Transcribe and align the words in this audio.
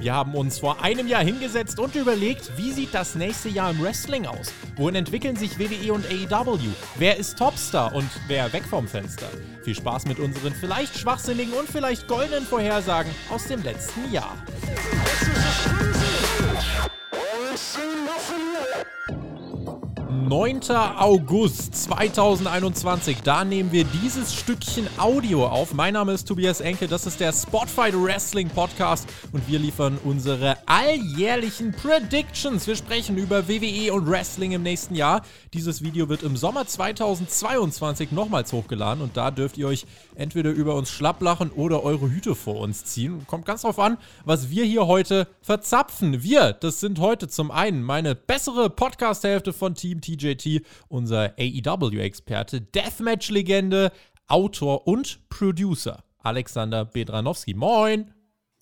Wir 0.00 0.14
haben 0.14 0.34
uns 0.34 0.58
vor 0.58 0.82
einem 0.82 1.06
Jahr 1.06 1.22
hingesetzt 1.22 1.78
und 1.78 1.94
überlegt, 1.94 2.56
wie 2.56 2.72
sieht 2.72 2.94
das 2.94 3.16
nächste 3.16 3.50
Jahr 3.50 3.72
im 3.72 3.82
Wrestling 3.82 4.24
aus? 4.24 4.50
Wohin 4.76 4.94
entwickeln 4.94 5.36
sich 5.36 5.58
WWE 5.58 5.92
und 5.92 6.06
AEW? 6.06 6.70
Wer 6.96 7.18
ist 7.18 7.36
Topstar 7.36 7.94
und 7.94 8.08
wer 8.26 8.50
weg 8.54 8.62
vom 8.64 8.88
Fenster? 8.88 9.26
Viel 9.62 9.74
Spaß 9.74 10.06
mit 10.06 10.18
unseren 10.18 10.54
vielleicht 10.54 10.96
schwachsinnigen 10.96 11.52
und 11.52 11.68
vielleicht 11.68 12.08
goldenen 12.08 12.44
Vorhersagen 12.46 13.12
aus 13.28 13.44
dem 13.44 13.62
letzten 13.62 14.10
Jahr. 14.10 14.34
9. 20.30 20.60
August 20.96 21.74
2021. 21.74 23.16
Da 23.24 23.44
nehmen 23.44 23.72
wir 23.72 23.82
dieses 23.82 24.32
Stückchen 24.32 24.86
Audio 24.96 25.44
auf. 25.44 25.74
Mein 25.74 25.94
Name 25.94 26.12
ist 26.12 26.28
Tobias 26.28 26.60
Enke, 26.60 26.86
das 26.86 27.04
ist 27.04 27.18
der 27.18 27.32
Spotfight 27.32 27.94
Wrestling 28.00 28.48
Podcast 28.48 29.08
und 29.32 29.48
wir 29.48 29.58
liefern 29.58 29.98
unsere 30.04 30.56
alljährlichen 30.66 31.72
Predictions. 31.72 32.64
Wir 32.68 32.76
sprechen 32.76 33.16
über 33.16 33.48
WWE 33.48 33.92
und 33.92 34.08
Wrestling 34.08 34.52
im 34.52 34.62
nächsten 34.62 34.94
Jahr. 34.94 35.22
Dieses 35.52 35.82
Video 35.82 36.08
wird 36.08 36.22
im 36.22 36.36
Sommer 36.36 36.64
2022 36.64 38.12
nochmals 38.12 38.52
hochgeladen 38.52 39.02
und 39.02 39.16
da 39.16 39.32
dürft 39.32 39.58
ihr 39.58 39.66
euch 39.66 39.84
entweder 40.14 40.50
über 40.50 40.76
uns 40.76 40.90
schlapplachen 40.90 41.50
oder 41.50 41.82
eure 41.82 42.08
Hüte 42.08 42.36
vor 42.36 42.60
uns 42.60 42.84
ziehen. 42.84 43.26
Kommt 43.26 43.46
ganz 43.46 43.62
drauf 43.62 43.80
an, 43.80 43.98
was 44.24 44.48
wir 44.48 44.64
hier 44.64 44.86
heute 44.86 45.26
verzapfen. 45.42 46.22
Wir, 46.22 46.52
das 46.52 46.78
sind 46.78 47.00
heute 47.00 47.26
zum 47.26 47.50
einen 47.50 47.82
meine 47.82 48.14
bessere 48.14 48.70
Podcast-Hälfte 48.70 49.52
von 49.52 49.74
Team 49.74 50.00
TJ 50.00 50.19
DJT, 50.20 50.62
unser 50.88 51.34
AEW-Experte, 51.38 52.60
Deathmatch-Legende, 52.60 53.92
Autor 54.28 54.86
und 54.86 55.28
Producer 55.28 56.04
Alexander 56.22 56.84
Bedranowski. 56.84 57.54
Moin! 57.54 58.12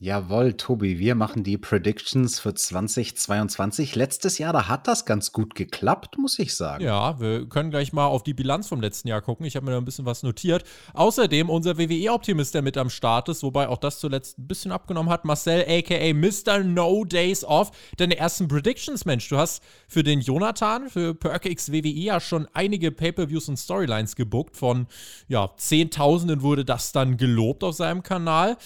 Jawohl, 0.00 0.52
Tobi, 0.52 1.00
wir 1.00 1.16
machen 1.16 1.42
die 1.42 1.58
Predictions 1.58 2.38
für 2.38 2.54
2022. 2.54 3.96
Letztes 3.96 4.38
Jahr, 4.38 4.52
da 4.52 4.68
hat 4.68 4.86
das 4.86 5.06
ganz 5.06 5.32
gut 5.32 5.56
geklappt, 5.56 6.18
muss 6.18 6.38
ich 6.38 6.54
sagen. 6.54 6.84
Ja, 6.84 7.18
wir 7.18 7.48
können 7.48 7.72
gleich 7.72 7.92
mal 7.92 8.06
auf 8.06 8.22
die 8.22 8.32
Bilanz 8.32 8.68
vom 8.68 8.80
letzten 8.80 9.08
Jahr 9.08 9.20
gucken. 9.22 9.44
Ich 9.44 9.56
habe 9.56 9.66
mir 9.66 9.72
da 9.72 9.78
ein 9.78 9.84
bisschen 9.84 10.06
was 10.06 10.22
notiert. 10.22 10.62
Außerdem 10.94 11.50
unser 11.50 11.78
WWE-Optimist, 11.78 12.54
der 12.54 12.62
mit 12.62 12.76
am 12.76 12.90
Start 12.90 13.28
ist, 13.28 13.42
wobei 13.42 13.68
auch 13.68 13.78
das 13.78 13.98
zuletzt 13.98 14.38
ein 14.38 14.46
bisschen 14.46 14.70
abgenommen 14.70 15.10
hat. 15.10 15.24
Marcel, 15.24 15.64
aka 15.68 16.14
Mr. 16.14 16.62
No 16.62 17.04
Days 17.04 17.42
Off. 17.42 17.72
Deine 17.96 18.16
ersten 18.18 18.46
Predictions, 18.46 19.04
Mensch. 19.04 19.28
Du 19.28 19.36
hast 19.36 19.64
für 19.88 20.04
den 20.04 20.20
Jonathan, 20.20 20.90
für 20.90 21.12
PerkX 21.12 21.72
WWE 21.72 21.88
ja 21.88 22.20
schon 22.20 22.46
einige 22.52 22.92
Pay-Per-Views 22.92 23.48
und 23.48 23.56
Storylines 23.56 24.14
gebuckt. 24.14 24.56
Von, 24.56 24.86
ja, 25.26 25.50
Zehntausenden 25.56 26.42
wurde 26.42 26.64
das 26.64 26.92
dann 26.92 27.16
gelobt 27.16 27.64
auf 27.64 27.74
seinem 27.74 28.04
Kanal. 28.04 28.56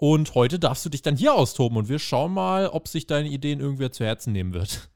Und 0.00 0.34
heute 0.34 0.58
darfst 0.58 0.82
du 0.86 0.88
dich 0.88 1.02
dann 1.02 1.14
hier 1.14 1.34
austoben 1.34 1.76
und 1.76 1.90
wir 1.90 1.98
schauen 1.98 2.32
mal, 2.32 2.68
ob 2.68 2.88
sich 2.88 3.06
deine 3.06 3.28
Ideen 3.28 3.60
irgendwer 3.60 3.92
zu 3.92 4.02
Herzen 4.02 4.32
nehmen 4.32 4.54
wird. 4.54 4.89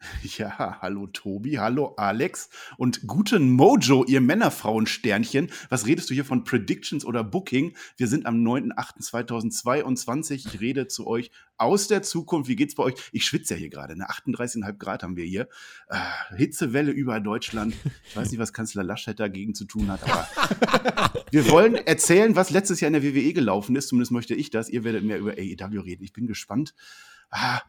Ja, 0.38 0.78
hallo 0.80 1.06
Tobi, 1.06 1.58
hallo 1.58 1.94
Alex 1.96 2.48
und 2.76 3.06
guten 3.06 3.50
Mojo, 3.50 4.04
ihr 4.04 4.20
Männerfrauen-Sternchen. 4.20 5.50
Was 5.68 5.86
redest 5.86 6.10
du 6.10 6.14
hier 6.14 6.24
von 6.24 6.44
Predictions 6.44 7.04
oder 7.04 7.24
Booking? 7.24 7.74
Wir 7.96 8.06
sind 8.06 8.26
am 8.26 8.42
9.8.2022. 8.42 10.46
Ich 10.46 10.60
rede 10.60 10.88
zu 10.88 11.06
euch 11.06 11.30
aus 11.56 11.88
der 11.88 12.02
Zukunft. 12.02 12.48
Wie 12.48 12.56
geht's 12.56 12.74
bei 12.74 12.84
euch? 12.84 12.94
Ich 13.12 13.26
schwitze 13.26 13.54
ja 13.54 13.60
hier 13.60 13.70
gerade. 13.70 13.96
Ne? 13.96 14.08
38,5 14.08 14.78
Grad 14.78 15.02
haben 15.02 15.16
wir 15.16 15.24
hier. 15.24 15.48
Äh, 15.88 16.36
Hitzewelle 16.36 16.92
über 16.92 17.20
Deutschland. 17.20 17.74
Ich 18.08 18.16
weiß 18.16 18.30
nicht, 18.30 18.40
was 18.40 18.52
Kanzler 18.52 18.82
Laschet 18.82 19.18
dagegen 19.18 19.54
zu 19.54 19.64
tun 19.64 19.90
hat, 19.90 20.02
aber 20.04 21.24
wir 21.30 21.50
wollen 21.50 21.74
erzählen, 21.74 22.36
was 22.36 22.50
letztes 22.50 22.80
Jahr 22.80 22.88
in 22.88 22.94
der 22.94 23.02
WWE 23.02 23.32
gelaufen 23.32 23.76
ist. 23.76 23.88
Zumindest 23.88 24.12
möchte 24.12 24.34
ich 24.34 24.50
das. 24.50 24.68
Ihr 24.68 24.84
werdet 24.84 25.04
mehr 25.04 25.18
über 25.18 25.32
AEW 25.32 25.80
reden. 25.80 26.04
Ich 26.04 26.12
bin 26.12 26.26
gespannt. 26.26 26.74
Ah, 27.30 27.60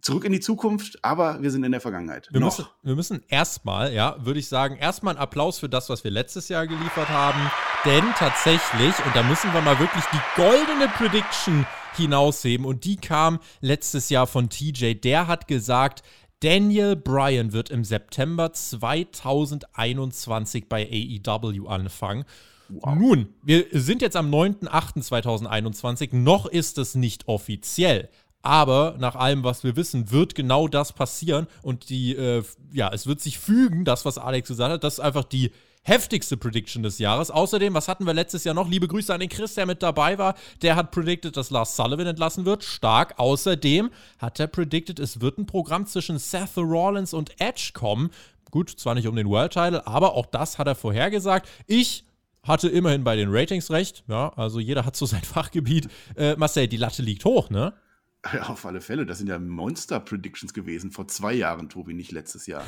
zurück 0.00 0.24
in 0.24 0.32
die 0.32 0.40
Zukunft, 0.40 1.04
aber 1.04 1.42
wir 1.42 1.50
sind 1.50 1.64
in 1.64 1.72
der 1.72 1.80
Vergangenheit. 1.80 2.28
Wir 2.30 2.40
Noch. 2.40 2.46
müssen, 2.46 2.66
wir 2.82 2.94
müssen 2.94 3.22
erstmal, 3.28 3.92
ja, 3.92 4.16
würde 4.20 4.40
ich 4.40 4.48
sagen, 4.48 4.76
erstmal 4.76 5.14
einen 5.14 5.22
Applaus 5.22 5.58
für 5.58 5.68
das, 5.68 5.90
was 5.90 6.04
wir 6.04 6.10
letztes 6.10 6.48
Jahr 6.48 6.66
geliefert 6.66 7.08
haben. 7.08 7.50
Denn 7.84 8.04
tatsächlich, 8.16 8.94
und 9.04 9.14
da 9.14 9.22
müssen 9.22 9.52
wir 9.52 9.60
mal 9.60 9.78
wirklich 9.78 10.04
die 10.12 10.20
goldene 10.36 10.88
Prediction 10.88 11.66
hinausheben, 11.96 12.66
und 12.66 12.84
die 12.84 12.96
kam 12.96 13.40
letztes 13.60 14.08
Jahr 14.10 14.26
von 14.26 14.48
TJ. 14.48 14.94
Der 14.94 15.26
hat 15.26 15.48
gesagt, 15.48 16.02
Daniel 16.40 16.96
Bryan 16.96 17.52
wird 17.52 17.70
im 17.70 17.84
September 17.84 18.52
2021 18.52 20.68
bei 20.68 20.86
AEW 20.86 21.68
anfangen. 21.68 22.24
Wow. 22.70 22.94
Nun, 22.94 23.34
wir 23.42 23.66
sind 23.72 24.00
jetzt 24.00 24.16
am 24.16 24.32
9.8.2021, 24.32 26.16
noch 26.16 26.46
ist 26.46 26.78
es 26.78 26.94
nicht 26.94 27.28
offiziell. 27.28 28.08
Aber 28.42 28.96
nach 28.98 29.16
allem, 29.16 29.44
was 29.44 29.64
wir 29.64 29.76
wissen, 29.76 30.10
wird 30.10 30.34
genau 30.34 30.66
das 30.66 30.92
passieren. 30.92 31.46
Und 31.62 31.90
die, 31.90 32.14
äh, 32.14 32.42
ja, 32.72 32.90
es 32.92 33.06
wird 33.06 33.20
sich 33.20 33.38
fügen, 33.38 33.84
das, 33.84 34.04
was 34.04 34.18
Alex 34.18 34.48
gesagt 34.48 34.72
hat. 34.72 34.84
Das 34.84 34.94
ist 34.94 35.00
einfach 35.00 35.24
die 35.24 35.52
heftigste 35.82 36.36
Prediction 36.36 36.82
des 36.82 36.98
Jahres. 36.98 37.30
Außerdem, 37.30 37.74
was 37.74 37.88
hatten 37.88 38.06
wir 38.06 38.14
letztes 38.14 38.44
Jahr 38.44 38.54
noch? 38.54 38.68
Liebe 38.68 38.88
Grüße 38.88 39.12
an 39.12 39.20
den 39.20 39.28
Chris, 39.28 39.54
der 39.54 39.66
mit 39.66 39.82
dabei 39.82 40.18
war. 40.18 40.34
Der 40.62 40.76
hat 40.76 40.90
predicted, 40.90 41.36
dass 41.36 41.50
Lars 41.50 41.76
Sullivan 41.76 42.06
entlassen 42.06 42.44
wird. 42.44 42.64
Stark. 42.64 43.14
Außerdem 43.18 43.90
hat 44.18 44.40
er 44.40 44.46
predicted, 44.46 44.98
es 44.98 45.20
wird 45.20 45.38
ein 45.38 45.46
Programm 45.46 45.86
zwischen 45.86 46.18
Seth 46.18 46.56
Rollins 46.56 47.14
und 47.14 47.40
Edge 47.40 47.70
kommen. 47.74 48.10
Gut, 48.50 48.70
zwar 48.70 48.94
nicht 48.94 49.06
um 49.06 49.16
den 49.16 49.28
World 49.28 49.52
Title, 49.52 49.86
aber 49.86 50.14
auch 50.14 50.26
das 50.26 50.58
hat 50.58 50.66
er 50.66 50.74
vorhergesagt. 50.74 51.48
Ich 51.66 52.04
hatte 52.42 52.68
immerhin 52.68 53.04
bei 53.04 53.16
den 53.16 53.28
Ratings 53.30 53.70
recht. 53.70 54.02
Ja, 54.08 54.32
also 54.36 54.60
jeder 54.60 54.84
hat 54.84 54.96
so 54.96 55.06
sein 55.06 55.22
Fachgebiet. 55.24 55.88
Äh, 56.16 56.36
Marcel, 56.36 56.68
die 56.68 56.76
Latte 56.76 57.02
liegt 57.02 57.24
hoch, 57.24 57.50
ne? 57.50 57.74
Ja, 58.24 58.42
auf 58.48 58.66
alle 58.66 58.80
Fälle. 58.80 59.06
Das 59.06 59.18
sind 59.18 59.28
ja 59.28 59.38
Monster-Predictions 59.38 60.54
gewesen 60.54 60.90
vor 60.90 61.08
zwei 61.08 61.32
Jahren, 61.32 61.68
Tobi, 61.68 61.94
nicht 61.94 62.12
letztes 62.12 62.46
Jahr. 62.46 62.64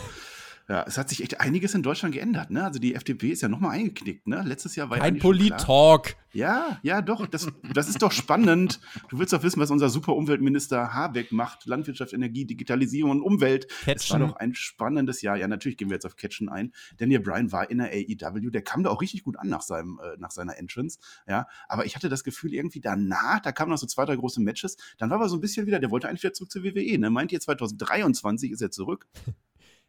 Ja, 0.69 0.85
es 0.87 0.97
hat 0.99 1.09
sich 1.09 1.23
echt 1.23 1.41
einiges 1.41 1.75
in 1.75 1.83
Deutschland 1.83 2.15
geändert. 2.15 2.51
Ne? 2.51 2.65
Also 2.65 2.79
die 2.79 2.95
FDP 2.95 3.31
ist 3.31 3.43
ja 3.43 3.49
nochmal 3.49 3.77
eingeknickt. 3.77 4.27
Ne? 4.27 4.43
Letztes 4.45 4.77
Jahr 4.77 4.91
war 4.91 4.99
ja 4.99 5.03
Ein 5.03 5.19
Polit-Talk. 5.19 6.15
Ja, 6.33 6.79
ja, 6.83 7.03
doch. 7.03 7.27
Das, 7.27 7.49
das 7.75 7.89
ist 7.89 8.01
doch 8.01 8.13
spannend. 8.13 8.81
Du 9.11 9.19
willst 9.19 9.33
doch 9.33 9.43
wissen, 9.43 9.61
was 9.61 9.71
unser 9.71 9.91
super 9.91 10.17
Umweltminister 10.17 10.95
Habeck 10.95 11.31
macht. 11.31 11.67
Landwirtschaft, 11.67 12.13
Energie, 12.13 12.47
Digitalisierung 12.47 13.11
und 13.11 13.23
Umwelt. 13.23 13.69
Catchen. 13.69 13.95
Das 13.95 14.11
war 14.11 14.19
doch 14.21 14.37
ein 14.37 14.55
spannendes 14.55 15.21
Jahr. 15.21 15.37
Ja, 15.37 15.47
natürlich 15.47 15.77
gehen 15.77 15.91
wir 15.91 15.97
jetzt 15.97 16.07
auf 16.07 16.17
Catchen 16.17 16.49
ein. 16.49 16.73
Daniel 16.97 17.21
Bryan 17.21 17.53
war 17.53 17.71
in 17.71 17.79
der 17.79 17.89
AEW. 17.89 18.51
Der 18.51 18.63
kam 18.63 18.83
da 18.83 18.91
auch 18.91 19.03
richtig 19.03 19.25
gut 19.25 19.39
an 19.39 19.49
nach, 19.49 19.63
seinem, 19.63 20.01
äh, 20.03 20.17
nach 20.19 20.31
seiner 20.31 20.57
Entrance. 20.57 20.99
Ja, 21.29 21.47
aber 21.69 21.85
ich 21.85 21.97
hatte 21.97 22.09
das 22.09 22.25
Gefühl, 22.25 22.55
irgendwie 22.55 22.81
danach, 22.81 23.41
da 23.41 23.53
kamen 23.53 23.71
noch 23.71 23.79
so 23.79 23.87
zwei, 23.87 24.07
drei 24.07 24.17
große 24.17 24.41
Matches. 24.41 24.77
Dann 24.99 25.11
war 25.11 25.19
aber 25.19 25.29
so 25.29 25.37
ein 25.37 25.41
bisschen 25.41 25.67
wieder, 25.67 25.81
der 25.81 25.91
wollte 25.91 26.09
eigentlich 26.09 26.23
wieder 26.23 26.33
zurück 26.33 26.51
zur 26.51 26.63
WWE. 26.63 26.99
Ne? 26.99 27.11
Meint 27.11 27.33
ihr, 27.33 27.41
2023 27.41 28.53
ist 28.53 28.63
er 28.63 28.71
zurück? 28.71 29.07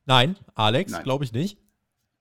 Nein, 0.05 0.37
Alex, 0.55 1.01
glaube 1.03 1.23
ich 1.23 1.31
nicht. 1.33 1.57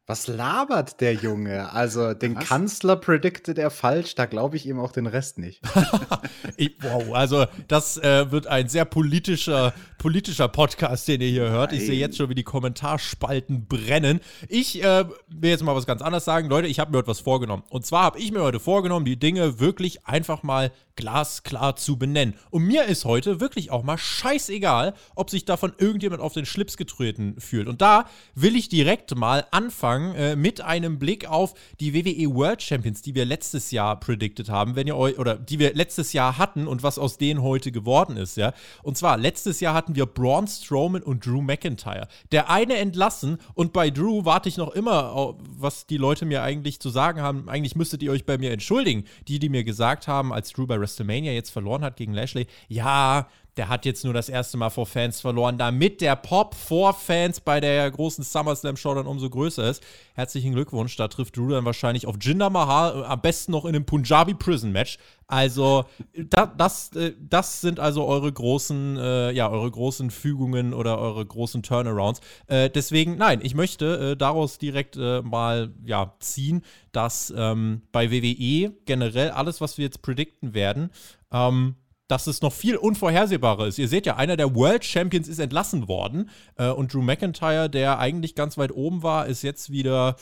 Was 0.08 0.26
labert 0.26 1.00
der 1.00 1.14
Junge? 1.14 1.72
Also 1.72 2.12
den 2.12 2.34
Was? 2.34 2.48
Kanzler 2.48 2.96
prediktet 2.96 3.56
er 3.56 3.70
falsch, 3.70 4.16
da 4.16 4.26
glaube 4.26 4.56
ich 4.56 4.66
ihm 4.66 4.80
auch 4.80 4.90
den 4.90 5.06
Rest 5.06 5.38
nicht. 5.38 5.62
ich, 6.56 6.72
wow, 6.80 7.14
also 7.14 7.46
das 7.68 7.98
äh, 7.98 8.28
wird 8.32 8.48
ein 8.48 8.68
sehr 8.68 8.84
politischer, 8.84 9.72
politischer 9.98 10.48
Podcast, 10.48 11.06
den 11.06 11.20
ihr 11.20 11.28
hier 11.28 11.50
hört. 11.50 11.70
Nein. 11.70 11.80
Ich 11.80 11.86
sehe 11.86 12.00
jetzt 12.00 12.16
schon, 12.16 12.28
wie 12.28 12.34
die 12.34 12.42
Kommentarspalten 12.42 13.68
brennen. 13.68 14.18
Ich 14.48 14.82
äh, 14.82 15.04
will 15.28 15.50
jetzt 15.50 15.62
mal 15.62 15.76
was 15.76 15.86
ganz 15.86 16.02
anderes 16.02 16.24
sagen. 16.24 16.48
Leute, 16.48 16.66
ich 16.66 16.80
habe 16.80 16.90
mir 16.90 16.98
heute 16.98 17.06
was 17.06 17.20
vorgenommen. 17.20 17.62
Und 17.68 17.86
zwar 17.86 18.02
habe 18.02 18.18
ich 18.18 18.32
mir 18.32 18.42
heute 18.42 18.58
vorgenommen, 18.58 19.04
die 19.04 19.20
Dinge 19.20 19.60
wirklich 19.60 20.04
einfach 20.04 20.42
mal 20.42 20.72
glasklar 20.96 21.76
zu 21.76 21.96
benennen. 21.96 22.34
Und 22.50 22.64
mir 22.64 22.86
ist 22.86 23.04
heute 23.04 23.40
wirklich 23.40 23.70
auch 23.70 23.84
mal 23.84 23.98
scheißegal, 23.98 24.94
ob 25.14 25.30
sich 25.30 25.44
davon 25.44 25.72
irgendjemand 25.78 26.20
auf 26.20 26.32
den 26.32 26.44
Schlips 26.44 26.76
getreten 26.76 27.36
fühlt. 27.38 27.68
Und 27.68 27.80
da 27.80 28.06
will 28.34 28.56
ich 28.56 28.68
direkt 28.68 29.16
mal 29.16 29.46
anfangen 29.52 29.91
äh, 30.00 30.36
mit 30.36 30.60
einem 30.60 30.98
Blick 30.98 31.28
auf 31.28 31.54
die 31.80 31.94
WWE 31.94 32.34
World 32.34 32.62
Champions, 32.62 33.02
die 33.02 33.14
wir 33.14 33.24
letztes 33.24 33.70
Jahr 33.70 33.98
predicted 33.98 34.48
haben, 34.48 34.76
wenn 34.76 34.86
ihr 34.86 34.96
euch, 34.96 35.18
oder 35.18 35.36
die 35.36 35.58
wir 35.58 35.74
letztes 35.74 36.12
Jahr 36.12 36.38
hatten 36.38 36.66
und 36.66 36.82
was 36.82 36.98
aus 36.98 37.18
denen 37.18 37.42
heute 37.42 37.72
geworden 37.72 38.16
ist, 38.16 38.36
ja. 38.36 38.52
Und 38.82 38.96
zwar, 38.96 39.16
letztes 39.16 39.60
Jahr 39.60 39.74
hatten 39.74 39.94
wir 39.94 40.06
Braun 40.06 40.46
Strowman 40.46 41.02
und 41.02 41.26
Drew 41.26 41.42
McIntyre. 41.42 42.08
Der 42.32 42.50
eine 42.50 42.76
entlassen 42.76 43.38
und 43.54 43.72
bei 43.72 43.90
Drew 43.90 44.24
warte 44.24 44.48
ich 44.48 44.56
noch 44.56 44.70
immer, 44.70 45.36
was 45.58 45.86
die 45.86 45.96
Leute 45.96 46.24
mir 46.24 46.42
eigentlich 46.42 46.80
zu 46.80 46.90
sagen 46.90 47.20
haben. 47.20 47.48
Eigentlich 47.48 47.76
müsstet 47.76 48.02
ihr 48.02 48.10
euch 48.10 48.24
bei 48.24 48.38
mir 48.38 48.50
entschuldigen. 48.52 49.04
Die, 49.28 49.38
die 49.38 49.48
mir 49.48 49.64
gesagt 49.64 50.08
haben, 50.08 50.32
als 50.32 50.52
Drew 50.52 50.66
bei 50.66 50.78
WrestleMania 50.78 51.32
jetzt 51.32 51.50
verloren 51.50 51.82
hat 51.82 51.96
gegen 51.96 52.12
Lashley, 52.12 52.46
ja, 52.68 53.28
der 53.56 53.68
hat 53.68 53.84
jetzt 53.84 54.04
nur 54.04 54.14
das 54.14 54.28
erste 54.28 54.56
Mal 54.56 54.70
vor 54.70 54.86
Fans 54.86 55.20
verloren, 55.20 55.58
damit 55.58 56.00
der 56.00 56.16
Pop 56.16 56.54
vor 56.54 56.94
Fans 56.94 57.40
bei 57.40 57.60
der 57.60 57.90
großen 57.90 58.24
SummerSlam 58.24 58.76
Show 58.76 58.94
dann 58.94 59.06
umso 59.06 59.28
größer 59.28 59.68
ist. 59.68 59.82
Herzlichen 60.14 60.52
Glückwunsch, 60.52 60.96
da 60.96 61.08
trifft 61.08 61.36
Drew 61.36 61.50
dann 61.50 61.64
wahrscheinlich 61.64 62.06
auf 62.06 62.16
Jinder 62.20 62.48
Mahal, 62.48 63.02
äh, 63.02 63.04
am 63.04 63.20
besten 63.20 63.52
noch 63.52 63.64
in 63.64 63.74
einem 63.74 63.84
Punjabi 63.84 64.34
Prison 64.34 64.72
Match. 64.72 64.98
Also, 65.26 65.84
da, 66.14 66.46
das, 66.46 66.94
äh, 66.96 67.12
das 67.18 67.60
sind 67.60 67.78
also 67.78 68.06
eure 68.06 68.32
großen, 68.32 68.96
äh, 68.96 69.30
ja, 69.32 69.50
eure 69.50 69.70
großen 69.70 70.10
Fügungen 70.10 70.72
oder 70.72 70.98
eure 70.98 71.24
großen 71.24 71.62
Turnarounds. 71.62 72.20
Äh, 72.46 72.70
deswegen, 72.70 73.16
nein, 73.16 73.40
ich 73.42 73.54
möchte 73.54 74.12
äh, 74.12 74.16
daraus 74.16 74.58
direkt 74.58 74.96
äh, 74.96 75.20
mal 75.22 75.72
ja, 75.84 76.14
ziehen, 76.20 76.62
dass 76.92 77.32
ähm, 77.36 77.82
bei 77.92 78.10
WWE 78.10 78.72
generell 78.86 79.30
alles, 79.30 79.60
was 79.60 79.76
wir 79.76 79.84
jetzt 79.84 80.02
predikten 80.02 80.54
werden, 80.54 80.90
ähm, 81.32 81.76
dass 82.08 82.26
es 82.26 82.42
noch 82.42 82.52
viel 82.52 82.76
unvorhersehbarer 82.76 83.66
ist. 83.66 83.78
Ihr 83.78 83.88
seht 83.88 84.06
ja, 84.06 84.16
einer 84.16 84.36
der 84.36 84.54
World 84.54 84.84
Champions 84.84 85.28
ist 85.28 85.38
entlassen 85.38 85.88
worden 85.88 86.30
äh, 86.56 86.68
und 86.68 86.92
Drew 86.92 87.02
McIntyre, 87.02 87.70
der 87.70 87.98
eigentlich 87.98 88.34
ganz 88.34 88.58
weit 88.58 88.72
oben 88.72 89.02
war, 89.02 89.26
ist 89.26 89.42
jetzt 89.42 89.70
wieder, 89.70 90.16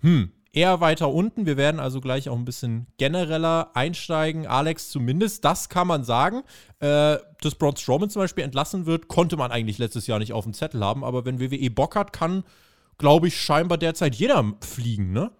hm, 0.00 0.32
eher 0.56 0.80
weiter 0.80 1.10
unten. 1.10 1.44
Wir 1.44 1.58
werden 1.58 1.78
also 1.78 2.00
gleich 2.00 2.28
auch 2.30 2.36
ein 2.36 2.46
bisschen 2.46 2.86
genereller 2.96 3.70
einsteigen. 3.74 4.46
Alex, 4.46 4.90
zumindest, 4.90 5.44
das 5.44 5.68
kann 5.68 5.86
man 5.86 6.02
sagen. 6.02 6.42
Äh, 6.80 7.18
dass 7.42 7.54
Braun 7.56 7.76
Strowman 7.76 8.08
zum 8.08 8.22
Beispiel 8.22 8.42
entlassen 8.42 8.86
wird, 8.86 9.06
konnte 9.06 9.36
man 9.36 9.52
eigentlich 9.52 9.78
letztes 9.78 10.06
Jahr 10.06 10.18
nicht 10.18 10.32
auf 10.32 10.44
dem 10.44 10.54
Zettel 10.54 10.82
haben. 10.82 11.04
Aber 11.04 11.26
wenn 11.26 11.40
WWE 11.40 11.70
Bock 11.70 11.94
hat, 11.94 12.12
kann, 12.14 12.42
glaube 12.96 13.28
ich, 13.28 13.38
scheinbar 13.38 13.76
derzeit 13.76 14.14
jeder 14.14 14.54
fliegen, 14.62 15.12
ne? 15.12 15.30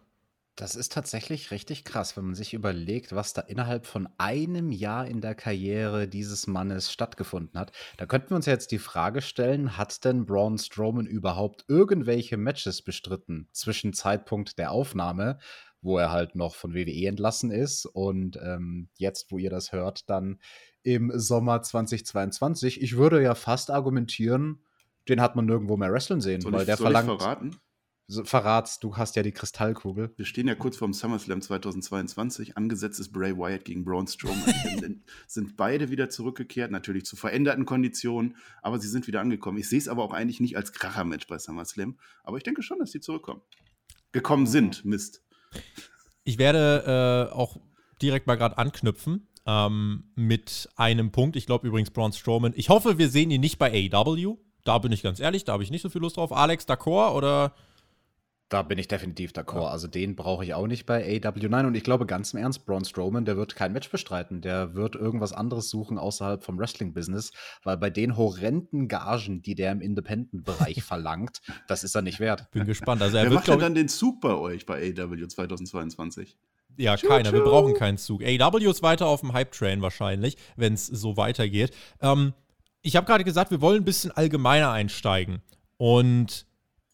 Das 0.56 0.74
ist 0.74 0.92
tatsächlich 0.92 1.50
richtig 1.50 1.84
krass, 1.84 2.16
wenn 2.16 2.24
man 2.24 2.34
sich 2.34 2.54
überlegt, 2.54 3.14
was 3.14 3.34
da 3.34 3.42
innerhalb 3.42 3.84
von 3.84 4.08
einem 4.16 4.72
Jahr 4.72 5.06
in 5.06 5.20
der 5.20 5.34
Karriere 5.34 6.08
dieses 6.08 6.46
Mannes 6.46 6.90
stattgefunden 6.90 7.60
hat. 7.60 7.72
Da 7.98 8.06
könnten 8.06 8.30
wir 8.30 8.36
uns 8.36 8.46
jetzt 8.46 8.72
die 8.72 8.78
Frage 8.78 9.20
stellen, 9.20 9.76
hat 9.76 10.02
denn 10.06 10.24
Braun 10.24 10.56
Strowman 10.56 11.04
überhaupt 11.04 11.66
irgendwelche 11.68 12.38
Matches 12.38 12.80
bestritten 12.80 13.48
zwischen 13.52 13.92
Zeitpunkt 13.92 14.58
der 14.58 14.70
Aufnahme, 14.70 15.38
wo 15.82 15.98
er 15.98 16.10
halt 16.10 16.34
noch 16.36 16.54
von 16.54 16.72
WWE 16.72 17.06
entlassen 17.06 17.50
ist 17.50 17.84
und 17.84 18.38
ähm, 18.42 18.88
jetzt, 18.96 19.30
wo 19.30 19.36
ihr 19.36 19.50
das 19.50 19.72
hört, 19.72 20.08
dann 20.08 20.40
im 20.82 21.12
Sommer 21.14 21.60
2022? 21.60 22.80
Ich 22.80 22.96
würde 22.96 23.22
ja 23.22 23.34
fast 23.34 23.70
argumentieren, 23.70 24.64
den 25.06 25.20
hat 25.20 25.36
man 25.36 25.44
nirgendwo 25.44 25.76
mehr 25.76 25.92
wrestlen 25.92 26.22
sehen, 26.22 26.40
Soll 26.40 26.52
weil 26.52 26.60
ich, 26.60 26.66
der 26.66 26.78
soll 26.78 26.86
ich 26.86 26.96
verlangt. 26.96 27.20
verraten? 27.20 27.56
So, 28.08 28.22
verrat's, 28.22 28.78
du 28.78 28.96
hast 28.96 29.16
ja 29.16 29.24
die 29.24 29.32
Kristallkugel. 29.32 30.12
Wir 30.16 30.26
stehen 30.26 30.46
ja 30.46 30.54
kurz 30.54 30.76
vorm 30.76 30.92
SummerSlam 30.92 31.42
2022. 31.42 32.56
Angesetzt 32.56 33.00
ist 33.00 33.12
Bray 33.12 33.36
Wyatt 33.36 33.64
gegen 33.64 33.84
Braun 33.84 34.06
Strowman. 34.06 35.02
Sind 35.26 35.56
beide 35.56 35.90
wieder 35.90 36.08
zurückgekehrt, 36.08 36.70
natürlich 36.70 37.04
zu 37.04 37.16
veränderten 37.16 37.64
Konditionen, 37.64 38.36
aber 38.62 38.78
sie 38.78 38.86
sind 38.86 39.08
wieder 39.08 39.20
angekommen. 39.20 39.58
Ich 39.58 39.68
sehe 39.68 39.80
es 39.80 39.88
aber 39.88 40.04
auch 40.04 40.12
eigentlich 40.12 40.38
nicht 40.38 40.56
als 40.56 40.72
Kracher-Match 40.72 41.26
bei 41.26 41.38
SummerSlam, 41.38 41.98
aber 42.22 42.36
ich 42.36 42.44
denke 42.44 42.62
schon, 42.62 42.78
dass 42.78 42.92
sie 42.92 43.00
zurückkommen. 43.00 43.40
Gekommen 44.12 44.46
sind, 44.46 44.84
Mist. 44.84 45.24
Ich 46.22 46.38
werde 46.38 47.28
äh, 47.32 47.34
auch 47.34 47.60
direkt 48.00 48.28
mal 48.28 48.36
gerade 48.36 48.56
anknüpfen 48.56 49.26
ähm, 49.46 50.12
mit 50.14 50.68
einem 50.76 51.10
Punkt. 51.10 51.34
Ich 51.34 51.46
glaube 51.46 51.66
übrigens 51.66 51.90
Braun 51.90 52.12
Strowman. 52.12 52.52
Ich 52.54 52.68
hoffe, 52.68 52.98
wir 52.98 53.08
sehen 53.08 53.32
ihn 53.32 53.40
nicht 53.40 53.58
bei 53.58 53.90
AEW. 53.92 54.36
Da 54.62 54.78
bin 54.78 54.92
ich 54.92 55.02
ganz 55.02 55.18
ehrlich, 55.18 55.44
da 55.44 55.54
habe 55.54 55.64
ich 55.64 55.72
nicht 55.72 55.82
so 55.82 55.88
viel 55.88 56.02
Lust 56.02 56.16
drauf. 56.16 56.32
Alex, 56.32 56.68
d'accord 56.68 57.14
oder 57.14 57.54
Da 58.48 58.62
bin 58.62 58.78
ich 58.78 58.86
definitiv 58.86 59.32
d'accord. 59.32 59.70
Also 59.70 59.88
den 59.88 60.14
brauche 60.14 60.44
ich 60.44 60.54
auch 60.54 60.68
nicht 60.68 60.86
bei 60.86 61.04
AW9. 61.04 61.66
Und 61.66 61.74
ich 61.74 61.82
glaube 61.82 62.06
ganz 62.06 62.32
im 62.32 62.38
Ernst, 62.38 62.64
Braun 62.64 62.84
Strowman, 62.84 63.24
der 63.24 63.36
wird 63.36 63.56
kein 63.56 63.72
Match 63.72 63.90
bestreiten. 63.90 64.40
Der 64.40 64.74
wird 64.74 64.94
irgendwas 64.94 65.32
anderes 65.32 65.68
suchen 65.68 65.98
außerhalb 65.98 66.44
vom 66.44 66.56
Wrestling-Business, 66.56 67.32
weil 67.64 67.76
bei 67.76 67.90
den 67.90 68.16
horrenden 68.16 68.86
Gagen, 68.86 69.42
die 69.42 69.56
der 69.56 69.72
im 69.72 69.80
Independent-Bereich 69.80 70.82
verlangt, 70.84 71.40
das 71.66 71.82
ist 71.82 71.96
er 71.96 72.02
nicht 72.02 72.20
wert. 72.20 72.48
bin 72.52 72.66
gespannt. 72.66 73.02
Also 73.02 73.16
er 73.16 73.24
Wer 73.24 73.30
wird, 73.30 73.40
macht 73.40 73.48
denn 73.48 73.58
dann 73.58 73.74
den 73.74 73.88
Zug 73.88 74.20
bei 74.20 74.34
euch 74.34 74.64
bei 74.64 74.94
AEW 74.96 75.26
2022? 75.26 76.38
ja, 76.76 76.96
keiner. 76.96 77.32
Wir 77.32 77.42
brauchen 77.42 77.74
keinen 77.74 77.98
Zug. 77.98 78.22
AEW 78.22 78.70
ist 78.70 78.82
weiter 78.82 79.06
auf 79.06 79.20
dem 79.20 79.32
Hype-Train 79.32 79.82
wahrscheinlich, 79.82 80.36
wenn 80.56 80.74
es 80.74 80.86
so 80.86 81.16
weitergeht. 81.16 81.72
Ähm, 82.00 82.34
ich 82.82 82.96
habe 82.96 83.06
gerade 83.06 83.24
gesagt, 83.24 83.50
wir 83.50 83.60
wollen 83.60 83.82
ein 83.82 83.84
bisschen 83.84 84.10
allgemeiner 84.10 84.70
einsteigen. 84.70 85.42
Und 85.76 86.45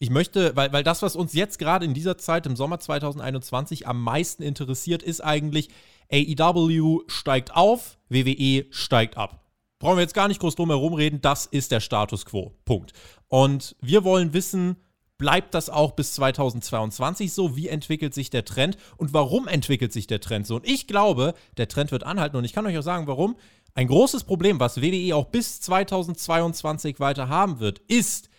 ich 0.03 0.09
möchte, 0.09 0.53
weil, 0.57 0.73
weil 0.73 0.83
das, 0.83 1.01
was 1.01 1.15
uns 1.15 1.31
jetzt 1.31 1.59
gerade 1.59 1.85
in 1.85 1.93
dieser 1.93 2.17
Zeit 2.17 2.45
im 2.45 2.57
Sommer 2.57 2.77
2021 2.77 3.87
am 3.87 4.03
meisten 4.03 4.43
interessiert, 4.43 5.01
ist 5.01 5.21
eigentlich, 5.21 5.69
AEW 6.11 7.03
steigt 7.07 7.55
auf, 7.55 7.97
WWE 8.09 8.65
steigt 8.69 9.15
ab. 9.15 9.45
Brauchen 9.79 9.95
wir 9.95 10.01
jetzt 10.01 10.13
gar 10.13 10.27
nicht 10.27 10.41
groß 10.41 10.55
drum 10.55 10.71
herum 10.71 10.93
reden, 10.93 11.21
das 11.21 11.45
ist 11.45 11.71
der 11.71 11.79
Status 11.79 12.25
quo. 12.25 12.51
Punkt. 12.65 12.91
Und 13.29 13.77
wir 13.79 14.03
wollen 14.03 14.33
wissen, 14.33 14.75
bleibt 15.17 15.53
das 15.53 15.69
auch 15.69 15.93
bis 15.93 16.11
2022 16.15 17.31
so? 17.31 17.55
Wie 17.55 17.69
entwickelt 17.69 18.13
sich 18.13 18.29
der 18.29 18.43
Trend? 18.43 18.75
Und 18.97 19.13
warum 19.13 19.47
entwickelt 19.47 19.93
sich 19.93 20.05
der 20.05 20.19
Trend 20.19 20.45
so? 20.45 20.57
Und 20.57 20.67
ich 20.67 20.85
glaube, 20.85 21.33
der 21.55 21.69
Trend 21.69 21.93
wird 21.93 22.03
anhalten 22.03 22.35
und 22.35 22.43
ich 22.43 22.51
kann 22.51 22.67
euch 22.67 22.77
auch 22.77 22.83
sagen, 22.83 23.07
warum. 23.07 23.37
Ein 23.73 23.87
großes 23.87 24.25
Problem, 24.25 24.59
was 24.59 24.81
WWE 24.81 25.15
auch 25.15 25.27
bis 25.27 25.61
2022 25.61 26.99
weiter 26.99 27.29
haben 27.29 27.61
wird, 27.61 27.79
ist, 27.87 28.29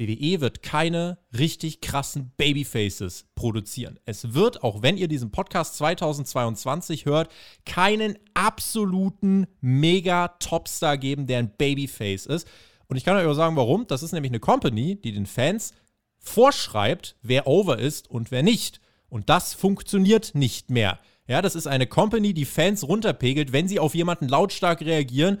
WWE 0.00 0.40
wird 0.40 0.62
keine 0.62 1.18
richtig 1.36 1.80
krassen 1.80 2.32
Babyfaces 2.36 3.26
produzieren. 3.34 4.00
Es 4.06 4.32
wird, 4.32 4.62
auch 4.64 4.82
wenn 4.82 4.96
ihr 4.96 5.08
diesen 5.08 5.30
Podcast 5.30 5.76
2022 5.76 7.04
hört, 7.04 7.30
keinen 7.66 8.18
absoluten 8.34 9.46
Mega-Topstar 9.60 10.96
geben, 10.96 11.26
der 11.26 11.40
ein 11.40 11.56
Babyface 11.56 12.26
ist. 12.26 12.48
Und 12.88 12.96
ich 12.96 13.04
kann 13.04 13.16
euch 13.16 13.26
auch 13.26 13.34
sagen, 13.34 13.56
warum. 13.56 13.86
Das 13.86 14.02
ist 14.02 14.12
nämlich 14.12 14.32
eine 14.32 14.40
Company, 14.40 15.00
die 15.00 15.12
den 15.12 15.26
Fans 15.26 15.72
vorschreibt, 16.18 17.16
wer 17.22 17.46
over 17.46 17.78
ist 17.78 18.10
und 18.10 18.30
wer 18.30 18.42
nicht. 18.42 18.80
Und 19.10 19.28
das 19.28 19.54
funktioniert 19.54 20.34
nicht 20.34 20.70
mehr. 20.70 20.98
Ja, 21.26 21.42
das 21.42 21.54
ist 21.54 21.66
eine 21.66 21.86
Company, 21.86 22.34
die 22.34 22.44
Fans 22.44 22.88
runterpegelt, 22.88 23.52
wenn 23.52 23.68
sie 23.68 23.78
auf 23.78 23.94
jemanden 23.94 24.28
lautstark 24.28 24.80
reagieren, 24.80 25.38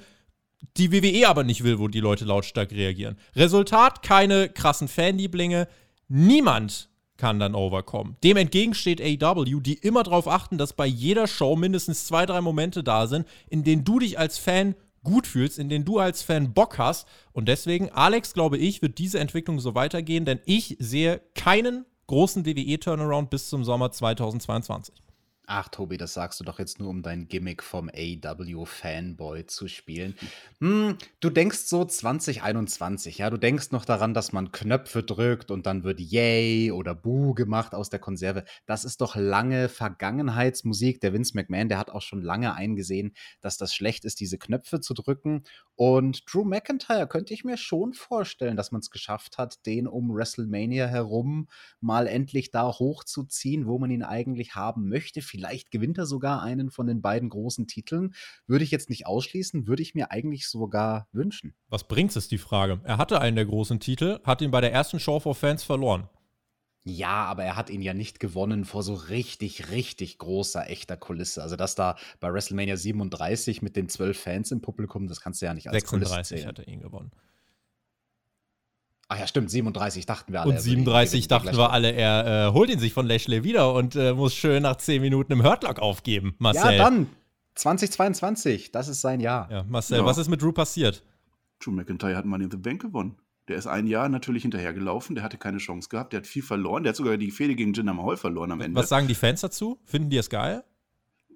die 0.76 0.92
WWE 0.92 1.28
aber 1.28 1.44
nicht 1.44 1.64
will, 1.64 1.78
wo 1.78 1.88
die 1.88 2.00
Leute 2.00 2.24
lautstark 2.24 2.70
reagieren. 2.72 3.16
Resultat, 3.34 4.02
keine 4.02 4.48
krassen 4.48 4.88
Fanlieblinge. 4.88 5.68
Niemand 6.08 6.88
kann 7.16 7.38
dann 7.38 7.54
overkommen. 7.54 8.16
Dem 8.24 8.36
entgegen 8.36 8.74
steht 8.74 9.00
AEW, 9.00 9.60
die 9.60 9.74
immer 9.74 10.02
darauf 10.02 10.26
achten, 10.26 10.58
dass 10.58 10.72
bei 10.72 10.86
jeder 10.86 11.26
Show 11.26 11.54
mindestens 11.54 12.06
zwei, 12.06 12.24
drei 12.24 12.40
Momente 12.40 12.82
da 12.82 13.06
sind, 13.06 13.26
in 13.48 13.62
denen 13.62 13.84
du 13.84 13.98
dich 13.98 14.18
als 14.18 14.38
Fan 14.38 14.74
gut 15.02 15.26
fühlst, 15.26 15.58
in 15.58 15.68
denen 15.68 15.84
du 15.84 15.98
als 15.98 16.22
Fan 16.22 16.52
Bock 16.52 16.78
hast. 16.78 17.06
Und 17.32 17.46
deswegen, 17.48 17.90
Alex, 17.90 18.32
glaube 18.32 18.58
ich, 18.58 18.82
wird 18.82 18.98
diese 18.98 19.18
Entwicklung 19.18 19.60
so 19.60 19.74
weitergehen, 19.74 20.24
denn 20.24 20.40
ich 20.46 20.76
sehe 20.78 21.20
keinen 21.34 21.84
großen 22.06 22.44
WWE-Turnaround 22.44 23.30
bis 23.30 23.48
zum 23.48 23.64
Sommer 23.64 23.92
2022. 23.92 24.94
Ach, 25.52 25.68
Tobi, 25.68 25.96
das 25.96 26.14
sagst 26.14 26.38
du 26.38 26.44
doch 26.44 26.60
jetzt 26.60 26.78
nur, 26.78 26.88
um 26.88 27.02
dein 27.02 27.26
Gimmick 27.26 27.64
vom 27.64 27.90
AW-Fanboy 27.92 29.46
zu 29.46 29.66
spielen. 29.66 30.14
Hm, 30.60 30.96
du 31.18 31.28
denkst 31.28 31.64
so 31.64 31.84
2021, 31.84 33.18
ja, 33.18 33.30
du 33.30 33.36
denkst 33.36 33.72
noch 33.72 33.84
daran, 33.84 34.14
dass 34.14 34.32
man 34.32 34.52
Knöpfe 34.52 35.02
drückt 35.02 35.50
und 35.50 35.66
dann 35.66 35.82
wird 35.82 35.98
Yay 35.98 36.70
oder 36.70 36.94
Boo 36.94 37.34
gemacht 37.34 37.74
aus 37.74 37.90
der 37.90 37.98
Konserve. 37.98 38.44
Das 38.64 38.84
ist 38.84 39.00
doch 39.00 39.16
lange 39.16 39.68
Vergangenheitsmusik. 39.68 41.00
Der 41.00 41.12
Vince 41.12 41.32
McMahon, 41.34 41.68
der 41.68 41.78
hat 41.78 41.90
auch 41.90 42.02
schon 42.02 42.22
lange 42.22 42.54
eingesehen, 42.54 43.12
dass 43.40 43.56
das 43.56 43.74
schlecht 43.74 44.04
ist, 44.04 44.20
diese 44.20 44.38
Knöpfe 44.38 44.78
zu 44.78 44.94
drücken. 44.94 45.42
Und 45.74 46.32
Drew 46.32 46.44
McIntyre 46.44 47.08
könnte 47.08 47.34
ich 47.34 47.42
mir 47.42 47.56
schon 47.56 47.92
vorstellen, 47.94 48.56
dass 48.56 48.70
man 48.70 48.82
es 48.82 48.90
geschafft 48.92 49.36
hat, 49.36 49.66
den 49.66 49.88
um 49.88 50.14
WrestleMania 50.14 50.86
herum 50.86 51.48
mal 51.80 52.06
endlich 52.06 52.52
da 52.52 52.68
hochzuziehen, 52.68 53.66
wo 53.66 53.80
man 53.80 53.90
ihn 53.90 54.04
eigentlich 54.04 54.54
haben 54.54 54.88
möchte. 54.88 55.22
Vielleicht 55.22 55.39
gewinnt 55.70 55.98
er 55.98 56.06
sogar 56.06 56.42
einen 56.42 56.70
von 56.70 56.86
den 56.86 57.02
beiden 57.02 57.28
großen 57.28 57.66
Titeln. 57.66 58.14
Würde 58.46 58.64
ich 58.64 58.70
jetzt 58.70 58.90
nicht 58.90 59.06
ausschließen, 59.06 59.66
würde 59.66 59.82
ich 59.82 59.94
mir 59.94 60.10
eigentlich 60.10 60.48
sogar 60.48 61.08
wünschen. 61.12 61.54
Was 61.68 61.84
bringt 61.84 62.14
es, 62.16 62.28
die 62.28 62.38
Frage? 62.38 62.80
Er 62.84 62.98
hatte 62.98 63.20
einen 63.20 63.36
der 63.36 63.46
großen 63.46 63.80
Titel, 63.80 64.20
hat 64.24 64.42
ihn 64.42 64.50
bei 64.50 64.60
der 64.60 64.72
ersten 64.72 65.00
Show 65.00 65.20
for 65.20 65.34
Fans 65.34 65.64
verloren. 65.64 66.08
Ja, 66.84 67.26
aber 67.26 67.44
er 67.44 67.56
hat 67.56 67.68
ihn 67.68 67.82
ja 67.82 67.92
nicht 67.92 68.20
gewonnen 68.20 68.64
vor 68.64 68.82
so 68.82 68.94
richtig, 68.94 69.70
richtig 69.70 70.16
großer, 70.16 70.70
echter 70.70 70.96
Kulisse. 70.96 71.42
Also 71.42 71.56
das 71.56 71.74
da 71.74 71.96
bei 72.20 72.32
WrestleMania 72.32 72.76
37 72.76 73.60
mit 73.60 73.76
den 73.76 73.88
zwölf 73.90 74.18
Fans 74.18 74.50
im 74.50 74.62
Publikum, 74.62 75.06
das 75.06 75.20
kannst 75.20 75.42
du 75.42 75.46
ja 75.46 75.52
nicht 75.52 75.68
als 75.68 75.84
Kulisse 75.84 76.14
36 76.14 76.36
zählen. 76.36 76.48
hat 76.48 76.58
er 76.58 76.68
ihn 76.68 76.80
gewonnen. 76.80 77.10
Ach 79.12 79.18
ja, 79.18 79.26
stimmt, 79.26 79.50
37 79.50 80.06
dachten 80.06 80.32
wir 80.32 80.40
alle. 80.42 80.50
Und 80.50 80.54
er 80.56 80.64
würde 80.64 80.70
ihn 80.70 80.84
37 80.84 81.12
gewinnen, 81.28 81.28
dachten 81.44 81.58
wir 81.58 81.70
alle, 81.72 81.90
er 81.90 82.46
äh, 82.48 82.52
holt 82.52 82.70
ihn 82.70 82.78
sich 82.78 82.92
von 82.92 83.06
Lashley 83.08 83.42
wieder 83.42 83.74
und 83.74 83.96
äh, 83.96 84.12
muss 84.12 84.34
schön 84.36 84.62
nach 84.62 84.76
10 84.76 85.02
Minuten 85.02 85.32
im 85.32 85.42
Hurtlock 85.42 85.80
aufgeben. 85.80 86.36
Marcel. 86.38 86.76
Ja, 86.76 86.84
dann 86.84 87.08
2022, 87.56 88.70
das 88.70 88.86
ist 88.86 89.00
sein 89.00 89.18
Jahr. 89.18 89.50
Ja, 89.50 89.64
Marcel, 89.68 89.98
Ja. 89.98 90.04
was 90.04 90.16
ist 90.16 90.28
mit 90.28 90.40
Drew 90.40 90.52
passiert? 90.52 91.02
Drew 91.58 91.72
McIntyre 91.72 92.16
hat 92.16 92.24
Money 92.24 92.44
in 92.44 92.50
the 92.52 92.56
Bank 92.56 92.82
gewonnen. 92.82 93.16
Der 93.48 93.56
ist 93.56 93.66
ein 93.66 93.88
Jahr 93.88 94.08
natürlich 94.08 94.42
hinterhergelaufen, 94.42 95.16
der 95.16 95.24
hatte 95.24 95.36
keine 95.38 95.58
Chance 95.58 95.88
gehabt, 95.88 96.12
der 96.12 96.20
hat 96.20 96.26
viel 96.28 96.42
verloren, 96.44 96.84
der 96.84 96.90
hat 96.90 96.96
sogar 96.96 97.16
die 97.16 97.32
Fehde 97.32 97.56
gegen 97.56 97.72
Jinder 97.72 97.92
Mahal 97.94 98.16
verloren 98.16 98.52
am 98.52 98.60
Ende. 98.60 98.78
Was 98.78 98.88
sagen 98.88 99.08
die 99.08 99.16
Fans 99.16 99.40
dazu? 99.40 99.80
Finden 99.84 100.08
die 100.10 100.18
es 100.18 100.30
geil? 100.30 100.62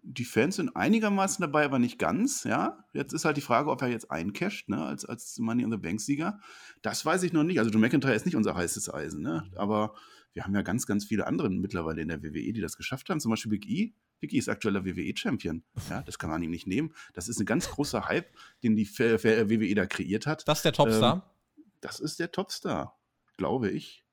Die 0.06 0.24
Fans 0.24 0.56
sind 0.56 0.76
einigermaßen 0.76 1.42
dabei, 1.42 1.64
aber 1.64 1.78
nicht 1.78 1.98
ganz, 1.98 2.44
ja. 2.44 2.84
Jetzt 2.92 3.12
ist 3.12 3.24
halt 3.24 3.36
die 3.36 3.42
Frage, 3.42 3.70
ob 3.70 3.80
er 3.80 3.88
jetzt 3.88 4.10
eincasht, 4.10 4.68
ne, 4.68 4.84
als, 4.84 5.04
als 5.04 5.38
Money 5.38 5.62
in 5.62 5.70
the 5.70 5.78
Bank-Sieger. 5.78 6.38
Das 6.82 7.04
weiß 7.04 7.22
ich 7.22 7.32
noch 7.32 7.42
nicht. 7.42 7.58
Also 7.58 7.70
Drew 7.70 7.78
McIntyre 7.78 8.14
ist 8.14 8.26
nicht 8.26 8.36
unser 8.36 8.54
heißes 8.54 8.92
Eisen, 8.92 9.22
ne. 9.22 9.50
Aber 9.56 9.94
wir 10.34 10.44
haben 10.44 10.54
ja 10.54 10.62
ganz, 10.62 10.86
ganz 10.86 11.06
viele 11.06 11.26
andere 11.26 11.48
mittlerweile 11.48 12.02
in 12.02 12.08
der 12.08 12.22
WWE, 12.22 12.52
die 12.52 12.60
das 12.60 12.76
geschafft 12.76 13.08
haben. 13.08 13.20
Zum 13.20 13.30
Beispiel 13.30 13.50
Big 13.50 13.68
E. 13.68 13.94
Big 14.20 14.34
E 14.34 14.38
ist 14.38 14.48
aktueller 14.48 14.84
WWE-Champion. 14.84 15.62
Ja, 15.88 16.02
das 16.02 16.18
kann 16.18 16.28
man 16.28 16.42
ihm 16.42 16.50
nicht 16.50 16.66
nehmen. 16.66 16.92
Das 17.14 17.28
ist 17.28 17.40
ein 17.40 17.46
ganz 17.46 17.70
großer 17.70 18.06
Hype, 18.06 18.26
den 18.62 18.76
die 18.76 18.86
WWE 18.86 19.74
da 19.74 19.86
kreiert 19.86 20.26
hat. 20.26 20.46
Das 20.46 20.58
ist 20.58 20.64
der 20.64 20.72
Topstar. 20.72 21.34
Das 21.80 22.00
ist 22.00 22.18
der 22.18 22.30
Topstar, 22.30 22.98
glaube 23.36 23.70
ich. 23.70 24.03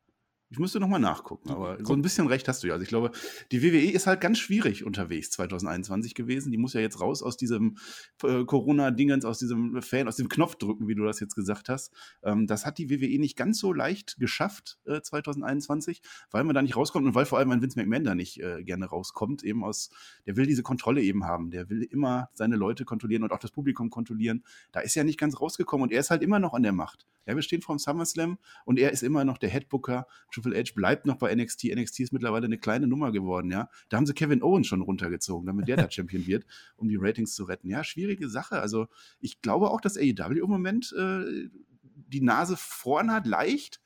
Ich 0.52 0.60
müsste 0.60 0.82
nochmal 0.82 1.00
nachgucken, 1.00 1.50
aber 1.50 1.78
so 1.82 1.94
ein 1.94 2.02
bisschen 2.02 2.28
recht 2.28 2.46
hast 2.50 2.62
du 2.62 2.68
ja. 2.68 2.74
Also 2.74 2.84
ich 2.84 2.90
glaube, 2.90 3.12
die 3.54 3.64
WWE 3.64 3.90
ist 3.90 4.06
halt 4.06 4.20
ganz 4.20 4.38
schwierig 4.38 4.84
unterwegs 4.84 5.30
2021 5.32 6.14
gewesen. 6.14 6.52
Die 6.52 6.58
muss 6.58 6.74
ja 6.74 6.82
jetzt 6.82 7.00
raus 7.00 7.24
aus 7.24 7.38
diesem 7.38 7.78
äh, 8.22 8.44
Corona-Dingens, 8.44 9.24
aus 9.24 9.40
diesem 9.40 9.82
Fan, 9.82 10.10
aus 10.10 10.18
dem 10.18 10.28
Knopfdrücken, 10.28 10.90
wie 10.90 10.96
du 10.96 11.06
das 11.06 11.22
jetzt 11.22 11.36
gesagt 11.36 11.70
hast. 11.70 11.94
Ähm, 12.22 12.48
das 12.48 12.66
hat 12.66 12.80
die 12.80 12.90
WWE 12.90 13.18
nicht 13.18 13.38
ganz 13.38 13.60
so 13.60 13.72
leicht 13.72 14.18
geschafft 14.20 14.78
äh, 14.86 15.02
2021, 15.02 16.02
weil 16.32 16.44
man 16.44 16.54
da 16.54 16.62
nicht 16.62 16.76
rauskommt 16.76 17.08
und 17.08 17.16
weil 17.16 17.26
vor 17.26 17.40
allem 17.40 17.52
ein 17.52 17.62
Vince 17.62 17.80
McMahon 17.80 18.04
da 18.04 18.14
nicht 18.14 18.42
äh, 18.42 18.62
gerne 18.66 18.88
rauskommt, 18.88 19.44
eben 19.44 19.64
aus, 19.64 19.90
der 20.26 20.36
will 20.36 20.48
diese 20.48 20.64
Kontrolle 20.64 21.02
eben 21.02 21.24
haben. 21.24 21.52
Der 21.52 21.70
will 21.70 21.84
immer 21.84 22.30
seine 22.34 22.58
Leute 22.58 22.84
kontrollieren 22.84 23.24
und 23.24 23.32
auch 23.32 23.40
das 23.40 23.52
Publikum 23.52 23.90
kontrollieren. 23.90 24.44
Da 24.74 24.82
ist 24.82 24.98
er 24.98 25.06
nicht 25.06 25.18
ganz 25.18 25.40
rausgekommen 25.40 25.84
und 25.84 25.94
er 25.94 26.02
ist 26.02 26.12
halt 26.12 26.22
immer 26.24 26.40
noch 26.40 26.54
an 26.54 26.64
der 26.64 26.74
Macht. 26.74 27.08
Ja, 27.26 27.36
wir 27.36 27.44
stehen 27.44 27.62
vor 27.62 27.76
dem 27.76 27.80
SummerSlam 27.80 28.40
und 28.66 28.80
er 28.80 28.92
ist 28.92 29.04
immer 29.04 29.24
noch 29.24 29.38
der 29.38 29.50
Headbooker. 29.50 30.08
Triple 30.42 30.60
H 30.60 30.72
bleibt 30.76 31.06
noch 31.06 31.18
bei 31.18 31.34
NXT. 31.34 31.66
NXT 31.76 32.00
ist 32.02 32.14
mittlerweile 32.14 32.46
eine 32.46 32.58
kleine 32.58 32.88
Nummer 32.88 33.12
geworden, 33.12 33.52
ja. 33.52 33.70
Da 33.90 33.98
haben 33.98 34.06
sie 34.06 34.14
Kevin 34.14 34.42
Owens 34.42 34.68
schon 34.68 34.82
runtergezogen, 34.82 35.46
damit 35.46 35.68
der 35.68 35.78
da 35.78 35.90
Champion 35.92 36.26
wird, 36.26 36.46
um 36.76 36.88
die 36.88 36.98
Ratings 36.98 37.36
zu 37.36 37.44
retten. 37.44 37.70
Ja, 37.70 37.84
schwierige 37.84 38.30
Sache. 38.30 38.60
Also 38.60 38.88
ich 39.20 39.42
glaube 39.42 39.70
auch, 39.70 39.82
dass 39.82 39.98
AEW 39.98 40.44
im 40.44 40.50
Moment 40.50 40.94
äh, 40.98 41.50
die 42.08 42.22
Nase 42.22 42.56
vorn 42.58 43.12
hat, 43.12 43.26
leicht 43.26 43.82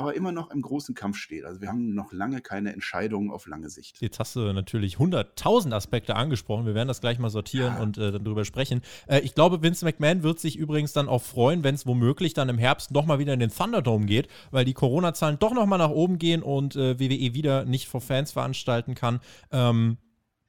aber 0.00 0.16
immer 0.16 0.32
noch 0.32 0.50
im 0.50 0.62
großen 0.62 0.94
Kampf 0.94 1.16
steht. 1.18 1.44
Also 1.44 1.60
wir 1.60 1.68
haben 1.68 1.94
noch 1.94 2.12
lange 2.12 2.40
keine 2.40 2.72
Entscheidungen 2.72 3.30
auf 3.30 3.46
lange 3.46 3.68
Sicht. 3.68 4.00
Jetzt 4.00 4.18
hast 4.18 4.34
du 4.34 4.52
natürlich 4.52 4.96
100.000 4.96 5.72
Aspekte 5.72 6.16
angesprochen. 6.16 6.64
Wir 6.66 6.74
werden 6.74 6.88
das 6.88 7.00
gleich 7.00 7.18
mal 7.18 7.30
sortieren 7.30 7.74
ja. 7.76 7.82
und 7.82 7.98
äh, 7.98 8.12
dann 8.12 8.24
drüber 8.24 8.44
sprechen. 8.44 8.80
Äh, 9.06 9.20
ich 9.20 9.34
glaube, 9.34 9.62
Vince 9.62 9.84
McMahon 9.84 10.22
wird 10.22 10.40
sich 10.40 10.56
übrigens 10.56 10.92
dann 10.92 11.08
auch 11.08 11.22
freuen, 11.22 11.62
wenn 11.64 11.74
es 11.74 11.86
womöglich 11.86 12.32
dann 12.32 12.48
im 12.48 12.58
Herbst 12.58 12.90
nochmal 12.90 13.18
wieder 13.18 13.34
in 13.34 13.40
den 13.40 13.50
Thunderdome 13.50 14.06
geht, 14.06 14.28
weil 14.50 14.64
die 14.64 14.74
Corona-Zahlen 14.74 15.38
doch 15.38 15.52
nochmal 15.52 15.78
nach 15.78 15.90
oben 15.90 16.18
gehen 16.18 16.42
und 16.42 16.76
äh, 16.76 16.98
WWE 16.98 17.34
wieder 17.34 17.64
nicht 17.64 17.86
vor 17.88 18.00
Fans 18.00 18.32
veranstalten 18.32 18.94
kann. 18.94 19.20
Ähm, 19.52 19.98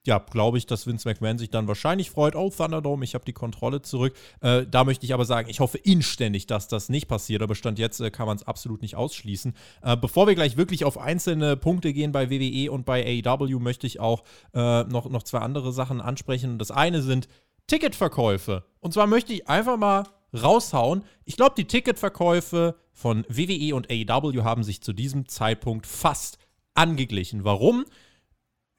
ja, 0.08 0.18
glaube 0.18 0.58
ich, 0.58 0.66
dass 0.66 0.88
Vince 0.88 1.08
McMahon 1.08 1.38
sich 1.38 1.52
dann 1.52 1.68
wahrscheinlich 1.68 2.10
freut, 2.10 2.36
oh, 2.36 2.50
Thunderdome, 2.50 3.04
ich 3.04 3.14
habe 3.14 3.24
die 3.24 3.34
Kontrolle 3.34 3.84
zurück. 3.84 4.16
Äh, 4.42 4.66
da 4.66 4.84
möchte 4.84 5.06
ich 5.06 5.14
aber 5.14 5.26
sagen, 5.26 5.48
ich 5.50 5.60
hoffe 5.60 5.78
inständig, 5.78 6.48
dass 6.48 6.68
das 6.68 6.90
nicht 6.90 7.08
passiert, 7.08 7.44
aber 7.44 7.54
Stand 7.54 7.78
jetzt 7.78 8.00
äh, 8.00 8.10
kann 8.10 8.26
man 8.26 8.38
es 8.38 8.48
absolut 8.48 8.82
nicht 8.82 8.96
ausschließen. 8.96 9.54
Äh, 9.84 9.98
bevor 9.98 10.26
wir 10.26 10.34
gleich 10.34 10.58
wirklich 10.58 10.86
auf 10.86 10.98
einzelne 10.98 11.56
Punkte 11.56 11.94
gehen 11.94 12.12
bei 12.12 12.32
WWE 12.32 12.72
und 12.72 12.86
bei 12.86 13.24
AEW, 13.24 13.60
möchte 13.60 13.86
ich 13.86 14.00
auch 14.00 14.24
äh, 14.54 14.84
noch, 14.86 15.08
noch 15.08 15.22
zwei 15.22 15.40
andere 15.40 15.72
Sachen 15.72 16.02
ansprechen. 16.02 16.58
Das 16.58 16.72
eine 16.72 17.04
sind 17.04 17.28
Ticketverkäufe. 17.68 18.64
Und 18.80 18.94
zwar 18.94 19.06
möchte 19.06 19.34
ich 19.34 19.48
einfach 19.48 19.78
mal 19.78 20.04
raushauen. 20.34 21.04
Ich 21.26 21.38
glaube, 21.38 21.54
die 21.56 21.66
Ticketverkäufe 21.66 22.76
von 22.92 23.24
WWE 23.30 23.76
und 23.76 23.92
AEW 23.92 24.44
haben 24.44 24.64
sich 24.64 24.82
zu 24.82 24.94
diesem 24.94 25.28
Zeitpunkt 25.28 25.86
fast 25.86 26.40
angeglichen. 26.74 27.44
Warum? 27.44 27.86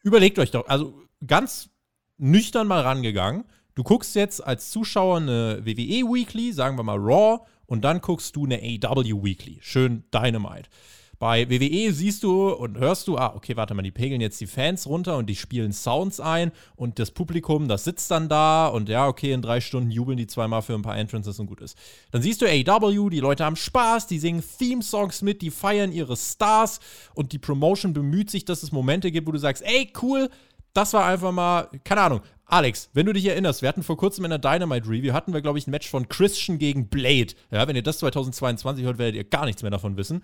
Überlegt 0.02 0.40
euch 0.40 0.50
doch, 0.50 0.66
also 0.66 0.94
ganz 1.26 1.70
nüchtern 2.18 2.66
mal 2.66 2.80
rangegangen. 2.80 3.44
Du 3.74 3.82
guckst 3.82 4.14
jetzt 4.14 4.44
als 4.44 4.70
Zuschauer 4.70 5.18
eine 5.18 5.60
WWE 5.64 6.12
Weekly, 6.12 6.52
sagen 6.52 6.76
wir 6.76 6.82
mal 6.82 6.98
Raw, 6.98 7.40
und 7.66 7.82
dann 7.82 8.00
guckst 8.00 8.36
du 8.36 8.44
eine 8.44 8.58
AW 8.58 9.22
Weekly. 9.22 9.58
Schön 9.62 10.04
Dynamite. 10.12 10.68
Bei 11.22 11.48
WWE 11.48 11.92
siehst 11.92 12.24
du 12.24 12.48
und 12.48 12.78
hörst 12.78 13.06
du, 13.06 13.16
ah, 13.16 13.34
okay, 13.36 13.56
warte 13.56 13.74
mal, 13.74 13.82
die 13.82 13.92
pegeln 13.92 14.20
jetzt 14.20 14.40
die 14.40 14.48
Fans 14.48 14.88
runter 14.88 15.16
und 15.16 15.30
die 15.30 15.36
spielen 15.36 15.72
Sounds 15.72 16.18
ein 16.18 16.50
und 16.74 16.98
das 16.98 17.12
Publikum, 17.12 17.68
das 17.68 17.84
sitzt 17.84 18.10
dann 18.10 18.28
da 18.28 18.66
und 18.66 18.88
ja, 18.88 19.06
okay, 19.06 19.30
in 19.30 19.40
drei 19.40 19.60
Stunden 19.60 19.92
jubeln 19.92 20.18
die 20.18 20.26
zweimal 20.26 20.62
für 20.62 20.74
ein 20.74 20.82
paar 20.82 20.98
Entrances 20.98 21.38
und 21.38 21.46
gut 21.46 21.60
ist. 21.60 21.78
Dann 22.10 22.22
siehst 22.22 22.42
du 22.42 22.46
AW, 22.46 23.08
die 23.08 23.20
Leute 23.20 23.44
haben 23.44 23.54
Spaß, 23.54 24.08
die 24.08 24.18
singen 24.18 24.42
Theme-Songs 24.58 25.22
mit, 25.22 25.42
die 25.42 25.52
feiern 25.52 25.92
ihre 25.92 26.16
Stars 26.16 26.80
und 27.14 27.30
die 27.30 27.38
Promotion 27.38 27.92
bemüht 27.92 28.28
sich, 28.28 28.44
dass 28.44 28.64
es 28.64 28.72
Momente 28.72 29.12
gibt, 29.12 29.28
wo 29.28 29.30
du 29.30 29.38
sagst, 29.38 29.62
ey, 29.62 29.92
cool, 30.02 30.28
das 30.74 30.92
war 30.92 31.04
einfach 31.06 31.32
mal, 31.32 31.68
keine 31.84 32.00
Ahnung. 32.00 32.20
Alex, 32.46 32.90
wenn 32.92 33.06
du 33.06 33.14
dich 33.14 33.24
erinnerst, 33.24 33.62
wir 33.62 33.68
hatten 33.68 33.82
vor 33.82 33.96
kurzem 33.96 34.26
in 34.26 34.30
der 34.30 34.38
Dynamite 34.38 34.86
Review, 34.86 35.14
hatten 35.14 35.32
wir, 35.32 35.40
glaube 35.40 35.58
ich, 35.58 35.66
ein 35.66 35.70
Match 35.70 35.88
von 35.88 36.08
Christian 36.08 36.58
gegen 36.58 36.88
Blade. 36.88 37.34
Ja, 37.50 37.66
wenn 37.66 37.76
ihr 37.76 37.82
das 37.82 37.98
2022 37.98 38.84
hört, 38.84 38.98
werdet 38.98 39.16
ihr 39.16 39.24
gar 39.24 39.46
nichts 39.46 39.62
mehr 39.62 39.70
davon 39.70 39.96
wissen. 39.96 40.22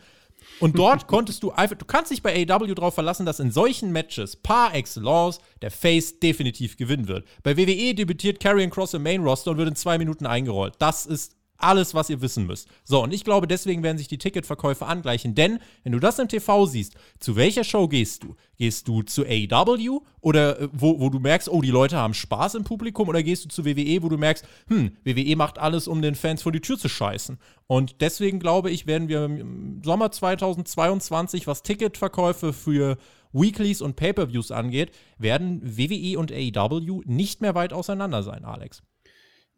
Und 0.61 0.79
dort 0.79 1.07
konntest 1.07 1.43
du 1.43 1.53
einfach, 1.53 1.77
du 1.77 1.87
kannst 1.87 2.11
dich 2.11 2.23
bei 2.23 2.47
AEW 2.47 2.75
darauf 2.75 2.95
verlassen, 2.95 3.25
dass 3.25 3.41
in 3.41 3.51
solchen 3.51 3.93
Matches 3.93 4.37
par 4.37 4.75
excellence 4.75 5.41
der 5.63 5.71
Face 5.71 6.21
definitiv 6.21 6.77
gewinnen 6.77 7.09
wird. 7.09 7.27
Bei 7.43 7.57
WWE 7.57 7.95
debütiert 7.95 8.41
Karrion 8.41 8.69
Cross 8.69 8.93
im 8.93 9.05
Main 9.05 9.23
Roster 9.23 9.53
und 9.53 9.57
wird 9.57 9.69
in 9.69 9.77
zwei 9.77 9.97
Minuten 9.97 10.27
eingerollt. 10.27 10.75
Das 10.79 11.07
ist 11.07 11.38
alles, 11.59 11.93
was 11.93 12.09
ihr 12.09 12.21
wissen 12.23 12.47
müsst. 12.47 12.69
So, 12.85 13.03
und 13.03 13.13
ich 13.13 13.25
glaube, 13.25 13.49
deswegen 13.49 13.83
werden 13.83 13.99
sich 13.99 14.09
die 14.09 14.19
Ticketverkäufe 14.19 14.87
angleichen. 14.87 15.35
Denn, 15.35 15.59
wenn 15.83 15.93
du 15.93 15.99
das 15.99 16.19
im 16.19 16.29
TV 16.29 16.67
siehst, 16.67 16.95
zu 17.19 17.37
welcher 17.37 17.65
Show 17.65 17.89
gehst 17.89 18.23
du? 18.23 18.37
Gehst 18.57 18.89
du 18.89 19.03
zu 19.03 19.25
AEW 19.25 20.01
oder 20.21 20.61
äh, 20.61 20.69
wo, 20.73 21.01
wo 21.01 21.11
du 21.11 21.19
merkst, 21.19 21.49
oh, 21.49 21.61
die 21.61 21.71
Leute 21.71 21.97
haben 21.97 22.15
Spaß 22.15 22.55
im 22.55 22.65
Publikum? 22.65 23.09
Oder 23.09 23.23
gehst 23.23 23.45
du 23.45 23.49
zu 23.49 23.65
WWE, 23.65 24.03
wo 24.03 24.09
du 24.09 24.17
merkst, 24.17 24.45
hm, 24.69 24.93
WWE 25.05 25.37
macht 25.37 25.59
alles, 25.59 25.89
um 25.89 26.01
den 26.01 26.15
Fans 26.15 26.43
vor 26.43 26.53
die 26.53 26.61
Tür 26.61 26.79
zu 26.79 26.89
scheißen? 26.89 27.39
Und 27.67 28.01
deswegen 28.01 28.39
glaube 28.39 28.71
ich, 28.71 28.87
werden 28.87 29.09
wir 29.09 29.25
im 29.25 29.83
Sommer 29.85 30.13
2022, 30.13 31.47
was 31.47 31.63
Ticketverkäufe 31.63 32.53
für 32.53 32.97
Weeklies 33.33 33.83
und 33.83 33.97
Pay-Per-Views 33.97 34.53
angeht, 34.53 34.93
werden 35.19 35.61
WWE 35.63 36.19
und 36.19 36.33
AEW 36.33 37.03
nicht 37.05 37.41
mehr 37.41 37.55
weit 37.55 37.73
auseinander 37.73 38.23
sein, 38.23 38.45
Alex 38.45 38.83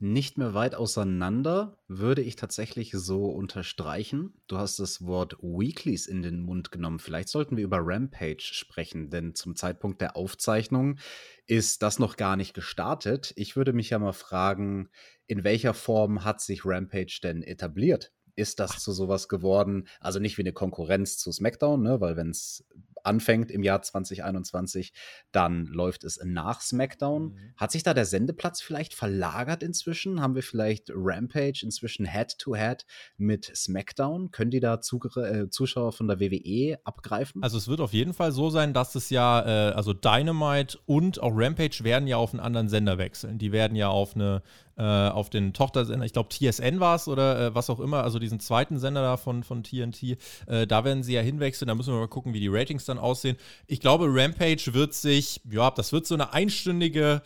nicht 0.00 0.38
mehr 0.38 0.54
weit 0.54 0.75
auseinander, 0.75 1.76
würde 1.87 2.23
ich 2.23 2.35
tatsächlich 2.35 2.92
so 2.92 3.26
unterstreichen. 3.26 4.33
Du 4.47 4.57
hast 4.57 4.78
das 4.78 5.04
Wort 5.04 5.37
Weeklies 5.42 6.07
in 6.07 6.23
den 6.23 6.40
Mund 6.40 6.73
genommen. 6.73 6.99
Vielleicht 6.99 7.28
sollten 7.28 7.59
wir 7.59 7.64
über 7.64 7.80
Rampage 7.83 8.42
sprechen, 8.42 9.11
denn 9.11 9.35
zum 9.35 9.57
Zeitpunkt 9.57 10.00
der 10.00 10.16
Aufzeichnung 10.16 10.99
ist 11.47 11.83
das 11.83 11.99
noch 11.99 12.16
gar 12.16 12.37
nicht 12.37 12.54
gestartet. 12.54 13.35
Ich 13.37 13.57
würde 13.57 13.75
mich 13.75 13.90
ja 13.90 13.99
mal 13.99 14.14
fragen, 14.14 14.88
in 15.26 15.45
welcher 15.45 15.75
Form 15.75 16.25
hat 16.25 16.40
sich 16.40 16.64
Rampage 16.64 17.21
denn 17.23 17.42
etabliert? 17.42 18.12
Ist 18.37 18.59
das 18.59 18.83
zu 18.83 18.92
sowas 18.92 19.28
geworden? 19.28 19.87
Also 20.00 20.19
nicht 20.19 20.38
wie 20.38 20.42
eine 20.42 20.54
Konkurrenz 20.54 21.19
zu 21.19 21.30
SmackDown, 21.30 21.83
ne? 21.83 22.00
weil 22.00 22.16
wenn 22.16 22.30
es 22.30 22.64
anfängt 23.04 23.50
im 23.50 23.62
Jahr 23.62 23.83
2021, 23.83 24.92
dann 25.33 25.66
läuft 25.66 26.04
es 26.04 26.21
nach 26.25 26.61
SmackDown. 26.61 27.23
Mhm. 27.23 27.38
Hat 27.57 27.73
sich 27.73 27.83
da 27.83 27.95
der 27.95 28.04
Sendeplatz 28.04 28.61
vielleicht 28.61 28.95
verlagert 28.95 29.62
inzwischen? 29.62 30.21
Haben 30.21 30.35
wir 30.35 30.42
vielleicht 30.42 30.90
Rampage 30.95 31.61
inzwischen 31.62 32.07
Head-to-Head 32.07 32.83
-head 32.83 32.87
mit 33.16 33.50
SmackDown? 33.54 34.30
Können 34.30 34.50
die 34.50 34.61
da 34.61 34.80
Zug 34.80 35.16
äh, 35.16 35.49
Zuschauer 35.50 35.92
von 35.92 36.09
der 36.09 36.21
WWE 36.21 36.78
abgreifen? 36.85 37.42
Also 37.42 37.59
es 37.59 37.69
wird 37.69 37.80
auf 37.80 37.92
jeden 37.92 38.14
Fall 38.14 38.33
so 38.33 38.50
sein, 38.50 38.75
dass 38.75 38.95
es 38.95 39.11
ja, 39.11 39.71
äh, 39.71 39.73
also 39.73 39.92
Dynamite 39.92 40.78
und 40.87 41.23
auch 41.23 41.33
Rampage 41.35 41.83
werden 41.83 42.07
ja 42.07 42.16
auf 42.16 42.33
einen 42.33 42.40
anderen 42.40 42.69
Sender 42.69 42.99
wechseln. 42.99 43.38
Die 43.38 43.52
werden 43.52 43.76
ja 43.76 43.88
auf 43.88 44.14
eine 44.14 44.42
äh, 44.80 45.11
auf 45.11 45.28
den 45.28 45.52
Tochtersender, 45.52 46.07
ich 46.07 46.14
glaube 46.14 46.30
TSN 46.30 46.80
war 46.80 46.97
es 46.97 47.07
oder 47.07 47.49
äh, 47.49 47.54
was 47.54 47.69
auch 47.69 47.80
immer, 47.80 48.02
also 48.02 48.19
diesen 48.19 48.40
zweiten 48.40 48.78
Sender 48.78 49.02
da 49.02 49.19
von, 49.19 49.42
von 49.42 49.62
TNT, 49.62 50.16
äh, 50.47 50.66
da 50.66 50.85
werden 50.85 51.02
sie 51.02 51.12
ja 51.12 51.21
hinwechseln, 51.21 51.69
da 51.69 51.75
müssen 51.75 51.92
wir 51.92 52.00
mal 52.00 52.09
gucken, 52.09 52.33
wie 52.33 52.40
die 52.40 52.49
Ratings 52.49 52.87
dann 52.90 52.99
aussehen. 52.99 53.37
Ich 53.66 53.80
glaube, 53.80 54.06
Rampage 54.09 54.75
wird 54.75 54.94
sich, 54.94 55.40
ja, 55.50 55.70
das 55.70 55.92
wird 55.92 56.06
so 56.06 56.14
eine 56.14 56.32
einstündige 56.32 57.23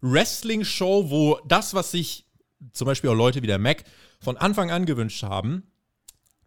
Wrestling-Show, 0.00 1.10
wo 1.10 1.38
das, 1.46 1.74
was 1.74 1.90
sich 1.90 2.26
zum 2.72 2.86
Beispiel 2.86 3.10
auch 3.10 3.14
Leute 3.14 3.42
wie 3.42 3.46
der 3.46 3.58
Mac 3.58 3.84
von 4.20 4.36
Anfang 4.36 4.70
an 4.70 4.86
gewünscht 4.86 5.22
haben, 5.22 5.64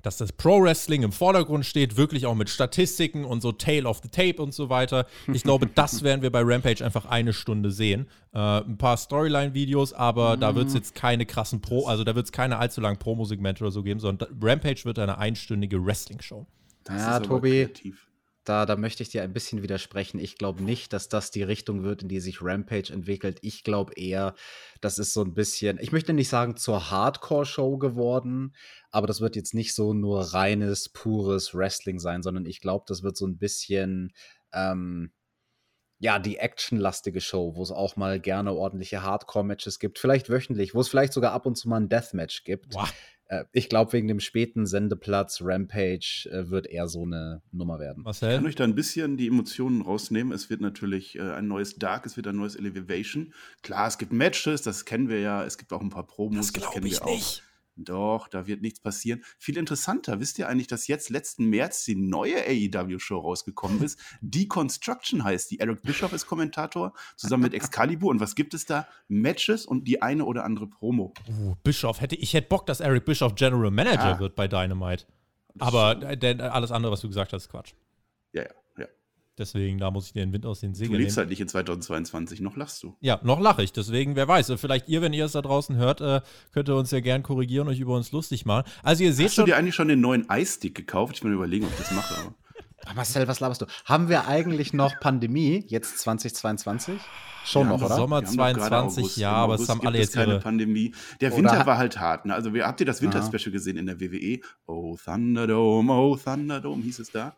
dass 0.01 0.17
das 0.17 0.31
Pro-Wrestling 0.31 1.03
im 1.03 1.11
Vordergrund 1.11 1.65
steht, 1.65 1.97
wirklich 1.97 2.25
auch 2.25 2.35
mit 2.35 2.49
Statistiken 2.49 3.25
und 3.25 3.41
so 3.41 3.51
Tale 3.51 3.85
of 3.85 3.99
the 4.03 4.09
Tape 4.09 4.41
und 4.41 4.53
so 4.53 4.69
weiter. 4.69 5.05
Ich 5.33 5.43
glaube, 5.43 5.67
das 5.75 6.03
werden 6.03 6.21
wir 6.21 6.31
bei 6.31 6.41
Rampage 6.43 6.85
einfach 6.85 7.05
eine 7.05 7.33
Stunde 7.33 7.71
sehen. 7.71 8.07
Äh, 8.33 8.37
ein 8.37 8.77
paar 8.77 8.95
Storyline-Videos, 8.95 9.93
aber 9.93 10.37
mm. 10.37 10.39
da 10.39 10.55
wird 10.55 10.67
es 10.67 10.73
jetzt 10.75 10.95
keine 10.95 11.25
krassen 11.25 11.61
Pro, 11.61 11.87
also 11.87 12.03
da 12.03 12.15
wird 12.15 12.25
es 12.25 12.31
keine 12.31 12.57
allzu 12.57 12.79
langen 12.79 12.99
Promo-Segmente 12.99 13.63
oder 13.63 13.71
so 13.71 13.83
geben, 13.83 13.99
sondern 13.99 14.29
Rampage 14.41 14.85
wird 14.85 14.99
eine 14.99 15.17
einstündige 15.17 15.83
Wrestling-Show. 15.83 16.45
Ja, 16.89 17.19
Tobi, 17.19 17.65
kreativ 17.65 18.06
da, 18.47 18.65
da 18.65 18.75
möchte 18.75 19.03
ich 19.03 19.09
dir 19.09 19.23
ein 19.23 19.33
bisschen 19.33 19.61
widersprechen. 19.61 20.19
Ich 20.19 20.37
glaube 20.37 20.63
nicht, 20.63 20.93
dass 20.93 21.09
das 21.09 21.31
die 21.31 21.43
Richtung 21.43 21.83
wird, 21.83 22.03
in 22.03 22.07
die 22.07 22.19
sich 22.19 22.41
Rampage 22.41 22.93
entwickelt. 22.93 23.39
Ich 23.41 23.63
glaube 23.63 23.93
eher, 23.95 24.35
das 24.81 24.99
ist 24.99 25.13
so 25.13 25.23
ein 25.23 25.33
bisschen, 25.33 25.77
ich 25.79 25.91
möchte 25.91 26.13
nicht 26.13 26.29
sagen 26.29 26.55
zur 26.55 26.89
Hardcore-Show 26.89 27.77
geworden, 27.77 28.55
aber 28.91 29.07
das 29.07 29.21
wird 29.21 29.35
jetzt 29.35 29.53
nicht 29.53 29.75
so 29.75 29.93
nur 29.93 30.21
reines, 30.21 30.89
pures 30.89 31.53
Wrestling 31.53 31.99
sein, 31.99 32.23
sondern 32.23 32.45
ich 32.45 32.61
glaube, 32.61 32.85
das 32.87 33.03
wird 33.03 33.17
so 33.17 33.27
ein 33.27 33.37
bisschen, 33.37 34.13
ähm, 34.53 35.11
ja, 35.99 36.19
die 36.19 36.37
actionlastige 36.37 37.21
Show, 37.21 37.55
wo 37.55 37.63
es 37.63 37.71
auch 37.71 37.95
mal 37.95 38.19
gerne 38.19 38.53
ordentliche 38.53 39.01
Hardcore-Matches 39.01 39.79
gibt, 39.79 39.99
vielleicht 39.99 40.29
wöchentlich, 40.29 40.75
wo 40.75 40.81
es 40.81 40.89
vielleicht 40.89 41.13
sogar 41.13 41.33
ab 41.33 41.45
und 41.45 41.57
zu 41.57 41.67
mal 41.67 41.81
ein 41.81 41.89
Deathmatch 41.89 42.43
gibt. 42.43 42.75
Wow. 42.75 42.93
Äh, 43.27 43.45
ich 43.51 43.69
glaube, 43.69 43.93
wegen 43.93 44.07
dem 44.07 44.19
späten 44.19 44.65
Sendeplatz 44.65 45.41
Rampage 45.41 46.29
äh, 46.31 46.49
wird 46.49 46.67
eher 46.67 46.87
so 46.87 47.03
eine 47.03 47.41
Nummer 47.51 47.79
werden. 47.79 48.03
Marcel? 48.03 48.29
Ich 48.29 48.35
kann 48.35 48.45
euch 48.45 48.55
da 48.55 48.63
ein 48.63 48.75
bisschen 48.75 49.17
die 49.17 49.27
Emotionen 49.27 49.81
rausnehmen. 49.81 50.33
Es 50.33 50.49
wird 50.49 50.61
natürlich 50.61 51.17
äh, 51.17 51.21
ein 51.21 51.47
neues 51.47 51.75
Dark, 51.75 52.05
es 52.05 52.17
wird 52.17 52.27
ein 52.27 52.35
neues 52.35 52.55
Elevation. 52.55 53.33
Klar, 53.63 53.87
es 53.87 53.97
gibt 53.97 54.13
Matches, 54.13 54.61
das 54.61 54.85
kennen 54.85 55.09
wir 55.09 55.19
ja. 55.19 55.43
Es 55.43 55.57
gibt 55.57 55.73
auch 55.73 55.81
ein 55.81 55.89
paar 55.89 56.07
Promos, 56.07 56.51
das, 56.51 56.63
wir 56.63 57.03
auch. 57.03 57.07
Nicht. 57.07 57.43
Doch, 57.77 58.27
da 58.27 58.47
wird 58.47 58.61
nichts 58.61 58.79
passieren. 58.79 59.23
Viel 59.37 59.57
interessanter, 59.57 60.19
wisst 60.19 60.39
ihr 60.39 60.49
eigentlich, 60.49 60.67
dass 60.67 60.87
jetzt 60.87 61.09
letzten 61.09 61.45
März 61.45 61.85
die 61.85 61.95
neue 61.95 62.37
AEW-Show 62.45 63.17
rausgekommen 63.17 63.83
ist? 63.83 63.99
Deconstruction 64.21 65.23
heißt 65.23 65.51
die. 65.51 65.59
Eric 65.59 65.83
Bischoff 65.83 66.13
ist 66.13 66.25
Kommentator, 66.25 66.93
zusammen 67.15 67.43
mit 67.43 67.53
Excalibur. 67.53 68.09
Und 68.09 68.19
was 68.19 68.35
gibt 68.35 68.53
es 68.53 68.65
da? 68.65 68.87
Matches 69.07 69.65
und 69.65 69.87
die 69.87 70.01
eine 70.01 70.25
oder 70.25 70.43
andere 70.43 70.67
Promo. 70.67 71.13
Uh, 71.27 71.55
Bischoff, 71.63 72.01
hätte, 72.01 72.15
ich 72.15 72.33
hätte 72.33 72.47
Bock, 72.47 72.65
dass 72.65 72.79
Eric 72.79 73.05
Bischoff 73.05 73.35
General 73.35 73.71
Manager 73.71 74.15
ah. 74.15 74.19
wird 74.19 74.35
bei 74.35 74.47
Dynamite. 74.47 75.05
Aber 75.59 75.97
alles 76.51 76.71
andere, 76.71 76.91
was 76.91 77.01
du 77.01 77.07
gesagt 77.07 77.33
hast, 77.33 77.43
ist 77.43 77.49
Quatsch. 77.49 77.73
Ja, 78.33 78.43
ja. 78.43 78.49
Deswegen, 79.37 79.77
da 79.77 79.91
muss 79.91 80.07
ich 80.07 80.13
dir 80.13 80.21
den 80.21 80.33
Wind 80.33 80.45
aus 80.45 80.61
den 80.61 80.73
Segeln 80.73 80.93
Du 80.93 80.99
lebst 80.99 81.17
halt 81.17 81.29
nicht 81.29 81.39
in 81.39 81.47
2022, 81.47 82.41
noch 82.41 82.57
lachst 82.57 82.81
du. 82.81 82.95
Ja, 83.01 83.19
noch 83.23 83.39
lache 83.39 83.63
ich. 83.63 83.71
Deswegen, 83.71 84.15
wer 84.15 84.27
weiß, 84.27 84.51
vielleicht 84.57 84.89
ihr, 84.89 85.01
wenn 85.01 85.13
ihr 85.13 85.25
es 85.25 85.33
da 85.33 85.41
draußen 85.41 85.75
hört, 85.75 86.01
äh, 86.01 86.21
könnt 86.53 86.69
ihr 86.69 86.75
uns 86.75 86.91
ja 86.91 86.99
gern 86.99 87.21
korrigieren, 87.21 87.67
euch 87.67 87.79
über 87.79 87.95
uns 87.95 88.11
lustig 88.11 88.45
machen. 88.45 88.69
Also 88.81 89.03
ihr 89.03 89.13
seht 89.13 89.27
Hast 89.27 89.35
schon, 89.35 89.45
du 89.45 89.51
dir 89.51 89.57
eigentlich 89.57 89.75
schon 89.75 89.87
den 89.87 90.01
neuen 90.01 90.29
Eisstick 90.29 90.73
gekauft? 90.73 91.17
Ich 91.17 91.23
will 91.23 91.33
überlegen, 91.33 91.65
ob 91.65 91.71
ich 91.71 91.77
das 91.77 91.91
mache. 91.91 92.15
Aber. 92.19 92.33
Marcel, 92.95 93.27
was 93.27 93.39
laberst 93.39 93.61
du? 93.61 93.65
Haben 93.85 94.09
wir 94.09 94.27
eigentlich 94.27 94.73
noch 94.73 94.99
Pandemie 94.99 95.65
jetzt 95.67 95.99
2022? 95.99 96.99
Schon 97.43 97.69
noch, 97.69 97.81
oder? 97.81 97.95
Sommer 97.95 98.25
22, 98.25 99.17
ja, 99.17 99.31
aber 99.31 99.55
es 99.55 99.69
haben 99.69 99.85
alle 99.85 99.99
jetzt 99.99 100.13
keine 100.13 100.33
ihre 100.33 100.41
Pandemie. 100.41 100.93
Der 101.21 101.35
Winter 101.35 101.65
war 101.65 101.77
halt 101.77 101.97
hart. 101.97 102.25
Ne? 102.25 102.33
Also, 102.33 102.51
habt 102.53 102.79
ihr 102.81 102.85
das 102.85 103.01
Winterspecial 103.01 103.51
gesehen 103.51 103.77
in 103.77 103.85
der 103.85 104.01
WWE? 104.01 104.39
Oh 104.65 104.97
Thunderdome, 105.03 105.93
oh 105.93 106.17
Thunderdome 106.17 106.83
hieß 106.83 106.99
es 106.99 107.11
da. 107.11 107.37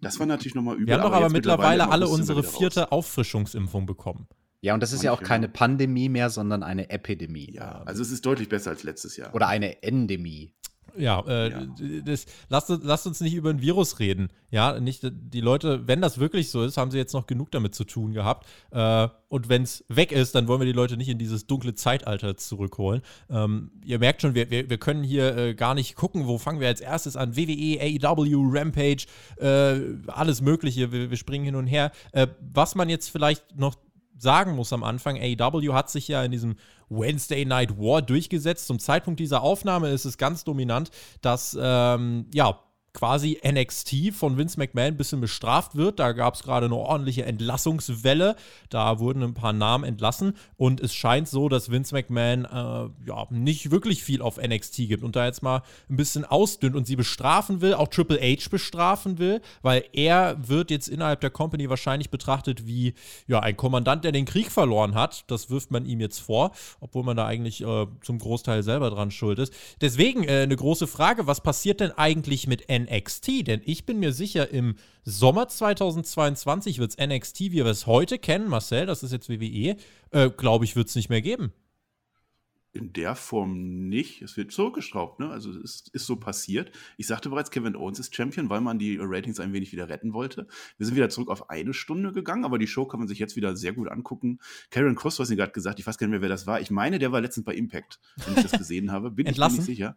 Das 0.00 0.18
war 0.18 0.26
natürlich 0.26 0.54
nochmal 0.54 0.76
übel. 0.76 0.86
Wir 0.86 0.94
haben 0.94 1.02
doch 1.02 1.08
aber, 1.08 1.26
aber 1.26 1.30
mittlerweile 1.30 1.90
alle 1.90 2.08
unsere 2.08 2.42
vierte 2.42 2.90
Auffrischungsimpfung 2.90 3.84
bekommen. 3.84 4.28
Ja, 4.62 4.74
und 4.74 4.82
das 4.82 4.92
ist 4.92 5.02
ja 5.02 5.12
auch 5.12 5.22
keine 5.22 5.48
Pandemie 5.48 6.08
mehr, 6.08 6.28
sondern 6.28 6.62
eine 6.62 6.90
Epidemie. 6.90 7.52
Ja, 7.52 7.82
also 7.86 8.02
es 8.02 8.10
ist 8.10 8.24
deutlich 8.26 8.48
besser 8.48 8.70
als 8.70 8.82
letztes 8.82 9.16
Jahr. 9.16 9.34
Oder 9.34 9.48
eine 9.48 9.82
Endemie. 9.82 10.54
Ja, 10.96 11.24
äh, 11.26 11.50
ja. 11.50 11.66
Das, 12.04 12.26
lasst, 12.48 12.70
lasst, 12.82 13.06
uns 13.06 13.20
nicht 13.20 13.34
über 13.34 13.50
ein 13.50 13.60
Virus 13.60 13.98
reden. 13.98 14.28
Ja, 14.50 14.78
nicht 14.80 15.02
die 15.10 15.40
Leute, 15.40 15.86
wenn 15.86 16.00
das 16.00 16.18
wirklich 16.18 16.50
so 16.50 16.62
ist, 16.62 16.76
haben 16.76 16.90
sie 16.90 16.98
jetzt 16.98 17.12
noch 17.12 17.26
genug 17.26 17.50
damit 17.50 17.74
zu 17.74 17.84
tun 17.84 18.12
gehabt. 18.12 18.46
Äh, 18.70 19.08
und 19.28 19.48
wenn 19.48 19.62
es 19.62 19.84
weg 19.88 20.12
ist, 20.12 20.34
dann 20.34 20.48
wollen 20.48 20.60
wir 20.60 20.66
die 20.66 20.72
Leute 20.72 20.96
nicht 20.96 21.08
in 21.08 21.18
dieses 21.18 21.46
dunkle 21.46 21.74
Zeitalter 21.74 22.36
zurückholen. 22.36 23.02
Ähm, 23.28 23.70
ihr 23.84 23.98
merkt 23.98 24.22
schon, 24.22 24.34
wir, 24.34 24.50
wir, 24.50 24.68
wir 24.68 24.78
können 24.78 25.02
hier 25.02 25.36
äh, 25.36 25.54
gar 25.54 25.74
nicht 25.74 25.94
gucken, 25.94 26.26
wo 26.26 26.38
fangen 26.38 26.60
wir 26.60 26.68
als 26.68 26.80
erstes 26.80 27.16
an. 27.16 27.36
WWE, 27.36 27.80
AEW, 27.80 28.50
Rampage, 28.52 29.06
äh, 29.38 29.80
alles 30.08 30.40
Mögliche. 30.40 30.92
Wir, 30.92 31.10
wir, 31.10 31.16
springen 31.16 31.44
hin 31.44 31.56
und 31.56 31.66
her. 31.66 31.92
Äh, 32.12 32.26
was 32.40 32.74
man 32.74 32.88
jetzt 32.88 33.08
vielleicht 33.08 33.56
noch 33.56 33.76
sagen 34.18 34.54
muss 34.54 34.72
am 34.72 34.84
Anfang, 34.84 35.16
AEW 35.16 35.72
hat 35.72 35.90
sich 35.90 36.08
ja 36.08 36.22
in 36.22 36.30
diesem 36.30 36.56
Wednesday 36.90 37.44
Night 37.44 37.78
War 37.78 38.02
durchgesetzt. 38.02 38.66
Zum 38.66 38.78
Zeitpunkt 38.78 39.20
dieser 39.20 39.42
Aufnahme 39.42 39.90
ist 39.90 40.04
es 40.04 40.18
ganz 40.18 40.44
dominant, 40.44 40.90
dass 41.22 41.56
ähm, 41.60 42.26
ja 42.34 42.58
quasi 42.92 43.40
NXT 43.46 44.12
von 44.12 44.36
Vince 44.36 44.58
McMahon 44.58 44.88
ein 44.88 44.96
bisschen 44.96 45.20
bestraft 45.20 45.76
wird. 45.76 45.98
Da 45.98 46.12
gab 46.12 46.34
es 46.34 46.42
gerade 46.42 46.66
eine 46.66 46.74
ordentliche 46.74 47.24
Entlassungswelle. 47.24 48.36
Da 48.68 48.98
wurden 48.98 49.22
ein 49.22 49.34
paar 49.34 49.52
Namen 49.52 49.84
entlassen 49.84 50.36
und 50.56 50.80
es 50.80 50.94
scheint 50.94 51.28
so, 51.28 51.48
dass 51.48 51.70
Vince 51.70 51.94
McMahon 51.94 52.44
äh, 52.44 53.08
ja 53.08 53.26
nicht 53.30 53.70
wirklich 53.70 54.02
viel 54.02 54.22
auf 54.22 54.38
NXT 54.38 54.76
gibt 54.88 55.04
und 55.04 55.14
da 55.14 55.26
jetzt 55.26 55.42
mal 55.42 55.62
ein 55.88 55.96
bisschen 55.96 56.24
ausdünnt 56.24 56.74
und 56.74 56.86
sie 56.86 56.96
bestrafen 56.96 57.60
will, 57.60 57.74
auch 57.74 57.88
Triple 57.88 58.20
H 58.20 58.48
bestrafen 58.50 59.18
will, 59.18 59.40
weil 59.62 59.84
er 59.92 60.36
wird 60.48 60.70
jetzt 60.70 60.88
innerhalb 60.88 61.20
der 61.20 61.30
Company 61.30 61.70
wahrscheinlich 61.70 62.10
betrachtet 62.10 62.66
wie 62.66 62.94
ja 63.26 63.40
ein 63.40 63.56
Kommandant, 63.56 64.04
der 64.04 64.12
den 64.12 64.24
Krieg 64.24 64.50
verloren 64.50 64.94
hat. 64.94 65.24
Das 65.30 65.48
wirft 65.48 65.70
man 65.70 65.86
ihm 65.86 66.00
jetzt 66.00 66.18
vor, 66.18 66.52
obwohl 66.80 67.04
man 67.04 67.16
da 67.16 67.26
eigentlich 67.26 67.62
äh, 67.62 67.86
zum 68.02 68.18
Großteil 68.18 68.62
selber 68.62 68.90
dran 68.90 69.10
schuld 69.10 69.38
ist. 69.38 69.54
Deswegen 69.80 70.24
äh, 70.24 70.42
eine 70.42 70.56
große 70.56 70.86
Frage, 70.88 71.26
was 71.26 71.40
passiert 71.40 71.80
denn 71.80 71.92
eigentlich 71.92 72.46
mit 72.48 72.66
NXT? 72.68 72.79
NXT, 72.84 73.46
denn 73.46 73.60
ich 73.64 73.86
bin 73.86 73.98
mir 73.98 74.12
sicher, 74.12 74.50
im 74.50 74.76
Sommer 75.04 75.48
2022 75.48 76.78
wird 76.78 76.96
es 76.96 77.06
NXT, 77.06 77.40
wie 77.40 77.52
wir 77.52 77.66
es 77.66 77.86
heute 77.86 78.18
kennen, 78.18 78.48
Marcel, 78.48 78.86
das 78.86 79.02
ist 79.02 79.12
jetzt 79.12 79.28
WWE, 79.28 79.76
äh, 80.10 80.30
glaube 80.30 80.64
ich, 80.64 80.76
wird 80.76 80.88
es 80.88 80.94
nicht 80.94 81.08
mehr 81.08 81.22
geben. 81.22 81.52
In 82.72 82.92
der 82.92 83.16
Form 83.16 83.88
nicht. 83.88 84.22
Es 84.22 84.36
wird 84.36 84.52
zurückgeschraubt, 84.52 85.18
ne? 85.18 85.28
Also 85.28 85.50
es 85.50 85.88
ist 85.92 86.06
so 86.06 86.14
passiert. 86.14 86.70
Ich 86.98 87.08
sagte 87.08 87.28
bereits, 87.28 87.50
Kevin 87.50 87.74
Owens 87.74 87.98
ist 87.98 88.14
Champion, 88.14 88.48
weil 88.48 88.60
man 88.60 88.78
die 88.78 88.96
Ratings 89.00 89.40
ein 89.40 89.52
wenig 89.52 89.72
wieder 89.72 89.88
retten 89.88 90.12
wollte. 90.12 90.46
Wir 90.76 90.86
sind 90.86 90.94
wieder 90.94 91.08
zurück 91.08 91.30
auf 91.30 91.50
eine 91.50 91.74
Stunde 91.74 92.12
gegangen, 92.12 92.44
aber 92.44 92.58
die 92.58 92.68
Show 92.68 92.84
kann 92.84 93.00
man 93.00 93.08
sich 93.08 93.18
jetzt 93.18 93.34
wieder 93.34 93.56
sehr 93.56 93.72
gut 93.72 93.88
angucken. 93.88 94.38
Karen 94.70 94.94
Cross, 94.94 95.18
was 95.18 95.26
sie 95.26 95.34
gerade 95.34 95.50
gesagt, 95.50 95.80
ich 95.80 95.86
weiß 95.86 95.98
gar 95.98 96.06
nicht 96.06 96.12
mehr, 96.12 96.22
wer 96.22 96.28
das 96.28 96.46
war. 96.46 96.60
Ich 96.60 96.70
meine, 96.70 97.00
der 97.00 97.10
war 97.10 97.20
letztens 97.20 97.44
bei 97.44 97.54
Impact, 97.54 97.98
wenn 98.24 98.36
ich 98.36 98.42
das 98.42 98.52
gesehen 98.58 98.92
habe. 98.92 99.10
Bin 99.10 99.26
ich 99.26 99.36
mir 99.36 99.48
nicht 99.48 99.62
sicher 99.62 99.96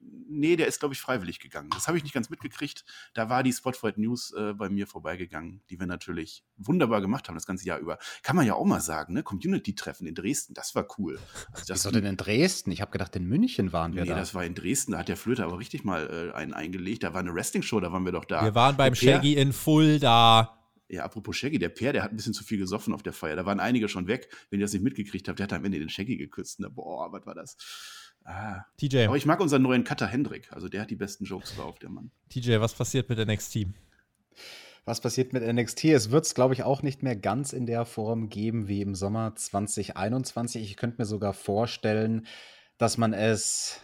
nee, 0.00 0.56
der 0.56 0.66
ist, 0.66 0.80
glaube 0.80 0.94
ich, 0.94 1.00
freiwillig 1.00 1.40
gegangen. 1.40 1.70
Das 1.70 1.88
habe 1.88 1.98
ich 1.98 2.04
nicht 2.04 2.12
ganz 2.12 2.30
mitgekriegt. 2.30 2.84
Da 3.14 3.28
war 3.28 3.42
die 3.42 3.52
Spotfight 3.52 3.98
News 3.98 4.32
äh, 4.32 4.54
bei 4.54 4.68
mir 4.68 4.86
vorbeigegangen, 4.86 5.60
die 5.70 5.78
wir 5.78 5.86
natürlich 5.86 6.44
wunderbar 6.56 7.00
gemacht 7.00 7.28
haben 7.28 7.34
das 7.34 7.46
ganze 7.46 7.66
Jahr 7.66 7.78
über. 7.78 7.98
Kann 8.22 8.36
man 8.36 8.46
ja 8.46 8.54
auch 8.54 8.64
mal 8.64 8.80
sagen, 8.80 9.14
ne? 9.14 9.22
Community-Treffen 9.22 10.06
in 10.06 10.14
Dresden, 10.14 10.54
das 10.54 10.74
war 10.74 10.86
cool. 10.98 11.18
Also 11.52 11.66
das 11.66 11.84
Wieso 11.84 11.90
denn 11.90 12.04
in 12.04 12.16
Dresden? 12.16 12.70
Ich 12.70 12.80
habe 12.80 12.90
gedacht, 12.90 13.14
in 13.16 13.26
München 13.26 13.72
waren 13.72 13.94
wir 13.94 14.02
nee, 14.02 14.08
da. 14.08 14.14
Nee, 14.14 14.20
das 14.20 14.34
war 14.34 14.44
in 14.44 14.54
Dresden. 14.54 14.92
Da 14.92 14.98
hat 14.98 15.08
der 15.08 15.16
Flöter 15.16 15.44
aber 15.44 15.58
richtig 15.58 15.84
mal 15.84 16.32
äh, 16.32 16.36
einen 16.36 16.54
eingelegt. 16.54 17.02
Da 17.02 17.12
war 17.12 17.20
eine 17.20 17.34
Wrestling-Show, 17.34 17.80
da 17.80 17.92
waren 17.92 18.04
wir 18.04 18.12
doch 18.12 18.24
da. 18.24 18.42
Wir 18.42 18.54
waren 18.54 18.76
beim 18.76 18.94
Shaggy 18.94 19.34
in 19.34 19.52
Fulda. 19.52 20.56
Ja, 20.88 21.04
apropos 21.04 21.36
Shaggy, 21.36 21.58
der 21.60 21.68
Per, 21.68 21.92
der 21.92 22.02
hat 22.02 22.10
ein 22.10 22.16
bisschen 22.16 22.34
zu 22.34 22.42
viel 22.42 22.58
gesoffen 22.58 22.92
auf 22.92 23.04
der 23.04 23.12
Feier. 23.12 23.36
Da 23.36 23.46
waren 23.46 23.60
einige 23.60 23.88
schon 23.88 24.08
weg. 24.08 24.28
Wenn 24.50 24.58
ihr 24.58 24.64
das 24.64 24.72
nicht 24.72 24.82
mitgekriegt 24.82 25.28
habt, 25.28 25.38
der 25.38 25.44
hat 25.44 25.52
am 25.52 25.64
Ende 25.64 25.78
den 25.78 25.88
Shaggy 25.88 26.16
geküsst. 26.16 26.58
Ne? 26.58 26.68
Boah, 26.68 27.12
was 27.12 27.24
war 27.26 27.34
das? 27.34 27.56
Ah. 28.24 28.64
TJ. 28.78 29.06
Aber 29.06 29.16
ich 29.16 29.26
mag 29.26 29.40
unseren 29.40 29.62
neuen 29.62 29.84
Cutter 29.84 30.06
Hendrik. 30.06 30.52
Also 30.52 30.68
der 30.68 30.82
hat 30.82 30.90
die 30.90 30.96
besten 30.96 31.24
Jokes 31.24 31.56
drauf, 31.56 31.78
der 31.78 31.90
Mann. 31.90 32.10
TJ, 32.28 32.60
was 32.60 32.74
passiert 32.74 33.08
mit 33.08 33.18
NXT? 33.18 33.66
Was 34.84 35.00
passiert 35.00 35.32
mit 35.32 35.42
NXT? 35.42 35.84
Es 35.86 36.10
wird 36.10 36.24
es, 36.24 36.34
glaube 36.34 36.54
ich, 36.54 36.62
auch 36.62 36.82
nicht 36.82 37.02
mehr 37.02 37.16
ganz 37.16 37.52
in 37.52 37.66
der 37.66 37.84
Form 37.84 38.28
geben 38.28 38.68
wie 38.68 38.82
im 38.82 38.94
Sommer 38.94 39.34
2021. 39.34 40.62
Ich 40.62 40.76
könnte 40.76 40.96
mir 40.98 41.06
sogar 41.06 41.34
vorstellen, 41.34 42.26
dass 42.78 42.96
man 42.96 43.12
es 43.12 43.80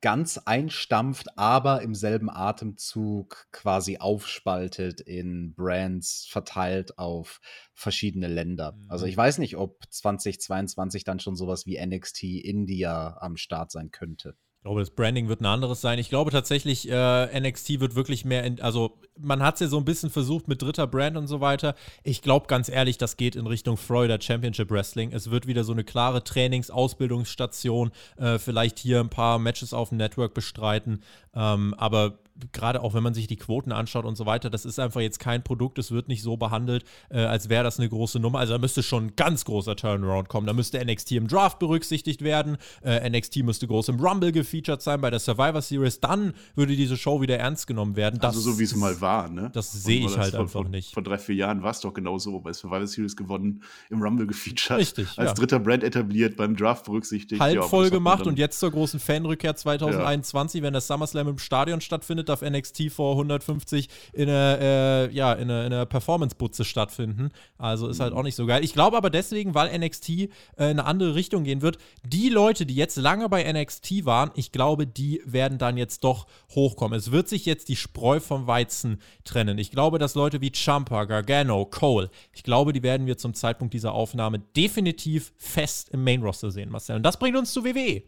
ganz 0.00 0.38
einstampft, 0.38 1.38
aber 1.38 1.82
im 1.82 1.94
selben 1.94 2.30
Atemzug 2.30 3.46
quasi 3.52 3.98
aufspaltet 3.98 5.00
in 5.00 5.54
Brands 5.54 6.26
verteilt 6.30 6.98
auf 6.98 7.40
verschiedene 7.74 8.28
Länder. 8.28 8.78
Also 8.88 9.06
ich 9.06 9.16
mhm. 9.16 9.20
weiß 9.20 9.38
nicht, 9.38 9.56
ob 9.56 9.84
2022 9.90 11.04
dann 11.04 11.20
schon 11.20 11.36
sowas 11.36 11.66
wie 11.66 11.84
NXT 11.84 12.24
India 12.24 13.16
am 13.20 13.36
Start 13.36 13.70
sein 13.70 13.90
könnte. 13.90 14.36
Ich 14.60 14.64
glaube, 14.64 14.80
das 14.80 14.90
Branding 14.90 15.28
wird 15.28 15.40
ein 15.40 15.46
anderes 15.46 15.80
sein. 15.80 15.98
Ich 15.98 16.10
glaube 16.10 16.30
tatsächlich, 16.30 16.86
äh, 16.86 17.40
NXT 17.40 17.80
wird 17.80 17.94
wirklich 17.94 18.26
mehr, 18.26 18.44
in, 18.44 18.60
also 18.60 18.98
man 19.18 19.42
hat 19.42 19.54
es 19.54 19.60
ja 19.60 19.68
so 19.68 19.78
ein 19.78 19.86
bisschen 19.86 20.10
versucht 20.10 20.48
mit 20.48 20.60
dritter 20.60 20.86
Brand 20.86 21.16
und 21.16 21.28
so 21.28 21.40
weiter. 21.40 21.74
Ich 22.02 22.20
glaube 22.20 22.46
ganz 22.46 22.68
ehrlich, 22.68 22.98
das 22.98 23.16
geht 23.16 23.36
in 23.36 23.46
Richtung 23.46 23.78
Florida 23.78 24.20
Championship 24.20 24.70
Wrestling. 24.70 25.14
Es 25.14 25.30
wird 25.30 25.46
wieder 25.46 25.64
so 25.64 25.72
eine 25.72 25.82
klare 25.82 26.22
Trainings-Ausbildungsstation, 26.24 27.90
äh, 28.18 28.38
vielleicht 28.38 28.78
hier 28.78 29.00
ein 29.00 29.08
paar 29.08 29.38
Matches 29.38 29.72
auf 29.72 29.88
dem 29.88 29.96
Network 29.96 30.34
bestreiten. 30.34 31.02
Ähm, 31.34 31.72
aber 31.78 32.18
gerade 32.52 32.82
auch 32.82 32.94
wenn 32.94 33.02
man 33.02 33.14
sich 33.14 33.26
die 33.26 33.36
Quoten 33.36 33.72
anschaut 33.72 34.04
und 34.04 34.16
so 34.16 34.26
weiter, 34.26 34.50
das 34.50 34.64
ist 34.64 34.78
einfach 34.78 35.00
jetzt 35.00 35.18
kein 35.18 35.42
Produkt, 35.42 35.78
es 35.78 35.90
wird 35.90 36.08
nicht 36.08 36.22
so 36.22 36.36
behandelt, 36.36 36.84
äh, 37.10 37.20
als 37.20 37.48
wäre 37.48 37.64
das 37.64 37.78
eine 37.78 37.88
große 37.88 38.20
Nummer. 38.20 38.38
Also 38.38 38.54
da 38.54 38.58
müsste 38.58 38.82
schon 38.82 39.06
ein 39.06 39.16
ganz 39.16 39.44
großer 39.44 39.76
Turnaround 39.76 40.28
kommen. 40.28 40.46
Da 40.46 40.52
müsste 40.52 40.84
NXT 40.84 41.12
im 41.12 41.28
Draft 41.28 41.58
berücksichtigt 41.58 42.22
werden, 42.22 42.56
äh, 42.82 43.08
NXT 43.08 43.38
müsste 43.42 43.66
groß 43.66 43.88
im 43.88 44.00
Rumble 44.00 44.32
gefeatured 44.32 44.82
sein, 44.82 45.00
bei 45.00 45.10
der 45.10 45.20
Survivor 45.20 45.62
Series, 45.62 46.00
dann 46.00 46.34
würde 46.54 46.76
diese 46.76 46.96
Show 46.96 47.20
wieder 47.20 47.38
ernst 47.38 47.66
genommen 47.66 47.96
werden. 47.96 48.18
Das, 48.20 48.36
also 48.36 48.52
so 48.52 48.58
wie 48.58 48.64
es 48.64 48.74
mal 48.74 49.00
war, 49.00 49.28
ne? 49.28 49.50
Das 49.52 49.72
sehe 49.72 50.04
ich 50.04 50.16
halt 50.16 50.32
vor, 50.32 50.40
einfach 50.40 50.68
nicht. 50.68 50.94
Vor 50.94 51.02
drei, 51.02 51.18
vier 51.18 51.34
Jahren 51.34 51.62
war 51.62 51.70
es 51.70 51.80
doch 51.80 51.92
genau 51.92 52.18
so, 52.18 52.40
bei 52.40 52.52
Survivor 52.52 52.86
Series 52.86 53.16
gewonnen, 53.16 53.62
im 53.90 54.02
Rumble 54.02 54.26
gefeatured, 54.26 54.78
Richtig, 54.78 55.08
als 55.16 55.30
ja. 55.30 55.34
dritter 55.34 55.58
Brand 55.58 55.84
etabliert, 55.84 56.36
beim 56.36 56.56
Draft 56.56 56.84
berücksichtigt. 56.86 57.40
Halb 57.40 57.56
ja, 57.56 57.62
voll 57.62 57.90
gemacht 57.90 58.26
und 58.26 58.38
jetzt 58.38 58.58
zur 58.60 58.70
großen 58.70 59.00
Fanrückkehr 59.00 59.56
2021, 59.56 60.60
ja. 60.60 60.66
wenn 60.66 60.72
das 60.72 60.86
SummerSlam 60.86 61.28
im 61.28 61.38
Stadion 61.38 61.80
stattfindet, 61.80 62.28
darf 62.30 62.42
NXT 62.42 62.90
vor 62.90 63.12
150 63.12 63.88
in 64.12 64.28
einer, 64.28 64.58
äh, 64.60 65.14
ja, 65.14 65.32
in 65.32 65.50
einer, 65.50 65.66
in 65.66 65.72
einer 65.72 65.86
Performance-Butze 65.86 66.64
stattfinden. 66.64 67.30
Also 67.58 67.88
ist 67.88 68.00
halt 68.00 68.12
mhm. 68.12 68.18
auch 68.18 68.22
nicht 68.22 68.36
so 68.36 68.46
geil. 68.46 68.64
Ich 68.64 68.72
glaube 68.72 68.96
aber 68.96 69.10
deswegen, 69.10 69.54
weil 69.54 69.76
NXT 69.78 70.08
äh, 70.08 70.26
in 70.56 70.62
eine 70.62 70.84
andere 70.84 71.14
Richtung 71.14 71.44
gehen 71.44 71.62
wird, 71.62 71.78
die 72.04 72.28
Leute, 72.28 72.66
die 72.66 72.74
jetzt 72.74 72.96
lange 72.96 73.28
bei 73.28 73.50
NXT 73.50 74.04
waren, 74.04 74.30
ich 74.34 74.52
glaube, 74.52 74.86
die 74.86 75.20
werden 75.24 75.58
dann 75.58 75.76
jetzt 75.76 76.04
doch 76.04 76.26
hochkommen. 76.54 76.98
Es 76.98 77.10
wird 77.10 77.28
sich 77.28 77.46
jetzt 77.46 77.68
die 77.68 77.76
Spreu 77.76 78.20
vom 78.20 78.46
Weizen 78.46 79.00
trennen. 79.24 79.58
Ich 79.58 79.70
glaube, 79.70 79.98
dass 79.98 80.14
Leute 80.14 80.40
wie 80.40 80.52
Champa, 80.52 81.04
Gargano, 81.04 81.66
Cole, 81.66 82.10
ich 82.32 82.42
glaube, 82.42 82.72
die 82.72 82.82
werden 82.82 83.06
wir 83.06 83.18
zum 83.18 83.34
Zeitpunkt 83.34 83.74
dieser 83.74 83.92
Aufnahme 83.92 84.38
definitiv 84.56 85.32
fest 85.36 85.90
im 85.90 86.04
Main-Roster 86.04 86.50
sehen, 86.50 86.70
Marcel. 86.70 86.96
Und 86.96 87.02
das 87.02 87.18
bringt 87.18 87.36
uns 87.36 87.52
zu 87.52 87.64
WWE. 87.64 88.02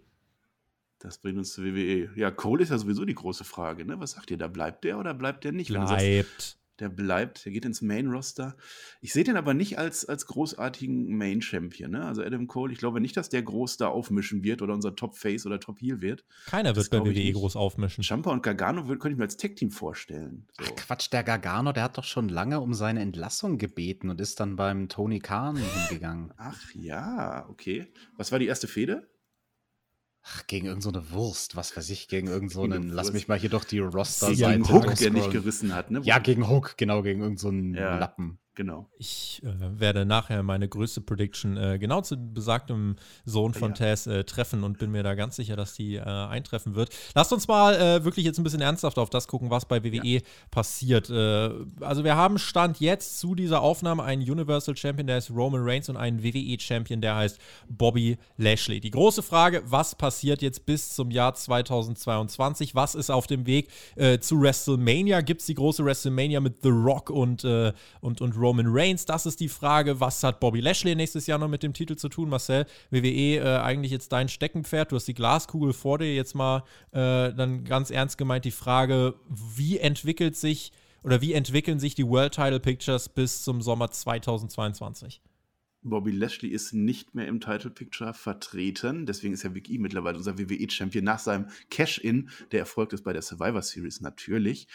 Das 1.03 1.19
bringt 1.19 1.37
uns 1.37 1.53
zur 1.53 1.65
WWE. 1.65 2.11
Ja, 2.15 2.31
Cole 2.31 2.63
ist 2.63 2.71
ja 2.71 2.79
sowieso 2.79 3.05
die 3.05 3.15
große 3.15 3.43
Frage. 3.43 3.85
Ne? 3.85 3.99
Was 3.99 4.13
sagt 4.13 4.31
ihr? 4.31 4.39
Da 4.39 4.47
bleibt 4.47 4.85
der 4.85 4.99
oder 4.99 5.15
bleibt 5.15 5.43
der 5.43 5.51
nicht? 5.51 5.69
Bleibt. 5.69 6.59
Der 6.79 6.89
bleibt, 6.89 7.45
der 7.45 7.53
geht 7.53 7.65
ins 7.65 7.83
Main-Roster. 7.83 8.57
Ich 9.01 9.13
sehe 9.13 9.25
den 9.25 9.37
aber 9.37 9.53
nicht 9.53 9.79
als, 9.79 10.05
als 10.05 10.27
großartigen 10.27 11.17
Main-Champion. 11.17 11.91
Ne? 11.91 12.05
Also 12.05 12.23
Adam 12.23 12.47
Cole, 12.47 12.73
ich 12.73 12.79
glaube 12.79 13.01
nicht, 13.01 13.17
dass 13.17 13.29
der 13.29 13.43
groß 13.43 13.77
da 13.77 13.89
aufmischen 13.89 14.43
wird 14.43 14.63
oder 14.63 14.75
unser 14.75 14.97
Top-Face 14.97 15.45
oder 15.45 15.61
Top-Heel 15.61 16.01
wird. 16.01 16.25
Keiner 16.47 16.75
wird 16.75 16.89
bei 16.91 17.01
WWE 17.01 17.33
groß 17.33 17.57
aufmischen. 17.57 18.03
Champa 18.03 18.31
und 18.31 18.43
Gargano 18.43 18.85
könnte 18.85 19.11
ich 19.11 19.17
mir 19.17 19.25
als 19.25 19.37
Tech-Team 19.37 19.71
vorstellen. 19.71 20.49
So. 20.59 20.65
Ach 20.65 20.77
Quatsch, 20.77 21.13
der 21.13 21.25
Gargano, 21.25 21.73
der 21.73 21.83
hat 21.83 21.99
doch 21.99 22.05
schon 22.05 22.29
lange 22.29 22.61
um 22.61 22.75
seine 22.75 23.01
Entlassung 23.01 23.59
gebeten 23.59 24.09
und 24.09 24.21
ist 24.21 24.41
dann 24.41 24.57
beim 24.57 24.89
Tony 24.89 25.19
Khan 25.19 25.57
hingegangen. 25.89 26.33
Ach 26.37 26.73
ja, 26.75 27.47
okay. 27.49 27.93
Was 28.17 28.33
war 28.33 28.39
die 28.39 28.47
erste 28.47 28.67
Fehde? 28.67 29.09
Ach, 30.25 30.47
gegen 30.47 30.67
irgendeine 30.67 31.05
so 31.05 31.11
Wurst, 31.13 31.57
was 31.57 31.77
weiß 31.77 31.91
ich, 31.91 32.07
gegen 32.07 32.29
irgendeinen, 32.29 32.91
so 32.91 32.95
lass 32.95 33.13
mich 33.13 33.27
mal 33.27 33.39
hier 33.39 33.51
doch 33.51 33.65
die 33.65 33.81
Roster 33.81 34.31
Gegen 34.33 34.69
Hook, 34.69 34.95
der 34.95 35.11
nicht 35.11 35.31
gerissen 35.31 35.75
hat, 35.75 35.91
ne? 35.91 36.01
Ja, 36.05 36.19
gegen 36.19 36.49
Hook, 36.49 36.77
genau, 36.77 37.03
gegen 37.03 37.23
irgendeinen 37.23 37.75
so 37.75 37.81
ja. 37.81 37.99
Lappen. 37.99 38.39
Genau. 38.55 38.87
Ich 38.99 39.41
äh, 39.45 39.81
werde 39.81 40.05
nachher 40.05 40.43
meine 40.43 40.69
größte 40.69 41.01
Prediction 41.01 41.57
äh, 41.57 41.79
genau 41.79 42.03
zu 42.03 42.19
besagtem 42.19 42.97
Sohn 43.25 43.55
von 43.55 43.71
ja. 43.71 43.77
Taz 43.77 44.07
äh, 44.07 44.25
treffen 44.25 44.63
und 44.63 44.79
bin 44.79 44.91
mir 44.91 45.03
da 45.03 45.15
ganz 45.15 45.37
sicher, 45.37 45.57
dass 45.57 45.73
die 45.73 45.95
äh, 45.97 46.03
eintreffen 46.03 46.75
wird. 46.75 46.91
Lasst 47.15 47.33
uns 47.33 47.49
mal 47.49 47.75
äh, 47.75 48.05
wirklich 48.05 48.27
jetzt 48.27 48.39
ein 48.39 48.45
bisschen 48.45 48.61
ernsthaft 48.61 48.99
auf 48.99 49.09
das 49.09 49.27
gucken, 49.27 49.49
was 49.49 49.65
bei 49.65 49.83
WWE 49.83 50.07
ja. 50.07 50.21
passiert. 50.51 51.09
Äh, 51.09 51.51
also 51.81 52.05
wir 52.05 52.17
haben 52.17 52.37
Stand 52.37 52.79
jetzt 52.81 53.21
zu 53.21 53.35
dieser 53.35 53.63
Aufnahme 53.63 54.03
einen 54.03 54.21
Universal 54.21 54.77
Champion, 54.77 55.07
der 55.07 55.17
heißt 55.17 55.31
Roman 55.31 55.63
Reigns 55.65 55.89
und 55.89 55.97
einen 55.97 56.23
WWE 56.23 56.61
Champion, 56.61 57.01
der 57.01 57.17
heißt 57.17 57.39
Bobby 57.71 58.19
Lashley. 58.37 58.81
Die 58.81 58.91
große 58.91 59.23
Frage, 59.23 59.63
was 59.65 59.95
passiert 59.95 60.43
jetzt 60.43 60.67
bis 60.67 60.91
zum 60.91 61.11
Jahr 61.11 61.33
2022? 61.33 62.75
Was 62.75 62.95
ist 62.95 63.11
auf 63.11 63.27
dem 63.27 63.47
Weg 63.47 63.71
zu 64.21 64.41
WrestleMania? 64.41 65.23
Gibt 65.23 65.41
es 65.41 65.47
die 65.47 65.55
große 65.55 65.85
WrestleMania 65.85 66.41
mit 66.41 66.63
The 66.63 66.69
Rock 66.69 67.11
und, 67.11 67.45
und, 67.45 68.21
und 68.21 68.37
Roman 68.43 68.67
Reigns? 68.69 69.05
Das 69.07 69.27
ist 69.27 69.41
die 69.41 69.49
Frage. 69.49 70.01
Was 70.01 70.23
hat 70.23 70.41
Bobby 70.41 70.61
Lashley 70.61 70.95
nächstes 70.95 71.27
Jahr 71.27 71.39
noch 71.39 71.49
mit 71.49 71.63
dem 71.63 71.73
Titel 71.73 71.97
zu 71.97 72.09
tun? 72.09 72.29
Marcel, 72.29 72.67
WWE 72.91 73.37
äh, 73.39 73.59
eigentlich 73.59 73.93
jetzt 73.93 74.13
dein 74.13 74.29
Steckenpferd. 74.29 74.93
Du 74.93 74.97
hast 74.97 75.07
die 75.07 75.15
Glaskugel 75.15 75.73
vor 75.73 75.99
dir. 75.99 76.15
Jetzt 76.15 76.35
mal 76.35 76.65
äh, 76.91 77.33
dann 77.33 77.65
ganz 77.65 77.91
ernst 77.91 78.19
gemeint 78.19 78.45
die 78.45 78.51
Frage, 78.51 79.15
wie 79.29 79.79
entwickelt 79.79 80.37
sich 80.37 80.73
oder 81.03 81.21
wie 81.21 81.33
entwickeln 81.33 81.79
sich 81.79 81.95
die 81.95 82.07
World 82.07 82.35
Title 82.35 82.61
Pictures 82.61 83.09
bis 83.09 83.43
zum 83.43 83.63
Sommer 83.63 83.91
2022? 83.91 85.21
Bobby 85.83 86.13
Lashley 86.13 86.51
ist 86.51 86.73
nicht 86.73 87.15
mehr 87.15 87.27
im 87.27 87.41
Title 87.41 87.71
Picture 87.71 88.15
vertreten. 88.15 89.05
Deswegen 89.05 89.35
ist 89.35 89.43
ja 89.43 89.55
Vic 89.55 89.69
E 89.69 89.79
mittlerweile 89.79 90.17
unser 90.17 90.39
WWE-Champion 90.39 91.05
nach 91.05 91.19
seinem 91.19 91.49
Cash-In. 91.71 92.31
Der 92.53 92.61
erfolgt 92.61 92.93
ist 92.93 93.03
bei 93.03 93.13
der 93.13 93.23
Survivor 93.23 93.63
Series 93.63 94.01
natürlich. 94.01 94.69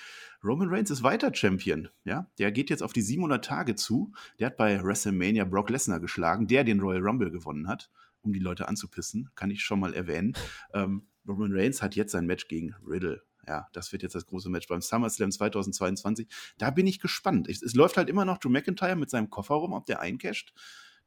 Roman 0.43 0.69
Reigns 0.69 0.91
ist 0.91 1.03
weiter 1.03 1.33
Champion. 1.33 1.87
Ja, 2.03 2.29
der 2.39 2.51
geht 2.51 2.69
jetzt 2.69 2.83
auf 2.83 2.93
die 2.93 3.01
700 3.01 3.43
Tage 3.43 3.75
zu. 3.75 4.11
Der 4.39 4.47
hat 4.47 4.57
bei 4.57 4.83
WrestleMania 4.83 5.45
Brock 5.45 5.69
Lesnar 5.69 5.99
geschlagen, 5.99 6.47
der 6.47 6.63
den 6.63 6.81
Royal 6.81 7.01
Rumble 7.01 7.31
gewonnen 7.31 7.67
hat, 7.67 7.89
um 8.21 8.33
die 8.33 8.39
Leute 8.39 8.67
anzupissen. 8.67 9.29
Kann 9.35 9.49
ich 9.49 9.63
schon 9.63 9.79
mal 9.79 9.93
erwähnen. 9.93 10.33
Ähm, 10.73 11.07
Roman 11.27 11.53
Reigns 11.53 11.81
hat 11.81 11.95
jetzt 11.95 12.11
sein 12.11 12.25
Match 12.25 12.47
gegen 12.47 12.75
Riddle 12.85 13.23
ja, 13.47 13.67
das 13.71 13.93
wird 13.93 14.03
jetzt 14.03 14.13
das 14.13 14.25
große 14.25 14.49
Match 14.49 14.67
beim 14.67 14.81
SummerSlam 14.81 15.31
2022. 15.31 16.27
Da 16.57 16.69
bin 16.69 16.85
ich 16.85 16.99
gespannt. 16.99 17.47
Es, 17.47 17.61
es, 17.61 17.75
läuft 17.75 17.95
halt 17.95 18.09
immer 18.09 18.25
noch 18.25 18.39
Drew 18.39 18.49
McIntyre 18.49 18.97
mit 18.97 19.09
seinem 19.09 19.29
Koffer 19.29 19.55
rum, 19.55 19.71
ob 19.71 19.85
der 19.85 20.01
eincasht. 20.01 20.53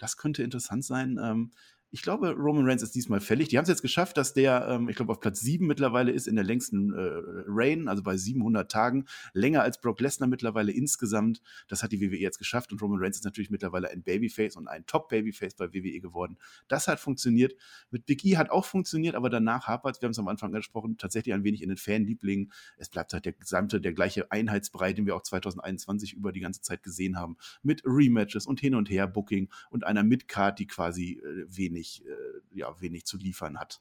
Das 0.00 0.16
könnte 0.16 0.42
interessant 0.42 0.84
sein. 0.84 1.20
Ähm, 1.22 1.52
ich 1.92 2.02
glaube, 2.02 2.30
Roman 2.32 2.66
Reigns 2.66 2.82
ist 2.82 2.94
diesmal 2.94 3.20
fällig. 3.20 3.48
Die 3.48 3.58
haben 3.58 3.64
es 3.64 3.68
jetzt 3.68 3.82
geschafft, 3.82 4.16
dass 4.16 4.32
der, 4.32 4.66
ähm, 4.68 4.88
ich 4.88 4.96
glaube, 4.96 5.10
auf 5.10 5.18
Platz 5.18 5.40
7 5.40 5.66
mittlerweile 5.66 6.12
ist 6.12 6.28
in 6.28 6.36
der 6.36 6.44
längsten 6.44 6.92
äh, 6.92 6.98
Reign, 7.46 7.88
also 7.88 8.02
bei 8.02 8.16
700 8.16 8.70
Tagen. 8.70 9.06
Länger 9.32 9.62
als 9.62 9.80
Brock 9.80 10.00
Lesnar 10.00 10.28
mittlerweile 10.28 10.70
insgesamt. 10.70 11.42
Das 11.66 11.82
hat 11.82 11.90
die 11.90 12.00
WWE 12.00 12.18
jetzt 12.18 12.38
geschafft 12.38 12.70
und 12.70 12.80
Roman 12.80 13.00
Reigns 13.00 13.16
ist 13.16 13.24
natürlich 13.24 13.50
mittlerweile 13.50 13.90
ein 13.90 14.02
Babyface 14.02 14.56
und 14.56 14.68
ein 14.68 14.86
Top-Babyface 14.86 15.54
bei 15.54 15.72
WWE 15.74 16.00
geworden. 16.00 16.38
Das 16.68 16.86
hat 16.86 17.00
funktioniert. 17.00 17.56
Mit 17.90 18.06
Big 18.06 18.24
E 18.24 18.36
hat 18.36 18.50
auch 18.50 18.64
funktioniert, 18.64 19.16
aber 19.16 19.28
danach 19.28 19.66
hapert 19.66 20.00
wir 20.00 20.06
haben 20.06 20.12
es 20.12 20.18
am 20.18 20.28
Anfang 20.28 20.50
angesprochen, 20.50 20.96
tatsächlich 20.96 21.34
ein 21.34 21.42
wenig 21.42 21.62
in 21.62 21.68
den 21.68 21.78
Fanlieblingen. 21.78 22.52
Es 22.76 22.88
bleibt 22.88 23.12
halt 23.12 23.24
der 23.24 23.32
gesamte, 23.32 23.80
der 23.80 23.92
gleiche 23.92 24.30
Einheitsbrei, 24.30 24.92
den 24.92 25.06
wir 25.06 25.16
auch 25.16 25.22
2021 25.22 26.14
über 26.14 26.30
die 26.30 26.40
ganze 26.40 26.62
Zeit 26.62 26.84
gesehen 26.84 27.18
haben. 27.18 27.36
Mit 27.62 27.82
Rematches 27.84 28.46
und 28.46 28.60
hin 28.60 28.76
und 28.76 28.88
her 28.88 29.08
Booking 29.08 29.48
und 29.70 29.84
einer 29.84 30.04
Midcard, 30.04 30.58
die 30.58 30.66
quasi 30.68 31.20
äh, 31.24 31.46
wenig 31.48 31.79
wenig, 31.80 32.04
äh, 32.06 32.58
ja, 32.58 32.80
wenig 32.80 33.06
zu 33.06 33.16
liefern 33.16 33.58
hat. 33.58 33.80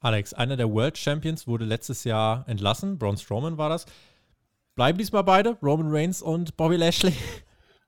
Alex, 0.00 0.34
einer 0.34 0.56
der 0.56 0.70
World 0.70 0.98
Champions 0.98 1.46
wurde 1.46 1.64
letztes 1.64 2.04
Jahr 2.04 2.44
entlassen. 2.48 2.98
Braun 2.98 3.16
Strowman 3.16 3.56
war 3.56 3.70
das. 3.70 3.86
Bleiben 4.74 4.98
diesmal 4.98 5.24
beide, 5.24 5.56
Roman 5.62 5.88
Reigns 5.88 6.20
und 6.20 6.56
Bobby 6.56 6.76
Lashley? 6.76 7.14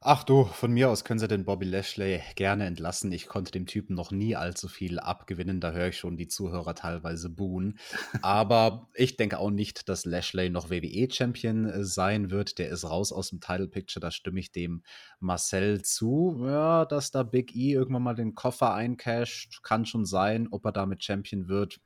Ach 0.01 0.23
du, 0.23 0.45
von 0.45 0.73
mir 0.73 0.91
aus 0.91 1.03
können 1.03 1.19
sie 1.19 1.27
den 1.27 1.45
Bobby 1.45 1.67
Lashley 1.67 2.23
gerne 2.37 2.67
entlassen. 2.67 3.11
Ich 3.11 3.27
konnte 3.27 3.51
dem 3.51 3.67
Typen 3.67 3.97
noch 3.97 4.13
nie 4.13 4.37
allzu 4.37 4.69
viel 4.69 5.01
abgewinnen. 5.01 5.61
Da 5.61 5.73
höre 5.73 5.89
ich 5.89 5.99
schon 5.99 6.17
die 6.17 6.29
Zuhörer 6.29 6.77
teilweise 6.77 7.29
buhen. 7.29 7.81
Aber 8.23 8.89
ich 8.95 9.17
denke 9.17 9.41
auch 9.41 9.51
nicht, 9.51 9.89
dass 9.89 10.05
Lashley 10.05 10.51
noch 10.51 10.71
WWE-Champion 10.71 11.65
äh, 11.67 11.85
sein 11.85 12.31
wird. 12.31 12.59
Der 12.59 12.69
ist 12.69 12.85
raus 12.85 13.13
aus 13.13 13.31
dem 13.31 13.41
Title 13.41 13.67
Picture. 13.67 14.01
Da 14.01 14.13
stimme 14.13 14.39
ich 14.39 14.53
dem 14.53 14.85
Marcel 15.19 15.83
zu. 15.83 16.45
Ja, 16.47 16.85
dass 16.85 17.11
da 17.11 17.25
Big 17.25 17.57
E 17.57 17.73
irgendwann 17.73 18.05
mal 18.05 18.15
den 18.15 18.37
Koffer 18.37 18.73
eincasht, 18.75 19.65
kann 19.65 19.85
schon 19.85 20.05
sein. 20.05 20.47
Ob 20.53 20.65
er 20.65 20.73
damit 20.73 21.03
Champion 21.03 21.49
wird, 21.49 21.81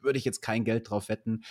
würde 0.00 0.18
ich 0.18 0.24
jetzt 0.24 0.40
kein 0.40 0.64
Geld 0.64 0.88
drauf 0.88 1.10
wetten. 1.10 1.42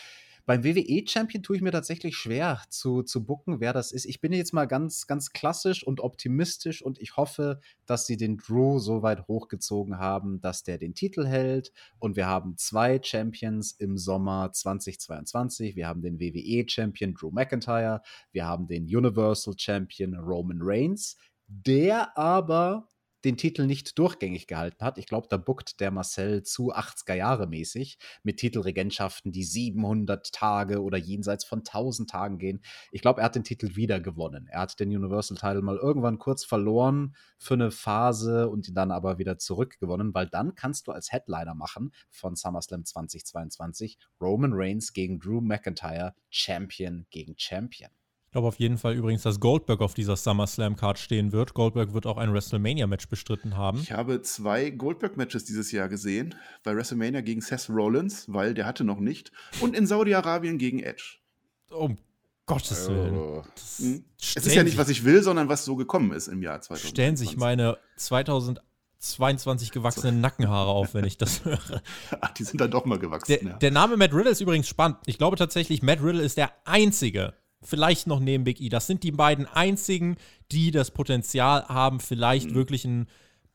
Beim 0.47 0.63
WWE-Champion 0.63 1.43
tue 1.43 1.57
ich 1.57 1.61
mir 1.61 1.73
tatsächlich 1.73 2.15
schwer 2.15 2.61
zu, 2.69 3.03
zu 3.03 3.25
bucken, 3.25 3.59
wer 3.59 3.73
das 3.73 3.91
ist. 3.91 4.05
Ich 4.05 4.21
bin 4.21 4.31
jetzt 4.31 4.53
mal 4.53 4.63
ganz, 4.63 5.05
ganz 5.05 5.33
klassisch 5.33 5.85
und 5.85 5.99
optimistisch 5.99 6.81
und 6.81 6.99
ich 7.01 7.17
hoffe, 7.17 7.59
dass 7.85 8.05
sie 8.05 8.15
den 8.15 8.37
Drew 8.37 8.79
so 8.79 9.01
weit 9.01 9.27
hochgezogen 9.27 9.99
haben, 9.99 10.39
dass 10.39 10.63
der 10.63 10.77
den 10.77 10.95
Titel 10.95 11.25
hält. 11.27 11.73
Und 11.99 12.15
wir 12.15 12.27
haben 12.27 12.55
zwei 12.55 12.97
Champions 13.03 13.73
im 13.73 13.97
Sommer 13.97 14.53
2022. 14.53 15.75
Wir 15.75 15.85
haben 15.85 16.01
den 16.01 16.17
WWE-Champion 16.17 17.13
Drew 17.13 17.29
McIntyre. 17.29 18.01
Wir 18.31 18.45
haben 18.45 18.67
den 18.67 18.85
Universal 18.85 19.55
Champion 19.57 20.15
Roman 20.15 20.59
Reigns, 20.61 21.17
der 21.49 22.17
aber 22.17 22.87
den 23.25 23.37
Titel 23.37 23.65
nicht 23.65 23.97
durchgängig 23.97 24.47
gehalten 24.47 24.83
hat. 24.83 24.97
Ich 24.97 25.07
glaube, 25.07 25.27
da 25.29 25.37
buckt 25.37 25.79
der 25.79 25.91
Marcel 25.91 26.43
zu 26.43 26.73
80er 26.73 27.15
Jahre 27.15 27.47
mäßig 27.47 27.97
mit 28.23 28.37
Titelregentschaften, 28.37 29.31
die 29.31 29.43
700 29.43 30.31
Tage 30.31 30.81
oder 30.81 30.97
jenseits 30.97 31.43
von 31.43 31.59
1000 31.59 32.09
Tagen 32.09 32.37
gehen. 32.37 32.61
Ich 32.91 33.01
glaube, 33.01 33.21
er 33.21 33.25
hat 33.25 33.35
den 33.35 33.43
Titel 33.43 33.75
wieder 33.75 33.99
gewonnen. 33.99 34.47
Er 34.51 34.61
hat 34.61 34.79
den 34.79 34.95
Universal 34.95 35.37
Title 35.37 35.61
mal 35.61 35.77
irgendwann 35.77 36.19
kurz 36.19 36.45
verloren 36.45 37.15
für 37.37 37.55
eine 37.55 37.71
Phase 37.71 38.49
und 38.49 38.67
ihn 38.67 38.75
dann 38.75 38.91
aber 38.91 39.17
wieder 39.17 39.37
zurückgewonnen, 39.37 40.13
weil 40.13 40.27
dann 40.27 40.55
kannst 40.55 40.87
du 40.87 40.91
als 40.91 41.11
Headliner 41.11 41.55
machen 41.55 41.91
von 42.09 42.35
SummerSlam 42.35 42.85
2022 42.85 43.97
Roman 44.21 44.51
Reigns 44.53 44.93
gegen 44.93 45.19
Drew 45.19 45.41
McIntyre, 45.41 46.13
Champion 46.29 47.05
gegen 47.09 47.35
Champion. 47.37 47.89
Ich 48.37 48.39
glaube 48.39 48.49
auf 48.49 48.59
jeden 48.59 48.77
Fall 48.77 48.93
übrigens, 48.93 49.23
dass 49.23 49.39
Goldberg 49.39 49.81
auf 49.81 49.95
dieser 49.95 50.15
SummerSlam-Card 50.15 50.99
stehen 50.99 51.31
wird. 51.31 51.55
Goldberg 51.55 51.95
wird 51.95 52.05
auch 52.05 52.17
ein 52.17 52.31
WrestleMania-Match 52.31 53.09
bestritten 53.09 53.57
haben. 53.57 53.79
Ich 53.79 53.93
habe 53.93 54.21
zwei 54.21 54.69
Goldberg-Matches 54.69 55.45
dieses 55.45 55.71
Jahr 55.71 55.89
gesehen. 55.89 56.35
Bei 56.61 56.75
WrestleMania 56.75 57.21
gegen 57.21 57.41
Seth 57.41 57.67
Rollins, 57.67 58.31
weil 58.31 58.53
der 58.53 58.67
hatte 58.67 58.83
noch 58.83 58.99
nicht. 58.99 59.31
Und 59.59 59.75
in 59.75 59.87
Saudi-Arabien 59.87 60.59
gegen 60.59 60.81
Edge. 60.81 61.17
Um 61.71 61.97
Gottes 62.45 62.87
Willen. 62.87 63.17
Oh. 63.17 63.43
Hm. 63.79 64.05
Es 64.21 64.45
ist 64.45 64.53
ja 64.53 64.61
nicht, 64.61 64.77
was 64.77 64.89
ich 64.89 65.03
will, 65.03 65.23
sondern 65.23 65.49
was 65.49 65.65
so 65.65 65.75
gekommen 65.75 66.11
ist 66.11 66.27
im 66.27 66.43
Jahr 66.43 66.61
2020. 66.61 66.89
Stellen 66.91 67.17
sich 67.17 67.37
meine 67.37 67.79
2022 67.95 69.71
gewachsenen 69.71 70.17
so. 70.17 70.21
Nackenhaare 70.21 70.69
auf, 70.69 70.93
wenn 70.93 71.05
ich 71.05 71.17
das 71.17 71.43
höre. 71.43 71.81
Ach, 72.21 72.29
die 72.35 72.43
sind 72.43 72.61
dann 72.61 72.69
doch 72.69 72.85
mal 72.85 72.99
gewachsen. 72.99 73.31
Der, 73.31 73.41
ja. 73.41 73.57
der 73.57 73.71
Name 73.71 73.97
Matt 73.97 74.13
Riddle 74.13 74.29
ist 74.29 74.41
übrigens 74.41 74.67
spannend. 74.67 74.97
Ich 75.07 75.17
glaube 75.17 75.37
tatsächlich, 75.37 75.81
Matt 75.81 76.03
Riddle 76.03 76.21
ist 76.21 76.37
der 76.37 76.51
einzige 76.65 77.33
vielleicht 77.63 78.07
noch 78.07 78.19
neben 78.19 78.43
Big 78.43 78.61
E. 78.61 78.69
Das 78.69 78.87
sind 78.87 79.03
die 79.03 79.11
beiden 79.11 79.45
einzigen, 79.45 80.17
die 80.51 80.71
das 80.71 80.91
Potenzial 80.91 81.67
haben, 81.67 81.99
vielleicht 81.99 82.51
mhm. 82.51 82.55
wirklich 82.55 82.85
einen 82.85 83.07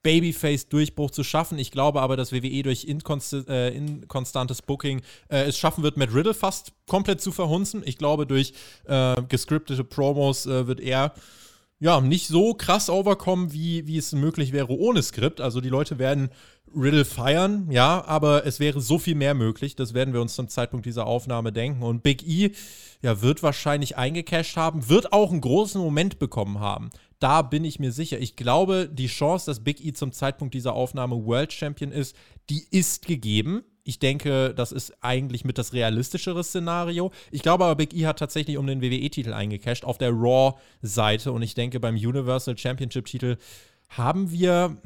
Babyface-Durchbruch 0.03 1.11
zu 1.11 1.23
schaffen. 1.23 1.59
Ich 1.59 1.71
glaube 1.71 2.01
aber, 2.01 2.17
dass 2.17 2.33
WWE 2.33 2.63
durch 2.63 2.85
inkonst 2.85 3.33
äh, 3.33 3.71
inkonstantes 3.71 4.63
Booking 4.63 5.01
äh, 5.29 5.45
es 5.45 5.59
schaffen 5.59 5.85
wird, 5.85 5.97
Matt 5.97 6.15
Riddle 6.15 6.35
fast 6.35 6.73
komplett 6.87 7.21
zu 7.21 7.31
verhunzen. 7.31 7.83
Ich 7.85 7.99
glaube, 7.99 8.27
durch 8.27 8.53
äh, 8.87 9.15
gescriptete 9.29 9.85
Promos 9.85 10.47
äh, 10.47 10.67
wird 10.67 10.81
er 10.81 11.15
ja, 11.83 12.01
nicht 12.01 12.29
so 12.29 12.55
krass 12.55 12.89
overkommen, 12.89 13.53
wie, 13.53 13.89
wie 13.89 13.99
es 13.99 14.13
möglich 14.13 14.53
wäre 14.53 14.71
ohne 14.71 15.03
Skript. 15.03 15.41
Also 15.41 15.61
die 15.61 15.69
Leute 15.69 15.99
werden 15.99 16.31
Riddle 16.73 17.05
feiern, 17.05 17.67
ja, 17.73 18.05
aber 18.07 18.47
es 18.47 18.61
wäre 18.61 18.81
so 18.81 19.01
viel 19.01 19.17
mehr 19.17 19.35
möglich. 19.35 19.75
Das 19.75 19.93
werden 19.93 20.15
wir 20.15 20.23
uns 20.23 20.37
zum 20.37 20.47
Zeitpunkt 20.47 20.87
dieser 20.87 21.09
Aufnahme 21.09 21.51
denken. 21.51 21.83
Und 21.83 22.05
Big 22.05 22.25
E, 22.25 22.53
ja, 23.03 23.21
wird 23.21 23.43
wahrscheinlich 23.43 23.97
eingecashed 23.97 24.57
haben, 24.57 24.89
wird 24.89 25.13
auch 25.13 25.33
einen 25.33 25.41
großen 25.41 25.81
Moment 25.81 26.21
bekommen 26.21 26.61
haben. 26.61 26.91
Da 27.19 27.43
bin 27.43 27.65
ich 27.65 27.81
mir 27.81 27.91
sicher. 27.91 28.21
Ich 28.21 28.37
glaube, 28.37 28.89
die 28.89 29.09
Chance, 29.09 29.47
dass 29.47 29.65
Big 29.65 29.85
E 29.85 29.93
zum 29.93 30.13
Zeitpunkt 30.13 30.55
dieser 30.55 30.75
Aufnahme 30.75 31.17
World 31.27 31.53
Champion 31.53 31.91
ist, 31.91 32.15
die 32.49 32.63
ist 32.71 33.09
gegeben. 33.09 33.65
Ich 33.85 33.99
denke, 33.99 34.55
das 34.55 34.73
ist 34.73 34.95
eigentlich 35.01 35.45
mit 35.45 35.59
das 35.59 35.73
realistischere 35.73 36.45
Szenario. 36.45 37.11
Ich 37.31 37.43
glaube 37.43 37.65
aber, 37.65 37.77
Big 37.77 37.95
E 37.95 38.07
hat 38.07 38.19
tatsächlich 38.19 38.57
um 38.57 38.67
den 38.67 38.81
WWE-Titel 38.81 39.33
eingecasht 39.33 39.85
auf 39.85 39.99
der 39.99 40.11
Raw-Seite. 40.11 41.33
Und 41.33 41.43
ich 41.43 41.55
denke, 41.55 41.81
beim 41.81 41.97
Universal 41.97 42.57
Championship-Titel 42.57 43.37
haben 43.89 44.31
wir 44.31 44.77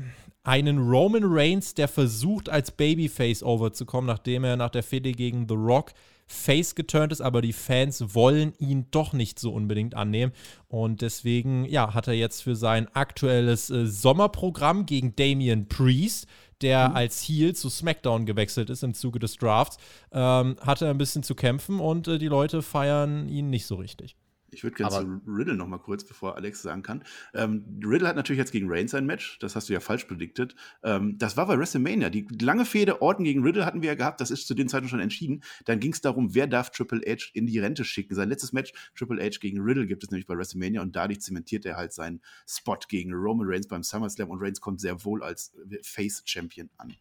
einen 0.44 0.78
Roman 0.78 1.24
Reigns, 1.24 1.74
der 1.74 1.88
versucht, 1.88 2.48
als 2.48 2.70
Babyface 2.70 3.42
overzukommen, 3.42 4.06
nachdem 4.06 4.44
er 4.44 4.56
nach 4.56 4.70
der 4.70 4.82
Fehde 4.82 5.12
gegen 5.12 5.46
The 5.48 5.54
Rock 5.54 5.92
face 6.28 6.74
geturnt 6.74 7.12
ist, 7.12 7.20
aber 7.20 7.40
die 7.40 7.52
Fans 7.52 8.14
wollen 8.14 8.52
ihn 8.58 8.86
doch 8.90 9.12
nicht 9.12 9.38
so 9.38 9.52
unbedingt 9.52 9.94
annehmen. 9.94 10.32
Und 10.68 11.00
deswegen, 11.00 11.64
ja, 11.64 11.94
hat 11.94 12.08
er 12.08 12.14
jetzt 12.14 12.42
für 12.42 12.56
sein 12.56 12.88
aktuelles 12.94 13.70
äh, 13.70 13.86
Sommerprogramm 13.86 14.86
gegen 14.86 15.14
Damian 15.14 15.68
Priest, 15.68 16.26
der 16.62 16.90
mhm. 16.90 16.96
als 16.96 17.22
Heel 17.22 17.54
zu 17.54 17.68
SmackDown 17.68 18.26
gewechselt 18.26 18.70
ist 18.70 18.82
im 18.82 18.94
Zuge 18.94 19.18
des 19.18 19.36
Drafts, 19.36 19.78
ähm, 20.12 20.56
hatte 20.60 20.88
ein 20.88 20.98
bisschen 20.98 21.22
zu 21.22 21.34
kämpfen 21.34 21.80
und 21.80 22.08
äh, 22.08 22.18
die 22.18 22.28
Leute 22.28 22.62
feiern 22.62 23.28
ihn 23.28 23.50
nicht 23.50 23.66
so 23.66 23.76
richtig. 23.76 24.16
Ich 24.56 24.64
würde 24.64 24.76
gerne 24.76 24.90
zu 24.90 25.20
Riddle 25.26 25.54
noch 25.54 25.68
mal 25.68 25.78
kurz, 25.78 26.02
bevor 26.04 26.36
Alex 26.36 26.62
sagen 26.62 26.82
kann. 26.82 27.04
Ähm, 27.34 27.78
Riddle 27.84 28.08
hat 28.08 28.16
natürlich 28.16 28.38
jetzt 28.38 28.52
gegen 28.52 28.70
Reigns 28.70 28.94
ein 28.94 29.04
Match. 29.04 29.38
Das 29.40 29.54
hast 29.54 29.68
du 29.68 29.74
ja 29.74 29.80
falsch 29.80 30.04
prediktet. 30.04 30.56
Ähm, 30.82 31.18
das 31.18 31.36
war 31.36 31.46
bei 31.46 31.58
WrestleMania. 31.58 32.08
Die 32.08 32.26
lange 32.40 32.64
Fehde 32.64 33.02
Orton 33.02 33.24
gegen 33.24 33.42
Riddle 33.42 33.66
hatten 33.66 33.82
wir 33.82 33.90
ja 33.90 33.94
gehabt. 33.94 34.20
Das 34.22 34.30
ist 34.30 34.46
zu 34.46 34.54
den 34.54 34.68
Zeiten 34.68 34.88
schon 34.88 35.00
entschieden. 35.00 35.42
Dann 35.66 35.78
ging 35.78 35.92
es 35.92 36.00
darum, 36.00 36.34
wer 36.34 36.46
darf 36.46 36.70
Triple 36.70 37.02
H 37.06 37.30
in 37.34 37.46
die 37.46 37.58
Rente 37.58 37.84
schicken. 37.84 38.14
Sein 38.14 38.30
letztes 38.30 38.54
Match, 38.54 38.72
Triple 38.94 39.22
H 39.22 39.38
gegen 39.40 39.60
Riddle, 39.60 39.86
gibt 39.86 40.02
es 40.02 40.10
nämlich 40.10 40.26
bei 40.26 40.36
WrestleMania. 40.36 40.80
Und 40.80 40.96
dadurch 40.96 41.20
zementiert 41.20 41.66
er 41.66 41.76
halt 41.76 41.92
seinen 41.92 42.22
Spot 42.48 42.78
gegen 42.88 43.12
Roman 43.12 43.46
Reigns 43.46 43.68
beim 43.68 43.82
SummerSlam. 43.82 44.30
Und 44.30 44.42
Reigns 44.42 44.60
kommt 44.62 44.80
sehr 44.80 45.04
wohl 45.04 45.22
als 45.22 45.52
Face-Champion 45.82 46.70
an. 46.78 46.96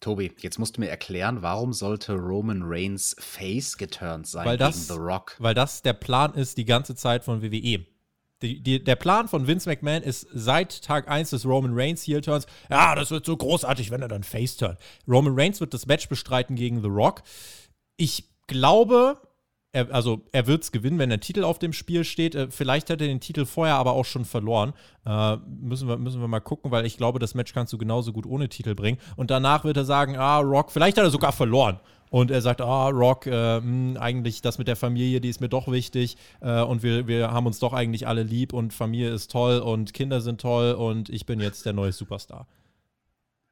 Tobi, 0.00 0.32
jetzt 0.40 0.58
musst 0.58 0.76
du 0.76 0.80
mir 0.80 0.88
erklären, 0.88 1.42
warum 1.42 1.72
sollte 1.72 2.14
Roman 2.14 2.62
Reigns 2.64 3.14
face 3.18 3.76
geturnt 3.76 4.26
sein 4.26 4.46
weil 4.46 4.56
das, 4.56 4.88
gegen 4.88 4.98
The 4.98 5.04
Rock? 5.04 5.36
Weil 5.38 5.54
das 5.54 5.82
der 5.82 5.92
Plan 5.92 6.34
ist 6.34 6.56
die 6.56 6.64
ganze 6.64 6.94
Zeit 6.94 7.22
von 7.24 7.42
WWE. 7.42 7.84
Die, 8.42 8.62
die, 8.62 8.82
der 8.82 8.96
Plan 8.96 9.28
von 9.28 9.46
Vince 9.46 9.68
McMahon 9.68 10.02
ist 10.02 10.26
seit 10.32 10.82
Tag 10.82 11.08
1 11.08 11.30
des 11.30 11.44
Roman 11.44 11.72
Reigns 11.74 12.04
Heel 12.04 12.22
Turns, 12.22 12.46
ja, 12.70 12.94
das 12.94 13.10
wird 13.10 13.26
so 13.26 13.36
großartig, 13.36 13.90
wenn 13.90 14.00
er 14.00 14.08
dann 14.08 14.22
face 14.22 14.56
turnt. 14.56 14.78
Roman 15.06 15.38
Reigns 15.38 15.60
wird 15.60 15.74
das 15.74 15.84
Match 15.84 16.08
bestreiten 16.08 16.56
gegen 16.56 16.80
The 16.80 16.88
Rock. 16.88 17.22
Ich 17.98 18.24
glaube, 18.46 19.20
er, 19.72 19.92
also 19.94 20.22
er 20.32 20.46
wird 20.46 20.62
es 20.64 20.72
gewinnen, 20.72 20.98
wenn 20.98 21.10
der 21.10 21.20
Titel 21.20 21.44
auf 21.44 21.58
dem 21.58 21.72
Spiel 21.72 22.04
steht. 22.04 22.34
Äh, 22.34 22.50
vielleicht 22.50 22.90
hat 22.90 23.00
er 23.00 23.06
den 23.06 23.20
Titel 23.20 23.44
vorher 23.44 23.76
aber 23.76 23.92
auch 23.92 24.04
schon 24.04 24.24
verloren. 24.24 24.72
Äh, 25.06 25.36
müssen, 25.36 25.88
wir, 25.88 25.96
müssen 25.96 26.20
wir 26.20 26.28
mal 26.28 26.40
gucken, 26.40 26.70
weil 26.70 26.86
ich 26.86 26.96
glaube, 26.96 27.18
das 27.18 27.34
Match 27.34 27.52
kannst 27.52 27.72
du 27.72 27.78
genauso 27.78 28.12
gut 28.12 28.26
ohne 28.26 28.48
Titel 28.48 28.74
bringen. 28.74 28.98
Und 29.16 29.30
danach 29.30 29.64
wird 29.64 29.76
er 29.76 29.84
sagen, 29.84 30.16
ah, 30.16 30.38
Rock, 30.38 30.72
vielleicht 30.72 30.98
hat 30.98 31.04
er 31.04 31.10
sogar 31.10 31.32
verloren. 31.32 31.78
Und 32.10 32.32
er 32.32 32.42
sagt, 32.42 32.60
ah, 32.60 32.88
Rock, 32.88 33.26
äh, 33.26 33.60
mh, 33.60 33.62
hm, 33.62 33.96
eigentlich 33.98 34.42
das 34.42 34.58
mit 34.58 34.66
der 34.66 34.76
Familie, 34.76 35.20
die 35.20 35.28
ist 35.28 35.40
mir 35.40 35.48
doch 35.48 35.68
wichtig. 35.68 36.16
Äh, 36.40 36.62
und 36.62 36.82
wir, 36.82 37.06
wir 37.06 37.30
haben 37.30 37.46
uns 37.46 37.60
doch 37.60 37.72
eigentlich 37.72 38.08
alle 38.08 38.24
lieb 38.24 38.52
und 38.52 38.74
Familie 38.74 39.10
ist 39.10 39.30
toll 39.30 39.60
und 39.60 39.94
Kinder 39.94 40.20
sind 40.20 40.40
toll 40.40 40.72
und 40.72 41.08
ich 41.08 41.26
bin 41.26 41.38
jetzt 41.40 41.64
der 41.64 41.72
neue 41.72 41.92
Superstar. 41.92 42.48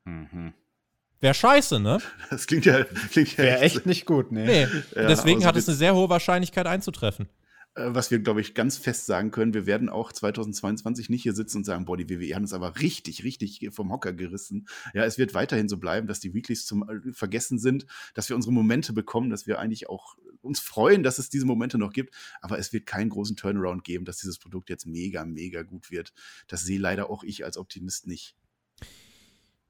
Mhm. 0.05 0.53
Wäre 1.21 1.35
scheiße, 1.35 1.81
ne? 1.81 1.99
Das 2.31 2.47
klingt 2.47 2.65
ja, 2.65 2.85
klingt 2.85 3.37
ja 3.37 3.45
Wäre 3.45 3.61
echt 3.61 3.87
nicht 3.87 4.07
gut, 4.07 4.31
ne? 4.31 4.45
Nee. 4.45 4.69
Ja, 4.95 5.09
Deswegen 5.09 5.45
hat 5.45 5.57
es 5.57 5.69
eine 5.69 5.77
sehr 5.77 5.95
hohe 5.95 6.09
Wahrscheinlichkeit 6.09 6.67
einzutreffen. 6.67 7.29
Äh, 7.79 7.95
was 7.95 8.11
wir, 8.11 8.19
glaube 8.19 8.41
ich, 8.41 8.55
ganz 8.55 8.77
fest 8.77 9.07
sagen 9.07 9.31
können, 9.31 9.55
wir 9.55 9.67
werden 9.67 9.89
auch 9.89 10.13
2022 10.13 11.09
nicht 11.09 11.23
hier 11.23 11.35
sitzen 11.35 11.59
und 11.59 11.65
sagen, 11.65 11.85
boah, 11.85 11.97
die 11.97 12.09
WWE 12.09 12.35
haben 12.35 12.43
uns 12.43 12.53
aber 12.53 12.81
richtig, 12.81 13.25
richtig 13.25 13.69
vom 13.73 13.93
Hocker 13.93 14.13
gerissen. 14.13 14.69
Ja, 14.95 15.05
es 15.05 15.19
wird 15.19 15.35
weiterhin 15.35 15.69
so 15.69 15.79
bleiben, 15.79 16.07
dass 16.07 16.21
die 16.21 16.35
Weeklies 16.35 16.67
zum 16.67 16.89
äh, 16.89 17.13
Vergessen 17.13 17.59
sind, 17.59 17.87
dass 18.15 18.29
wir 18.29 18.37
unsere 18.37 18.53
Momente 18.53 18.93
bekommen, 18.93 19.31
dass 19.31 19.47
wir 19.47 19.59
eigentlich 19.59 19.89
auch 19.89 20.17
uns 20.41 20.61
freuen, 20.61 21.03
dass 21.03 21.19
es 21.19 21.31
diese 21.31 21.47
Momente 21.47 21.79
noch 21.79 21.93
gibt. 21.93 22.15
Aber 22.41 22.59
es 22.59 22.73
wird 22.73 22.87
keinen 22.87 23.11
großen 23.11 23.37
Turnaround 23.37 23.85
geben, 23.85 24.05
dass 24.05 24.19
dieses 24.19 24.39
Produkt 24.39 24.71
jetzt 24.71 24.87
mega, 24.87 25.25
mega 25.25 25.63
gut 25.63 25.91
wird. 25.91 26.13
Das 26.47 26.63
sehe 26.63 26.79
leider 26.79 27.11
auch 27.11 27.23
ich 27.23 27.45
als 27.45 27.57
Optimist 27.57 28.07
nicht 28.07 28.37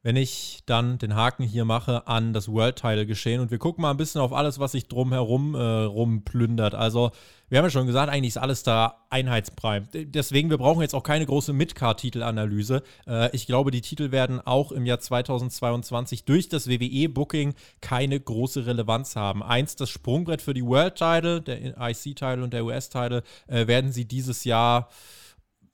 wenn 0.02 0.16
ich 0.16 0.60
dann 0.64 0.98
den 0.98 1.16
Haken 1.16 1.42
hier 1.42 1.64
mache 1.64 2.06
an 2.06 2.32
das 2.32 2.48
World 2.48 2.76
Title 2.76 3.04
geschehen 3.04 3.40
und 3.40 3.50
wir 3.50 3.58
gucken 3.58 3.82
mal 3.82 3.90
ein 3.90 3.96
bisschen 3.96 4.20
auf 4.20 4.32
alles, 4.32 4.58
was 4.60 4.72
sich 4.72 4.86
drumherum 4.86 5.54
äh, 5.54 5.58
rumplündert. 5.58 6.74
Also, 6.74 7.10
wir 7.48 7.58
haben 7.58 7.64
ja 7.64 7.70
schon 7.70 7.86
gesagt, 7.86 8.12
eigentlich 8.12 8.28
ist 8.28 8.38
alles 8.38 8.62
da 8.62 9.06
einheitsbrei. 9.10 9.80
Deswegen, 9.92 10.50
wir 10.50 10.58
brauchen 10.58 10.82
jetzt 10.82 10.94
auch 10.94 11.02
keine 11.02 11.26
große 11.26 11.52
Mid-Card-Titelanalyse. 11.52 12.82
Äh, 13.06 13.34
ich 13.34 13.46
glaube, 13.46 13.70
die 13.70 13.80
Titel 13.80 14.12
werden 14.12 14.40
auch 14.40 14.70
im 14.70 14.86
Jahr 14.86 15.00
2022 15.00 16.24
durch 16.24 16.48
das 16.48 16.68
WWE-Booking 16.68 17.54
keine 17.80 18.20
große 18.20 18.66
Relevanz 18.66 19.16
haben. 19.16 19.42
Eins, 19.42 19.76
das 19.76 19.90
Sprungbrett 19.90 20.42
für 20.42 20.54
die 20.54 20.64
World 20.64 20.94
Title, 20.94 21.40
der 21.40 21.76
IC-Title 21.76 22.44
und 22.44 22.52
der 22.52 22.64
US-Title, 22.64 23.22
äh, 23.48 23.66
werden 23.66 23.90
sie 23.90 24.04
dieses 24.04 24.44
Jahr 24.44 24.90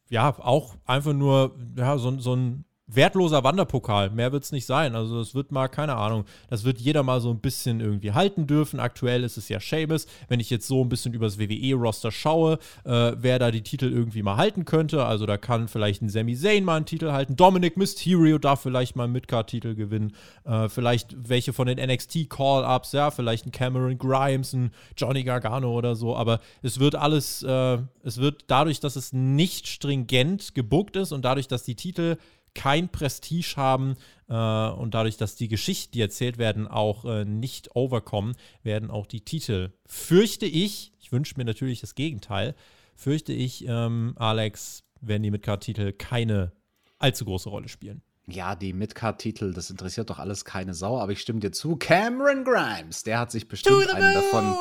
ja 0.09 0.35
auch 0.39 0.77
einfach 0.87 1.13
nur 1.13 1.57
ja, 1.77 1.99
so, 1.99 2.19
so 2.21 2.37
ein 2.37 2.65
wertloser 2.87 3.45
Wanderpokal. 3.45 4.11
Mehr 4.11 4.33
wird 4.33 4.45
es 4.45 4.53
nicht 4.53 4.67
sein. 4.67 4.95
Also 4.95 5.21
es 5.21 5.35
wird 5.35 5.53
mal, 5.53 5.69
keine 5.69 5.97
Ahnung, 5.97 6.25
das 6.51 6.65
wird 6.65 6.79
jeder 6.79 7.03
mal 7.03 7.21
so 7.21 7.31
ein 7.31 7.41
bisschen 7.41 7.81
irgendwie 7.81 8.13
halten 8.13 8.47
dürfen. 8.47 8.79
Aktuell 8.79 9.25
ist 9.25 9.37
es 9.37 9.49
ja 9.49 9.59
Sheamus. 9.59 10.07
Wenn 10.29 10.41
ich 10.41 10.51
jetzt 10.51 10.67
so 10.67 10.83
ein 10.83 10.89
bisschen 10.89 11.15
übers 11.15 11.39
WWE-Roster 11.39 12.13
schaue, 12.13 12.59
äh, 12.85 13.13
wer 13.17 13.39
da 13.39 13.51
die 13.51 13.63
Titel 13.63 13.91
irgendwie 13.91 14.23
mal 14.23 14.37
halten 14.37 14.65
könnte. 14.65 15.05
Also 15.05 15.25
da 15.25 15.39
kann 15.39 15.69
vielleicht 15.69 16.03
ein 16.03 16.11
Sami 16.11 16.37
Zayn 16.37 16.65
mal 16.65 16.77
einen 16.77 16.87
Titel 16.87 17.13
halten. 17.13 17.37
Dominic 17.37 17.77
Mysterio 17.77 18.39
darf 18.39 18.61
vielleicht 18.61 18.97
mal 18.97 19.05
einen 19.05 19.13
Midcard-Titel 19.15 19.75
gewinnen. 19.75 20.15
Äh, 20.45 20.69
vielleicht 20.69 21.17
welche 21.29 21.53
von 21.55 21.67
den 21.67 21.79
NXT-Call-Ups, 21.79 22.93
ja, 22.93 23.11
vielleicht 23.11 23.47
ein 23.47 23.53
Cameron 23.53 23.97
Grimes, 23.97 24.53
ein 24.53 24.73
Johnny 24.97 25.25
Gargano 25.25 25.73
oder 25.73 25.97
so. 25.97 26.15
Aber 26.17 26.41
es 26.63 26.79
wird 26.81 26.97
alles, 26.97 27.43
äh, 27.43 27.79
es 28.03 28.19
wird 28.19 28.45
dadurch, 28.49 28.81
dass 28.81 28.97
es 28.97 29.15
nicht 29.15 29.69
stringent 29.69 30.55
gebuckt 30.55 30.97
ist 30.97 31.13
und 31.13 31.25
dadurch, 31.25 31.49
dass 31.49 31.65
die 31.65 31.77
Titel 31.77 32.19
kein 32.55 32.89
Prestige 32.89 33.55
haben 33.57 33.97
äh, 34.29 34.35
und 34.35 34.95
dadurch, 34.95 35.17
dass 35.17 35.37
die 35.37 35.49
Geschichten, 35.49 35.93
die 35.93 36.01
erzählt 36.01 36.39
werden, 36.39 36.67
auch 36.67 37.05
äh, 37.05 37.25
nicht 37.25 37.75
overkommen, 37.75 38.35
werden 38.63 38.91
auch 38.91 39.07
die 39.07 39.21
Titel, 39.21 39.73
fürchte 39.87 40.47
ich, 40.47 40.93
ich 41.01 41.13
wünsche 41.13 41.35
mir 41.37 41.45
natürlich 41.45 41.81
das 41.81 41.95
Gegenteil, 41.95 42.55
fürchte 42.97 43.33
ich, 43.33 43.67
ähm, 43.67 44.15
Alex, 44.17 44.85
werden 45.01 45.23
die 45.23 45.31
Midcard-Titel 45.31 45.93
keine 45.93 46.53
allzu 46.99 47.25
große 47.25 47.49
Rolle 47.49 47.69
spielen. 47.69 48.03
Ja, 48.27 48.55
die 48.55 48.73
Midcard-Titel, 48.73 49.53
das 49.53 49.69
interessiert 49.69 50.09
doch 50.09 50.19
alles 50.19 50.47
keine 50.47 50.73
Sau, 50.73 50.99
aber 50.99 51.13
ich 51.13 51.21
stimme 51.21 51.41
dir 51.41 51.53
zu. 51.53 51.77
Cameron 51.77 52.45
Grimes, 52.45 53.03
der 53.03 53.19
hat 53.19 53.31
sich 53.31 53.49
bestimmt 53.49 53.91
einen 53.91 54.15
davon 54.15 54.55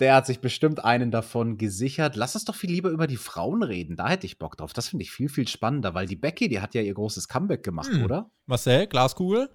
der 0.00 0.14
hat 0.14 0.26
sich 0.26 0.40
bestimmt 0.40 0.84
einen 0.84 1.10
davon 1.10 1.56
gesichert. 1.56 2.16
Lass 2.16 2.34
uns 2.34 2.44
doch 2.44 2.54
viel 2.54 2.70
lieber 2.70 2.90
über 2.90 3.06
die 3.06 3.16
Frauen 3.16 3.62
reden. 3.62 3.96
Da 3.96 4.08
hätte 4.08 4.26
ich 4.26 4.38
Bock 4.38 4.56
drauf. 4.56 4.72
Das 4.72 4.88
finde 4.88 5.04
ich 5.04 5.12
viel, 5.12 5.28
viel 5.28 5.46
spannender, 5.46 5.94
weil 5.94 6.06
die 6.06 6.16
Becky, 6.16 6.48
die 6.48 6.60
hat 6.60 6.74
ja 6.74 6.82
ihr 6.82 6.94
großes 6.94 7.28
Comeback 7.28 7.62
gemacht, 7.62 7.92
hm. 7.92 8.04
oder? 8.04 8.30
Marcel, 8.46 8.86
Glaskugel? 8.86 9.48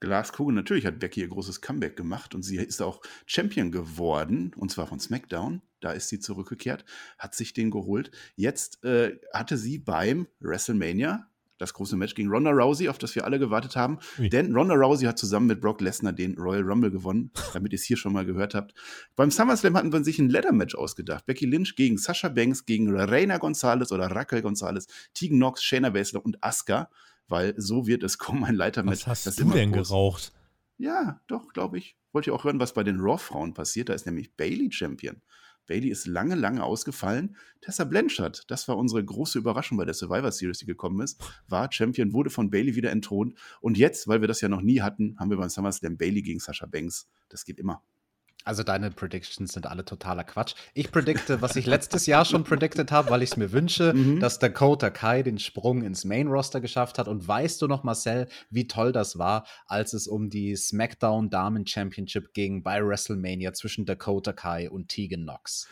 Glaskugel, 0.00 0.54
natürlich 0.54 0.84
hat 0.84 0.98
Becky 0.98 1.20
ihr 1.20 1.28
großes 1.28 1.62
Comeback 1.62 1.96
gemacht 1.96 2.34
und 2.34 2.42
sie 2.42 2.56
ist 2.56 2.82
auch 2.82 3.00
Champion 3.24 3.72
geworden, 3.72 4.52
und 4.56 4.70
zwar 4.70 4.86
von 4.86 5.00
SmackDown. 5.00 5.62
Da 5.80 5.92
ist 5.92 6.08
sie 6.08 6.20
zurückgekehrt, 6.20 6.84
hat 7.18 7.34
sich 7.34 7.54
den 7.54 7.70
geholt. 7.70 8.10
Jetzt 8.34 8.84
äh, 8.84 9.18
hatte 9.32 9.56
sie 9.56 9.78
beim 9.78 10.26
WrestleMania 10.40 11.30
das 11.58 11.72
große 11.74 11.96
Match 11.96 12.14
gegen 12.14 12.28
Ronda 12.28 12.50
Rousey, 12.50 12.88
auf 12.88 12.98
das 12.98 13.14
wir 13.14 13.24
alle 13.24 13.38
gewartet 13.38 13.76
haben. 13.76 13.98
Ui. 14.18 14.28
Denn 14.28 14.54
Ronda 14.54 14.74
Rousey 14.74 15.06
hat 15.06 15.18
zusammen 15.18 15.46
mit 15.46 15.60
Brock 15.60 15.80
Lesnar 15.80 16.12
den 16.12 16.36
Royal 16.38 16.62
Rumble 16.62 16.90
gewonnen, 16.90 17.30
damit 17.52 17.72
ihr 17.72 17.76
es 17.76 17.84
hier 17.84 17.96
schon 17.96 18.12
mal 18.12 18.26
gehört 18.26 18.54
habt. 18.54 18.74
Beim 19.14 19.30
SummerSlam 19.30 19.76
hatten 19.76 19.92
wir 19.92 20.04
sich 20.04 20.18
ein 20.18 20.28
Leather-Match 20.28 20.74
ausgedacht. 20.74 21.26
Becky 21.26 21.46
Lynch 21.46 21.76
gegen 21.76 21.98
Sasha 21.98 22.28
Banks, 22.28 22.66
gegen 22.66 22.94
Reina 22.94 23.38
Gonzalez 23.38 23.92
oder 23.92 24.06
Raquel 24.06 24.42
Gonzalez, 24.42 24.86
Tegan 25.14 25.38
Knox, 25.38 25.62
Shayna 25.62 25.90
Baszler 25.90 26.24
und 26.24 26.42
Asuka, 26.42 26.90
weil 27.28 27.54
so 27.56 27.86
wird 27.86 28.02
es 28.02 28.18
kommen, 28.18 28.44
ein 28.44 28.54
Leitermatch. 28.54 29.06
Was 29.06 29.26
hast 29.26 29.40
du 29.40 29.50
denn 29.50 29.72
groß. 29.72 29.88
geraucht? 29.88 30.32
Ja, 30.78 31.20
doch, 31.26 31.52
glaube 31.52 31.78
ich. 31.78 31.96
Wollt 32.12 32.26
ihr 32.26 32.34
auch 32.34 32.44
hören, 32.44 32.60
was 32.60 32.74
bei 32.74 32.82
den 32.82 33.00
Raw-Frauen 33.00 33.54
passiert? 33.54 33.88
Da 33.88 33.94
ist 33.94 34.06
nämlich 34.06 34.34
Bailey 34.36 34.70
Champion. 34.70 35.22
Bailey 35.66 35.88
ist 35.88 36.06
lange, 36.06 36.34
lange 36.34 36.62
ausgefallen. 36.62 37.36
Tessa 37.60 37.84
Blanchard, 37.84 38.50
das 38.50 38.68
war 38.68 38.76
unsere 38.76 39.04
große 39.04 39.38
Überraschung 39.38 39.78
bei 39.78 39.84
der 39.84 39.94
Survivor 39.94 40.32
Series, 40.32 40.58
die 40.58 40.66
gekommen 40.66 41.00
ist, 41.00 41.22
war 41.48 41.70
Champion, 41.72 42.12
wurde 42.12 42.30
von 42.30 42.50
Bailey 42.50 42.74
wieder 42.76 42.90
entthront. 42.90 43.34
Und 43.60 43.78
jetzt, 43.78 44.08
weil 44.08 44.20
wir 44.20 44.28
das 44.28 44.40
ja 44.40 44.48
noch 44.48 44.62
nie 44.62 44.80
hatten, 44.80 45.16
haben 45.18 45.30
wir 45.30 45.36
beim 45.36 45.48
SummerSlam 45.48 45.96
Bailey 45.96 46.22
gegen 46.22 46.40
Sasha 46.40 46.66
Banks. 46.66 47.08
Das 47.28 47.44
geht 47.44 47.58
immer. 47.58 47.82
Also 48.46 48.62
deine 48.62 48.92
Predictions 48.92 49.52
sind 49.52 49.66
alle 49.66 49.84
totaler 49.84 50.22
Quatsch. 50.22 50.54
Ich 50.72 50.92
predikte, 50.92 51.42
was 51.42 51.56
ich 51.56 51.66
letztes 51.66 52.06
Jahr 52.06 52.24
schon 52.24 52.44
predicted 52.44 52.92
habe, 52.92 53.10
weil 53.10 53.24
ich 53.24 53.32
es 53.32 53.36
mir 53.36 53.50
wünsche, 53.50 53.92
mhm. 53.94 54.20
dass 54.20 54.38
Dakota 54.38 54.88
Kai 54.88 55.24
den 55.24 55.40
Sprung 55.40 55.82
ins 55.82 56.04
Main 56.04 56.28
Roster 56.28 56.60
geschafft 56.60 56.98
hat. 56.98 57.08
Und 57.08 57.26
weißt 57.26 57.60
du 57.60 57.66
noch, 57.66 57.82
Marcel, 57.82 58.28
wie 58.48 58.68
toll 58.68 58.92
das 58.92 59.18
war, 59.18 59.48
als 59.66 59.94
es 59.94 60.06
um 60.06 60.30
die 60.30 60.54
SmackDown 60.54 61.28
Damen 61.28 61.66
Championship 61.66 62.34
ging 62.34 62.62
bei 62.62 62.86
WrestleMania 62.86 63.52
zwischen 63.52 63.84
Dakota 63.84 64.32
Kai 64.32 64.70
und 64.70 64.90
Tegan 64.90 65.24
Knox? 65.24 65.66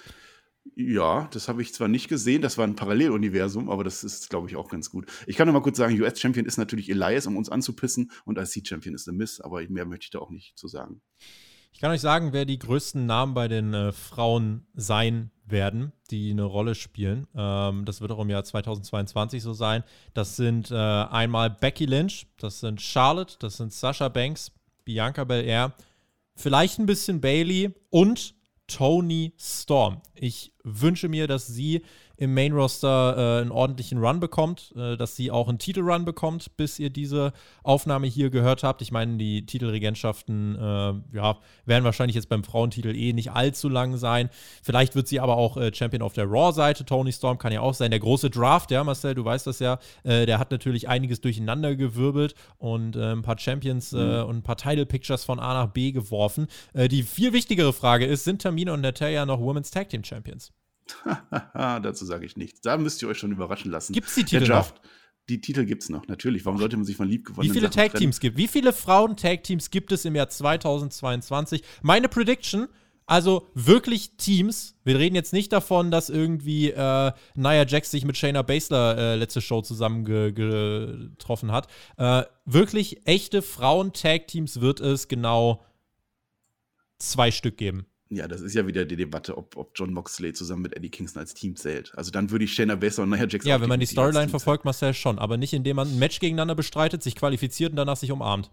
Ja, 0.75 1.29
das 1.33 1.47
habe 1.47 1.63
ich 1.63 1.73
zwar 1.75 1.87
nicht 1.87 2.09
gesehen, 2.09 2.43
das 2.43 2.59
war 2.59 2.67
ein 2.67 2.75
Paralleluniversum, 2.75 3.71
aber 3.71 3.85
das 3.85 4.03
ist, 4.03 4.31
glaube 4.31 4.49
ich, 4.49 4.57
auch 4.57 4.69
ganz 4.69 4.91
gut. 4.91 5.07
Ich 5.29 5.37
kann 5.37 5.47
nur 5.47 5.53
mal 5.53 5.63
kurz 5.63 5.77
sagen, 5.77 6.01
US-Champion 6.01 6.45
ist 6.45 6.57
natürlich 6.57 6.91
Elias, 6.91 7.29
um 7.29 7.37
uns 7.37 7.51
anzupissen, 7.51 8.11
und 8.25 8.37
IC-Champion 8.37 8.97
ist 8.97 9.05
The 9.05 9.13
Miss, 9.13 9.41
aber 9.41 9.63
mehr 9.69 9.87
möchte 9.87 10.07
ich 10.07 10.11
da 10.11 10.19
auch 10.19 10.31
nicht 10.31 10.59
zu 10.59 10.67
sagen. 10.67 11.03
Ich 11.75 11.81
kann 11.81 11.91
euch 11.91 12.01
sagen, 12.01 12.33
wer 12.33 12.45
die 12.45 12.61
größten 12.61 13.05
Namen 13.05 13.35
bei 13.35 13.49
den 13.49 13.75
äh, 13.75 13.91
Frauen 13.91 14.65
sein 14.75 15.33
werden, 15.45 15.93
die 16.09 16.31
eine 16.31 16.45
Rolle 16.45 16.77
spielen. 16.77 17.27
Ähm, 17.35 17.85
das 17.85 18.01
wird 18.01 18.13
auch 18.13 18.21
im 18.21 18.31
Jahr 18.31 18.45
2022 18.45 19.43
so 19.43 19.53
sein. 19.55 19.83
Das 20.15 20.37
sind 20.37 20.71
äh, 20.71 20.77
einmal 20.77 21.51
Becky 21.51 21.85
Lynch, 21.85 22.29
das 22.39 22.61
sind 22.61 22.81
Charlotte, 22.81 23.35
das 23.41 23.57
sind 23.57 23.73
Sasha 23.73 24.09
Banks, 24.09 24.53
Bianca 24.85 25.25
Belair, 25.25 25.75
vielleicht 26.37 26.79
ein 26.79 26.87
bisschen 26.87 27.21
Bailey 27.21 27.75
und 27.91 28.37
Tony 28.69 29.35
Storm. 29.37 30.01
Ich 30.15 30.54
wünsche 30.65 31.09
mir, 31.09 31.29
dass 31.29 31.47
sie 31.47 31.83
im 32.17 32.33
Main 32.35 32.53
Roster 32.53 33.17
äh, 33.17 33.43
einen 33.43 33.51
ordentlichen 33.51 33.99
Run 33.99 34.21
bekommt, 34.21 34.73
äh, 34.77 34.97
dass 34.97 35.17
sie 35.17 35.31
auch 35.31 35.49
einen 35.49 35.59
Titelrun 35.59 36.05
bekommt, 36.05 36.57
bis 36.57 36.79
ihr 36.79 36.91
diese 36.91 37.33
Aufnahme 37.63 38.07
hier 38.07 38.31
gehört 38.31 38.63
habt. 38.63 38.83
Ich 38.83 38.93
meine, 38.93 39.17
die 39.17 39.47
Titelregentschaften 39.47 40.55
äh, 40.55 41.17
ja, 41.17 41.39
werden 41.67 41.85
wahrscheinlich 41.85 42.15
jetzt 42.15 42.29
beim 42.29 42.45
Frauentitel 42.45 42.95
eh 42.95 43.13
nicht 43.13 43.33
allzu 43.33 43.69
lang 43.69 43.97
sein. 43.97 44.31
Vielleicht 44.63 44.95
wird 44.95 45.09
sie 45.09 45.19
aber 45.19 45.37
auch 45.37 45.57
äh, 45.57 45.75
Champion 45.75 46.03
auf 46.03 46.13
der 46.13 46.27
Raw-Seite. 46.27 46.85
Tony 46.85 47.13
Storm 47.13 47.39
kann 47.39 47.53
ja 47.53 47.61
auch 47.61 47.75
sein. 47.75 47.91
Der 47.91 48.01
große 48.01 48.31
Draft, 48.31 48.71
ja, 48.71 48.85
Marcel, 48.85 49.15
du 49.15 49.25
weißt 49.25 49.47
das 49.49 49.59
ja, 49.59 49.79
äh, 50.05 50.27
der 50.27 50.39
hat 50.39 50.53
natürlich 50.53 50.89
einiges 50.89 51.21
durcheinander 51.21 51.75
gewirbelt 51.75 52.35
und 52.59 52.95
äh, 52.95 53.13
ein 53.13 53.23
paar 53.23 53.39
Champions 53.39 53.93
mhm. 53.93 53.99
und 53.99 54.37
ein 54.37 54.43
paar 54.43 54.57
Title-Pictures 54.57 55.25
von 55.25 55.41
A 55.41 55.55
nach 55.55 55.73
B 55.73 55.93
geworfen. 55.93 56.47
die 56.75 57.03
viel 57.03 57.33
wichtigere 57.33 57.73
Frage 57.73 58.07
ist, 58.07 58.25
sind 58.25 58.43
Tamina 58.43 58.73
und 58.73 58.81
Natalia 58.81 59.27
noch 59.27 59.41
Women's 59.41 59.71
Tag 59.71 59.89
Team 59.89 60.05
Champions? 60.05 60.54
Dazu 61.55 62.05
sage 62.05 62.27
ich 62.27 62.37
nichts. 62.37 62.61
Da 62.61 62.77
müsst 62.77 63.03
ihr 63.03 63.09
euch 63.09 63.19
schon 63.19 63.33
überraschen 63.33 63.71
lassen. 63.71 63.93
Gibt 63.93 64.09
es 64.09 64.15
die 64.15 64.25
Titel 64.25 64.47
Draft, 64.47 64.77
noch? 64.77 64.91
Die 65.29 65.41
Titel 65.41 65.65
gibt 65.65 65.83
es 65.83 65.89
noch, 65.89 66.07
natürlich. 66.07 66.45
Warum 66.45 66.59
sollte 66.59 66.77
man 66.77 66.85
sich 66.85 66.97
von 66.97 67.09
liebgewonnenen 67.09 67.55
Wie 67.55 67.59
viele 67.59 67.71
Tag-Teams 67.71 68.21
gibt 68.21 68.37
Wie 68.37 68.49
viele 68.49 68.73
Frauen-Tag-Teams 68.73 69.71
gibt 69.71 69.91
es 69.93 70.05
im 70.05 70.15
Jahr 70.15 70.29
2022? 70.29 71.63
Meine 71.83 72.09
Prediction, 72.11 72.69
also 73.07 73.49
wirklich 73.55 74.17
Teams. 74.19 74.77
Wir 74.85 74.99
reden 74.99 75.15
jetzt 75.15 75.33
nicht 75.33 75.51
davon, 75.53 75.91
dass 75.91 76.11
irgendwie 76.11 76.71
äh, 76.71 77.13
Nia 77.35 77.67
Jax 77.67 77.91
sich 77.91 78.05
mit 78.05 78.19
Shayna 78.19 78.43
Baszler 78.43 78.99
äh, 78.99 79.17
letzte 79.17 79.41
Show 79.41 79.63
zusammengetroffen 79.63 81.53
hat. 81.53 81.69
Äh, 81.97 82.25
wirklich 82.45 83.07
echte 83.07 83.41
Frauen-Tag-Teams 83.41 84.61
wird 84.61 84.81
es 84.81 85.09
genau 85.09 85.65
zwei 86.99 87.31
Stück 87.31 87.57
geben. 87.57 87.87
Ja, 88.15 88.29
das 88.29 88.41
ist 88.41 88.55
ja 88.55 88.67
wieder 88.67 88.85
die 88.85 88.97
Debatte, 88.97 89.37
ob, 89.37 89.57
ob 89.57 89.73
John 89.75 89.93
Moxley 89.93 90.33
zusammen 90.33 90.63
mit 90.63 90.77
Eddie 90.77 90.91
Kingston 90.91 91.21
als 91.21 91.35
Team 91.35 91.57
zählt. 91.57 91.93
Also 91.97 92.11
dann 92.11 92.31
würde 92.31 92.45
ich 92.45 92.53
Shayna 92.53 92.77
Baszler 92.77 93.05
und 93.05 93.11
Nia 93.11 93.27
Jax 93.27 93.45
Ja, 93.45 93.61
wenn 93.61 93.69
man 93.69 93.81
die 93.81 93.87
Storyline 93.87 94.29
verfolgt, 94.29 94.65
Marcel 94.65 94.95
schon, 94.95 95.19
aber 95.19 95.37
nicht 95.37 95.53
indem 95.53 95.77
man 95.77 95.89
ein 95.89 95.99
Match 95.99 96.21
gegeneinander 96.21 96.55
bestreitet, 96.55 97.03
sich 97.03 97.17
qualifiziert 97.17 97.71
und 97.71 97.77
danach 97.77 97.97
sich 97.97 98.13
umarmt. 98.13 98.51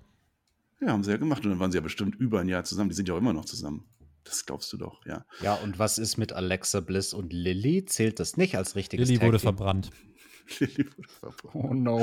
Ja, 0.82 0.90
haben 0.90 1.04
sie 1.04 1.12
ja 1.12 1.18
gemacht 1.18 1.44
und 1.46 1.52
dann 1.52 1.60
waren 1.60 1.72
sie 1.72 1.78
ja 1.78 1.82
bestimmt 1.82 2.16
über 2.16 2.40
ein 2.40 2.50
Jahr 2.50 2.64
zusammen. 2.64 2.90
Die 2.90 2.96
sind 2.96 3.08
ja 3.08 3.14
auch 3.14 3.20
immer 3.20 3.34
noch 3.34 3.46
zusammen. 3.46 3.86
Das 4.24 4.46
glaubst 4.46 4.72
du 4.74 4.78
doch, 4.78 5.06
ja. 5.06 5.26
Ja, 5.42 5.56
und 5.56 5.80
was 5.80 5.98
ist 5.98 6.18
mit 6.18 6.34
Alexa 6.34 6.80
Bliss 6.80 7.14
und 7.14 7.34
Lilly? 7.34 7.86
Zählt 7.86 8.20
das 8.20 8.38
nicht 8.38 8.56
als 8.56 8.76
richtiges 8.76 9.10
Lilly 9.10 9.22
wurde 9.22 9.40
verbrannt. 9.40 9.92
Oh 11.54 11.74
no. 11.74 12.00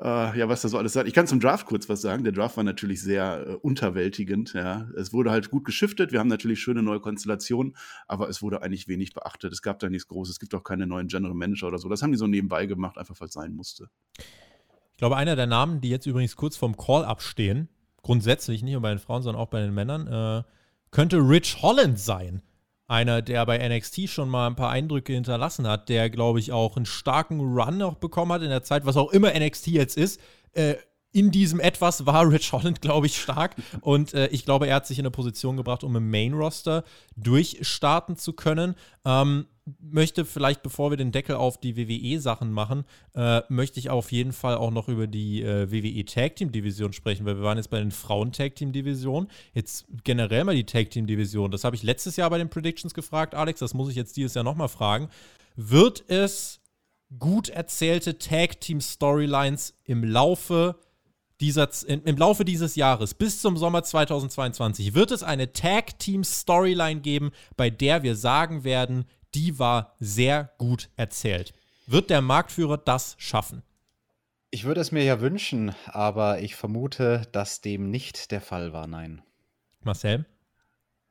Äh, 0.00 0.38
ja, 0.38 0.48
was 0.48 0.62
da 0.62 0.68
so 0.68 0.78
alles 0.78 0.92
sagt. 0.92 1.08
Ich 1.08 1.14
kann 1.14 1.26
zum 1.26 1.40
Draft 1.40 1.66
kurz 1.66 1.88
was 1.88 2.00
sagen. 2.00 2.24
Der 2.24 2.32
Draft 2.32 2.56
war 2.56 2.64
natürlich 2.64 3.02
sehr 3.02 3.46
äh, 3.46 3.54
unterwältigend. 3.54 4.52
Ja. 4.52 4.88
Es 4.96 5.12
wurde 5.12 5.30
halt 5.30 5.50
gut 5.50 5.64
geschiftet. 5.64 6.12
Wir 6.12 6.20
haben 6.20 6.28
natürlich 6.28 6.60
schöne 6.60 6.82
neue 6.82 7.00
Konstellationen, 7.00 7.76
aber 8.06 8.28
es 8.28 8.42
wurde 8.42 8.62
eigentlich 8.62 8.88
wenig 8.88 9.12
beachtet. 9.12 9.52
Es 9.52 9.62
gab 9.62 9.78
da 9.78 9.88
nichts 9.88 10.08
Großes. 10.08 10.34
Es 10.34 10.40
gibt 10.40 10.54
auch 10.54 10.64
keine 10.64 10.86
neuen 10.86 11.08
General 11.08 11.34
Manager 11.34 11.68
oder 11.68 11.78
so. 11.78 11.88
Das 11.88 12.02
haben 12.02 12.12
die 12.12 12.18
so 12.18 12.26
nebenbei 12.26 12.66
gemacht, 12.66 12.98
einfach 12.98 13.18
weil 13.20 13.28
es 13.28 13.34
sein 13.34 13.54
musste. 13.54 13.88
Ich 14.92 14.98
glaube, 14.98 15.16
einer 15.16 15.36
der 15.36 15.46
Namen, 15.46 15.80
die 15.80 15.88
jetzt 15.88 16.06
übrigens 16.06 16.36
kurz 16.36 16.56
vorm 16.56 16.76
Call-Up 16.76 17.22
stehen, 17.22 17.68
grundsätzlich 18.02 18.62
nicht 18.62 18.72
nur 18.72 18.82
bei 18.82 18.90
den 18.90 18.98
Frauen, 18.98 19.22
sondern 19.22 19.40
auch 19.42 19.48
bei 19.48 19.60
den 19.60 19.74
Männern, 19.74 20.06
äh, 20.06 20.42
könnte 20.90 21.18
Rich 21.18 21.62
Holland 21.62 21.98
sein 21.98 22.42
einer, 22.90 23.22
der 23.22 23.46
bei 23.46 23.56
NXT 23.58 24.08
schon 24.08 24.28
mal 24.28 24.48
ein 24.48 24.56
paar 24.56 24.70
Eindrücke 24.70 25.12
hinterlassen 25.12 25.66
hat, 25.66 25.88
der, 25.88 26.10
glaube 26.10 26.40
ich, 26.40 26.52
auch 26.52 26.76
einen 26.76 26.86
starken 26.86 27.40
Run 27.40 27.78
noch 27.78 27.94
bekommen 27.94 28.32
hat 28.32 28.42
in 28.42 28.50
der 28.50 28.64
Zeit, 28.64 28.84
was 28.84 28.96
auch 28.96 29.12
immer 29.12 29.32
NXT 29.32 29.68
jetzt 29.68 29.96
ist. 29.96 30.20
Äh, 30.52 30.74
in 31.12 31.30
diesem 31.30 31.60
etwas 31.60 32.06
war 32.06 32.30
Rich 32.30 32.52
Holland, 32.52 32.80
glaube 32.80 33.06
ich, 33.06 33.20
stark. 33.20 33.56
Und 33.80 34.14
äh, 34.14 34.28
ich 34.28 34.44
glaube, 34.44 34.66
er 34.66 34.76
hat 34.76 34.86
sich 34.86 34.98
in 34.98 35.04
eine 35.04 35.10
Position 35.10 35.56
gebracht, 35.56 35.84
um 35.84 35.96
im 35.96 36.10
Main-Roster 36.10 36.84
durchstarten 37.16 38.16
zu 38.16 38.32
können. 38.32 38.74
Ähm, 39.04 39.46
möchte 39.80 40.24
vielleicht, 40.24 40.62
bevor 40.62 40.90
wir 40.90 40.96
den 40.96 41.12
Deckel 41.12 41.36
auf 41.36 41.58
die 41.58 41.76
WWE-Sachen 41.76 42.52
machen, 42.52 42.84
äh, 43.14 43.42
möchte 43.48 43.78
ich 43.78 43.90
auf 43.90 44.12
jeden 44.12 44.32
Fall 44.32 44.56
auch 44.56 44.70
noch 44.70 44.88
über 44.88 45.06
die 45.06 45.42
äh, 45.42 45.70
WWE 45.70 46.04
Tag 46.04 46.36
Team 46.36 46.52
Division 46.52 46.92
sprechen, 46.92 47.26
weil 47.26 47.36
wir 47.36 47.42
waren 47.42 47.58
jetzt 47.58 47.70
bei 47.70 47.78
den 47.78 47.90
Frauen 47.90 48.32
Tag 48.32 48.56
Team 48.56 48.72
Division. 48.72 49.28
Jetzt 49.52 49.86
generell 50.04 50.44
mal 50.44 50.54
die 50.54 50.64
Tag 50.64 50.90
Team 50.90 51.06
Division. 51.06 51.50
Das 51.50 51.64
habe 51.64 51.76
ich 51.76 51.82
letztes 51.82 52.16
Jahr 52.16 52.30
bei 52.30 52.38
den 52.38 52.50
Predictions 52.50 52.94
gefragt, 52.94 53.34
Alex. 53.34 53.60
Das 53.60 53.74
muss 53.74 53.90
ich 53.90 53.96
jetzt 53.96 54.16
dieses 54.16 54.34
Jahr 54.34 54.44
nochmal 54.44 54.68
fragen. 54.68 55.08
Wird 55.56 56.04
es 56.08 56.60
gut 57.18 57.48
erzählte 57.48 58.18
Tag 58.18 58.60
Team 58.60 58.80
Storylines 58.80 59.74
im 59.84 60.04
Laufe 60.04 60.76
dieser, 61.40 61.68
im 61.86 62.16
Laufe 62.16 62.44
dieses 62.44 62.76
Jahres 62.76 63.14
bis 63.14 63.40
zum 63.40 63.56
Sommer 63.56 63.82
2022 63.82 64.94
wird 64.94 65.10
es 65.10 65.22
eine 65.22 65.52
Tag 65.52 65.98
Team 65.98 66.24
Storyline 66.24 67.00
geben, 67.00 67.30
bei 67.56 67.70
der 67.70 68.02
wir 68.02 68.16
sagen 68.16 68.64
werden, 68.64 69.06
die 69.34 69.58
war 69.58 69.94
sehr 69.98 70.52
gut 70.58 70.90
erzählt. 70.96 71.52
Wird 71.86 72.10
der 72.10 72.20
Marktführer 72.20 72.78
das 72.78 73.14
schaffen? 73.18 73.62
Ich 74.50 74.64
würde 74.64 74.80
es 74.80 74.92
mir 74.92 75.04
ja 75.04 75.20
wünschen, 75.20 75.74
aber 75.86 76.40
ich 76.40 76.56
vermute, 76.56 77.22
dass 77.32 77.60
dem 77.60 77.90
nicht 77.90 78.32
der 78.32 78.40
Fall 78.40 78.72
war, 78.72 78.86
nein. 78.86 79.22
Marcel? 79.82 80.26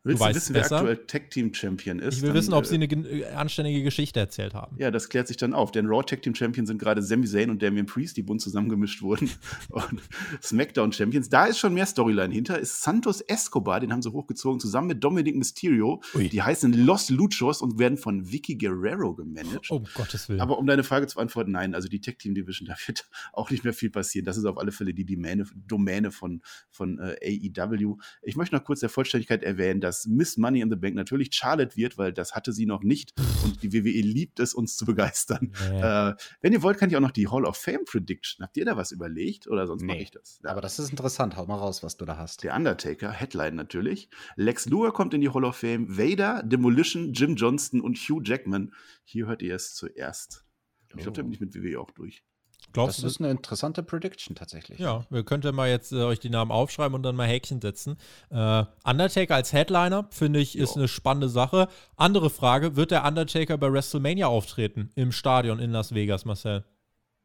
Willst 0.04 0.22
du, 0.22 0.28
du 0.30 0.36
wissen, 0.36 0.54
besser? 0.54 0.70
wer 0.70 0.92
aktuell 0.92 1.08
Tag 1.08 1.30
Team 1.30 1.54
Champion 1.54 2.00
ist? 2.00 2.16
Ich 2.16 2.22
will 2.22 2.30
dann, 2.30 2.38
wissen, 2.38 2.54
ob 2.54 2.66
sie 2.66 2.76
eine 2.76 2.86
äh, 2.86 3.26
anständige 3.26 3.84
Geschichte 3.84 4.22
erzählt 4.22 4.54
haben. 4.54 4.78
Ja, 4.80 4.92
das 4.92 5.10
klärt 5.10 5.28
sich 5.28 5.36
dann 5.36 5.54
auf. 5.54 5.72
Denn 5.72 5.88
Raw 5.88 6.04
Tag 6.04 6.22
Team 6.22 6.34
Champion 6.34 6.66
sind 6.66 6.78
gerade 6.78 7.02
Sami 7.02 7.26
Zayn 7.26 7.50
und 7.50 7.62
Damian 7.62 7.86
Priest, 7.86 8.16
die 8.16 8.24
bunt 8.24 8.40
zusammengemischt 8.40 9.02
wurden. 9.02 9.30
und 9.70 10.02
SmackDown 10.42 10.94
Champions. 10.94 11.28
Da 11.28 11.48
ist 11.48 11.60
schon 11.60 11.74
mehr 11.74 11.86
Storyline 11.86 12.34
hinter. 12.34 12.58
Ist 12.58 12.82
Santos 12.82 13.20
Escobar, 13.20 13.82
den 13.82 13.92
haben 13.92 14.02
sie 14.02 14.12
hochgezogen, 14.14 14.62
zusammen 14.62 14.88
mit 14.88 15.04
Dominic 15.04 15.36
Mysterio. 15.36 16.02
Ui. 16.16 16.30
Die 16.30 16.42
heißen 16.42 16.72
Los 16.86 17.10
Luchos 17.10 17.62
und 17.62 17.78
werden 17.78 17.98
von 17.98 18.32
Vicky 18.32 18.56
Guerrero 18.56 19.16
gemanagt. 19.16 19.68
Oh, 19.70 19.76
um 19.78 19.86
Gottes 19.94 20.30
Willen. 20.30 20.40
Aber 20.40 20.60
um 20.60 20.66
deine 20.66 20.86
Frage 20.86 21.08
zu 21.08 21.16
beantworten, 21.16 21.52
nein, 21.52 21.76
also 21.76 21.90
die 21.90 22.00
Tag 22.00 22.20
Team 22.20 22.36
Division, 22.36 22.68
da 22.70 22.76
wird 22.88 23.10
auch 23.34 23.50
nicht 23.52 23.66
mehr 23.66 23.74
viel 23.74 23.90
passieren. 23.90 24.24
Das 24.24 24.38
ist 24.38 24.46
auf 24.46 24.58
alle 24.58 24.72
Fälle 24.72 24.94
die 24.94 25.06
Domäne, 25.06 25.46
Domäne 25.68 26.12
von, 26.12 26.42
von 26.70 27.00
äh, 27.00 27.50
AEW. 27.58 27.98
Ich 28.22 28.38
möchte 28.38 28.56
noch 28.56 28.64
kurz 28.64 28.80
der 28.80 28.88
Vollständigkeit 28.88 29.44
erwähnen, 29.44 29.82
dass 29.82 29.99
Miss 30.08 30.38
Money 30.38 30.62
in 30.62 30.70
the 30.70 30.76
Bank 30.76 30.96
natürlich 30.96 31.30
Charlotte 31.34 31.76
wird, 31.76 31.98
weil 31.98 32.14
das 32.14 32.34
hatte 32.34 32.54
sie 32.54 32.66
noch 32.66 32.84
nicht 32.84 33.14
und 33.44 33.62
die 33.64 33.74
WWE 33.74 34.02
liebt 34.02 34.40
es, 34.40 34.54
uns 34.54 34.78
zu 34.78 34.86
begeistern. 34.86 35.54
Nee. 35.70 35.82
Äh, 35.82 36.16
wenn 36.42 36.54
ihr 36.54 36.62
wollt, 36.62 36.78
kann 36.78 36.90
ich 36.90 36.96
auch 36.96 37.02
noch 37.02 37.12
die 37.12 37.28
Hall 37.28 37.46
of 37.46 37.58
Fame 37.58 37.86
Prediction. 37.86 38.44
Habt 38.44 38.58
ihr 38.58 38.66
da 38.66 38.78
was 38.78 38.92
überlegt 38.92 39.48
oder 39.48 39.68
sonst 39.68 39.82
nee. 39.82 39.88
mache 39.88 40.02
ich 40.04 40.12
das? 40.12 40.40
Ja. 40.44 40.52
Aber 40.52 40.62
das 40.62 40.80
ist 40.80 40.90
interessant. 40.90 41.38
Hau 41.38 41.46
mal 41.46 41.56
raus, 41.56 41.84
was 41.84 41.98
du 41.98 42.06
da 42.06 42.18
hast. 42.18 42.44
Der 42.44 42.56
Undertaker, 42.56 43.12
Headline 43.12 43.56
natürlich. 43.56 44.10
Lex 44.36 44.68
Luger 44.68 44.92
kommt 44.92 45.14
in 45.14 45.22
die 45.22 45.30
Hall 45.30 45.46
of 45.46 45.58
Fame. 45.58 45.98
Vader, 45.98 46.44
Demolition, 46.44 47.14
Jim 47.14 47.36
Johnston 47.36 47.82
und 47.82 47.98
Hugh 47.98 48.22
Jackman. 48.24 48.74
Hier 49.04 49.28
hört 49.28 49.42
ihr 49.42 49.56
es 49.56 49.74
zuerst. 49.74 50.46
Ich 50.90 51.04
glaube, 51.04 51.16
da 51.16 51.22
bin 51.22 51.32
ich 51.32 51.40
mit 51.40 51.54
WWE 51.54 51.80
auch 51.80 51.92
durch. 51.92 52.24
Glaubst 52.74 53.00
das 53.00 53.14
ist 53.14 53.20
eine 53.20 53.32
interessante 53.32 53.82
Prediction 53.84 54.36
tatsächlich. 54.36 54.80
Ja, 54.80 55.06
wir 55.10 55.24
könnten 55.24 55.56
mal 55.56 55.70
jetzt 55.70 55.92
äh, 55.92 56.04
euch 56.04 56.20
die 56.20 56.30
Namen 56.30 56.52
aufschreiben 56.52 56.94
und 56.94 57.04
dann 57.04 57.16
mal 57.16 57.28
Häkchen 57.28 57.62
setzen. 57.62 57.98
Äh, 58.30 58.64
Undertaker 58.84 59.36
als 59.36 59.54
Headliner, 59.54 60.08
finde 60.12 60.40
ich, 60.40 60.58
ist 60.58 60.76
jo. 60.76 60.82
eine 60.82 60.88
spannende 60.88 61.30
Sache. 61.30 61.68
Andere 61.96 62.30
Frage: 62.30 62.76
Wird 62.76 62.92
der 62.92 63.06
Undertaker 63.06 63.58
bei 63.58 63.72
WrestleMania 63.72 64.28
auftreten? 64.28 64.92
Im 64.96 65.12
Stadion 65.12 65.60
in 65.60 65.72
Las 65.72 65.94
Vegas, 65.94 66.26
Marcel? 66.26 66.64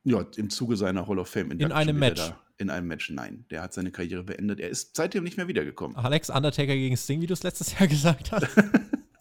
Ja, 0.04 0.24
im 0.37 0.50
Zuge 0.50 0.76
seiner 0.76 1.07
Hall 1.07 1.18
of 1.18 1.28
Fame. 1.28 1.52
In 1.52 1.72
einem 1.72 1.98
Match. 1.98 2.33
In 2.57 2.70
einem 2.70 2.87
Match, 2.87 3.11
nein. 3.11 3.46
Der 3.50 3.62
hat 3.62 3.72
seine 3.72 3.90
Karriere 3.90 4.22
beendet. 4.22 4.61
Er 4.61 4.68
ist 4.68 4.96
seitdem 4.96 5.24
nicht 5.24 5.37
mehr 5.37 5.48
wiedergekommen. 5.48 5.96
Alex 5.96 6.30
Undertaker 6.30 6.74
gegen 6.74 6.96
Sting, 6.96 7.20
wie 7.20 7.26
du 7.26 7.33
es 7.33 7.42
letztes 7.42 7.78
Jahr 7.78 7.88
gesagt 7.88 8.33
hast. 8.33 8.46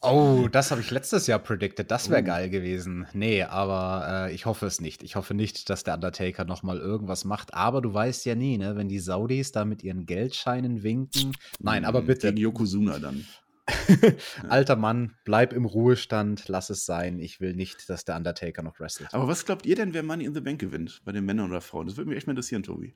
Oh, 0.03 0.47
das 0.51 0.71
habe 0.71 0.81
ich 0.81 0.91
letztes 0.91 1.27
Jahr 1.27 1.39
predicted. 1.39 1.89
Das 1.89 2.09
wäre 2.09 2.21
oh. 2.21 2.25
geil 2.25 2.49
gewesen. 2.49 3.07
Nee, 3.13 3.43
aber 3.43 4.27
äh, 4.27 4.33
ich 4.33 4.45
hoffe 4.45 4.65
es 4.65 4.81
nicht. 4.81 5.01
Ich 5.01 5.15
hoffe 5.15 5.33
nicht, 5.33 5.69
dass 5.69 5.83
der 5.83 5.95
Undertaker 5.95 6.45
nochmal 6.45 6.77
irgendwas 6.77 7.25
macht. 7.25 7.53
Aber 7.53 7.81
du 7.81 7.93
weißt 7.93 8.25
ja 8.25 8.35
nie, 8.35 8.57
ne? 8.57 8.75
Wenn 8.75 8.89
die 8.89 8.99
Saudis 8.99 9.51
da 9.51 9.65
mit 9.65 9.83
ihren 9.83 10.05
Geldscheinen 10.05 10.83
winken. 10.83 11.35
Nein, 11.59 11.85
aber 11.85 12.01
bitte. 12.01 12.27
Gegen 12.27 12.41
Yokozuna 12.41 12.99
dann. 12.99 13.25
Alter 14.49 14.75
Mann, 14.75 15.15
bleib 15.23 15.53
im 15.53 15.63
Ruhestand, 15.63 16.49
lass 16.49 16.69
es 16.69 16.85
sein. 16.85 17.19
Ich 17.19 17.39
will 17.39 17.53
nicht, 17.53 17.89
dass 17.89 18.03
der 18.03 18.17
Undertaker 18.17 18.61
noch 18.61 18.79
wrestelt. 18.79 19.13
Aber 19.13 19.27
was 19.27 19.45
glaubt 19.45 19.65
ihr 19.65 19.75
denn, 19.75 19.93
wer 19.93 20.03
Money 20.03 20.25
in 20.25 20.33
the 20.33 20.41
Bank 20.41 20.59
gewinnt? 20.59 21.01
Bei 21.05 21.13
den 21.13 21.25
Männern 21.25 21.49
oder 21.49 21.61
Frauen? 21.61 21.87
Das 21.87 21.95
würde 21.95 22.09
mich 22.09 22.17
echt 22.17 22.27
mal 22.27 22.31
interessieren, 22.31 22.63
Tobi. 22.63 22.93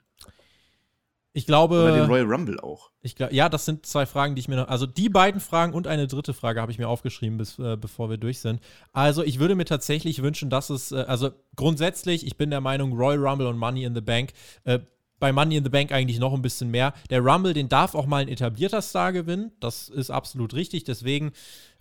Ich 1.38 1.46
glaube. 1.46 1.84
Oder 1.84 1.96
den 1.98 2.10
Royal 2.10 2.26
Rumble 2.26 2.60
auch. 2.62 2.90
Ich 3.04 3.16
glaub, 3.16 3.32
ja, 3.32 3.48
das 3.48 3.64
sind 3.64 3.86
zwei 3.86 4.08
Fragen, 4.08 4.34
die 4.34 4.40
ich 4.40 4.48
mir 4.48 4.56
noch. 4.56 4.70
Also 4.70 4.88
die 4.88 5.08
beiden 5.08 5.40
Fragen 5.40 5.74
und 5.74 5.86
eine 5.86 6.08
dritte 6.08 6.34
Frage 6.34 6.60
habe 6.60 6.72
ich 6.72 6.80
mir 6.80 6.90
aufgeschrieben, 6.90 7.38
bis, 7.38 7.60
äh, 7.60 7.78
bevor 7.80 8.10
wir 8.10 8.18
durch 8.18 8.40
sind. 8.40 8.60
Also 8.92 9.24
ich 9.24 9.38
würde 9.38 9.54
mir 9.54 9.66
tatsächlich 9.66 10.24
wünschen, 10.24 10.50
dass 10.50 10.72
es, 10.72 10.92
äh, 10.92 11.06
also 11.08 11.30
grundsätzlich, 11.56 12.26
ich 12.26 12.38
bin 12.38 12.50
der 12.50 12.60
Meinung, 12.60 12.94
Royal 12.94 13.20
Rumble 13.20 13.46
und 13.46 13.58
Money 13.60 13.84
in 13.84 13.94
the 13.94 14.02
Bank, 14.02 14.32
äh, 14.64 14.80
bei 15.20 15.32
Money 15.32 15.58
in 15.58 15.64
the 15.64 15.70
Bank 15.70 15.92
eigentlich 15.92 16.18
noch 16.18 16.34
ein 16.34 16.42
bisschen 16.42 16.72
mehr. 16.72 16.94
Der 17.12 17.22
Rumble, 17.22 17.54
den 17.54 17.70
darf 17.70 17.94
auch 17.94 18.08
mal 18.08 18.24
ein 18.24 18.30
etablierter 18.30 18.82
Star 18.82 19.14
gewinnen. 19.14 19.52
Das 19.60 19.90
ist 19.90 20.10
absolut 20.10 20.56
richtig. 20.56 20.86
Deswegen, 20.86 21.34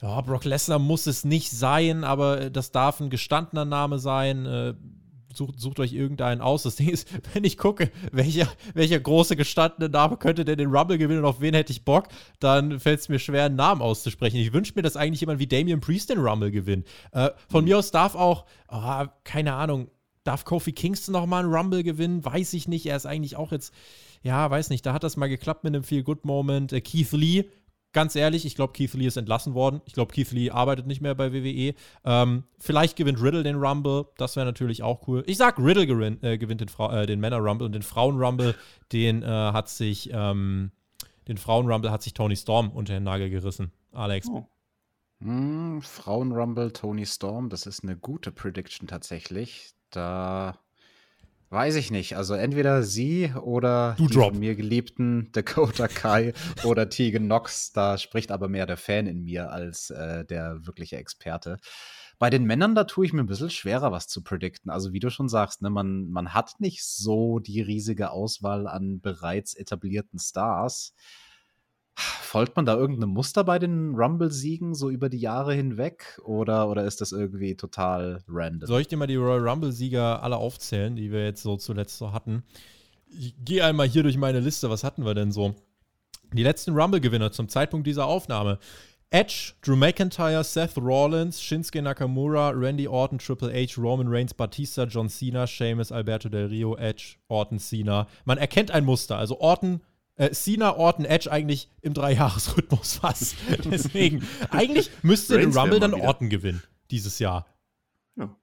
ja, 0.02 0.20
Brock 0.20 0.44
Lesnar 0.44 0.78
muss 0.78 1.06
es 1.06 1.24
nicht 1.24 1.50
sein, 1.50 2.04
aber 2.04 2.50
das 2.50 2.72
darf 2.72 3.00
ein 3.00 3.08
gestandener 3.08 3.64
Name 3.64 3.98
sein. 3.98 4.46
Sucht, 5.36 5.60
sucht 5.60 5.80
euch 5.80 5.92
irgendeinen 5.92 6.40
aus. 6.40 6.62
Das 6.62 6.76
Ding 6.76 6.88
ist, 6.88 7.08
wenn 7.34 7.44
ich 7.44 7.58
gucke, 7.58 7.90
welcher, 8.12 8.48
welcher 8.74 9.00
große 9.00 9.36
gestandene 9.36 9.88
Name 9.88 10.16
könnte 10.16 10.44
denn 10.44 10.58
den 10.58 10.70
Rumble 10.70 10.98
gewinnen 10.98 11.20
und 11.20 11.26
auf 11.26 11.40
wen 11.40 11.54
hätte 11.54 11.72
ich 11.72 11.84
Bock, 11.84 12.08
dann 12.40 12.80
fällt 12.80 13.00
es 13.00 13.08
mir 13.08 13.18
schwer, 13.18 13.44
einen 13.44 13.56
Namen 13.56 13.82
auszusprechen. 13.82 14.36
Ich 14.36 14.52
wünsche 14.52 14.72
mir, 14.74 14.82
dass 14.82 14.96
eigentlich 14.96 15.20
jemand 15.20 15.38
wie 15.38 15.46
Damian 15.46 15.80
Priest 15.80 16.10
den 16.10 16.18
Rumble 16.18 16.50
gewinnt. 16.50 16.86
Äh, 17.12 17.30
von 17.48 17.64
mhm. 17.64 17.68
mir 17.68 17.78
aus 17.78 17.90
darf 17.90 18.14
auch, 18.14 18.46
oh, 18.68 19.04
keine 19.24 19.54
Ahnung, 19.54 19.88
darf 20.24 20.44
Kofi 20.44 20.72
Kingston 20.72 21.12
noch 21.12 21.26
mal 21.26 21.44
einen 21.44 21.54
Rumble 21.54 21.82
gewinnen? 21.82 22.24
Weiß 22.24 22.52
ich 22.52 22.68
nicht. 22.68 22.86
Er 22.86 22.96
ist 22.96 23.06
eigentlich 23.06 23.36
auch 23.36 23.52
jetzt, 23.52 23.72
ja, 24.22 24.50
weiß 24.50 24.70
nicht. 24.70 24.84
Da 24.84 24.92
hat 24.92 25.04
das 25.04 25.16
mal 25.16 25.28
geklappt 25.28 25.64
mit 25.64 25.74
einem 25.74 25.84
Feel-Good-Moment. 25.84 26.72
Äh, 26.72 26.80
Keith 26.80 27.12
Lee 27.12 27.44
ganz 27.96 28.14
ehrlich, 28.14 28.44
ich 28.44 28.54
glaube, 28.56 28.74
Keith 28.74 28.92
Lee 28.92 29.06
ist 29.06 29.16
entlassen 29.16 29.54
worden. 29.54 29.80
Ich 29.86 29.94
glaube, 29.94 30.12
Keith 30.12 30.30
Lee 30.30 30.50
arbeitet 30.50 30.86
nicht 30.86 31.00
mehr 31.00 31.14
bei 31.14 31.32
WWE. 31.32 31.74
Ähm, 32.04 32.44
vielleicht 32.58 32.94
gewinnt 32.94 33.22
Riddle 33.22 33.42
den 33.42 33.56
Rumble. 33.56 34.04
Das 34.18 34.36
wäre 34.36 34.44
natürlich 34.44 34.82
auch 34.82 35.08
cool. 35.08 35.24
Ich 35.26 35.38
sag, 35.38 35.58
Riddle 35.58 35.86
gewinnt, 35.86 36.22
äh, 36.22 36.36
gewinnt 36.36 36.60
den, 36.60 36.68
äh, 36.78 37.06
den 37.06 37.20
Männer-Rumble 37.20 37.64
und 37.64 37.72
den 37.72 37.80
Frauen-Rumble, 37.80 38.54
den 38.92 39.22
äh, 39.22 39.26
hat 39.26 39.70
sich, 39.70 40.10
ähm, 40.12 40.72
den 41.26 41.38
Frauen-Rumble 41.38 41.90
hat 41.90 42.02
sich 42.02 42.12
Tony 42.12 42.36
Storm 42.36 42.68
unter 42.68 42.92
den 42.92 43.04
Nagel 43.04 43.30
gerissen. 43.30 43.72
Alex. 43.92 44.28
Oh. 44.28 44.44
Mm, 45.20 45.80
Frauen-Rumble, 45.80 46.72
Tony 46.72 47.06
Storm, 47.06 47.48
das 47.48 47.64
ist 47.64 47.82
eine 47.82 47.96
gute 47.96 48.30
Prediction 48.30 48.88
tatsächlich. 48.88 49.70
Da 49.88 50.58
Weiß 51.50 51.76
ich 51.76 51.90
nicht. 51.90 52.16
Also 52.16 52.34
entweder 52.34 52.82
sie 52.82 53.32
oder 53.40 53.94
du 53.98 54.08
die 54.08 54.14
drop. 54.14 54.32
von 54.32 54.40
mir 54.40 54.56
geliebten 54.56 55.30
Dakota 55.32 55.86
Kai 55.86 56.32
oder 56.64 56.88
Tegan 56.88 57.24
Knox. 57.24 57.72
Da 57.72 57.98
spricht 57.98 58.32
aber 58.32 58.48
mehr 58.48 58.66
der 58.66 58.76
Fan 58.76 59.06
in 59.06 59.22
mir 59.22 59.50
als 59.50 59.90
äh, 59.90 60.24
der 60.24 60.66
wirkliche 60.66 60.96
Experte. 60.96 61.58
Bei 62.18 62.30
den 62.30 62.44
Männern, 62.44 62.74
da 62.74 62.84
tue 62.84 63.04
ich 63.04 63.12
mir 63.12 63.20
ein 63.20 63.26
bisschen 63.26 63.50
schwerer, 63.50 63.92
was 63.92 64.08
zu 64.08 64.22
predikten. 64.22 64.70
Also 64.70 64.92
wie 64.92 65.00
du 65.00 65.10
schon 65.10 65.28
sagst, 65.28 65.62
ne, 65.62 65.70
man, 65.70 66.08
man 66.08 66.32
hat 66.32 66.58
nicht 66.58 66.82
so 66.82 67.38
die 67.38 67.60
riesige 67.60 68.10
Auswahl 68.10 68.66
an 68.66 69.00
bereits 69.00 69.54
etablierten 69.54 70.18
Stars. 70.18 70.94
Folgt 71.98 72.56
man 72.56 72.66
da 72.66 72.76
irgendeinem 72.76 73.10
Muster 73.10 73.42
bei 73.42 73.58
den 73.58 73.94
Rumble-Siegen 73.94 74.74
so 74.74 74.90
über 74.90 75.08
die 75.08 75.18
Jahre 75.18 75.54
hinweg 75.54 76.20
oder, 76.22 76.68
oder 76.68 76.84
ist 76.84 77.00
das 77.00 77.12
irgendwie 77.12 77.56
total 77.56 78.22
random? 78.28 78.66
Soll 78.66 78.82
ich 78.82 78.88
dir 78.88 78.98
mal 78.98 79.06
die 79.06 79.16
Royal 79.16 79.48
Rumble-Sieger 79.48 80.22
alle 80.22 80.36
aufzählen, 80.36 80.94
die 80.94 81.10
wir 81.10 81.24
jetzt 81.24 81.42
so 81.42 81.56
zuletzt 81.56 81.96
so 81.96 82.12
hatten? 82.12 82.42
Ich 83.08 83.34
gehe 83.42 83.64
einmal 83.64 83.88
hier 83.88 84.02
durch 84.02 84.18
meine 84.18 84.40
Liste. 84.40 84.68
Was 84.68 84.84
hatten 84.84 85.06
wir 85.06 85.14
denn 85.14 85.32
so? 85.32 85.54
Die 86.34 86.42
letzten 86.42 86.74
Rumble-Gewinner 86.78 87.32
zum 87.32 87.48
Zeitpunkt 87.48 87.86
dieser 87.86 88.04
Aufnahme. 88.04 88.58
Edge, 89.08 89.54
Drew 89.62 89.76
McIntyre, 89.76 90.44
Seth 90.44 90.76
Rollins, 90.76 91.40
Shinsuke 91.40 91.80
Nakamura, 91.80 92.50
Randy 92.50 92.88
Orton, 92.88 93.18
Triple 93.18 93.52
H, 93.54 93.80
Roman 93.80 94.08
Reigns, 94.08 94.34
Batista, 94.34 94.84
John 94.84 95.08
Cena, 95.08 95.46
Sheamus, 95.46 95.92
Alberto 95.92 96.28
Del 96.28 96.48
Rio, 96.48 96.76
Edge, 96.76 97.16
Orton, 97.28 97.58
Cena. 97.58 98.06
Man 98.26 98.36
erkennt 98.36 98.70
ein 98.72 98.84
Muster. 98.84 99.16
Also 99.16 99.40
Orton 99.40 99.80
äh, 100.16 100.30
Cena, 100.30 100.76
Orton, 100.76 101.04
Edge 101.04 101.30
eigentlich 101.30 101.68
im 101.82 101.94
Dreijahresrhythmus 101.94 102.94
fast. 103.00 103.36
Deswegen, 103.64 104.26
eigentlich 104.50 104.90
müsste 105.02 105.38
den 105.38 105.56
Rumble 105.56 105.80
dann 105.80 105.94
Orton 105.94 106.28
gewinnen 106.28 106.62
dieses 106.90 107.18
Jahr. 107.18 107.46
Ja. 108.16 108.34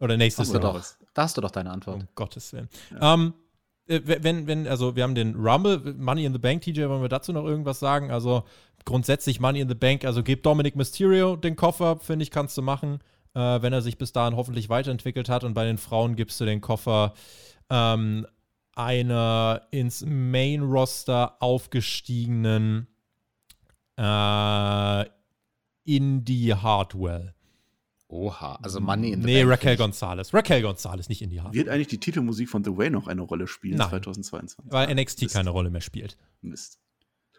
Oder 0.00 0.16
nächstes 0.16 0.52
Jahr. 0.52 0.60
Doch, 0.60 0.82
da 1.14 1.22
hast 1.22 1.36
du 1.36 1.40
doch 1.40 1.50
deine 1.50 1.70
Antwort. 1.70 2.00
Um 2.00 2.08
Gottes 2.14 2.52
Willen. 2.52 2.68
Ja. 2.90 3.14
Ähm, 3.14 3.34
äh, 3.86 4.00
wenn, 4.04 4.46
wenn, 4.46 4.66
also 4.66 4.96
wir 4.96 5.02
haben 5.02 5.14
den 5.14 5.34
Rumble, 5.34 5.94
Money 5.94 6.24
in 6.24 6.32
the 6.32 6.38
Bank, 6.38 6.62
TJ, 6.62 6.88
wollen 6.88 7.02
wir 7.02 7.08
dazu 7.08 7.32
noch 7.32 7.44
irgendwas 7.44 7.80
sagen? 7.80 8.10
Also 8.10 8.44
grundsätzlich 8.84 9.40
Money 9.40 9.60
in 9.60 9.68
the 9.68 9.74
Bank, 9.74 10.04
also 10.04 10.22
gib 10.22 10.42
Dominic 10.42 10.76
Mysterio 10.76 11.36
den 11.36 11.56
Koffer, 11.56 11.98
finde 11.98 12.24
ich, 12.24 12.30
kannst 12.30 12.56
du 12.58 12.62
machen, 12.62 13.00
äh, 13.34 13.62
wenn 13.62 13.72
er 13.72 13.82
sich 13.82 13.98
bis 13.98 14.12
dahin 14.12 14.36
hoffentlich 14.36 14.68
weiterentwickelt 14.68 15.28
hat. 15.28 15.44
Und 15.44 15.54
bei 15.54 15.64
den 15.64 15.78
Frauen 15.78 16.16
gibst 16.16 16.40
du 16.40 16.44
den 16.44 16.60
Koffer 16.60 17.14
ähm, 17.70 18.26
einer 18.74 19.66
ins 19.70 20.04
Main-Roster 20.06 21.36
aufgestiegenen 21.40 22.86
äh, 23.96 25.04
Indie 25.84 26.54
Hardwell. 26.54 27.34
Oha, 28.08 28.58
also 28.62 28.78
Money 28.80 29.12
in 29.12 29.22
the 29.22 29.26
Nee, 29.26 29.40
Bank 29.44 29.52
Raquel 29.52 29.76
Gonzalez. 29.76 30.34
Raquel 30.34 30.60
Gonzalez, 30.60 31.08
nicht 31.08 31.22
Indie 31.22 31.40
Hardwell. 31.40 31.60
Wird 31.60 31.68
eigentlich 31.70 31.86
die 31.88 31.98
Titelmusik 31.98 32.48
von 32.50 32.62
The 32.62 32.76
Way 32.76 32.90
noch 32.90 33.06
eine 33.06 33.22
Rolle 33.22 33.46
spielen 33.46 33.78
Nein, 33.78 33.88
2022? 33.88 34.70
Weil 34.72 34.94
NXT 34.94 35.22
Mist. 35.22 35.34
keine 35.34 35.50
Rolle 35.50 35.70
mehr 35.70 35.80
spielt. 35.80 36.18
Mist. 36.42 36.78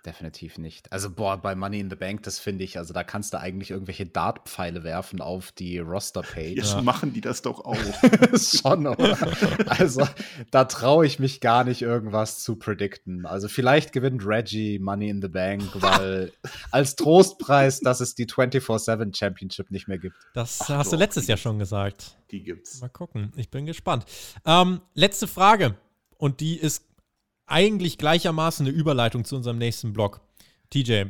Definitiv 0.05 0.57
nicht. 0.57 0.91
Also, 0.91 1.09
boah, 1.09 1.37
bei 1.37 1.55
Money 1.55 1.79
in 1.79 1.89
the 1.89 1.95
Bank, 1.95 2.23
das 2.23 2.37
finde 2.37 2.65
ich, 2.65 2.77
also 2.77 2.93
da 2.93 3.05
kannst 3.05 3.33
du 3.33 3.39
eigentlich 3.39 3.71
irgendwelche 3.71 4.05
Dartpfeile 4.05 4.83
werfen 4.83 5.21
auf 5.21 5.53
die 5.53 5.79
Roster-Page. 5.79 6.57
Jetzt 6.57 6.73
ja. 6.73 6.81
machen 6.81 7.13
die 7.13 7.21
das 7.21 7.41
doch 7.41 7.63
auch. 7.63 7.77
Schon, 8.37 8.85
oder? 8.85 9.17
Also, 9.65 10.05
da 10.51 10.65
traue 10.65 11.05
ich 11.05 11.19
mich 11.19 11.39
gar 11.39 11.63
nicht, 11.63 11.81
irgendwas 11.81 12.43
zu 12.43 12.57
predikten. 12.57 13.25
Also, 13.25 13.47
vielleicht 13.47 13.93
gewinnt 13.93 14.25
Reggie 14.25 14.77
Money 14.77 15.07
in 15.07 15.21
the 15.21 15.29
Bank, 15.29 15.69
weil 15.75 16.33
als 16.69 16.97
Trostpreis, 16.97 17.79
dass 17.79 18.01
es 18.01 18.13
die 18.13 18.27
24-7 18.27 19.15
Championship 19.15 19.71
nicht 19.71 19.87
mehr 19.87 19.99
gibt. 19.99 20.17
Das 20.33 20.59
Ach, 20.63 20.69
hast 20.69 20.87
doch, 20.87 20.97
du 20.97 20.97
letztes 20.97 21.27
Jahr 21.27 21.37
schon 21.37 21.59
gesagt. 21.59 22.17
Die 22.31 22.43
gibt's. 22.43 22.81
Mal 22.81 22.89
gucken. 22.89 23.31
Ich 23.37 23.49
bin 23.49 23.65
gespannt. 23.65 24.03
Ähm, 24.45 24.81
letzte 24.95 25.27
Frage. 25.27 25.75
Und 26.17 26.41
die 26.41 26.57
ist 26.57 26.85
eigentlich 27.45 27.97
gleichermaßen 27.97 28.65
eine 28.65 28.75
Überleitung 28.75 29.25
zu 29.25 29.35
unserem 29.35 29.57
nächsten 29.57 29.93
Blog. 29.93 30.21
TJ, 30.69 31.05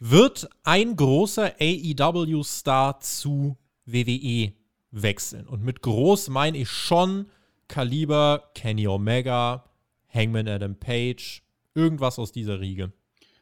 wird 0.00 0.48
ein 0.62 0.96
großer 0.96 1.54
AEW-Star 1.60 3.00
zu 3.00 3.56
WWE 3.84 4.52
wechseln? 4.90 5.46
Und 5.46 5.64
mit 5.64 5.82
groß 5.82 6.28
meine 6.28 6.58
ich 6.58 6.68
schon 6.68 7.26
Kaliber 7.66 8.50
Kenny 8.54 8.86
Omega, 8.86 9.64
Hangman 10.08 10.48
Adam 10.48 10.76
Page, 10.76 11.42
irgendwas 11.74 12.18
aus 12.18 12.32
dieser 12.32 12.60
Riege. 12.60 12.92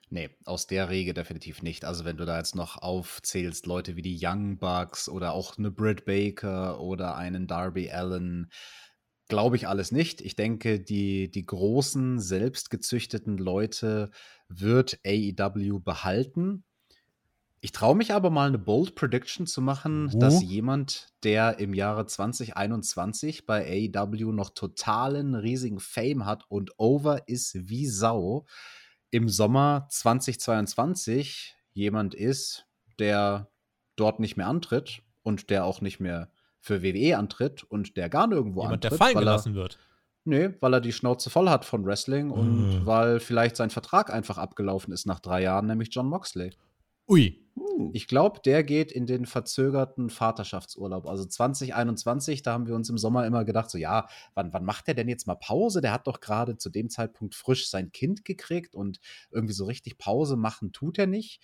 Nee, 0.08 0.30
aus 0.44 0.66
der 0.68 0.88
Riege 0.88 1.14
definitiv 1.14 1.62
nicht. 1.62 1.84
Also 1.84 2.04
wenn 2.04 2.16
du 2.16 2.24
da 2.24 2.38
jetzt 2.38 2.54
noch 2.54 2.78
aufzählst, 2.78 3.66
Leute 3.66 3.96
wie 3.96 4.02
die 4.02 4.18
Young 4.20 4.56
Bucks 4.58 5.08
oder 5.08 5.32
auch 5.32 5.58
eine 5.58 5.70
Britt 5.70 6.04
Baker 6.04 6.80
oder 6.80 7.16
einen 7.16 7.46
Darby 7.48 7.90
Allen, 7.90 8.50
Glaube 9.28 9.56
ich 9.56 9.66
alles 9.66 9.90
nicht. 9.90 10.20
Ich 10.20 10.36
denke, 10.36 10.78
die, 10.78 11.30
die 11.30 11.44
großen, 11.44 12.20
selbstgezüchteten 12.20 13.38
Leute 13.38 14.10
wird 14.48 15.00
AEW 15.04 15.80
behalten. 15.80 16.64
Ich 17.60 17.72
traue 17.72 17.96
mich 17.96 18.12
aber 18.12 18.30
mal 18.30 18.46
eine 18.46 18.58
Bold 18.58 18.94
Prediction 18.94 19.46
zu 19.46 19.60
machen, 19.60 20.12
oh. 20.14 20.18
dass 20.18 20.42
jemand, 20.42 21.08
der 21.24 21.58
im 21.58 21.74
Jahre 21.74 22.06
2021 22.06 23.46
bei 23.46 23.90
AEW 23.94 24.30
noch 24.30 24.50
totalen 24.50 25.34
riesigen 25.34 25.80
Fame 25.80 26.26
hat 26.26 26.44
und 26.48 26.72
over 26.76 27.26
ist 27.26 27.68
wie 27.68 27.86
Sau, 27.86 28.46
im 29.10 29.28
Sommer 29.28 29.88
2022 29.90 31.56
jemand 31.72 32.14
ist, 32.14 32.66
der 32.98 33.50
dort 33.96 34.20
nicht 34.20 34.36
mehr 34.36 34.46
antritt 34.46 35.02
und 35.22 35.50
der 35.50 35.64
auch 35.64 35.80
nicht 35.80 35.98
mehr 35.98 36.30
für 36.66 36.82
WWE 36.82 37.16
antritt 37.16 37.62
und 37.62 37.96
der 37.96 38.08
gar 38.08 38.26
nirgendwo 38.26 38.62
Jemand, 38.62 38.84
antritt. 38.84 38.92
der 38.92 38.98
fallen 38.98 39.18
gelassen 39.18 39.52
er, 39.52 39.56
wird. 39.56 39.78
Nee, 40.24 40.50
weil 40.60 40.74
er 40.74 40.80
die 40.80 40.92
Schnauze 40.92 41.30
voll 41.30 41.48
hat 41.48 41.64
von 41.64 41.86
Wrestling 41.86 42.30
und 42.30 42.82
mm. 42.82 42.86
weil 42.86 43.20
vielleicht 43.20 43.56
sein 43.56 43.70
Vertrag 43.70 44.12
einfach 44.12 44.38
abgelaufen 44.38 44.92
ist 44.92 45.06
nach 45.06 45.20
drei 45.20 45.42
Jahren, 45.42 45.66
nämlich 45.66 45.90
John 45.92 46.08
Moxley. 46.08 46.50
Ui. 47.08 47.40
Uh. 47.54 47.90
Ich 47.94 48.08
glaube, 48.08 48.40
der 48.44 48.64
geht 48.64 48.90
in 48.90 49.06
den 49.06 49.26
verzögerten 49.26 50.10
Vaterschaftsurlaub. 50.10 51.06
Also 51.06 51.24
2021, 51.24 52.42
da 52.42 52.52
haben 52.52 52.66
wir 52.66 52.74
uns 52.74 52.90
im 52.90 52.98
Sommer 52.98 53.24
immer 53.24 53.44
gedacht, 53.44 53.70
so 53.70 53.78
ja, 53.78 54.08
wann, 54.34 54.52
wann 54.52 54.64
macht 54.64 54.88
der 54.88 54.94
denn 54.94 55.08
jetzt 55.08 55.28
mal 55.28 55.36
Pause? 55.36 55.80
Der 55.80 55.92
hat 55.92 56.08
doch 56.08 56.18
gerade 56.18 56.58
zu 56.58 56.68
dem 56.68 56.90
Zeitpunkt 56.90 57.36
frisch 57.36 57.70
sein 57.70 57.92
Kind 57.92 58.24
gekriegt 58.24 58.74
und 58.74 58.98
irgendwie 59.30 59.54
so 59.54 59.66
richtig 59.66 59.96
Pause 59.96 60.36
machen 60.36 60.72
tut 60.72 60.98
er 60.98 61.06
nicht. 61.06 61.40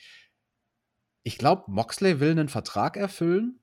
Ich 1.22 1.38
glaube, 1.38 1.70
Moxley 1.70 2.18
will 2.18 2.32
einen 2.32 2.48
Vertrag 2.48 2.96
erfüllen 2.96 3.61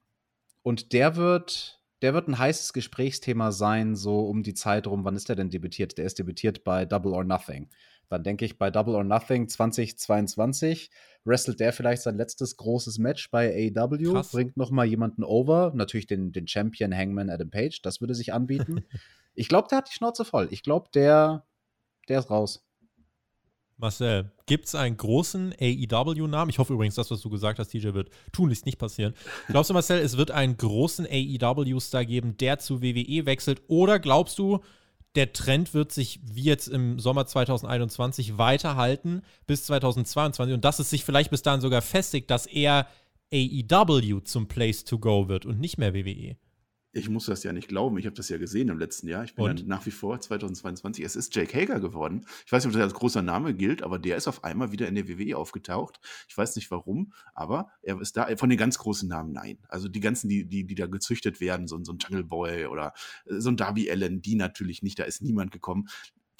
und 0.62 0.93
der 0.93 1.16
wird, 1.16 1.82
der 2.01 2.14
wird 2.14 2.28
ein 2.28 2.38
heißes 2.38 2.74
Gesprächsthema 2.74 3.51
sein, 3.51 3.95
so 3.95 4.22
um 4.22 4.43
die 4.43 4.53
Zeit 4.53 4.88
rum. 4.88 5.03
Wann 5.05 5.16
ist 5.16 5.30
der 5.30 5.36
denn 5.36 5.49
debütiert? 5.49 5.97
Der 5.97 6.05
ist 6.05 6.20
debütiert 6.20 6.64
bei 6.64 6.86
Double 6.86 7.14
or 7.14 7.24
Nothing. 7.24 7.70
Dann 8.10 8.24
denke 8.24 8.43
ich, 8.43 8.57
bei 8.57 8.72
Double 8.72 8.95
or 8.95 9.03
Nothing 9.03 9.47
2022 9.47 10.89
wrestelt 11.26 11.60
der 11.60 11.74
vielleicht 11.74 12.01
sein 12.01 12.18
letztes 12.18 12.57
großes 12.57 12.97
Match 12.97 13.30
bei 13.30 13.72
AEW, 13.76 14.14
Krass. 14.14 14.32
bringt 14.32 14.57
noch 14.57 14.72
mal 14.72 14.86
jemanden 14.86 15.24
over, 15.24 15.72
natürlich 15.76 16.07
den, 16.07 16.32
den 16.32 16.47
Champion 16.47 16.95
Hangman 16.95 17.30
Adam 17.30 17.51
Page, 17.51 17.82
das 17.82 18.01
würde 18.01 18.16
sich 18.16 18.34
anbieten. 18.34 18.84
ich 19.36 19.47
glaube, 19.47 19.68
der 19.70 19.80
hat 19.80 19.89
die 19.89 19.93
Schnauze 19.93 20.26
voll. 20.26 20.47
Ich 20.49 20.64
glaube, 20.64 20.89
der, 20.93 21.45
der 22.07 22.20
ist 22.20 22.32
raus. 22.32 22.66
Marcel, 23.80 24.30
gibt 24.46 24.66
es 24.66 24.76
einen 24.76 24.98
großen 24.98 25.54
AEW-Namen? 25.60 26.50
Ich 26.50 26.60
hoffe 26.60 26.74
übrigens, 26.74 26.96
das, 26.96 27.10
was 27.12 27.22
du 27.22 27.30
gesagt 27.30 27.60
hast, 27.60 27.74
DJ, 27.74 27.94
wird 27.94 28.10
tunlichst 28.34 28.66
nicht 28.66 28.78
passieren. 28.78 29.14
Glaubst 29.48 29.70
du, 29.70 29.74
Marcel, 29.74 30.00
es 30.00 30.18
wird 30.18 30.32
einen 30.32 30.58
großen 30.58 31.08
AEW-Star 31.10 32.04
geben, 32.04 32.36
der 32.38 32.60
zu 32.60 32.82
WWE 32.82 33.26
wechselt? 33.26 33.62
Oder 33.68 34.00
glaubst 34.00 34.38
du, 34.38 34.60
der 35.16 35.32
Trend 35.32 35.74
wird 35.74 35.94
sich 35.94 36.20
wie 36.24 36.44
jetzt 36.44 36.68
im 36.68 37.00
Sommer 37.00 37.26
2021 37.26 38.38
weiterhalten 38.38 39.22
bis 39.48 39.64
2022 39.66 40.54
und 40.54 40.66
dass 40.66 40.80
es 40.80 40.90
sich 40.90 41.06
vielleicht 41.06 41.32
bis 41.32 41.42
dahin 41.42 41.62
sogar 41.62 41.82
festigt, 41.82 42.30
dass 42.30 42.48
er 42.48 42.86
AEW 43.32 44.20
zum 44.22 44.50
Place 44.50 44.84
to 44.84 45.00
go 45.00 45.30
wird 45.30 45.46
und 45.46 45.60
nicht 45.60 45.78
mehr 45.78 45.94
WWE? 45.94 46.36
Ich 46.92 47.08
muss 47.08 47.26
das 47.28 47.44
ja 47.44 47.54
nicht 47.54 47.68
glauben. 47.68 47.98
Ich 48.00 48.06
habe 48.06 48.16
das 48.16 48.30
ja 48.30 48.38
gesehen 48.38 48.70
im 48.70 48.80
letzten 48.80 49.08
Jahr. 49.08 49.24
Ich 49.24 49.36
bin 49.36 49.46
dann 49.46 49.68
nach 49.68 49.86
wie 49.86 49.92
vor 49.92 50.20
2022. 50.20 51.06
Es 51.06 51.16
ist 51.16 51.36
Jake 51.36 51.56
Hager 51.56 51.80
geworden. 51.80 52.26
Ich 52.46 52.52
weiß 52.52 52.66
nicht, 52.66 52.74
ob 52.74 52.80
das 52.80 52.92
als 52.92 53.00
großer 53.00 53.22
Name 53.22 53.54
gilt, 53.54 53.84
aber 53.84 54.00
der 54.00 54.18
ist 54.18 54.28
auf 54.28 54.44
einmal 54.44 54.72
wieder 54.72 54.88
in 54.88 54.96
der 54.96 55.08
WWE 55.08 55.38
aufgetaucht. 55.38 56.00
Ich 56.28 56.36
weiß 56.36 56.56
nicht 56.56 56.72
warum, 56.72 57.14
aber 57.36 57.70
er 57.84 58.02
ist 58.02 58.18
da 58.18 58.36
von 58.38 58.50
den 58.50 58.58
ganz 58.58 58.80
großen 58.80 59.08
Namen 59.08 59.34
nein. 59.34 59.60
Also 59.68 59.88
die 59.88 60.00
ganzen, 60.00 60.30
die, 60.30 60.46
die, 60.46 60.66
die 60.66 60.76
da 60.76 60.88
gezüchtet 60.88 61.40
werden, 61.40 61.68
so, 61.68 61.82
so 61.84 61.94
ein 61.94 62.00
Jungle 62.00 62.24
Boy 62.24 62.66
oder 62.66 62.94
äh, 63.26 63.40
so 63.40 63.50
ein 63.50 63.58
Darby 63.58 63.92
Allen, 63.92 64.22
die 64.22 64.36
natürlich 64.36 64.82
nicht. 64.82 64.98
Da 64.98 65.04
ist 65.04 65.22
niemand 65.22 65.52
gekommen. 65.52 65.88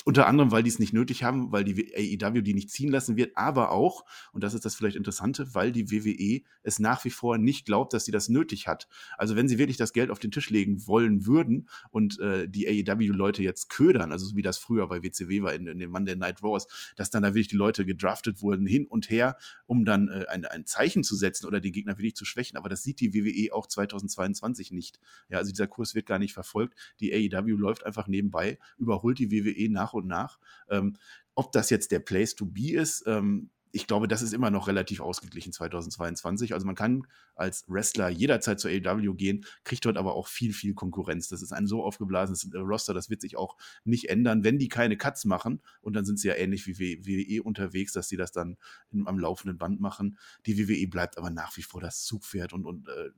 Unter 0.06 0.28
anderem, 0.28 0.52
weil 0.52 0.64
die 0.64 0.70
es 0.70 0.80
nicht 0.80 0.94
nötig 0.94 1.24
haben, 1.24 1.52
weil 1.52 1.66
die 1.66 1.94
AEW 2.24 2.42
die 2.42 2.54
nicht 2.54 2.72
ziehen 2.72 2.90
lassen 2.90 3.18
wird, 3.18 3.36
aber 3.36 3.72
auch, 3.72 4.06
und 4.32 4.46
das 4.46 4.54
ist 4.54 4.64
das 4.64 4.74
vielleicht 4.74 4.96
Interessante, 4.96 5.54
weil 5.54 5.74
die 5.74 5.92
WWE 5.92 6.42
es 6.64 6.80
nach 6.80 7.04
wie 7.04 7.10
vor 7.10 7.38
nicht 7.38 7.66
glaubt, 7.66 7.94
dass 7.94 8.06
sie 8.06 8.12
das 8.12 8.30
nötig 8.30 8.68
hat. 8.68 8.88
Also 9.18 9.36
wenn 9.36 9.50
sie 9.50 9.58
wirklich 9.58 9.76
das 9.76 9.92
Geld 9.92 10.10
auf 10.10 10.18
den 10.18 10.32
Tisch 10.32 10.50
legen 10.50 10.88
wollen 10.88 11.26
würden 11.26 11.68
und 11.92 12.18
äh, 12.20 12.48
die 12.48 12.66
AEW-Leute 12.68 13.44
jetzt 13.44 13.70
ködern, 13.70 14.14
also 14.14 14.26
so 14.26 14.38
wie 14.38 14.42
das 14.42 14.58
früher 14.58 14.88
bei 14.88 15.04
WCW 15.04 15.44
war 15.44 15.54
in, 15.54 15.68
in 15.68 15.80
dem 15.80 15.92
Monday 15.92 16.16
Night 16.16 16.42
Wars, 16.42 16.68
dass 16.96 17.10
dann 17.10 17.24
da 17.24 17.30
wirklich 17.30 17.50
die 17.50 17.58
Leute 17.58 17.86
gedraftet 17.86 18.42
wurden 18.42 18.66
hin 18.66 18.88
und 18.88 19.10
her, 19.10 19.36
um 19.66 19.84
dann 19.84 20.08
äh, 20.08 20.26
ein, 20.30 20.46
ein 20.46 20.66
Zeichen 20.66 21.04
zu 21.04 21.18
setzen 21.18 21.46
oder 21.46 21.60
den 21.60 21.74
Gegner 21.74 21.98
wirklich 21.98 22.16
zu 22.16 22.24
schwächen. 22.24 22.58
Aber 22.58 22.70
das 22.70 22.84
sieht 22.84 23.02
die 23.02 23.14
WWE 23.14 23.54
auch 23.54 23.68
2022 23.68 24.72
nicht. 24.72 25.00
Ja, 25.28 25.40
also 25.40 25.52
dieser 25.52 25.68
Kurs 25.68 25.94
wird 25.94 26.06
gar 26.06 26.20
nicht 26.20 26.34
verfolgt. 26.34 26.80
Die 27.02 27.14
AEW 27.14 27.58
läuft 27.58 27.86
einfach 27.86 28.08
nebenbei, 28.08 28.58
überholt 28.78 29.20
die 29.20 29.30
WWE 29.30 29.70
nach 29.70 29.89
nach 29.90 29.94
und 29.94 30.08
nach. 30.08 30.40
Ähm, 30.70 30.98
ob 31.36 31.52
das 31.52 31.70
jetzt 31.70 31.92
der 31.92 32.00
Place 32.00 32.36
to 32.36 32.46
be 32.46 32.74
ist, 32.74 33.04
ähm, 33.08 33.50
ich 33.72 33.86
glaube, 33.86 34.08
das 34.08 34.24
ist 34.24 34.34
immer 34.34 34.50
noch 34.50 34.68
relativ 34.68 35.00
ausgeglichen 35.00 35.54
2022. 35.54 36.54
Also 36.54 36.66
man 36.66 36.76
kann 36.76 37.06
als 37.36 37.66
Wrestler 37.68 38.10
jederzeit 38.10 38.60
zur 38.60 38.72
AEW 38.72 39.14
gehen, 39.14 39.46
kriegt 39.64 39.86
dort 39.86 39.98
aber 39.98 40.16
auch 40.16 40.28
viel, 40.28 40.54
viel 40.54 40.74
Konkurrenz. 40.74 41.28
Das 41.28 41.44
ist 41.44 41.52
ein 41.52 41.68
so 41.68 41.84
aufgeblasenes 41.84 42.50
Roster, 42.56 42.96
das 42.96 43.12
wird 43.12 43.22
sich 43.22 43.38
auch 43.38 43.58
nicht 43.84 44.10
ändern, 44.10 44.44
wenn 44.44 44.58
die 44.58 44.70
keine 44.70 44.98
Cuts 44.98 45.26
machen. 45.26 45.62
Und 45.82 45.96
dann 45.96 46.04
sind 46.04 46.20
sie 46.20 46.30
ja 46.30 46.34
ähnlich 46.34 46.66
wie 46.66 46.80
WWE 46.80 47.44
unterwegs, 47.44 47.94
dass 47.94 48.10
sie 48.10 48.18
das 48.18 48.32
dann 48.32 48.58
am 49.06 49.20
laufenden 49.20 49.60
Band 49.60 49.80
machen. 49.80 50.18
Die 50.48 50.58
WWE 50.58 50.88
bleibt 50.88 51.20
aber 51.20 51.30
nach 51.30 51.56
wie 51.56 51.64
vor 51.64 51.80
das 51.80 52.04
Zugpferd 52.06 52.54
und, 52.54 52.66
und 52.66 52.88
äh, 52.88 53.12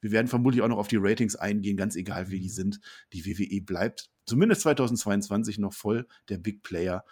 wir 0.00 0.10
werden 0.10 0.28
vermutlich 0.28 0.62
auch 0.62 0.68
noch 0.68 0.78
auf 0.78 0.88
die 0.88 0.98
Ratings 0.98 1.36
eingehen, 1.36 1.76
ganz 1.76 1.94
egal 1.96 2.30
wie 2.30 2.40
die 2.40 2.48
sind. 2.48 2.80
Die 3.12 3.26
WWE 3.26 3.60
bleibt 3.62 4.10
zumindest 4.26 4.62
2022 4.62 5.58
noch 5.58 5.72
voll 5.72 6.06
der 6.28 6.38
Big 6.38 6.62
Player. 6.62 7.04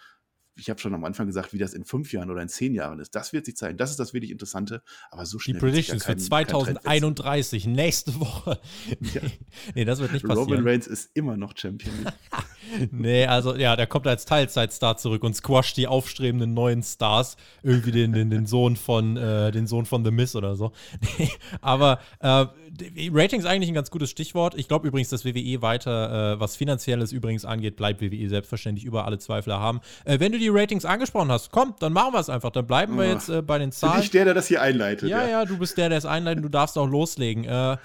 Ich 0.55 0.69
habe 0.69 0.79
schon 0.79 0.93
am 0.93 1.03
Anfang 1.03 1.25
gesagt, 1.25 1.51
wie 1.53 1.57
das 1.57 1.73
in 1.73 1.83
fünf 1.83 2.13
Jahren 2.13 2.29
oder 2.29 2.41
in 2.41 2.47
zehn 2.47 2.75
Jahren 2.75 2.99
ist. 2.99 3.15
Das 3.15 3.33
wird 3.33 3.45
sich 3.45 3.55
zeigen. 3.55 3.77
Das 3.77 3.89
ist 3.89 3.99
das 3.99 4.13
wirklich 4.13 4.29
Interessante. 4.29 4.83
Aber 5.09 5.25
so 5.25 5.39
schnell. 5.39 5.55
Die 5.55 5.59
Predictions 5.59 6.05
für 6.05 6.15
2031, 6.15 7.65
nächste 7.65 8.19
Woche. 8.19 8.59
Ja. 8.99 9.21
nee, 9.75 9.83
das 9.83 9.99
wird 9.99 10.13
nicht 10.13 10.25
passieren. 10.25 10.49
Roman 10.49 10.67
Reigns 10.67 10.85
ist 10.85 11.09
immer 11.15 11.37
noch 11.37 11.57
Champion. 11.57 11.93
nee, 12.91 13.25
also 13.25 13.55
ja, 13.55 13.75
der 13.75 13.87
kommt 13.87 14.07
als 14.07 14.25
Teilzeitstar 14.25 14.97
zurück 14.97 15.23
und 15.23 15.35
squasht 15.35 15.77
die 15.77 15.87
aufstrebenden 15.87 16.53
neuen 16.53 16.83
Stars. 16.83 17.37
Irgendwie 17.61 17.91
den, 17.91 18.13
den, 18.13 18.29
den 18.29 18.45
Sohn 18.45 18.75
von 18.75 19.17
äh, 19.17 19.51
den 19.51 19.67
Sohn 19.67 19.85
von 19.85 20.03
The 20.03 20.11
Miss 20.11 20.35
oder 20.35 20.55
so. 20.55 20.71
aber 21.61 21.99
äh, 22.19 22.45
Ratings 23.11 23.45
eigentlich 23.45 23.69
ein 23.69 23.75
ganz 23.75 23.91
gutes 23.91 24.09
Stichwort. 24.09 24.55
Ich 24.55 24.67
glaube 24.67 24.87
übrigens, 24.87 25.09
dass 25.09 25.25
WWE 25.25 25.61
weiter, 25.61 26.33
äh, 26.33 26.39
was 26.39 26.55
Finanzielles 26.55 27.11
übrigens 27.11 27.45
angeht, 27.45 27.75
bleibt 27.75 28.01
WWE 28.01 28.29
selbstverständlich 28.29 28.85
über 28.85 29.05
alle 29.05 29.19
Zweifler 29.19 29.59
haben. 29.59 29.81
Äh, 30.05 30.19
wenn 30.19 30.31
du 30.31 30.39
die 30.39 30.49
Ratings 30.49 30.85
angesprochen 30.85 31.31
hast, 31.31 31.51
komm, 31.51 31.75
dann 31.79 31.93
machen 31.93 32.13
wir 32.13 32.19
es 32.19 32.29
einfach. 32.29 32.51
Dann 32.51 32.65
bleiben 32.65 32.97
wir 32.97 33.07
jetzt 33.07 33.29
äh, 33.29 33.41
bei 33.41 33.59
den 33.59 33.71
Zahlen. 33.71 33.95
Bin 33.95 34.03
ich 34.03 34.11
der, 34.11 34.25
der 34.25 34.33
das 34.33 34.47
hier 34.47 34.61
einleitet. 34.61 35.09
Ja, 35.09 35.23
ja, 35.23 35.29
ja 35.29 35.45
du 35.45 35.57
bist 35.57 35.77
der, 35.77 35.89
der 35.89 35.97
es 35.97 36.05
einleitet. 36.05 36.43
Du 36.43 36.49
darfst 36.49 36.77
auch 36.77 36.87
loslegen. 36.87 37.45
Äh, 37.45 37.77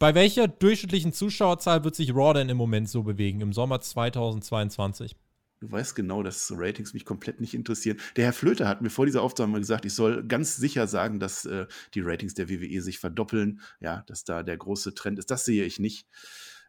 bei 0.00 0.14
welcher 0.14 0.48
durchschnittlichen 0.48 1.12
Zuschauerzahl 1.12 1.84
wird 1.84 1.94
sich 1.94 2.12
Raw 2.14 2.32
denn 2.34 2.48
im 2.48 2.56
Moment 2.56 2.88
so 2.88 3.04
bewegen, 3.04 3.42
im 3.42 3.52
Sommer 3.52 3.80
2022? 3.80 5.14
Du 5.60 5.70
weißt 5.70 5.94
genau, 5.94 6.22
dass 6.22 6.50
Ratings 6.56 6.94
mich 6.94 7.04
komplett 7.04 7.38
nicht 7.38 7.52
interessieren. 7.52 7.98
Der 8.16 8.24
Herr 8.24 8.32
Flöter 8.32 8.66
hat 8.66 8.80
mir 8.80 8.88
vor 8.88 9.04
dieser 9.04 9.20
Aufnahme 9.20 9.58
gesagt, 9.58 9.84
ich 9.84 9.92
soll 9.92 10.26
ganz 10.26 10.56
sicher 10.56 10.86
sagen, 10.86 11.20
dass 11.20 11.44
äh, 11.44 11.66
die 11.92 12.00
Ratings 12.00 12.32
der 12.32 12.48
WWE 12.48 12.80
sich 12.80 12.98
verdoppeln. 12.98 13.60
Ja, 13.78 14.02
dass 14.06 14.24
da 14.24 14.42
der 14.42 14.56
große 14.56 14.94
Trend 14.94 15.18
ist. 15.18 15.30
Das 15.30 15.44
sehe 15.44 15.66
ich 15.66 15.78
nicht. 15.78 16.08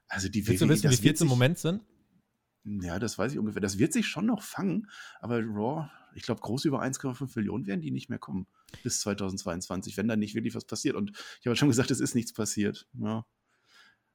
Also 0.09 0.27
die 0.27 0.45
Willst 0.45 0.61
WWE, 0.61 0.67
du 0.67 0.73
wissen, 0.73 0.91
wie 0.91 0.97
viel 0.97 1.13
es 1.13 1.21
im 1.21 1.29
Moment 1.29 1.57
sind? 1.57 1.81
Ja, 2.65 2.99
das 2.99 3.17
weiß 3.17 3.31
ich 3.31 3.39
ungefähr. 3.39 3.61
Das 3.61 3.79
wird 3.79 3.93
sich 3.93 4.07
schon 4.07 4.25
noch 4.25 4.43
fangen, 4.43 4.89
aber 5.21 5.41
Raw, 5.41 5.89
ich 6.15 6.23
glaube, 6.23 6.41
groß 6.41 6.65
über 6.65 6.81
1,5 6.81 7.31
Millionen 7.35 7.67
werden 7.67 7.81
die 7.81 7.91
nicht 7.91 8.09
mehr 8.09 8.19
kommen 8.19 8.47
bis 8.83 9.01
2022, 9.01 9.97
wenn 9.97 10.07
da 10.07 10.15
nicht 10.15 10.35
wirklich 10.35 10.55
was 10.55 10.65
passiert. 10.65 10.95
Und 10.95 11.11
ich 11.39 11.47
habe 11.47 11.55
schon 11.55 11.69
gesagt, 11.69 11.91
es 11.91 11.99
ist 11.99 12.15
nichts 12.15 12.33
passiert. 12.33 12.87
Ja, 12.93 13.25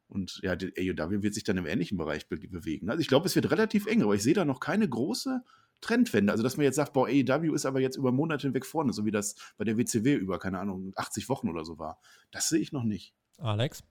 und 0.08 0.40
ja, 0.42 0.54
die 0.54 0.72
AEW 0.76 1.22
wird 1.22 1.34
sich 1.34 1.44
dann 1.44 1.56
im 1.56 1.66
ähnlichen 1.66 1.98
Bereich 1.98 2.28
be 2.28 2.36
bewegen. 2.36 2.90
Also 2.90 3.00
ich 3.00 3.08
glaube, 3.08 3.26
es 3.26 3.34
wird 3.34 3.50
relativ 3.50 3.86
eng, 3.86 4.02
aber 4.02 4.14
ich 4.14 4.22
sehe 4.22 4.34
da 4.34 4.44
noch 4.44 4.60
keine 4.60 4.88
große 4.88 5.42
Trendwende. 5.80 6.32
Also, 6.32 6.42
dass 6.42 6.56
man 6.56 6.64
jetzt 6.64 6.76
sagt, 6.76 6.92
boah, 6.92 7.08
AEW 7.08 7.54
ist 7.54 7.66
aber 7.66 7.80
jetzt 7.80 7.96
über 7.96 8.12
Monate 8.12 8.46
hinweg 8.46 8.64
vorne, 8.64 8.92
so 8.92 9.04
wie 9.04 9.10
das 9.10 9.34
bei 9.56 9.64
der 9.64 9.76
WCW 9.76 10.14
über, 10.14 10.38
keine 10.38 10.58
Ahnung, 10.58 10.92
80 10.96 11.28
Wochen 11.28 11.48
oder 11.48 11.64
so 11.64 11.78
war. 11.78 12.00
Das 12.30 12.48
sehe 12.48 12.60
ich 12.60 12.72
noch 12.72 12.84
nicht. 12.84 13.14
Alex? 13.38 13.82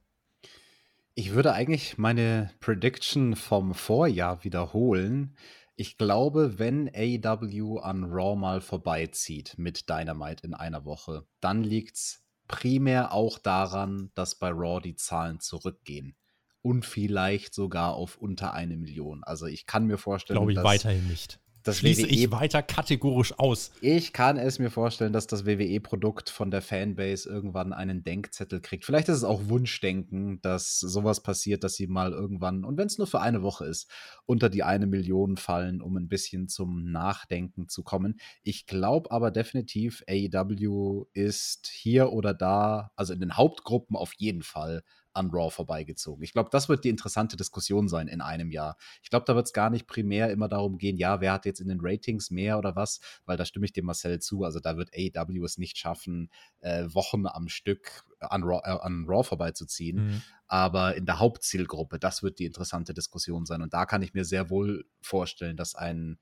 Ich 1.15 1.33
würde 1.33 1.53
eigentlich 1.53 1.97
meine 1.97 2.51
Prediction 2.59 3.35
vom 3.35 3.73
Vorjahr 3.73 4.43
wiederholen. 4.43 5.35
Ich 5.75 5.97
glaube, 5.97 6.57
wenn 6.57 6.89
AEW 6.93 7.79
an 7.79 8.05
Raw 8.05 8.35
mal 8.35 8.61
vorbeizieht 8.61 9.55
mit 9.57 9.89
Dynamite 9.89 10.45
in 10.45 10.53
einer 10.53 10.85
Woche, 10.85 11.25
dann 11.41 11.63
liegt 11.63 11.97
es 11.97 12.23
primär 12.47 13.11
auch 13.11 13.39
daran, 13.39 14.11
dass 14.15 14.35
bei 14.35 14.49
Raw 14.49 14.79
die 14.79 14.95
Zahlen 14.95 15.39
zurückgehen. 15.39 16.15
Und 16.61 16.85
vielleicht 16.85 17.53
sogar 17.53 17.93
auf 17.93 18.17
unter 18.17 18.53
eine 18.53 18.75
Million. 18.77 19.23
Also 19.23 19.45
ich 19.45 19.67
kann 19.67 19.85
mir 19.85 19.97
vorstellen, 19.97 20.39
Glaube 20.39 20.53
ich 20.53 20.55
dass, 20.55 20.65
weiterhin 20.65 21.07
nicht 21.07 21.39
das 21.67 21.77
Schließe 21.79 22.03
WWE, 22.03 22.07
ich 22.07 22.31
weiter 22.31 22.61
kategorisch 22.61 23.37
aus. 23.37 23.71
Ich 23.81 24.13
kann 24.13 24.37
es 24.37 24.59
mir 24.59 24.69
vorstellen, 24.69 25.13
dass 25.13 25.27
das 25.27 25.45
WWE-Produkt 25.45 26.29
von 26.29 26.51
der 26.51 26.61
Fanbase 26.61 27.27
irgendwann 27.27 27.73
einen 27.73 28.03
Denkzettel 28.03 28.61
kriegt. 28.61 28.85
Vielleicht 28.85 29.09
ist 29.09 29.17
es 29.17 29.23
auch 29.23 29.47
Wunschdenken, 29.47 30.41
dass 30.41 30.79
sowas 30.79 31.21
passiert, 31.21 31.63
dass 31.63 31.75
sie 31.75 31.87
mal 31.87 32.11
irgendwann, 32.11 32.63
und 32.63 32.77
wenn 32.77 32.87
es 32.87 32.97
nur 32.97 33.07
für 33.07 33.21
eine 33.21 33.41
Woche 33.41 33.65
ist, 33.65 33.89
unter 34.25 34.49
die 34.49 34.63
eine 34.63 34.87
Million 34.87 35.37
fallen, 35.37 35.81
um 35.81 35.97
ein 35.97 36.07
bisschen 36.07 36.47
zum 36.47 36.91
Nachdenken 36.91 37.67
zu 37.67 37.83
kommen. 37.83 38.19
Ich 38.43 38.67
glaube 38.67 39.11
aber 39.11 39.31
definitiv, 39.31 40.03
AEW 40.07 41.05
ist 41.13 41.67
hier 41.67 42.11
oder 42.11 42.33
da, 42.33 42.91
also 42.95 43.13
in 43.13 43.19
den 43.19 43.37
Hauptgruppen 43.37 43.95
auf 43.95 44.13
jeden 44.13 44.43
Fall 44.43 44.83
an 45.15 45.29
Raw 45.31 45.49
vorbeigezogen. 45.49 46.23
Ich 46.23 46.33
glaube, 46.33 46.49
das 46.51 46.69
wird 46.69 46.83
die 46.83 46.89
interessante 46.89 47.37
Diskussion 47.37 47.87
sein 47.87 48.07
in 48.07 48.21
einem 48.21 48.51
Jahr. 48.51 48.77
Ich 49.01 49.09
glaube, 49.09 49.25
da 49.25 49.35
wird 49.35 49.47
es 49.47 49.53
gar 49.53 49.69
nicht 49.69 49.87
primär 49.87 50.29
immer 50.29 50.47
darum 50.47 50.77
gehen, 50.77 50.97
ja, 50.97 51.21
wer 51.21 51.33
hat 51.33 51.45
jetzt 51.45 51.61
in 51.61 51.69
den 51.69 51.79
Ratings 51.81 52.31
mehr 52.31 52.57
oder 52.57 52.75
was, 52.75 52.99
weil 53.25 53.37
da 53.37 53.45
stimme 53.45 53.65
ich 53.65 53.73
dem 53.73 53.85
Marcel 53.85 54.19
zu. 54.19 54.43
Also 54.43 54.59
da 54.59 54.77
wird 54.77 54.91
AEW 54.93 55.45
es 55.45 55.57
nicht 55.57 55.77
schaffen, 55.77 56.29
äh, 56.59 56.85
Wochen 56.93 57.27
am 57.27 57.47
Stück 57.47 58.03
an 58.19 58.43
Raw, 58.43 58.61
äh, 58.63 58.77
an 58.81 59.05
Raw 59.07 59.23
vorbeizuziehen. 59.23 60.07
Mhm. 60.07 60.21
Aber 60.47 60.95
in 60.95 61.05
der 61.05 61.19
Hauptzielgruppe, 61.19 61.97
das 61.97 62.21
wird 62.21 62.39
die 62.39 62.45
interessante 62.45 62.93
Diskussion 62.93 63.45
sein. 63.45 63.61
Und 63.61 63.73
da 63.73 63.85
kann 63.85 64.01
ich 64.01 64.13
mir 64.13 64.25
sehr 64.25 64.49
wohl 64.49 64.85
vorstellen, 65.01 65.57
dass 65.57 65.75
ein, 65.75 66.19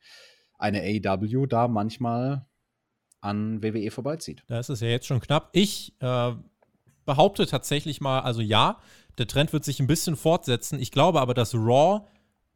eine 0.57 0.81
AEW 0.81 1.47
da 1.47 1.67
manchmal 1.67 2.45
an 3.21 3.63
WWE 3.63 3.89
vorbeizieht. 3.89 4.43
Da 4.47 4.59
ist 4.59 4.69
es 4.69 4.81
ja 4.81 4.89
jetzt 4.89 5.07
schon 5.07 5.21
knapp. 5.21 5.49
Ich 5.53 5.95
äh, 6.01 6.33
behaupte 7.05 7.45
tatsächlich 7.45 8.01
mal, 8.01 8.21
also 8.21 8.41
ja, 8.41 8.77
der 9.17 9.27
Trend 9.27 9.53
wird 9.53 9.63
sich 9.63 9.79
ein 9.79 9.87
bisschen 9.87 10.15
fortsetzen. 10.15 10.79
Ich 10.79 10.91
glaube 10.91 11.21
aber, 11.21 11.33
dass 11.33 11.53
Raw 11.53 12.01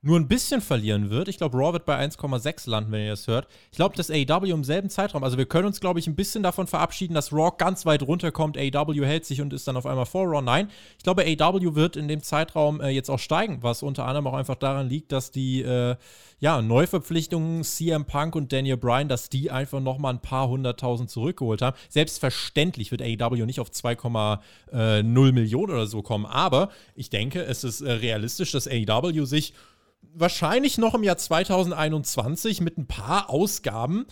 nur 0.04 0.20
ein 0.20 0.28
bisschen 0.28 0.62
verlieren 0.62 1.10
wird. 1.10 1.28
Ich 1.28 1.38
glaube, 1.38 1.58
Raw 1.58 1.74
wird 1.74 1.86
bei 1.86 1.98
1,6 1.98 2.70
landen, 2.70 2.92
wenn 2.92 3.04
ihr 3.06 3.12
das 3.12 3.28
hört. 3.28 3.48
Ich 3.72 3.78
glaube, 3.78 3.96
dass 3.96 4.12
AEW 4.12 4.52
im 4.52 4.64
selben 4.64 4.90
Zeitraum, 4.92 5.24
also 5.24 5.38
wir 5.40 5.48
können 5.48 5.66
uns, 5.66 5.80
glaube 5.80 6.00
ich, 6.00 6.06
ein 6.06 6.16
bisschen 6.16 6.44
davon 6.44 6.68
verabschieden, 6.68 7.16
dass 7.16 7.34
Raw 7.34 7.52
ganz 7.58 7.86
weit 7.86 8.04
runterkommt, 8.04 8.58
AEW 8.58 9.06
hält 9.06 9.26
sich 9.26 9.42
und 9.42 9.54
ist 9.54 9.68
dann 9.68 9.76
auf 9.76 9.88
einmal 9.88 10.06
vor 10.06 10.26
Raw. 10.26 10.42
Nein, 10.42 10.70
ich 10.98 11.04
glaube, 11.04 11.24
AEW 11.24 11.74
wird 11.74 11.96
in 11.96 12.08
dem 12.08 12.22
Zeitraum 12.22 12.80
äh, 12.80 12.90
jetzt 12.90 13.10
auch 13.10 13.18
steigen, 13.18 13.64
was 13.64 13.82
unter 13.82 14.06
anderem 14.06 14.28
auch 14.28 14.34
einfach 14.34 14.56
daran 14.56 14.88
liegt, 14.88 15.12
dass 15.12 15.32
die 15.32 15.64
äh, 15.64 15.96
ja, 16.40 16.62
Neuverpflichtungen 16.62 17.64
CM 17.64 18.06
Punk 18.06 18.36
und 18.36 18.54
Daniel 18.54 18.78
Bryan, 18.78 19.10
dass 19.10 19.30
die 19.30 19.50
einfach 19.50 19.80
nochmal 19.80 20.14
ein 20.14 20.22
paar 20.22 20.48
hunderttausend 20.48 21.10
zurückgeholt 21.10 21.64
haben. 21.64 21.76
Selbstverständlich 21.90 22.92
wird 22.92 23.02
AEW 23.02 23.48
nicht 23.48 23.60
auf 23.60 23.72
2,0 23.72 24.40
äh, 24.72 25.32
Millionen 25.32 25.74
oder 25.74 25.88
so 25.88 26.04
kommen, 26.04 26.28
aber 26.28 26.70
ich 26.94 27.10
denke, 27.10 27.42
es 27.42 27.64
ist 27.64 27.82
äh, 27.82 27.92
realistisch, 27.92 28.52
dass 28.52 28.68
AEW 28.68 29.26
sich 29.26 29.54
wahrscheinlich 30.02 30.78
noch 30.78 30.94
im 30.94 31.04
Jahr 31.04 31.18
2021 31.18 32.62
mit 32.62 32.78
ein 32.78 32.88
paar 32.88 33.30
Ausgaben 33.30 34.08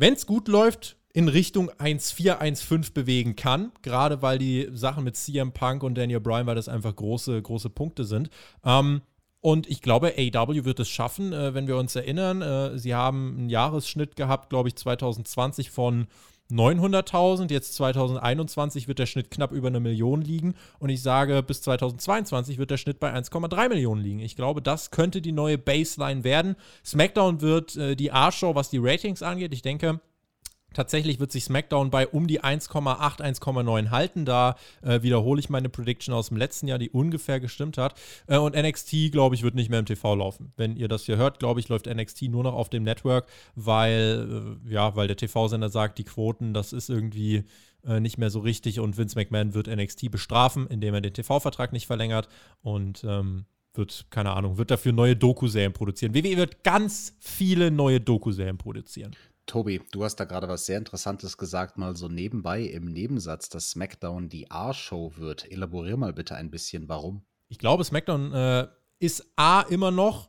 wenn 0.00 0.14
es 0.14 0.24
gut 0.24 0.48
läuft, 0.48 0.96
in 1.12 1.28
Richtung 1.28 1.70
1-4, 1.70 2.40
1-5 2.40 2.94
bewegen 2.94 3.36
kann, 3.36 3.70
gerade 3.82 4.22
weil 4.22 4.38
die 4.38 4.68
Sachen 4.72 5.04
mit 5.04 5.14
CM 5.14 5.52
Punk 5.52 5.82
und 5.82 5.96
Daniel 5.96 6.20
Bryan, 6.20 6.46
weil 6.46 6.54
das 6.54 6.70
einfach 6.70 6.96
große, 6.96 7.42
große 7.42 7.68
Punkte 7.68 8.04
sind. 8.04 8.30
Ähm, 8.64 9.02
und 9.42 9.68
ich 9.68 9.82
glaube, 9.82 10.14
AW 10.16 10.64
wird 10.64 10.80
es 10.80 10.88
schaffen, 10.88 11.34
äh, 11.34 11.52
wenn 11.52 11.66
wir 11.66 11.76
uns 11.76 11.94
erinnern. 11.96 12.40
Äh, 12.40 12.78
sie 12.78 12.94
haben 12.94 13.36
einen 13.36 13.50
Jahresschnitt 13.50 14.16
gehabt, 14.16 14.48
glaube 14.48 14.70
ich, 14.70 14.76
2020 14.76 15.70
von 15.70 16.06
900.000. 16.50 17.50
Jetzt 17.50 17.74
2021 17.74 18.88
wird 18.88 18.98
der 18.98 19.06
Schnitt 19.06 19.30
knapp 19.30 19.52
über 19.52 19.68
eine 19.68 19.80
Million 19.80 20.22
liegen. 20.22 20.54
Und 20.78 20.90
ich 20.90 21.02
sage, 21.02 21.42
bis 21.42 21.62
2022 21.62 22.58
wird 22.58 22.70
der 22.70 22.76
Schnitt 22.76 23.00
bei 23.00 23.12
1,3 23.12 23.68
Millionen 23.68 24.02
liegen. 24.02 24.20
Ich 24.20 24.36
glaube, 24.36 24.62
das 24.62 24.90
könnte 24.90 25.22
die 25.22 25.32
neue 25.32 25.58
Baseline 25.58 26.24
werden. 26.24 26.56
SmackDown 26.84 27.40
wird 27.40 27.76
äh, 27.76 27.96
die 27.96 28.12
A-Show, 28.12 28.54
was 28.54 28.70
die 28.70 28.78
Ratings 28.78 29.22
angeht. 29.22 29.52
Ich 29.52 29.62
denke, 29.62 30.00
Tatsächlich 30.74 31.18
wird 31.18 31.32
sich 31.32 31.44
SmackDown 31.44 31.90
bei 31.90 32.06
um 32.06 32.26
die 32.26 32.42
1,8, 32.42 33.20
1,9 33.20 33.90
halten. 33.90 34.24
Da 34.24 34.56
äh, 34.82 35.02
wiederhole 35.02 35.40
ich 35.40 35.50
meine 35.50 35.68
Prediction 35.68 36.14
aus 36.14 36.28
dem 36.28 36.36
letzten 36.36 36.68
Jahr, 36.68 36.78
die 36.78 36.90
ungefähr 36.90 37.40
gestimmt 37.40 37.78
hat. 37.78 37.94
Äh, 38.26 38.38
und 38.38 38.54
NXT, 38.54 39.12
glaube 39.12 39.34
ich, 39.34 39.42
wird 39.42 39.54
nicht 39.54 39.70
mehr 39.70 39.80
im 39.80 39.86
TV 39.86 40.14
laufen. 40.14 40.52
Wenn 40.56 40.76
ihr 40.76 40.88
das 40.88 41.04
hier 41.04 41.16
hört, 41.16 41.38
glaube 41.38 41.60
ich, 41.60 41.68
läuft 41.68 41.86
NXT 41.86 42.22
nur 42.22 42.44
noch 42.44 42.54
auf 42.54 42.68
dem 42.68 42.82
Network, 42.84 43.28
weil, 43.54 44.58
äh, 44.66 44.72
ja, 44.72 44.94
weil 44.96 45.08
der 45.08 45.16
TV-Sender 45.16 45.70
sagt, 45.70 45.98
die 45.98 46.04
Quoten, 46.04 46.54
das 46.54 46.72
ist 46.72 46.88
irgendwie 46.88 47.44
äh, 47.84 48.00
nicht 48.00 48.18
mehr 48.18 48.30
so 48.30 48.40
richtig 48.40 48.80
und 48.80 48.96
Vince 48.96 49.16
McMahon 49.18 49.54
wird 49.54 49.66
NXT 49.66 50.10
bestrafen, 50.10 50.66
indem 50.68 50.94
er 50.94 51.00
den 51.00 51.14
TV-Vertrag 51.14 51.72
nicht 51.72 51.86
verlängert 51.86 52.28
und 52.62 53.04
ähm, 53.04 53.46
wird, 53.74 54.06
keine 54.10 54.32
Ahnung, 54.32 54.58
wird 54.58 54.70
dafür 54.70 54.92
neue 54.92 55.16
Doku-Serien 55.16 55.72
produzieren. 55.72 56.14
WWE 56.14 56.36
wird 56.36 56.64
ganz 56.64 57.16
viele 57.20 57.70
neue 57.70 58.00
Doku-Serien 58.00 58.58
produzieren. 58.58 59.14
Tobi, 59.50 59.82
du 59.90 60.04
hast 60.04 60.14
da 60.14 60.26
gerade 60.26 60.46
was 60.46 60.64
sehr 60.64 60.78
Interessantes 60.78 61.36
gesagt, 61.36 61.76
mal 61.76 61.96
so 61.96 62.06
nebenbei 62.06 62.62
im 62.62 62.84
Nebensatz, 62.84 63.48
dass 63.48 63.70
SmackDown 63.70 64.28
die 64.28 64.48
A-Show 64.48 65.14
wird. 65.16 65.50
Elaborier 65.50 65.96
mal 65.96 66.12
bitte 66.12 66.36
ein 66.36 66.52
bisschen, 66.52 66.88
warum. 66.88 67.24
Ich 67.48 67.58
glaube, 67.58 67.82
SmackDown 67.82 68.32
äh, 68.32 68.68
ist 69.00 69.26
A 69.34 69.62
immer 69.62 69.90
noch 69.90 70.28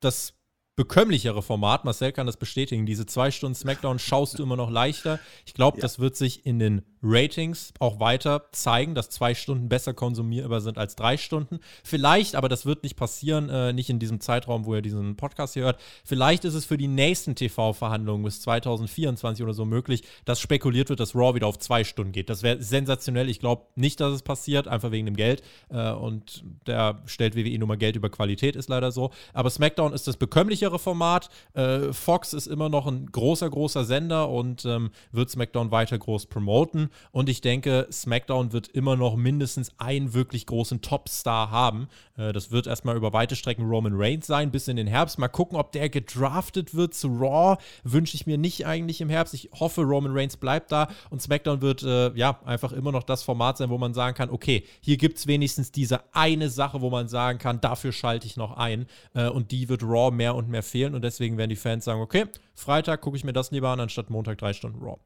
das 0.00 0.34
bekömmlichere 0.80 1.42
Format. 1.42 1.84
Marcel 1.84 2.10
kann 2.10 2.26
das 2.26 2.38
bestätigen. 2.38 2.86
Diese 2.86 3.04
zwei 3.04 3.30
Stunden 3.30 3.54
SmackDown 3.54 3.98
schaust 3.98 4.38
du 4.38 4.42
immer 4.42 4.56
noch 4.56 4.70
leichter. 4.70 5.20
Ich 5.44 5.52
glaube, 5.52 5.76
ja. 5.76 5.82
das 5.82 5.98
wird 5.98 6.16
sich 6.16 6.46
in 6.46 6.58
den 6.58 6.80
Ratings 7.02 7.74
auch 7.80 8.00
weiter 8.00 8.44
zeigen, 8.52 8.94
dass 8.94 9.10
zwei 9.10 9.34
Stunden 9.34 9.68
besser 9.68 9.92
konsumierbar 9.92 10.62
sind 10.62 10.78
als 10.78 10.96
drei 10.96 11.18
Stunden. 11.18 11.60
Vielleicht, 11.84 12.34
aber 12.34 12.48
das 12.48 12.64
wird 12.64 12.82
nicht 12.82 12.96
passieren, 12.96 13.50
äh, 13.50 13.74
nicht 13.74 13.90
in 13.90 13.98
diesem 13.98 14.20
Zeitraum, 14.20 14.64
wo 14.64 14.74
ihr 14.74 14.80
diesen 14.80 15.16
Podcast 15.16 15.52
hier 15.54 15.64
hört. 15.64 15.80
Vielleicht 16.02 16.46
ist 16.46 16.54
es 16.54 16.64
für 16.64 16.78
die 16.78 16.88
nächsten 16.88 17.34
TV-Verhandlungen 17.34 18.24
bis 18.24 18.40
2024 18.42 19.42
oder 19.42 19.54
so 19.54 19.66
möglich, 19.66 20.02
dass 20.24 20.40
spekuliert 20.40 20.88
wird, 20.88 21.00
dass 21.00 21.14
Raw 21.14 21.34
wieder 21.34 21.46
auf 21.46 21.58
zwei 21.58 21.84
Stunden 21.84 22.12
geht. 22.12 22.30
Das 22.30 22.42
wäre 22.42 22.62
sensationell. 22.62 23.28
Ich 23.28 23.40
glaube 23.40 23.66
nicht, 23.76 24.00
dass 24.00 24.12
es 24.14 24.22
passiert, 24.22 24.68
einfach 24.68 24.90
wegen 24.90 25.06
dem 25.06 25.16
Geld. 25.16 25.42
Äh, 25.68 25.92
und 25.92 26.44
der 26.66 27.02
stellt 27.06 27.36
WWE 27.36 27.58
nur 27.58 27.68
mal 27.68 27.76
Geld 27.76 27.96
über 27.96 28.10
Qualität, 28.10 28.56
ist 28.56 28.68
leider 28.68 28.92
so. 28.92 29.10
Aber 29.32 29.50
SmackDown 29.50 29.92
ist 29.92 30.06
das 30.06 30.16
bekömmlichere 30.16 30.69
Format. 30.78 31.28
Äh, 31.54 31.92
Fox 31.92 32.32
ist 32.32 32.46
immer 32.46 32.68
noch 32.68 32.86
ein 32.86 33.06
großer, 33.06 33.50
großer 33.50 33.84
Sender 33.84 34.28
und 34.28 34.64
ähm, 34.64 34.90
wird 35.12 35.30
SmackDown 35.30 35.70
weiter 35.70 35.98
groß 35.98 36.26
promoten. 36.26 36.90
Und 37.12 37.28
ich 37.28 37.40
denke, 37.40 37.86
SmackDown 37.90 38.52
wird 38.52 38.68
immer 38.68 38.96
noch 38.96 39.16
mindestens 39.16 39.72
einen 39.78 40.14
wirklich 40.14 40.46
großen 40.46 40.80
Topstar 40.80 41.50
haben. 41.50 41.88
Äh, 42.16 42.32
das 42.32 42.50
wird 42.50 42.66
erstmal 42.66 42.96
über 42.96 43.12
weite 43.12 43.36
Strecken 43.36 43.66
Roman 43.66 43.94
Reigns 43.94 44.26
sein, 44.26 44.50
bis 44.50 44.68
in 44.68 44.76
den 44.76 44.86
Herbst. 44.86 45.18
Mal 45.18 45.28
gucken, 45.28 45.58
ob 45.58 45.72
der 45.72 45.88
gedraftet 45.88 46.74
wird 46.74 46.94
zu 46.94 47.08
Raw. 47.08 47.56
Wünsche 47.84 48.14
ich 48.14 48.26
mir 48.26 48.38
nicht 48.38 48.66
eigentlich 48.66 49.00
im 49.00 49.08
Herbst. 49.08 49.34
Ich 49.34 49.50
hoffe, 49.58 49.82
Roman 49.82 50.16
Reigns 50.16 50.36
bleibt 50.36 50.72
da. 50.72 50.88
Und 51.10 51.22
SmackDown 51.22 51.62
wird 51.62 51.82
äh, 51.82 52.12
ja 52.14 52.40
einfach 52.44 52.72
immer 52.72 52.92
noch 52.92 53.02
das 53.02 53.22
Format 53.22 53.58
sein, 53.58 53.70
wo 53.70 53.78
man 53.78 53.94
sagen 53.94 54.16
kann, 54.16 54.30
okay, 54.30 54.64
hier 54.80 54.96
gibt 54.96 55.18
es 55.18 55.26
wenigstens 55.26 55.72
diese 55.72 56.00
eine 56.14 56.48
Sache, 56.50 56.80
wo 56.80 56.90
man 56.90 57.08
sagen 57.08 57.38
kann, 57.38 57.60
dafür 57.60 57.92
schalte 57.92 58.26
ich 58.26 58.36
noch 58.36 58.56
ein. 58.56 58.86
Äh, 59.14 59.28
und 59.28 59.50
die 59.50 59.68
wird 59.68 59.82
Raw 59.82 60.10
mehr 60.10 60.34
und 60.34 60.48
mehr 60.48 60.59
fehlen. 60.62 60.94
Und 60.94 61.02
deswegen 61.02 61.38
werden 61.38 61.50
die 61.50 61.56
Fans 61.56 61.84
sagen, 61.84 62.00
okay, 62.00 62.26
Freitag 62.54 63.00
gucke 63.00 63.16
ich 63.16 63.24
mir 63.24 63.32
das 63.32 63.50
lieber 63.50 63.70
an, 63.70 63.80
anstatt 63.80 64.10
Montag 64.10 64.38
drei 64.38 64.52
Stunden 64.52 64.80
Raw. 64.80 64.98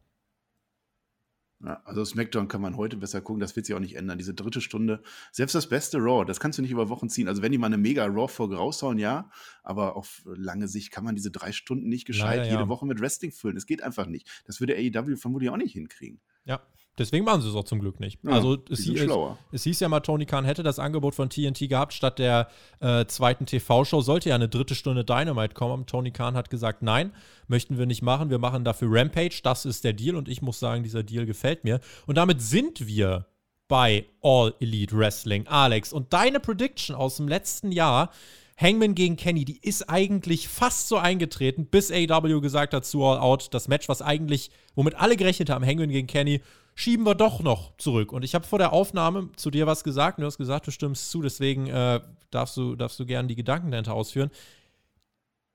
Ja, 1.64 1.80
also 1.84 2.04
SmackDown 2.04 2.48
kann 2.48 2.60
man 2.60 2.76
heute 2.76 2.96
besser 2.96 3.22
gucken, 3.22 3.40
das 3.40 3.56
wird 3.56 3.64
sich 3.64 3.74
auch 3.74 3.80
nicht 3.80 3.96
ändern. 3.96 4.18
Diese 4.18 4.34
dritte 4.34 4.60
Stunde, 4.60 5.02
selbst 5.32 5.54
das 5.54 5.68
beste 5.68 5.98
Raw, 5.98 6.24
das 6.24 6.38
kannst 6.38 6.58
du 6.58 6.62
nicht 6.62 6.72
über 6.72 6.90
Wochen 6.90 7.08
ziehen. 7.08 7.26
Also 7.26 7.40
wenn 7.40 7.52
die 7.52 7.58
mal 7.58 7.68
eine 7.68 7.78
mega 7.78 8.04
Raw-Folge 8.04 8.56
raushauen, 8.56 8.98
ja, 8.98 9.30
aber 9.62 9.96
auf 9.96 10.22
lange 10.26 10.68
Sicht 10.68 10.90
kann 10.90 11.04
man 11.04 11.14
diese 11.14 11.30
drei 11.30 11.52
Stunden 11.52 11.88
nicht 11.88 12.06
gescheit 12.06 12.38
Leider, 12.38 12.44
ja. 12.44 12.52
jede 12.52 12.68
Woche 12.68 12.86
mit 12.86 13.00
Wrestling 13.00 13.32
füllen. 13.32 13.54
Das 13.54 13.66
geht 13.66 13.82
einfach 13.82 14.06
nicht. 14.06 14.28
Das 14.44 14.60
würde 14.60 14.74
AEW 14.74 15.16
vermutlich 15.16 15.48
auch 15.48 15.56
nicht 15.56 15.72
hinkriegen. 15.72 16.20
Ja, 16.44 16.60
Deswegen 16.96 17.24
machen 17.24 17.42
sie 17.42 17.48
es 17.48 17.54
auch 17.56 17.64
zum 17.64 17.80
Glück 17.80 17.98
nicht. 17.98 18.20
Ja, 18.22 18.30
also 18.30 18.56
es, 18.70 18.84
hieß, 18.84 19.06
es, 19.50 19.64
hieß 19.64 19.80
ja 19.80 19.88
mal, 19.88 20.00
Tony 20.00 20.26
Khan 20.26 20.44
hätte 20.44 20.62
das 20.62 20.78
Angebot 20.78 21.14
von 21.16 21.28
TNT 21.28 21.68
gehabt, 21.68 21.92
statt 21.92 22.20
der 22.20 22.48
äh, 22.80 23.04
zweiten 23.06 23.46
TV-Show 23.46 24.00
sollte 24.00 24.28
ja 24.28 24.36
eine 24.36 24.48
dritte 24.48 24.76
Stunde 24.76 25.04
Dynamite 25.04 25.54
kommen. 25.54 25.86
Tony 25.86 26.12
Khan 26.12 26.36
hat 26.36 26.50
gesagt, 26.50 26.82
nein, 26.82 27.12
möchten 27.48 27.78
wir 27.78 27.86
nicht 27.86 28.02
machen. 28.02 28.30
Wir 28.30 28.38
machen 28.38 28.64
dafür 28.64 28.88
Rampage. 28.92 29.40
Das 29.42 29.64
ist 29.64 29.82
der 29.82 29.92
Deal 29.92 30.14
und 30.14 30.28
ich 30.28 30.40
muss 30.40 30.60
sagen, 30.60 30.84
dieser 30.84 31.02
Deal 31.02 31.26
gefällt 31.26 31.64
mir. 31.64 31.80
Und 32.06 32.16
damit 32.16 32.40
sind 32.40 32.86
wir 32.86 33.26
bei 33.66 34.06
All 34.22 34.54
Elite 34.60 34.96
Wrestling. 34.96 35.48
Alex, 35.48 35.92
und 35.92 36.12
deine 36.12 36.38
Prediction 36.38 36.94
aus 36.94 37.16
dem 37.16 37.26
letzten 37.26 37.72
Jahr, 37.72 38.10
Hangman 38.56 38.94
gegen 38.94 39.16
Kenny, 39.16 39.44
die 39.44 39.58
ist 39.60 39.88
eigentlich 39.88 40.46
fast 40.46 40.88
so 40.88 40.96
eingetreten, 40.96 41.66
bis 41.66 41.90
AW 41.90 42.40
gesagt 42.40 42.72
hat 42.72 42.84
zu 42.84 43.04
All 43.04 43.18
Out, 43.18 43.48
das 43.52 43.66
Match, 43.66 43.88
was 43.88 44.00
eigentlich, 44.00 44.50
womit 44.76 44.94
alle 44.94 45.16
gerechnet 45.16 45.50
haben, 45.50 45.66
Hangman 45.66 45.88
gegen 45.88 46.06
Kenny, 46.06 46.40
schieben 46.74 47.06
wir 47.06 47.14
doch 47.14 47.40
noch 47.40 47.76
zurück. 47.76 48.12
Und 48.12 48.24
ich 48.24 48.34
habe 48.34 48.46
vor 48.46 48.58
der 48.58 48.72
Aufnahme 48.72 49.30
zu 49.36 49.50
dir 49.50 49.66
was 49.66 49.84
gesagt 49.84 50.18
und 50.18 50.22
du 50.22 50.26
hast 50.26 50.38
gesagt, 50.38 50.66
du 50.66 50.70
stimmst 50.70 51.10
zu, 51.10 51.22
deswegen 51.22 51.68
äh, 51.68 52.00
darfst 52.30 52.56
du, 52.56 52.76
darfst 52.76 52.98
du 52.98 53.06
gerne 53.06 53.28
die 53.28 53.36
Gedanken 53.36 53.70
dahinter 53.70 53.94
ausführen. 53.94 54.30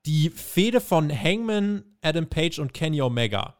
Die 0.05 0.29
Fehde 0.29 0.81
von 0.81 1.11
Hangman, 1.11 1.83
Adam 2.01 2.27
Page 2.27 2.59
und 2.59 2.73
Kenny 2.73 3.01
Omega 3.01 3.55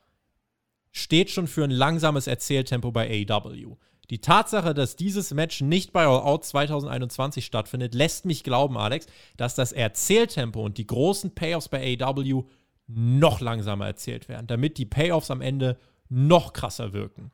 steht 0.91 1.30
schon 1.30 1.47
für 1.47 1.64
ein 1.64 1.72
langsames 1.72 2.28
Erzähltempo 2.28 2.91
bei 2.91 3.26
AEW. 3.30 3.76
Die 4.10 4.22
Tatsache, 4.22 4.74
dass 4.74 4.95
dieses 4.95 5.34
Match 5.34 5.62
nicht 5.62 5.93
bei 5.93 6.05
All 6.05 6.22
Out 6.22 6.43
2021 6.43 7.45
stattfindet, 7.45 7.93
lässt 7.93 8.26
mich 8.26 8.43
glauben, 8.43 8.76
Alex, 8.78 9.05
dass 9.38 9.53
das 9.53 9.72
Erzähltempo 9.72 10.64
und 10.64 10.80
die 10.80 10.88
großen 10.88 11.36
Payoffs 11.36 11.70
bei 11.70 11.97
AEW 12.01 12.45
noch 12.88 13.39
langsamer 13.39 13.86
erzählt 13.86 14.28
werden, 14.28 14.47
damit 14.47 14.80
die 14.80 14.88
Payoffs 14.88 15.30
am 15.30 15.41
Ende 15.41 15.78
noch 16.10 16.53
krasser 16.53 16.91
wirken. 16.91 17.32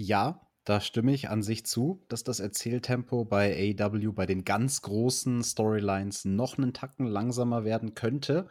Ja, 0.00 0.46
da 0.62 0.80
stimme 0.80 1.12
ich 1.12 1.28
an 1.28 1.42
sich 1.42 1.66
zu, 1.66 2.04
dass 2.08 2.22
das 2.22 2.38
Erzähltempo 2.38 3.24
bei 3.24 3.74
AEW 3.76 4.12
bei 4.12 4.26
den 4.26 4.44
ganz 4.44 4.80
großen 4.82 5.42
Storylines 5.42 6.24
noch 6.24 6.56
einen 6.56 6.72
Tacken 6.72 7.04
langsamer 7.04 7.64
werden 7.64 7.94
könnte. 7.94 8.46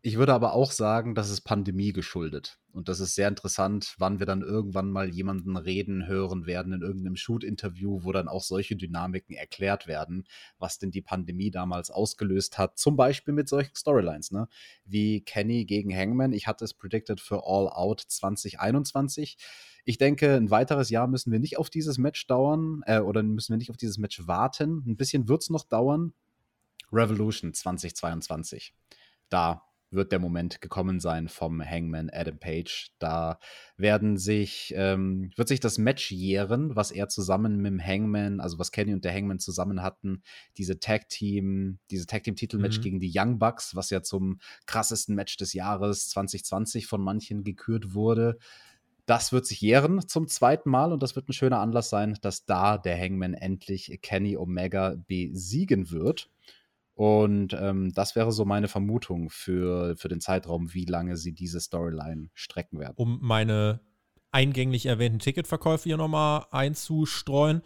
Ich 0.00 0.16
würde 0.16 0.32
aber 0.32 0.52
auch 0.52 0.70
sagen, 0.70 1.16
das 1.16 1.28
ist 1.30 1.40
Pandemie 1.40 1.92
geschuldet. 1.92 2.60
Und 2.70 2.88
das 2.88 3.00
ist 3.00 3.16
sehr 3.16 3.26
interessant, 3.26 3.96
wann 3.98 4.20
wir 4.20 4.26
dann 4.26 4.42
irgendwann 4.42 4.92
mal 4.92 5.08
jemanden 5.08 5.56
reden 5.56 6.06
hören 6.06 6.46
werden 6.46 6.72
in 6.72 6.82
irgendeinem 6.82 7.16
Shoot-Interview, 7.16 8.04
wo 8.04 8.12
dann 8.12 8.28
auch 8.28 8.44
solche 8.44 8.76
Dynamiken 8.76 9.34
erklärt 9.34 9.88
werden, 9.88 10.22
was 10.58 10.78
denn 10.78 10.92
die 10.92 11.02
Pandemie 11.02 11.50
damals 11.50 11.90
ausgelöst 11.90 12.58
hat. 12.58 12.78
Zum 12.78 12.94
Beispiel 12.94 13.34
mit 13.34 13.48
solchen 13.48 13.74
Storylines, 13.74 14.30
ne? 14.30 14.46
Wie 14.84 15.22
Kenny 15.22 15.64
gegen 15.64 15.92
Hangman. 15.92 16.32
Ich 16.32 16.46
hatte 16.46 16.64
es 16.64 16.74
predicted 16.74 17.20
für 17.20 17.42
All 17.44 17.68
Out 17.70 18.02
2021 18.06 19.36
ich 19.86 19.98
denke, 19.98 20.34
ein 20.34 20.50
weiteres 20.50 20.90
Jahr 20.90 21.06
müssen 21.06 21.30
wir 21.30 21.38
nicht 21.38 21.58
auf 21.58 21.70
dieses 21.70 21.96
Match 21.96 22.26
dauern 22.26 22.82
äh, 22.86 22.98
oder 22.98 23.22
müssen 23.22 23.52
wir 23.52 23.56
nicht 23.56 23.70
auf 23.70 23.76
dieses 23.76 23.98
Match 23.98 24.26
warten. 24.26 24.82
Ein 24.84 24.96
bisschen 24.96 25.28
wird 25.28 25.42
es 25.42 25.48
noch 25.48 25.64
dauern. 25.64 26.12
Revolution 26.92 27.54
2022. 27.54 28.74
Da 29.28 29.62
wird 29.92 30.10
der 30.10 30.18
Moment 30.18 30.60
gekommen 30.60 30.98
sein 30.98 31.28
vom 31.28 31.64
Hangman 31.64 32.10
Adam 32.12 32.36
Page. 32.36 32.90
Da 32.98 33.38
werden 33.76 34.16
sich, 34.16 34.74
ähm, 34.76 35.30
wird 35.36 35.46
sich 35.46 35.60
das 35.60 35.78
Match 35.78 36.10
jähren, 36.10 36.74
was 36.74 36.90
er 36.90 37.08
zusammen 37.08 37.58
mit 37.58 37.70
dem 37.70 37.80
Hangman, 37.80 38.40
also 38.40 38.58
was 38.58 38.72
Kenny 38.72 38.92
und 38.92 39.04
der 39.04 39.14
Hangman 39.14 39.38
zusammen 39.38 39.82
hatten, 39.82 40.22
diese 40.56 40.80
Tag 40.80 41.08
Team, 41.08 41.78
diese 41.92 42.06
Tag 42.06 42.24
Team 42.24 42.34
Titelmatch 42.34 42.78
mhm. 42.78 42.82
gegen 42.82 43.00
die 43.00 43.12
Young 43.14 43.38
Bucks, 43.38 43.76
was 43.76 43.90
ja 43.90 44.02
zum 44.02 44.40
krassesten 44.66 45.14
Match 45.14 45.36
des 45.36 45.52
Jahres 45.52 46.08
2020 46.08 46.88
von 46.88 47.00
manchen 47.00 47.44
gekürt 47.44 47.94
wurde. 47.94 48.38
Das 49.06 49.32
wird 49.32 49.46
sich 49.46 49.60
jähren 49.60 50.06
zum 50.08 50.26
zweiten 50.26 50.68
Mal 50.68 50.92
und 50.92 51.02
das 51.02 51.14
wird 51.16 51.28
ein 51.28 51.32
schöner 51.32 51.60
Anlass 51.60 51.88
sein, 51.88 52.18
dass 52.22 52.44
da 52.44 52.76
der 52.76 52.98
Hangman 52.98 53.34
endlich 53.34 54.00
Kenny 54.02 54.36
Omega 54.36 54.96
besiegen 55.06 55.90
wird. 55.90 56.28
Und 56.94 57.52
ähm, 57.52 57.92
das 57.92 58.16
wäre 58.16 58.32
so 58.32 58.44
meine 58.44 58.68
Vermutung 58.68 59.30
für, 59.30 59.96
für 59.96 60.08
den 60.08 60.20
Zeitraum, 60.20 60.72
wie 60.72 60.86
lange 60.86 61.16
sie 61.16 61.32
diese 61.32 61.60
Storyline 61.60 62.30
strecken 62.34 62.80
werden. 62.80 62.94
Um 62.96 63.18
meine 63.20 63.80
eingänglich 64.32 64.86
erwähnten 64.86 65.18
Ticketverkäufe 65.18 65.84
hier 65.84 65.98
nochmal 65.98 66.46
einzustreuen. 66.50 67.62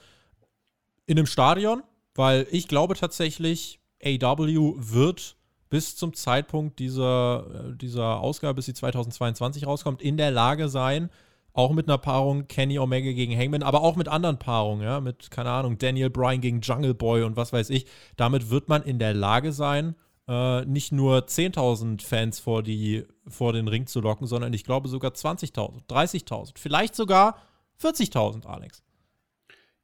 In 1.07 1.17
einem 1.17 1.27
Stadion, 1.27 1.83
weil 2.15 2.47
ich 2.51 2.69
glaube 2.69 2.95
tatsächlich, 2.95 3.81
AW 4.05 4.75
wird 4.77 5.37
bis 5.69 5.97
zum 5.97 6.15
Zeitpunkt 6.15 6.79
dieser, 6.79 7.71
äh, 7.71 7.77
dieser 7.77 8.21
Ausgabe, 8.21 8.57
bis 8.57 8.67
sie 8.67 8.75
2022 8.75 9.67
rauskommt, 9.67 10.03
in 10.03 10.17
der 10.17 10.33
Lage 10.33 10.69
sein, 10.69 11.09
auch 11.53 11.73
mit 11.73 11.89
einer 11.89 11.99
Paarung 11.99 12.49
Kenny 12.49 12.79
Omega 12.79 13.13
gegen 13.13 13.37
Hangman, 13.37 13.63
aber 13.63 13.83
auch 13.83 13.97
mit 13.97 14.09
anderen 14.09 14.39
Paarungen, 14.39 14.85
ja, 14.85 15.01
mit, 15.01 15.31
keine 15.31 15.51
Ahnung, 15.51 15.79
Daniel 15.79 16.11
Bryan 16.11 16.41
gegen 16.41 16.61
Jungle 16.61 16.95
Boy 16.95 17.23
und 17.23 17.37
was 17.37 17.53
weiß 17.53 17.71
ich. 17.71 17.87
Damit 18.17 18.51
wird 18.51 18.69
man 18.69 18.83
in 18.83 18.99
der 18.99 19.15
Lage 19.15 19.53
sein, 19.53 19.95
äh, 20.29 20.65
nicht 20.65 20.93
nur 20.93 21.27
10.000 21.27 22.03
Fans 22.03 22.39
vor, 22.39 22.63
die, 22.63 23.05
vor 23.27 23.53
den 23.53 23.69
Ring 23.69 23.87
zu 23.87 24.01
locken, 24.01 24.27
sondern 24.27 24.53
ich 24.53 24.65
glaube 24.65 24.89
sogar 24.89 25.11
20.000, 25.11 25.87
30.000, 25.89 26.53
vielleicht 26.57 26.95
sogar 26.95 27.37
40.000, 27.81 28.47
Alex. 28.47 28.83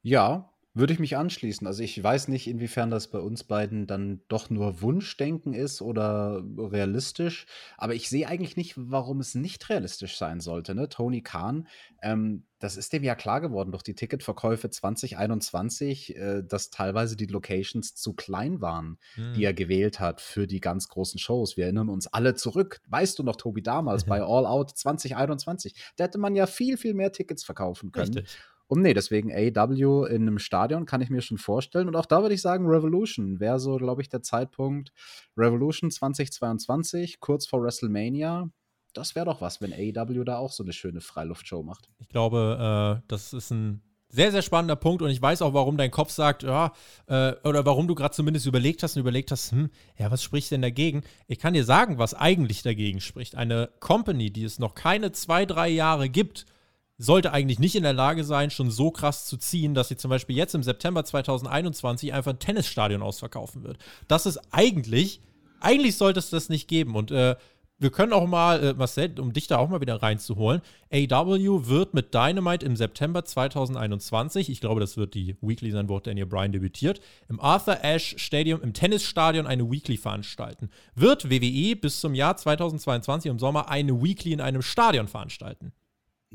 Ja, 0.01 0.49
würde 0.77 0.93
ich 0.93 0.99
mich 0.99 1.17
anschließen. 1.17 1.65
Also 1.65 1.83
ich 1.83 2.01
weiß 2.01 2.27
nicht, 2.27 2.47
inwiefern 2.47 2.91
das 2.91 3.07
bei 3.07 3.19
uns 3.19 3.43
beiden 3.43 3.87
dann 3.87 4.21
doch 4.27 4.49
nur 4.49 4.81
Wunschdenken 4.81 5.53
ist 5.53 5.81
oder 5.81 6.43
realistisch, 6.57 7.45
aber 7.77 7.95
ich 7.95 8.09
sehe 8.09 8.27
eigentlich 8.27 8.57
nicht, 8.57 8.73
warum 8.77 9.19
es 9.19 9.35
nicht 9.35 9.69
realistisch 9.69 10.17
sein 10.17 10.39
sollte. 10.39 10.75
Ne? 10.75 10.89
Tony 10.89 11.21
Khan, 11.21 11.67
ähm, 12.01 12.43
das 12.59 12.77
ist 12.77 12.93
dem 12.93 13.03
ja 13.03 13.15
klar 13.15 13.41
geworden 13.41 13.71
durch 13.71 13.83
die 13.83 13.95
Ticketverkäufe 13.95 14.69
2021, 14.69 16.15
äh, 16.15 16.43
dass 16.43 16.69
teilweise 16.69 17.15
die 17.15 17.27
Locations 17.27 17.95
zu 17.95 18.13
klein 18.13 18.61
waren, 18.61 18.97
hm. 19.15 19.33
die 19.33 19.43
er 19.43 19.53
gewählt 19.53 19.99
hat 19.99 20.21
für 20.21 20.47
die 20.47 20.59
ganz 20.59 20.87
großen 20.87 21.19
Shows. 21.19 21.57
Wir 21.57 21.65
erinnern 21.65 21.89
uns 21.89 22.07
alle 22.07 22.35
zurück. 22.35 22.81
Weißt 22.87 23.19
du 23.19 23.23
noch, 23.23 23.35
Tobi, 23.35 23.61
damals 23.61 24.05
bei 24.05 24.21
All 24.21 24.45
Out 24.45 24.77
2021, 24.77 25.75
da 25.95 26.05
hätte 26.05 26.17
man 26.17 26.35
ja 26.35 26.47
viel, 26.47 26.77
viel 26.77 26.93
mehr 26.93 27.11
Tickets 27.11 27.43
verkaufen 27.43 27.91
können. 27.91 28.13
Richtig. 28.13 28.37
Und 28.67 28.81
nee, 28.81 28.93
deswegen 28.93 29.31
AW 29.31 30.07
in 30.07 30.23
einem 30.23 30.39
Stadion 30.39 30.85
kann 30.85 31.01
ich 31.01 31.09
mir 31.09 31.21
schon 31.21 31.37
vorstellen. 31.37 31.87
Und 31.87 31.95
auch 31.95 32.05
da 32.05 32.21
würde 32.21 32.35
ich 32.35 32.41
sagen, 32.41 32.67
Revolution 32.67 33.39
wäre 33.39 33.59
so, 33.59 33.77
glaube 33.77 34.01
ich, 34.01 34.09
der 34.09 34.21
Zeitpunkt. 34.21 34.91
Revolution 35.37 35.89
2022, 35.89 37.19
kurz 37.19 37.47
vor 37.47 37.63
WrestleMania. 37.63 38.49
Das 38.93 39.15
wäre 39.15 39.25
doch 39.25 39.41
was, 39.41 39.61
wenn 39.61 39.73
AW 39.73 40.23
da 40.23 40.37
auch 40.37 40.51
so 40.51 40.63
eine 40.63 40.73
schöne 40.73 41.01
Freiluftshow 41.01 41.63
macht. 41.63 41.89
Ich 41.99 42.09
glaube, 42.09 42.99
äh, 42.99 43.03
das 43.07 43.31
ist 43.31 43.51
ein 43.51 43.81
sehr, 44.09 44.31
sehr 44.31 44.41
spannender 44.41 44.75
Punkt 44.75 45.01
und 45.01 45.09
ich 45.09 45.21
weiß 45.21 45.41
auch, 45.41 45.53
warum 45.53 45.77
dein 45.77 45.91
Kopf 45.91 46.11
sagt, 46.11 46.43
ja, 46.43 46.71
äh, 47.07 47.33
oder 47.43 47.65
warum 47.65 47.87
du 47.87 47.95
gerade 47.95 48.15
zumindest 48.15 48.45
überlegt 48.45 48.81
hast 48.83 48.95
und 48.95 49.01
überlegt 49.01 49.31
hast, 49.31 49.51
hm, 49.51 49.69
ja, 49.97 50.09
was 50.11 50.23
spricht 50.23 50.51
denn 50.51 50.61
dagegen? 50.61 51.03
Ich 51.27 51.39
kann 51.39 51.53
dir 51.53 51.65
sagen, 51.65 51.97
was 51.97 52.13
eigentlich 52.13 52.63
dagegen 52.63 53.01
spricht. 53.01 53.35
Eine 53.35 53.69
Company, 53.79 54.31
die 54.31 54.45
es 54.45 54.59
noch 54.59 54.75
keine 54.75 55.11
zwei, 55.11 55.45
drei 55.45 55.67
Jahre 55.67 56.09
gibt, 56.09 56.45
sollte 56.97 57.31
eigentlich 57.31 57.59
nicht 57.59 57.75
in 57.75 57.83
der 57.83 57.93
Lage 57.93 58.23
sein, 58.23 58.49
schon 58.49 58.71
so 58.71 58.91
krass 58.91 59.25
zu 59.25 59.37
ziehen, 59.37 59.73
dass 59.73 59.89
sie 59.89 59.97
zum 59.97 60.09
Beispiel 60.09 60.35
jetzt 60.35 60.55
im 60.55 60.63
September 60.63 61.03
2021 61.03 62.13
einfach 62.13 62.31
ein 62.31 62.39
Tennisstadion 62.39 63.01
ausverkaufen 63.03 63.63
wird. 63.63 63.77
Das 64.07 64.25
ist 64.25 64.39
eigentlich, 64.51 65.21
eigentlich 65.59 65.95
sollte 65.95 66.19
es 66.19 66.29
das 66.29 66.49
nicht 66.49 66.67
geben. 66.67 66.95
Und 66.95 67.11
äh, 67.11 67.35
wir 67.79 67.91
können 67.91 68.13
auch 68.13 68.25
mal, 68.25 68.63
äh, 68.63 68.73
Marcel, 68.73 69.19
um 69.19 69.33
dich 69.33 69.45
da 69.45 69.57
auch 69.57 69.69
mal 69.69 69.81
wieder 69.81 70.01
reinzuholen, 70.01 70.61
AW 70.91 71.67
wird 71.67 71.93
mit 71.93 72.13
Dynamite 72.13 72.65
im 72.65 72.75
September 72.75 73.23
2021, 73.23 74.49
ich 74.49 74.61
glaube, 74.61 74.79
das 74.79 74.97
wird 74.97 75.13
die 75.13 75.35
Weekly 75.41 75.69
sein, 75.69 75.87
wo 75.87 75.99
Daniel 75.99 76.25
Bryan 76.25 76.51
debütiert, 76.51 76.99
im 77.29 77.39
Arthur 77.39 77.83
Ashe 77.83 78.17
Stadium, 78.17 78.61
im 78.63 78.73
Tennisstadion 78.73 79.45
eine 79.45 79.69
Weekly 79.69 79.97
veranstalten. 79.97 80.71
Wird 80.95 81.29
WWE 81.29 81.75
bis 81.75 82.01
zum 82.01 82.15
Jahr 82.15 82.35
2022 82.35 83.29
im 83.29 83.37
Sommer 83.37 83.69
eine 83.69 84.01
Weekly 84.01 84.33
in 84.33 84.41
einem 84.41 84.63
Stadion 84.63 85.07
veranstalten? 85.07 85.71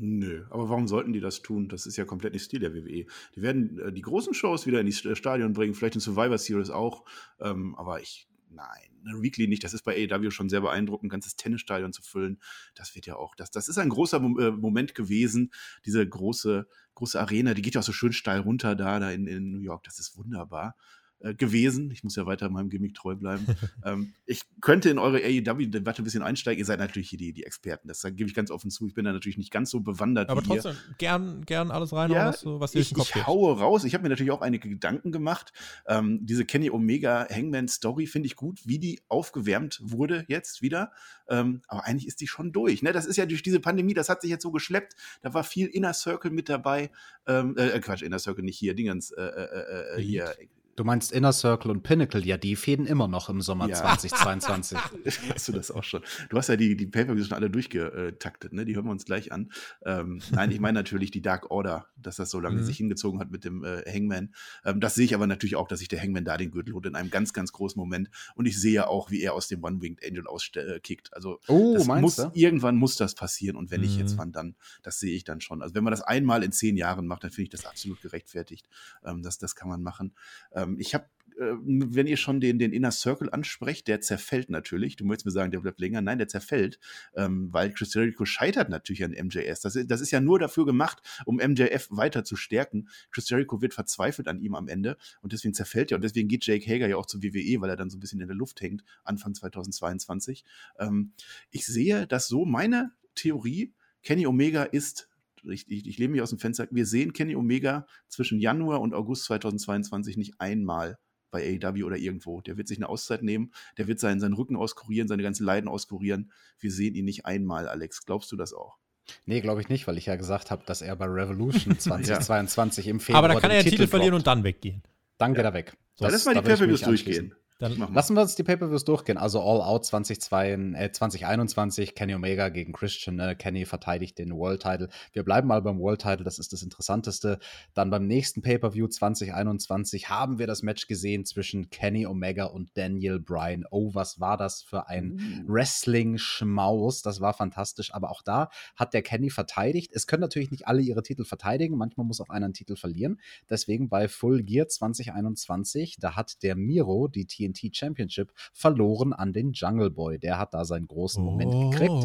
Nö, 0.05 0.43
aber 0.49 0.67
warum 0.67 0.85
sollten 0.85 1.13
die 1.13 1.21
das 1.21 1.41
tun? 1.43 1.69
Das 1.69 1.85
ist 1.85 1.95
ja 1.95 2.03
komplett 2.03 2.33
nicht 2.33 2.43
Stil 2.43 2.59
der 2.59 2.73
WWE. 2.73 3.05
Die 3.35 3.41
werden 3.41 3.79
äh, 3.79 3.93
die 3.93 4.01
großen 4.01 4.33
Shows 4.33 4.65
wieder 4.65 4.81
in 4.81 4.85
die 4.85 5.07
äh, 5.07 5.15
Stadion 5.15 5.53
bringen, 5.53 5.73
vielleicht 5.73 5.95
in 5.95 6.01
Survivor 6.01 6.37
Series 6.37 6.69
auch. 6.69 7.05
Ähm, 7.39 7.73
aber 7.75 8.01
ich, 8.01 8.27
nein, 8.49 8.91
Weekly 9.21 9.47
nicht. 9.47 9.63
Das 9.63 9.73
ist 9.73 9.83
bei 9.83 9.95
AEW 9.95 10.29
schon 10.29 10.49
sehr 10.49 10.59
beeindruckend, 10.59 11.07
ein 11.07 11.09
ganzes 11.09 11.37
Tennisstadion 11.37 11.93
zu 11.93 12.01
füllen. 12.01 12.41
Das 12.75 12.95
wird 12.95 13.05
ja 13.05 13.15
auch, 13.15 13.33
das, 13.35 13.49
das 13.49 13.69
ist 13.69 13.77
ein 13.77 13.87
großer 13.87 14.17
äh, 14.17 14.51
Moment 14.51 14.93
gewesen. 14.93 15.53
Diese 15.85 16.05
große, 16.05 16.67
große 16.95 17.17
Arena, 17.21 17.53
die 17.53 17.61
geht 17.61 17.75
ja 17.75 17.79
auch 17.79 17.85
so 17.85 17.93
schön 17.93 18.11
steil 18.11 18.41
runter 18.41 18.75
da, 18.75 18.99
da 18.99 19.09
in, 19.09 19.25
in 19.25 19.51
New 19.51 19.61
York. 19.61 19.85
Das 19.85 19.99
ist 19.99 20.17
wunderbar. 20.17 20.75
Äh, 21.23 21.35
gewesen. 21.35 21.89
Ich 21.91 22.03
muss 22.03 22.17
ja 22.17 22.25
weiter 22.25 22.49
meinem 22.49 22.69
Gimmick 22.69 22.95
treu 22.95 23.15
bleiben. 23.15 23.45
ähm, 23.85 24.13
ich 24.25 24.41
könnte 24.59 24.89
in 24.89 24.99
eure 24.99 25.19
AEW-Debatte 25.23 26.01
ein 26.01 26.03
bisschen 26.03 26.21
einsteigen. 26.21 26.59
Ihr 26.59 26.65
seid 26.65 26.79
natürlich 26.79 27.09
hier 27.09 27.17
die, 27.17 27.31
die 27.31 27.45
Experten. 27.45 27.87
Das 27.87 28.01
gebe 28.01 28.25
ich 28.25 28.33
ganz 28.33 28.51
offen 28.51 28.69
zu. 28.69 28.87
Ich 28.87 28.93
bin 28.93 29.05
da 29.05 29.13
natürlich 29.13 29.37
nicht 29.37 29.49
ganz 29.49 29.69
so 29.69 29.79
bewandert. 29.79 30.29
Aber 30.29 30.43
trotzdem, 30.43 30.73
ihr. 30.73 30.95
gern, 30.97 31.45
gern 31.45 31.71
alles 31.71 31.93
rein, 31.93 32.11
ja, 32.11 32.27
was, 32.27 32.45
was 32.45 32.71
dir 32.71 32.79
ich, 32.79 32.93
Kopf 32.93 33.15
ich 33.15 33.25
haue 33.25 33.57
raus. 33.57 33.85
Ich 33.85 33.93
habe 33.93 34.03
mir 34.03 34.09
natürlich 34.09 34.33
auch 34.33 34.41
einige 34.41 34.67
Gedanken 34.67 35.13
gemacht. 35.13 35.53
Ähm, 35.87 36.25
diese 36.25 36.43
Kenny 36.43 36.69
Omega 36.69 37.25
Hangman 37.29 37.69
Story 37.69 38.05
finde 38.05 38.25
ich 38.25 38.35
gut, 38.35 38.59
wie 38.65 38.79
die 38.79 38.99
aufgewärmt 39.07 39.79
wurde 39.81 40.25
jetzt 40.27 40.61
wieder. 40.61 40.91
Ähm, 41.29 41.61
aber 41.69 41.85
eigentlich 41.85 42.07
ist 42.07 42.19
die 42.19 42.27
schon 42.27 42.51
durch. 42.51 42.83
Ne? 42.83 42.91
Das 42.91 43.05
ist 43.05 43.15
ja 43.15 43.25
durch 43.25 43.43
diese 43.43 43.61
Pandemie, 43.61 43.93
das 43.93 44.09
hat 44.09 44.21
sich 44.21 44.29
jetzt 44.29 44.43
so 44.43 44.51
geschleppt. 44.51 44.95
Da 45.21 45.33
war 45.33 45.45
viel 45.45 45.67
Inner 45.67 45.93
Circle 45.93 46.31
mit 46.31 46.49
dabei. 46.49 46.91
Ähm, 47.27 47.55
äh, 47.57 47.79
Quatsch, 47.79 48.01
Inner 48.01 48.19
Circle 48.19 48.43
nicht 48.43 48.57
hier, 48.57 48.73
Dingens, 48.73 49.11
äh, 49.11 49.21
äh, 49.21 49.97
äh 49.97 50.01
hier. 50.01 50.35
Du 50.75 50.83
meinst 50.83 51.11
Inner 51.11 51.33
Circle 51.33 51.69
und 51.69 51.83
Pinnacle, 51.83 52.25
ja, 52.25 52.37
die 52.37 52.55
fäden 52.55 52.87
immer 52.87 53.07
noch 53.07 53.29
im 53.29 53.41
Sommer 53.41 53.69
ja. 53.69 53.75
2022. 53.75 54.77
hast 55.33 55.47
du 55.47 55.51
das 55.51 55.69
auch 55.69 55.83
schon? 55.83 56.01
Du 56.29 56.37
hast 56.37 56.47
ja 56.49 56.55
die, 56.55 56.75
die 56.75 56.87
Pay-Per-Views 56.87 57.27
schon 57.27 57.37
alle 57.37 57.51
durchgetaktet, 57.51 58.53
ne? 58.53 58.65
Die 58.65 58.75
hören 58.75 58.85
wir 58.85 58.91
uns 58.91 59.05
gleich 59.05 59.31
an. 59.31 59.51
Ähm, 59.85 60.19
nein, 60.31 60.49
ich 60.49 60.59
meine 60.59 60.79
natürlich 60.79 61.11
die 61.11 61.21
Dark 61.21 61.51
Order, 61.51 61.87
dass 61.95 62.15
das 62.15 62.31
so 62.31 62.39
lange 62.39 62.61
mhm. 62.61 62.63
sich 62.63 62.77
hingezogen 62.77 63.19
hat 63.19 63.29
mit 63.29 63.43
dem 63.45 63.63
äh, 63.63 63.83
Hangman. 63.87 64.33
Ähm, 64.65 64.79
das 64.79 64.95
sehe 64.95 65.05
ich 65.05 65.13
aber 65.13 65.27
natürlich 65.27 65.55
auch, 65.55 65.67
dass 65.67 65.79
sich 65.79 65.89
der 65.89 66.01
Hangman 66.01 66.25
da 66.25 66.37
den 66.37 66.49
Gürtel 66.49 66.73
holt 66.73 66.87
in 66.87 66.95
einem 66.95 67.11
ganz, 67.11 67.33
ganz 67.33 67.51
großen 67.51 67.79
Moment. 67.79 68.09
Und 68.33 68.47
ich 68.47 68.59
sehe 68.59 68.73
ja 68.73 68.87
auch, 68.87 69.11
wie 69.11 69.21
er 69.21 69.35
aus 69.35 69.47
dem 69.47 69.63
One-Winged 69.63 70.03
Angel 70.03 70.25
auskickt. 70.25 71.09
Äh, 71.11 71.15
also 71.15 71.39
oh, 71.47 71.83
muss, 71.83 72.15
du? 72.15 72.31
irgendwann 72.33 72.77
muss 72.77 72.95
das 72.95 73.13
passieren. 73.13 73.57
Und 73.57 73.69
wenn 73.69 73.81
mhm. 73.81 73.87
nicht 73.87 73.99
jetzt, 73.99 74.17
wann 74.17 74.31
dann? 74.31 74.55
Das 74.81 74.99
sehe 74.99 75.15
ich 75.15 75.23
dann 75.23 75.39
schon. 75.39 75.61
Also 75.61 75.75
wenn 75.75 75.83
man 75.83 75.91
das 75.91 76.01
einmal 76.01 76.43
in 76.43 76.51
zehn 76.51 76.77
Jahren 76.77 77.05
macht, 77.05 77.23
dann 77.23 77.31
finde 77.31 77.43
ich 77.43 77.49
das 77.49 77.65
absolut 77.67 78.01
gerechtfertigt. 78.01 78.67
Ähm, 79.05 79.21
das, 79.21 79.37
das 79.37 79.55
kann 79.55 79.69
man 79.69 79.83
machen. 79.83 80.13
Ähm, 80.51 80.62
ähm, 80.63 80.77
ich 80.79 80.93
habe 80.93 81.05
äh, 81.39 81.55
wenn 81.65 82.07
ihr 82.07 82.17
schon 82.17 82.39
den, 82.39 82.59
den 82.59 82.73
Inner 82.73 82.91
Circle 82.91 83.29
ansprecht, 83.29 83.87
der 83.87 84.01
zerfällt 84.01 84.49
natürlich. 84.49 84.95
Du 84.95 85.05
möchtest 85.05 85.25
mir 85.25 85.31
sagen, 85.31 85.51
der 85.51 85.59
bleibt 85.59 85.79
länger. 85.79 86.01
Nein, 86.01 86.17
der 86.17 86.27
zerfällt, 86.27 86.79
ähm, 87.15 87.51
weil 87.51 87.71
Chris 87.73 87.93
Jericho 87.93 88.25
scheitert 88.25 88.69
natürlich 88.69 89.03
an 89.03 89.11
MJS. 89.11 89.61
Das, 89.61 89.77
das 89.85 90.01
ist 90.01 90.11
ja 90.11 90.19
nur 90.19 90.39
dafür 90.39 90.65
gemacht, 90.65 91.01
um 91.25 91.37
MJF 91.37 91.87
weiter 91.89 92.23
zu 92.23 92.35
stärken. 92.35 92.89
Chris 93.11 93.29
Jericho 93.29 93.61
wird 93.61 93.73
verzweifelt 93.73 94.27
an 94.27 94.39
ihm 94.39 94.55
am 94.55 94.67
Ende 94.67 94.97
und 95.21 95.33
deswegen 95.33 95.53
zerfällt 95.53 95.91
er. 95.91 95.95
Und 95.95 96.03
deswegen 96.03 96.27
geht 96.27 96.45
Jake 96.45 96.65
Hager 96.69 96.87
ja 96.87 96.97
auch 96.97 97.05
zur 97.05 97.23
WWE, 97.23 97.61
weil 97.61 97.69
er 97.69 97.77
dann 97.77 97.89
so 97.89 97.97
ein 97.97 97.99
bisschen 97.99 98.21
in 98.21 98.27
der 98.27 98.37
Luft 98.37 98.61
hängt, 98.61 98.83
Anfang 99.03 99.33
2022. 99.33 100.43
Ähm, 100.79 101.13
ich 101.51 101.65
sehe 101.65 102.07
das 102.07 102.27
so, 102.27 102.45
meine 102.45 102.91
Theorie, 103.15 103.73
Kenny 104.01 104.27
Omega 104.27 104.63
ist 104.63 105.09
ich, 105.49 105.69
ich, 105.69 105.87
ich 105.87 105.97
lehne 105.97 106.13
mich 106.13 106.21
aus 106.21 106.29
dem 106.29 106.39
Fenster, 106.39 106.67
wir 106.71 106.85
sehen 106.85 107.13
Kenny 107.13 107.35
Omega 107.35 107.85
zwischen 108.07 108.39
Januar 108.39 108.81
und 108.81 108.93
August 108.93 109.25
2022 109.25 110.17
nicht 110.17 110.35
einmal 110.39 110.97
bei 111.31 111.59
AEW 111.61 111.85
oder 111.85 111.97
irgendwo. 111.97 112.41
Der 112.41 112.57
wird 112.57 112.67
sich 112.67 112.77
eine 112.77 112.87
Auszeit 112.87 113.23
nehmen, 113.23 113.51
der 113.77 113.87
wird 113.87 113.99
seinen, 113.99 114.19
seinen 114.19 114.33
Rücken 114.33 114.55
auskurieren, 114.55 115.07
seine 115.07 115.23
ganzen 115.23 115.45
Leiden 115.45 115.67
auskurieren. 115.67 116.31
Wir 116.59 116.71
sehen 116.71 116.95
ihn 116.95 117.05
nicht 117.05 117.25
einmal, 117.25 117.67
Alex. 117.67 118.05
Glaubst 118.05 118.31
du 118.31 118.35
das 118.35 118.53
auch? 118.53 118.77
Nee, 119.25 119.41
glaube 119.41 119.59
ich 119.59 119.67
nicht, 119.67 119.85
weil 119.87 119.97
ich 119.97 120.05
ja 120.05 120.15
gesagt 120.15 120.51
habe, 120.51 120.63
dass 120.65 120.81
er 120.81 120.95
bei 120.95 121.05
Revolution 121.09 121.77
2022 121.77 122.85
ja. 122.85 122.91
im 122.91 122.99
Februar. 122.99 123.23
Aber 123.23 123.33
da 123.33 123.39
kann 123.39 123.51
er 123.51 123.57
den 123.57 123.63
Titel, 123.65 123.77
Titel 123.77 123.89
verlieren 123.89 124.13
und 124.13 124.27
dann 124.27 124.43
weggehen. 124.43 124.83
Dann 125.17 125.33
geht 125.33 125.43
er 125.43 125.53
weg. 125.53 125.75
So, 125.95 126.05
Dann 126.05 126.13
lass 126.13 126.25
mal 126.25 126.33
die 126.33 126.41
Pay-Per-Views 126.41 126.81
durchgehen. 126.81 127.35
Dann 127.63 127.93
lassen 127.93 128.15
wir 128.15 128.21
uns 128.21 128.35
die 128.35 128.43
Pay-Per-Views 128.43 128.83
durchgehen. 128.85 129.17
Also 129.17 129.41
All 129.41 129.61
Out 129.61 129.85
2022, 129.85 130.79
äh, 130.79 130.91
2021, 130.91 131.95
Kenny 131.95 132.13
Omega 132.13 132.49
gegen 132.49 132.73
Christian. 132.73 133.19
Äh, 133.19 133.35
Kenny 133.35 133.65
verteidigt 133.65 134.17
den 134.17 134.35
World 134.35 134.61
Title. 134.61 134.89
Wir 135.13 135.23
bleiben 135.23 135.47
mal 135.47 135.61
beim 135.61 135.79
World 135.79 136.01
Title, 136.01 136.23
das 136.23 136.39
ist 136.39 136.53
das 136.53 136.61
Interessanteste. 136.61 137.39
Dann 137.73 137.89
beim 137.89 138.05
nächsten 138.05 138.41
Pay-Per-View 138.41 138.87
2021 138.87 140.09
haben 140.09 140.39
wir 140.39 140.47
das 140.47 140.61
Match 140.61 140.87
gesehen 140.87 141.25
zwischen 141.25 141.69
Kenny 141.69 142.05
Omega 142.05 142.45
und 142.45 142.69
Daniel 142.75 143.19
Bryan. 143.19 143.65
Oh, 143.71 143.93
was 143.93 144.19
war 144.19 144.37
das 144.37 144.61
für 144.61 144.87
ein 144.87 145.15
mm. 145.15 145.45
Wrestling-Schmaus. 145.47 147.01
Das 147.01 147.21
war 147.21 147.33
fantastisch. 147.33 147.93
Aber 147.93 148.11
auch 148.11 148.21
da 148.21 148.49
hat 148.75 148.93
der 148.93 149.01
Kenny 149.01 149.29
verteidigt. 149.29 149.91
Es 149.93 150.05
können 150.05 150.21
natürlich 150.21 150.51
nicht 150.51 150.67
alle 150.67 150.81
ihre 150.81 151.01
Titel 151.01 151.23
verteidigen. 151.23 151.77
Manchmal 151.77 152.05
muss 152.05 152.21
auch 152.21 152.29
einer 152.29 152.43
einen 152.43 152.53
Titel 152.53 152.75
verlieren. 152.75 153.19
Deswegen 153.49 153.89
bei 153.89 154.07
Full 154.07 154.43
Gear 154.43 154.67
2021, 154.67 155.97
da 155.99 156.15
hat 156.15 156.43
der 156.43 156.55
Miro 156.55 157.07
die 157.07 157.25
TNT 157.25 157.52
TNT 157.53 157.75
Championship 157.75 158.31
verloren 158.53 159.13
an 159.13 159.33
den 159.33 159.53
Jungle 159.53 159.89
Boy. 159.89 160.19
Der 160.19 160.37
hat 160.37 160.53
da 160.53 160.65
seinen 160.65 160.87
großen 160.87 161.23
Moment 161.23 161.71
gekriegt. 161.71 162.03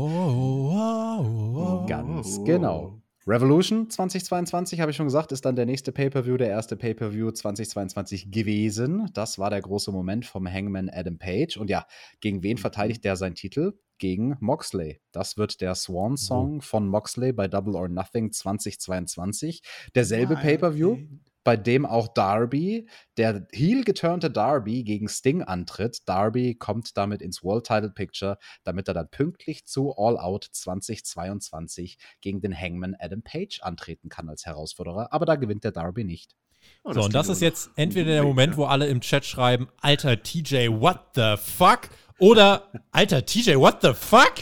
Ganz 1.89 2.45
genau. 2.45 3.01
Revolution 3.27 3.91
2022, 3.91 4.81
habe 4.81 4.91
ich 4.91 4.97
schon 4.97 5.05
gesagt, 5.05 5.33
ist 5.33 5.45
dann 5.45 5.55
der 5.55 5.67
nächste 5.67 5.93
Pay-Per-View, 5.93 6.39
der 6.39 6.49
erste 6.49 6.77
Pay-Per-View 6.77 7.31
2022 7.31 8.31
gewesen. 8.31 9.11
Das 9.13 9.39
war 9.39 9.51
der 9.51 9.61
große 9.61 9.93
Moment 9.93 10.25
vom 10.25 10.51
Hangman 10.51 10.89
Adam 10.91 11.19
Page. 11.19 11.59
Und 11.59 11.69
ja, 11.69 11.85
gegen 12.21 12.43
wen 12.43 12.57
verteidigt 12.57 13.05
der 13.05 13.17
seinen 13.17 13.35
Titel? 13.35 13.75
Gegen 13.99 14.39
Moxley. 14.41 15.01
Das 15.13 15.37
wird 15.37 15.61
der 15.61 15.75
Swan-Song 15.75 16.63
von 16.63 16.89
Moxley 16.89 17.35
bei 17.35 17.49
Double 17.49 17.75
or 17.75 17.89
Nothing 17.89 18.33
2022. 18.33 19.61
Derselbe 19.95 20.37
Pay-Per-View 20.37 20.97
bei 21.49 21.57
dem 21.57 21.87
auch 21.87 22.09
Darby, 22.09 22.91
der 23.17 23.47
heel 23.53 23.83
geturnte 23.83 24.31
Darby 24.31 24.85
gegen 24.85 25.09
Sting 25.09 25.43
antritt. 25.43 26.01
Darby 26.05 26.57
kommt 26.57 26.95
damit 26.99 27.23
ins 27.23 27.43
World 27.43 27.65
Title 27.65 27.89
Picture, 27.89 28.37
damit 28.65 28.87
er 28.87 28.93
dann 28.93 29.09
pünktlich 29.09 29.65
zu 29.65 29.97
All 29.97 30.19
Out 30.19 30.47
2022 30.53 31.97
gegen 32.21 32.43
den 32.43 32.55
Hangman 32.55 32.95
Adam 33.01 33.23
Page 33.23 33.63
antreten 33.63 34.11
kann 34.11 34.29
als 34.29 34.45
Herausforderer. 34.45 35.11
Aber 35.11 35.25
da 35.25 35.37
gewinnt 35.37 35.65
der 35.65 35.73
Darby 35.73 36.05
nicht. 36.05 36.35
Oh, 36.85 36.93
so, 36.93 37.05
und 37.05 37.15
das 37.15 37.31
ist 37.31 37.41
jetzt 37.41 37.71
entweder 37.77 38.11
der 38.11 38.25
Moment, 38.25 38.59
wo 38.59 38.67
alle 38.67 38.87
im 38.89 39.01
Chat 39.01 39.25
schreiben, 39.25 39.69
alter 39.81 40.23
TJ, 40.23 40.69
what 40.69 41.01
the 41.15 41.37
fuck? 41.39 41.89
Oder, 42.19 42.71
alter 42.91 43.25
TJ, 43.25 43.57
what 43.57 43.79
the 43.81 43.95
fuck? 43.95 44.35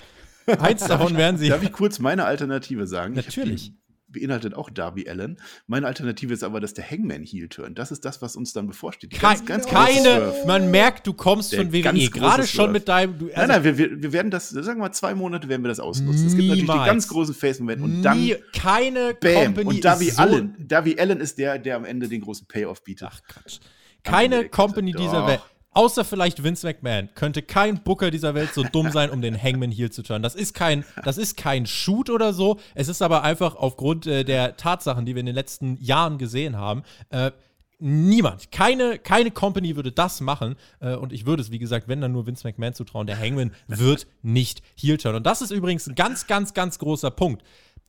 Eins 0.59 0.85
davon 0.85 1.17
werden 1.17 1.39
sie. 1.39 1.51
Darf 1.51 1.63
ich 1.63 1.71
kurz 1.71 2.01
meine 2.01 2.25
Alternative 2.25 2.89
sagen? 2.89 3.15
Natürlich 3.15 3.71
beinhaltet 4.09 4.55
auch 4.55 4.71
Darby 4.71 5.09
Allen. 5.09 5.39
Meine 5.67 5.87
Alternative 5.87 6.33
ist 6.33 6.45
aber, 6.45 6.61
dass 6.61 6.75
der 6.75 6.89
Hangman 6.89 7.23
Heel 7.25 7.49
turn. 7.49 7.75
Das 7.75 7.91
ist 7.91 8.05
das, 8.05 8.23
was 8.23 8.37
uns 8.37 8.53
dann 8.53 8.67
bevorsteht. 8.67 9.19
Ganz, 9.19 9.45
ganz 9.45 9.67
keine, 9.67 10.33
man 10.47 10.71
merkt, 10.71 11.07
du 11.07 11.13
kommst 11.13 11.53
der 11.53 11.63
von 11.63 11.73
WWE. 11.73 12.11
Gerade 12.11 12.47
schon 12.47 12.73
mit 12.73 12.89
deinem. 12.89 13.19
Du, 13.19 13.27
also 13.27 13.39
nein, 13.41 13.63
nein, 13.63 13.79
wir, 13.79 14.03
wir, 14.03 14.13
werden 14.13 14.31
das, 14.31 14.51
sagen 14.51 14.79
wir 14.79 14.85
mal, 14.85 14.93
zwei 14.93 15.15
Monate 15.15 15.49
werden 15.49 15.63
wir 15.63 15.69
das 15.69 15.81
ausnutzen. 15.81 16.27
Es 16.27 16.37
gibt 16.37 16.49
natürlich 16.49 16.71
die 16.71 16.87
ganz 16.87 17.09
großen 17.09 17.35
Face-Momente 17.35 17.85
und 17.85 18.03
dann. 18.03 18.21
Nie, 18.21 18.37
keine 18.53 19.15
bam, 19.15 19.47
Company. 19.47 19.69
Und 19.69 19.85
Darby 19.85 20.11
so 20.11 20.23
Allen, 20.23 20.55
Darby 20.59 20.97
Allen 20.99 21.21
ist 21.21 21.39
der, 21.39 21.59
der 21.59 21.77
am 21.77 21.85
Ende 21.85 22.09
den 22.09 22.21
großen 22.21 22.47
Payoff 22.47 22.83
bietet. 22.85 23.09
Ach 23.11 23.21
Quatsch. 23.27 23.59
Keine 24.03 24.49
Company 24.49 24.93
dieser 24.93 25.27
Welt. 25.27 25.41
Außer 25.77 26.07
vielleicht 26.07 26.43
Vince 26.43 26.67
McMahon 26.67 27.11
könnte 27.15 27.43
kein 27.43 27.83
Booker 27.83 28.11
dieser 28.11 28.35
Welt 28.35 28.55
so 28.55 28.63
dumm 28.63 28.91
sein, 28.91 29.11
um 29.11 29.21
den 29.21 29.41
Hangman 29.41 29.71
Heel 29.71 29.91
zu 29.91 30.03
turnen. 30.03 30.23
Das 30.23 30.35
ist 30.35 30.55
kein, 30.55 30.87
das 31.05 31.19
ist 31.19 31.37
kein 31.37 31.67
Shoot 31.67 32.09
oder 32.09 32.33
so. 32.33 32.59
Es 32.75 32.89
ist 32.89 33.03
aber 33.03 33.25
einfach 33.25 33.57
aufgrund 33.57 34.07
äh, 34.07 34.25
der 34.25 34.57
Tatsachen, 34.57 35.05
die 35.05 35.15
wir 35.15 35.21
in 35.21 35.27
den 35.27 35.35
letzten 35.35 35.77
Jahren 35.77 36.17
gesehen 36.17 36.57
haben. 36.57 36.83
Äh, 37.11 37.31
niemand, 37.79 38.51
keine, 38.53 38.99
keine 38.99 39.31
Company 39.31 39.77
würde 39.77 39.93
das 39.93 40.23
machen. 40.23 40.57
Äh, 40.81 40.95
und 40.95 41.13
ich 41.13 41.27
würde 41.27 41.43
es, 41.43 41.51
wie 41.51 41.59
gesagt, 41.59 41.89
wenn 41.89 42.01
dann 42.01 42.13
nur 42.13 42.27
Vince 42.27 42.47
McMahon 42.47 42.73
zutrauen. 42.73 43.07
Der 43.07 43.19
Hangman 43.19 43.53
wird 43.67 44.07
nicht 44.23 44.63
Heel 44.77 44.97
turnen. 44.97 45.19
Und 45.19 45.27
das 45.27 45.43
ist 45.43 45.51
übrigens 45.51 45.87
ein 45.87 45.95
ganz, 45.95 46.27
ganz, 46.27 46.55
ganz 46.55 46.79
großer 46.79 47.11
Punkt. 47.11 47.43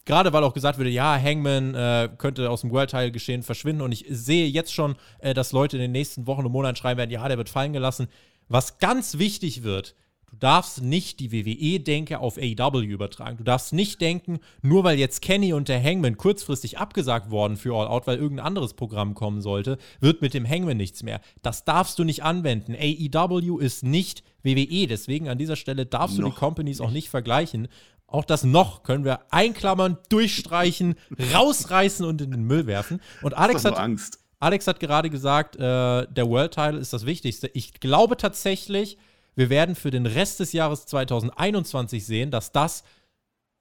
Gerade 0.07 0.31
weil 0.31 0.43
auch 0.45 0.53
gesagt 0.53 0.79
wurde, 0.79 0.89
ja, 0.89 1.21
Hangman 1.21 1.75
äh, 1.75 2.09
könnte 2.17 2.49
aus 2.49 2.61
dem 2.61 2.71
World-Teil 2.71 3.11
geschehen 3.11 3.43
verschwinden. 3.43 3.81
Und 3.81 3.91
ich 3.91 4.05
sehe 4.09 4.47
jetzt 4.47 4.73
schon, 4.73 4.95
äh, 5.19 5.33
dass 5.33 5.51
Leute 5.51 5.75
in 5.75 5.81
den 5.81 5.91
nächsten 5.91 6.27
Wochen 6.27 6.45
und 6.45 6.51
Monaten 6.53 6.77
schreiben 6.77 6.97
werden, 6.97 7.11
ja, 7.11 7.27
der 7.27 7.37
wird 7.37 7.49
fallen 7.49 7.73
gelassen. 7.73 8.07
Was 8.47 8.79
ganz 8.79 9.17
wichtig 9.17 9.63
wird, 9.63 9.95
du 10.31 10.37
darfst 10.37 10.81
nicht 10.81 11.19
die 11.19 11.33
WWE-Denke 11.33 12.19
auf 12.19 12.37
AEW 12.37 12.83
übertragen. 12.83 13.35
Du 13.35 13.43
darfst 13.43 13.73
nicht 13.73 13.99
denken, 13.99 14.39
nur 14.61 14.85
weil 14.85 14.97
jetzt 14.97 15.21
Kenny 15.21 15.51
und 15.51 15.67
der 15.67 15.83
Hangman 15.83 16.15
kurzfristig 16.15 16.77
abgesagt 16.77 17.29
worden 17.29 17.57
für 17.57 17.75
All 17.75 17.87
Out, 17.87 18.07
weil 18.07 18.17
irgendein 18.17 18.45
anderes 18.45 18.75
Programm 18.75 19.13
kommen 19.13 19.41
sollte, 19.41 19.77
wird 19.99 20.21
mit 20.21 20.33
dem 20.33 20.47
Hangman 20.47 20.77
nichts 20.77 21.03
mehr. 21.03 21.19
Das 21.41 21.65
darfst 21.65 21.99
du 21.99 22.05
nicht 22.05 22.23
anwenden. 22.23 22.75
AEW 22.75 23.57
ist 23.57 23.83
nicht 23.83 24.23
WWE. 24.43 24.87
Deswegen 24.87 25.27
an 25.27 25.37
dieser 25.37 25.57
Stelle 25.57 25.85
darfst 25.85 26.17
du 26.17 26.23
die 26.23 26.31
Companies 26.31 26.79
auch 26.79 26.91
nicht 26.91 27.09
vergleichen. 27.09 27.67
Auch 28.07 28.23
das 28.23 28.43
noch 28.43 28.83
können 28.83 29.03
wir 29.03 29.31
einklammern, 29.31 29.97
durchstreichen, 30.09 30.95
rausreißen 31.33 32.05
und 32.05 32.21
in 32.21 32.31
den 32.31 32.43
Müll 32.43 32.65
werfen. 32.65 33.01
Und 33.21 33.33
Alex 33.35 33.65
hat 33.65 33.77
Angst. 33.77 34.19
Alex 34.39 34.67
hat 34.67 34.79
gerade 34.79 35.09
gesagt, 35.09 35.55
äh, 35.55 35.59
der 35.59 36.29
World 36.29 36.53
Title 36.53 36.77
ist 36.77 36.93
das 36.93 37.05
Wichtigste. 37.05 37.49
Ich 37.53 37.73
glaube 37.73 38.17
tatsächlich, 38.17 38.97
wir 39.35 39.49
werden 39.49 39.75
für 39.75 39.91
den 39.91 40.05
Rest 40.05 40.39
des 40.39 40.53
Jahres 40.53 40.85
2021 40.85 42.05
sehen, 42.05 42.31
dass 42.31 42.51
das 42.51 42.83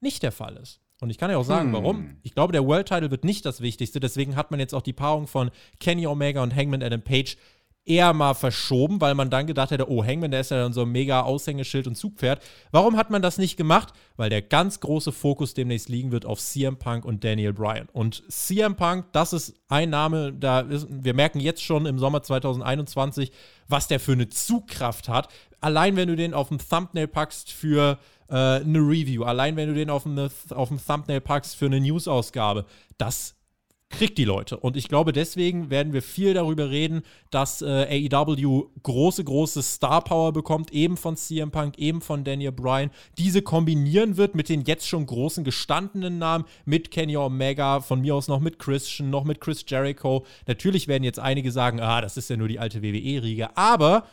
nicht 0.00 0.22
der 0.22 0.32
Fall 0.32 0.56
ist. 0.56 0.80
Und 1.00 1.10
ich 1.10 1.18
kann 1.18 1.30
ja 1.30 1.36
auch 1.36 1.44
sagen, 1.44 1.68
hm. 1.68 1.72
warum. 1.74 2.16
Ich 2.22 2.34
glaube, 2.34 2.52
der 2.52 2.64
World 2.64 2.88
Title 2.88 3.10
wird 3.10 3.24
nicht 3.24 3.44
das 3.44 3.60
Wichtigste. 3.60 4.00
Deswegen 4.00 4.36
hat 4.36 4.50
man 4.50 4.60
jetzt 4.60 4.74
auch 4.74 4.82
die 4.82 4.94
Paarung 4.94 5.26
von 5.26 5.50
Kenny 5.80 6.06
Omega 6.06 6.42
und 6.42 6.54
Hangman 6.54 6.82
Adam 6.82 7.02
Page 7.02 7.36
eher 7.86 8.12
mal 8.12 8.34
verschoben, 8.34 9.00
weil 9.00 9.14
man 9.14 9.30
dann 9.30 9.46
gedacht 9.46 9.70
hätte, 9.70 9.88
oh, 9.90 10.04
Hangman, 10.04 10.32
der 10.32 10.40
ist 10.40 10.50
ja 10.50 10.58
dann 10.58 10.72
so 10.72 10.82
ein 10.82 10.90
mega 10.90 11.22
Aushängeschild 11.22 11.86
und 11.86 11.94
Zugpferd. 11.94 12.42
Warum 12.72 12.96
hat 12.96 13.10
man 13.10 13.22
das 13.22 13.38
nicht 13.38 13.56
gemacht? 13.56 13.92
Weil 14.16 14.28
der 14.28 14.42
ganz 14.42 14.80
große 14.80 15.12
Fokus 15.12 15.54
demnächst 15.54 15.88
liegen 15.88 16.10
wird 16.10 16.26
auf 16.26 16.40
CM 16.40 16.76
Punk 16.76 17.04
und 17.04 17.22
Daniel 17.22 17.52
Bryan. 17.52 17.88
Und 17.92 18.24
CM 18.28 18.74
Punk, 18.74 19.06
das 19.12 19.32
ist 19.32 19.54
ein 19.68 19.90
Name, 19.90 20.32
da 20.32 20.60
ist, 20.60 20.88
wir 20.90 21.14
merken 21.14 21.38
jetzt 21.38 21.62
schon 21.62 21.86
im 21.86 21.98
Sommer 21.98 22.22
2021, 22.22 23.30
was 23.68 23.86
der 23.86 24.00
für 24.00 24.12
eine 24.12 24.28
Zugkraft 24.28 25.08
hat. 25.08 25.28
Allein 25.60 25.96
wenn 25.96 26.08
du 26.08 26.16
den 26.16 26.34
auf 26.34 26.48
dem 26.48 26.58
Thumbnail 26.58 27.06
packst 27.06 27.52
für 27.52 27.98
äh, 28.28 28.34
eine 28.34 28.78
Review, 28.78 29.22
allein 29.22 29.54
wenn 29.54 29.68
du 29.68 29.74
den 29.74 29.90
auf 29.90 30.02
dem, 30.02 30.18
auf 30.50 30.68
dem 30.68 30.84
Thumbnail 30.84 31.20
packst 31.20 31.54
für 31.54 31.66
eine 31.66 31.80
News-Ausgabe, 31.80 32.66
das 32.98 33.35
kriegt 33.88 34.18
die 34.18 34.24
Leute. 34.24 34.56
Und 34.56 34.76
ich 34.76 34.88
glaube, 34.88 35.12
deswegen 35.12 35.70
werden 35.70 35.92
wir 35.92 36.02
viel 36.02 36.34
darüber 36.34 36.70
reden, 36.70 37.02
dass 37.30 37.62
äh, 37.62 38.08
AEW 38.12 38.64
große, 38.82 39.22
große 39.22 39.62
Star 39.62 40.02
Power 40.02 40.32
bekommt, 40.32 40.72
eben 40.72 40.96
von 40.96 41.16
CM 41.16 41.50
Punk, 41.50 41.78
eben 41.78 42.00
von 42.00 42.24
Daniel 42.24 42.52
Bryan, 42.52 42.90
diese 43.16 43.42
kombinieren 43.42 44.16
wird 44.16 44.34
mit 44.34 44.48
den 44.48 44.62
jetzt 44.64 44.88
schon 44.88 45.06
großen 45.06 45.44
gestandenen 45.44 46.18
Namen, 46.18 46.44
mit 46.64 46.90
Kenny 46.90 47.16
Omega, 47.16 47.80
von 47.80 48.00
mir 48.00 48.14
aus 48.14 48.28
noch 48.28 48.40
mit 48.40 48.58
Christian, 48.58 49.10
noch 49.10 49.24
mit 49.24 49.40
Chris 49.40 49.64
Jericho. 49.66 50.26
Natürlich 50.46 50.88
werden 50.88 51.04
jetzt 51.04 51.20
einige 51.20 51.52
sagen, 51.52 51.80
ah, 51.80 52.00
das 52.00 52.16
ist 52.16 52.28
ja 52.28 52.36
nur 52.36 52.48
die 52.48 52.58
alte 52.58 52.82
WWE-Riege, 52.82 53.56
aber 53.56 54.06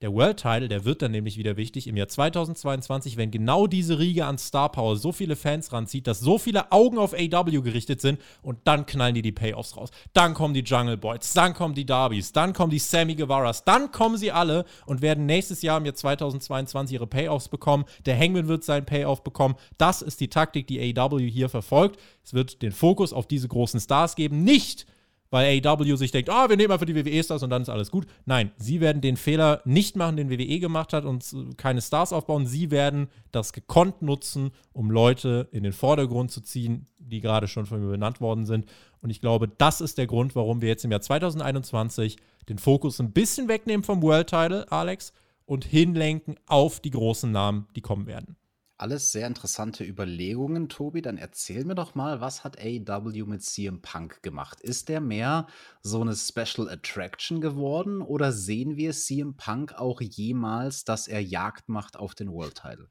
der 0.00 0.14
World 0.14 0.38
Title, 0.38 0.68
der 0.68 0.86
wird 0.86 1.02
dann 1.02 1.10
nämlich 1.12 1.36
wieder 1.36 1.58
wichtig 1.58 1.86
im 1.86 1.96
Jahr 1.96 2.08
2022, 2.08 3.18
wenn 3.18 3.30
genau 3.30 3.66
diese 3.66 3.98
Riege 3.98 4.24
an 4.24 4.38
Star 4.38 4.72
Power 4.72 4.96
so 4.96 5.12
viele 5.12 5.36
Fans 5.36 5.72
ranzieht, 5.72 6.06
dass 6.06 6.20
so 6.20 6.38
viele 6.38 6.72
Augen 6.72 6.96
auf 6.96 7.12
AW 7.12 7.60
gerichtet 7.60 8.00
sind 8.00 8.18
und 8.40 8.58
dann 8.64 8.86
knallen 8.86 9.14
die 9.14 9.20
die 9.20 9.32
Payoffs 9.32 9.76
raus. 9.76 9.90
Dann 10.14 10.32
kommen 10.32 10.54
die 10.54 10.62
Jungle 10.62 10.96
Boys, 10.96 11.34
dann 11.34 11.52
kommen 11.52 11.74
die 11.74 11.84
Darbys, 11.84 12.32
dann 12.32 12.54
kommen 12.54 12.70
die 12.70 12.78
Sammy 12.78 13.14
Guevaras, 13.14 13.64
dann 13.64 13.92
kommen 13.92 14.16
sie 14.16 14.32
alle 14.32 14.64
und 14.86 15.02
werden 15.02 15.26
nächstes 15.26 15.60
Jahr 15.60 15.76
im 15.76 15.84
Jahr 15.84 15.94
2022 15.94 16.94
ihre 16.94 17.06
Payoffs 17.06 17.48
bekommen. 17.48 17.84
Der 18.06 18.18
Hangman 18.18 18.48
wird 18.48 18.64
seinen 18.64 18.86
Payoff 18.86 19.22
bekommen. 19.22 19.56
Das 19.76 20.00
ist 20.00 20.20
die 20.20 20.28
Taktik, 20.28 20.66
die 20.66 20.96
AW 20.96 21.28
hier 21.28 21.50
verfolgt. 21.50 22.00
Es 22.24 22.32
wird 22.32 22.62
den 22.62 22.72
Fokus 22.72 23.12
auf 23.12 23.26
diese 23.26 23.48
großen 23.48 23.80
Stars 23.80 24.16
geben, 24.16 24.44
nicht 24.44 24.86
weil 25.30 25.60
AEW 25.64 25.96
sich 25.96 26.10
denkt, 26.10 26.28
ah, 26.28 26.44
oh, 26.44 26.48
wir 26.48 26.56
nehmen 26.56 26.72
einfach 26.72 26.86
die 26.86 26.94
WWE-Stars 26.94 27.42
und 27.42 27.50
dann 27.50 27.62
ist 27.62 27.68
alles 27.68 27.90
gut. 27.90 28.06
Nein, 28.26 28.50
sie 28.56 28.80
werden 28.80 29.00
den 29.00 29.16
Fehler 29.16 29.62
nicht 29.64 29.96
machen, 29.96 30.16
den 30.16 30.30
WWE 30.30 30.58
gemacht 30.58 30.92
hat 30.92 31.04
und 31.04 31.24
keine 31.56 31.80
Stars 31.80 32.12
aufbauen. 32.12 32.46
Sie 32.46 32.70
werden 32.70 33.08
das 33.30 33.52
gekonnt 33.52 34.02
nutzen, 34.02 34.50
um 34.72 34.90
Leute 34.90 35.48
in 35.52 35.62
den 35.62 35.72
Vordergrund 35.72 36.32
zu 36.32 36.40
ziehen, 36.40 36.86
die 36.98 37.20
gerade 37.20 37.46
schon 37.46 37.66
von 37.66 37.80
mir 37.80 37.90
benannt 37.90 38.20
worden 38.20 38.44
sind. 38.44 38.66
Und 39.02 39.10
ich 39.10 39.20
glaube, 39.20 39.48
das 39.48 39.80
ist 39.80 39.98
der 39.98 40.06
Grund, 40.06 40.34
warum 40.34 40.60
wir 40.60 40.68
jetzt 40.68 40.84
im 40.84 40.90
Jahr 40.90 41.00
2021 41.00 42.16
den 42.48 42.58
Fokus 42.58 43.00
ein 43.00 43.12
bisschen 43.12 43.48
wegnehmen 43.48 43.84
vom 43.84 44.02
World 44.02 44.28
Title, 44.28 44.70
Alex, 44.70 45.12
und 45.46 45.64
hinlenken 45.64 46.36
auf 46.46 46.80
die 46.80 46.90
großen 46.90 47.30
Namen, 47.30 47.66
die 47.74 47.80
kommen 47.80 48.06
werden. 48.06 48.36
Alles 48.80 49.12
sehr 49.12 49.26
interessante 49.26 49.84
Überlegungen, 49.84 50.70
Tobi. 50.70 51.02
Dann 51.02 51.18
erzähl 51.18 51.66
mir 51.66 51.74
doch 51.74 51.94
mal, 51.94 52.22
was 52.22 52.44
hat 52.44 52.58
AEW 52.58 53.26
mit 53.26 53.42
CM 53.42 53.82
Punk 53.82 54.22
gemacht? 54.22 54.58
Ist 54.62 54.88
der 54.88 55.02
mehr 55.02 55.48
so 55.82 56.00
eine 56.00 56.16
Special 56.16 56.66
Attraction 56.66 57.42
geworden 57.42 58.00
oder 58.00 58.32
sehen 58.32 58.78
wir 58.78 58.92
CM 58.92 59.36
Punk 59.36 59.74
auch 59.74 60.00
jemals, 60.00 60.84
dass 60.84 61.08
er 61.08 61.22
Jagd 61.22 61.68
macht 61.68 61.98
auf 61.98 62.14
den 62.14 62.32
World 62.32 62.54
Title? 62.54 62.88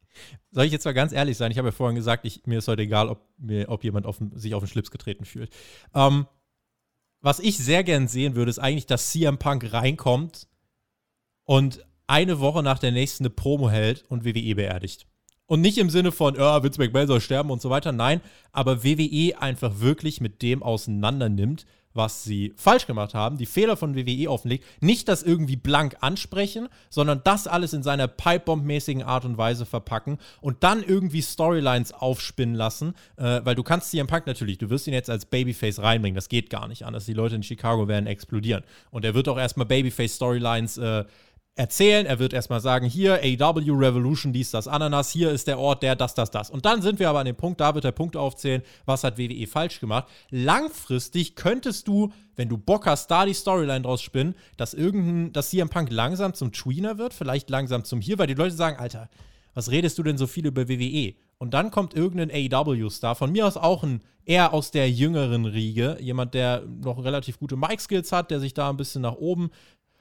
Soll 0.52 0.66
ich 0.66 0.72
jetzt 0.72 0.86
mal 0.86 0.94
ganz 0.94 1.12
ehrlich 1.12 1.38
sein? 1.38 1.50
Ich 1.50 1.58
habe 1.58 1.70
ja 1.70 1.72
vorhin 1.72 1.96
gesagt, 1.96 2.24
ich, 2.24 2.46
mir 2.46 2.60
ist 2.60 2.68
heute 2.68 2.84
egal, 2.84 3.10
ob, 3.10 3.28
mir, 3.40 3.68
ob 3.70 3.84
jemand 3.84 4.06
auf, 4.06 4.22
sich 4.36 4.54
auf 4.54 4.62
den 4.62 4.70
Schlips 4.70 4.92
getreten 4.92 5.26
fühlt. 5.26 5.52
Ähm, 5.96 6.28
was 7.20 7.40
ich 7.40 7.58
sehr 7.58 7.84
gern 7.84 8.08
sehen 8.08 8.36
würde, 8.36 8.52
ist 8.52 8.60
eigentlich, 8.60 8.86
dass 8.86 9.10
CM 9.10 9.40
Punk 9.40 9.74
reinkommt 9.74 10.48
und 11.46 11.84
eine 12.06 12.40
Woche 12.40 12.62
nach 12.62 12.78
der 12.78 12.92
nächsten 12.92 13.24
eine 13.24 13.32
Promo 13.32 13.72
hält 13.72 14.06
und 14.08 14.24
WWE 14.24 14.54
beerdigt. 14.54 15.09
Und 15.50 15.62
nicht 15.62 15.80
im 15.80 15.90
Sinne 15.90 16.12
von, 16.12 16.36
ja, 16.36 16.62
Vince 16.62 16.80
McMahon 16.80 17.08
soll 17.08 17.22
sterben 17.22 17.50
und 17.50 17.60
so 17.60 17.72
weiter. 17.72 17.92
Nein, 17.92 18.22
aber 18.52 18.84
WWE 18.84 19.34
einfach 19.42 19.80
wirklich 19.80 20.22
mit 20.22 20.44
dem 20.44 20.62
auseinander 20.62 21.28
nimmt, 21.28 21.66
was 21.96 22.24
sie 22.24 22.54
falsch 22.56 22.86
gemacht 22.86 23.16
haben, 23.16 23.40
die 23.40 23.48
Fehler 23.48 23.76
von 23.76 23.96
WWE 23.96 24.30
offenlegt, 24.30 24.64
nicht 24.80 25.08
das 25.08 25.24
irgendwie 25.24 25.56
blank 25.56 25.98
ansprechen, 26.02 26.70
sondern 26.92 27.22
das 27.24 27.48
alles 27.48 27.74
in 27.74 27.82
seiner 27.82 28.08
Pipebomb-mäßigen 28.08 29.04
Art 29.04 29.26
und 29.26 29.40
Weise 29.40 29.66
verpacken 29.66 30.20
und 30.40 30.64
dann 30.64 30.84
irgendwie 30.84 31.24
Storylines 31.24 31.94
aufspinnen 31.94 32.54
lassen, 32.54 32.94
äh, 33.18 33.42
weil 33.44 33.56
du 33.56 33.64
kannst 33.64 33.90
CM 33.90 34.06
Punk 34.06 34.28
natürlich, 34.28 34.60
du 34.60 34.70
wirst 34.70 34.86
ihn 34.86 34.94
jetzt 34.94 35.10
als 35.10 35.26
Babyface 35.26 35.80
reinbringen, 35.80 36.16
das 36.16 36.30
geht 36.30 36.52
gar 36.52 36.68
nicht 36.68 36.86
anders. 36.86 37.06
Die 37.06 37.14
Leute 37.14 37.36
in 37.36 37.44
Chicago 37.44 37.88
werden 37.88 38.06
explodieren 38.06 38.64
und 38.92 39.04
er 39.04 39.16
wird 39.16 39.28
auch 39.28 39.40
erstmal 39.40 39.66
Babyface-Storylines 39.66 40.78
äh, 40.78 41.06
erzählen. 41.56 42.06
Er 42.06 42.20
wird 42.20 42.34
erstmal 42.34 42.62
sagen, 42.62 42.86
hier 42.86 43.20
AW 43.22 43.72
Revolution, 43.72 44.32
dies, 44.32 44.52
das, 44.52 44.68
Ananas, 44.68 45.12
hier 45.12 45.32
ist 45.32 45.48
der 45.48 45.60
Ort, 45.60 45.84
der, 45.84 45.96
das, 45.96 46.14
das, 46.14 46.32
das. 46.32 46.50
Und 46.50 46.66
dann 46.66 46.82
sind 46.82 47.00
wir 47.00 47.10
aber 47.10 47.20
an 47.20 47.26
dem 47.26 47.36
Punkt, 47.36 47.60
da 47.60 47.74
wird 47.76 47.84
der 47.84 47.92
Punkt 47.92 48.16
aufzählen, 48.16 48.62
was 48.86 49.04
hat 49.04 49.18
WWE 49.18 49.46
falsch 49.48 49.80
gemacht. 49.80 50.08
Langfristig 50.30 51.36
könntest 51.36 51.88
du, 51.88 52.12
wenn 52.36 52.50
du 52.50 52.58
Bock 52.58 52.86
hast, 52.86 53.12
da 53.12 53.26
die 53.26 53.34
Storyline 53.34 53.82
draus 53.82 54.02
spinnen, 54.02 54.36
dass 54.58 54.74
irgendein, 54.74 55.34
dass 55.34 55.50
CM 55.50 55.70
Punk 55.70 55.92
langsam 55.92 56.34
zum 56.34 56.52
Tweener 56.52 56.98
wird, 56.98 57.14
vielleicht 57.14 57.50
langsam 57.50 57.84
zum 57.84 58.00
hier, 58.00 58.18
weil 58.18 58.28
die 58.28 58.36
Leute 58.36 58.56
sagen, 58.56 58.78
Alter, 58.78 59.10
was 59.54 59.72
redest 59.72 59.98
du 59.98 60.04
denn 60.04 60.18
so 60.18 60.28
viel 60.28 60.46
über 60.46 60.70
WWE? 60.70 61.16
Und 61.38 61.54
dann 61.54 61.72
kommt 61.72 61.94
irgendein 61.94 62.32
AEW-Star, 62.32 63.16
von 63.16 63.32
mir 63.32 63.48
aus 63.48 63.58
auch 63.58 63.84
ein 63.84 64.02
eher 64.26 64.54
aus 64.54 64.70
der 64.72 64.92
jüngeren 64.92 65.46
Riege, 65.46 65.98
jemand, 66.00 66.34
der 66.34 66.62
noch 66.62 67.04
relativ 67.04 67.40
gute 67.40 67.56
Mic-Skills 67.56 68.12
hat, 68.12 68.30
der 68.30 68.40
sich 68.40 68.54
da 68.54 68.70
ein 68.70 68.78
bisschen 68.78 69.02
nach 69.02 69.16
oben, 69.16 69.50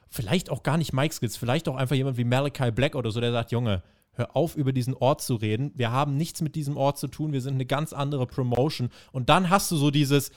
vielleicht 0.09 0.49
auch 0.49 0.63
gar 0.63 0.77
nicht 0.77 0.93
Mic-Skills, 0.93 1.37
vielleicht 1.37 1.67
auch 1.67 1.75
einfach 1.75 1.95
jemand 1.95 2.17
wie 2.17 2.23
Malachi 2.23 2.71
Black 2.71 2.95
oder 2.95 3.11
so, 3.11 3.21
der 3.21 3.31
sagt, 3.31 3.51
Junge, 3.51 3.83
hör 4.13 4.35
auf, 4.35 4.55
über 4.55 4.73
diesen 4.73 4.93
Ort 4.93 5.21
zu 5.21 5.35
reden. 5.35 5.71
Wir 5.75 5.91
haben 5.91 6.17
nichts 6.17 6.41
mit 6.41 6.55
diesem 6.55 6.77
Ort 6.77 6.97
zu 6.97 7.07
tun, 7.07 7.31
wir 7.31 7.41
sind 7.41 7.55
eine 7.55 7.65
ganz 7.65 7.93
andere 7.93 8.27
Promotion. 8.27 8.89
Und 9.11 9.29
dann 9.29 9.49
hast 9.49 9.71
du 9.71 9.77
so 9.77 9.91
dieses, 9.91 10.31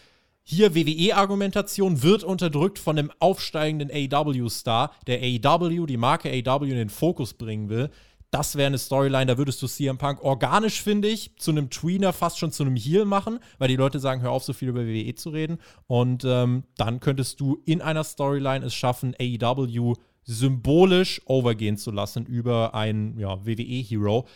hier 0.44 0.74
WWE-Argumentation 0.74 2.02
wird 2.02 2.24
unterdrückt 2.24 2.78
von 2.78 2.96
dem 2.96 3.12
aufsteigenden 3.20 3.90
AEW-Star, 3.92 4.92
der 5.06 5.20
AEW, 5.20 5.86
die 5.86 5.96
Marke 5.96 6.30
AEW 6.30 6.64
in 6.64 6.76
den 6.76 6.88
Fokus 6.88 7.34
bringen 7.34 7.68
will. 7.68 7.90
Das 8.32 8.56
wäre 8.56 8.68
eine 8.68 8.78
Storyline, 8.78 9.26
da 9.26 9.36
würdest 9.36 9.60
du 9.60 9.66
CM 9.66 9.98
Punk 9.98 10.24
organisch, 10.24 10.80
finde 10.80 11.06
ich, 11.06 11.36
zu 11.36 11.50
einem 11.50 11.68
Tweener 11.68 12.14
fast 12.14 12.38
schon 12.38 12.50
zu 12.50 12.62
einem 12.62 12.76
Heel 12.76 13.04
machen, 13.04 13.38
weil 13.58 13.68
die 13.68 13.76
Leute 13.76 14.00
sagen, 14.00 14.22
hör 14.22 14.30
auf, 14.30 14.42
so 14.42 14.54
viel 14.54 14.70
über 14.70 14.86
WWE 14.86 15.14
zu 15.14 15.28
reden. 15.28 15.58
Und 15.86 16.24
ähm, 16.24 16.64
dann 16.78 17.00
könntest 17.00 17.40
du 17.40 17.60
in 17.66 17.82
einer 17.82 18.04
Storyline 18.04 18.64
es 18.64 18.74
schaffen, 18.74 19.14
AEW 19.20 19.96
symbolisch 20.24 21.20
overgehen 21.26 21.76
zu 21.76 21.90
lassen 21.90 22.24
über 22.24 22.74
einen 22.74 23.18
ja, 23.18 23.44
WWE-Hero. 23.44 24.26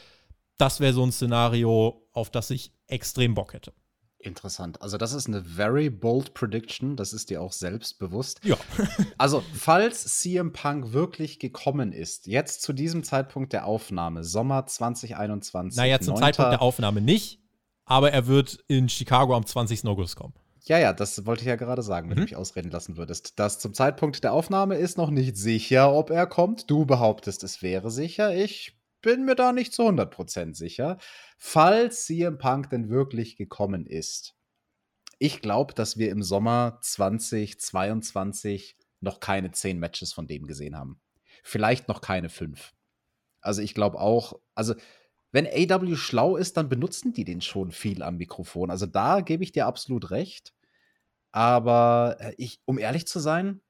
Das 0.59 0.80
wäre 0.80 0.92
so 0.92 1.03
ein 1.03 1.11
Szenario, 1.12 2.07
auf 2.12 2.28
das 2.28 2.51
ich 2.51 2.72
extrem 2.88 3.34
Bock 3.34 3.55
hätte. 3.55 3.72
Interessant. 4.26 4.82
Also, 4.82 4.98
das 4.98 5.12
ist 5.12 5.28
eine 5.28 5.42
very 5.42 5.88
bold 5.88 6.34
Prediction. 6.34 6.96
Das 6.96 7.12
ist 7.12 7.30
dir 7.30 7.40
auch 7.40 7.52
selbst 7.52 7.98
bewusst. 7.98 8.40
Ja. 8.44 8.56
also, 9.18 9.42
falls 9.54 10.04
CM 10.18 10.52
Punk 10.52 10.92
wirklich 10.92 11.38
gekommen 11.38 11.92
ist, 11.92 12.26
jetzt 12.26 12.62
zu 12.62 12.72
diesem 12.72 13.04
Zeitpunkt 13.04 13.52
der 13.52 13.66
Aufnahme, 13.66 14.24
Sommer 14.24 14.66
2021. 14.66 15.76
Naja, 15.76 16.00
zum 16.00 16.14
9. 16.14 16.22
Zeitpunkt 16.22 16.52
der 16.52 16.62
Aufnahme 16.62 17.00
nicht, 17.00 17.40
aber 17.84 18.10
er 18.10 18.26
wird 18.26 18.58
in 18.66 18.88
Chicago 18.88 19.36
am 19.36 19.46
20. 19.46 19.86
August 19.86 20.16
kommen. 20.16 20.34
Ja, 20.64 20.80
ja, 20.80 20.92
das 20.92 21.24
wollte 21.26 21.42
ich 21.42 21.46
ja 21.46 21.54
gerade 21.54 21.82
sagen, 21.82 22.10
wenn 22.10 22.16
mhm. 22.16 22.22
du 22.22 22.24
mich 22.24 22.36
ausreden 22.36 22.72
lassen 22.72 22.96
würdest. 22.96 23.38
Das 23.38 23.60
zum 23.60 23.72
Zeitpunkt 23.72 24.24
der 24.24 24.32
Aufnahme 24.32 24.74
ist 24.74 24.98
noch 24.98 25.10
nicht 25.10 25.36
sicher, 25.36 25.92
ob 25.92 26.10
er 26.10 26.26
kommt. 26.26 26.68
Du 26.68 26.84
behauptest, 26.84 27.44
es 27.44 27.62
wäre 27.62 27.92
sicher. 27.92 28.34
Ich 28.34 28.76
bin 29.00 29.24
mir 29.24 29.36
da 29.36 29.52
nicht 29.52 29.72
zu 29.72 29.82
100% 29.82 30.56
sicher. 30.56 30.98
Falls 31.37 32.07
CM 32.07 32.39
Punk 32.39 32.70
denn 32.70 32.89
wirklich 32.89 33.37
gekommen 33.37 33.87
ist. 33.87 34.34
Ich 35.18 35.41
glaube, 35.41 35.74
dass 35.74 35.97
wir 35.97 36.11
im 36.11 36.22
Sommer 36.22 36.78
2022 36.82 38.76
noch 39.01 39.20
keine 39.20 39.51
10 39.53 39.78
Matches 39.78 40.12
von 40.12 40.26
dem 40.26 40.47
gesehen 40.47 40.76
haben. 40.76 41.01
Vielleicht 41.43 41.89
noch 41.89 42.01
keine 42.01 42.28
5. 42.28 42.74
Also 43.41 43.62
ich 43.62 43.74
glaube 43.74 44.01
auch, 44.01 44.39
also 44.55 44.74
wenn 45.32 45.47
AW 45.47 45.97
schlau 45.97 46.37
ist, 46.37 46.57
dann 46.57 46.68
benutzen 46.68 47.12
die 47.12 47.24
den 47.24 47.41
schon 47.41 47.70
viel 47.70 48.03
am 48.03 48.16
Mikrofon. 48.16 48.70
Also 48.70 48.87
da 48.87 49.20
gebe 49.20 49.45
ich 49.45 49.53
dir 49.53 49.66
absolut 49.66 50.11
recht. 50.11 50.55
Aber 51.32 52.16
äh, 52.20 52.34
ich, 52.39 52.61
um 52.64 52.78
ehrlich 52.78 53.07
zu 53.07 53.20
sein, 53.20 53.61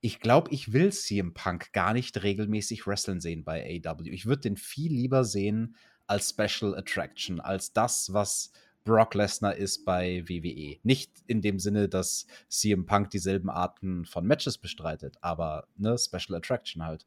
ich 0.00 0.20
glaube, 0.20 0.50
ich 0.52 0.72
will 0.72 0.92
CM 0.92 1.34
Punk 1.34 1.72
gar 1.72 1.92
nicht 1.92 2.22
regelmäßig 2.22 2.86
wrestlen 2.86 3.20
sehen 3.20 3.44
bei 3.44 3.82
AW. 3.84 4.08
Ich 4.08 4.26
würde 4.26 4.42
den 4.42 4.56
viel 4.56 4.92
lieber 4.92 5.24
sehen 5.24 5.76
als 6.06 6.30
Special 6.30 6.76
Attraction, 6.76 7.40
als 7.40 7.72
das, 7.72 8.12
was 8.12 8.50
Brock 8.84 9.14
Lesnar 9.14 9.56
ist 9.56 9.84
bei 9.84 10.22
WWE. 10.28 10.78
Nicht 10.84 11.10
in 11.26 11.42
dem 11.42 11.58
Sinne, 11.58 11.88
dass 11.88 12.26
CM 12.48 12.86
Punk 12.86 13.10
dieselben 13.10 13.50
Arten 13.50 14.06
von 14.06 14.24
Matches 14.26 14.58
bestreitet, 14.58 15.16
aber 15.20 15.66
ne, 15.76 15.98
Special 15.98 16.36
Attraction 16.36 16.84
halt. 16.84 17.04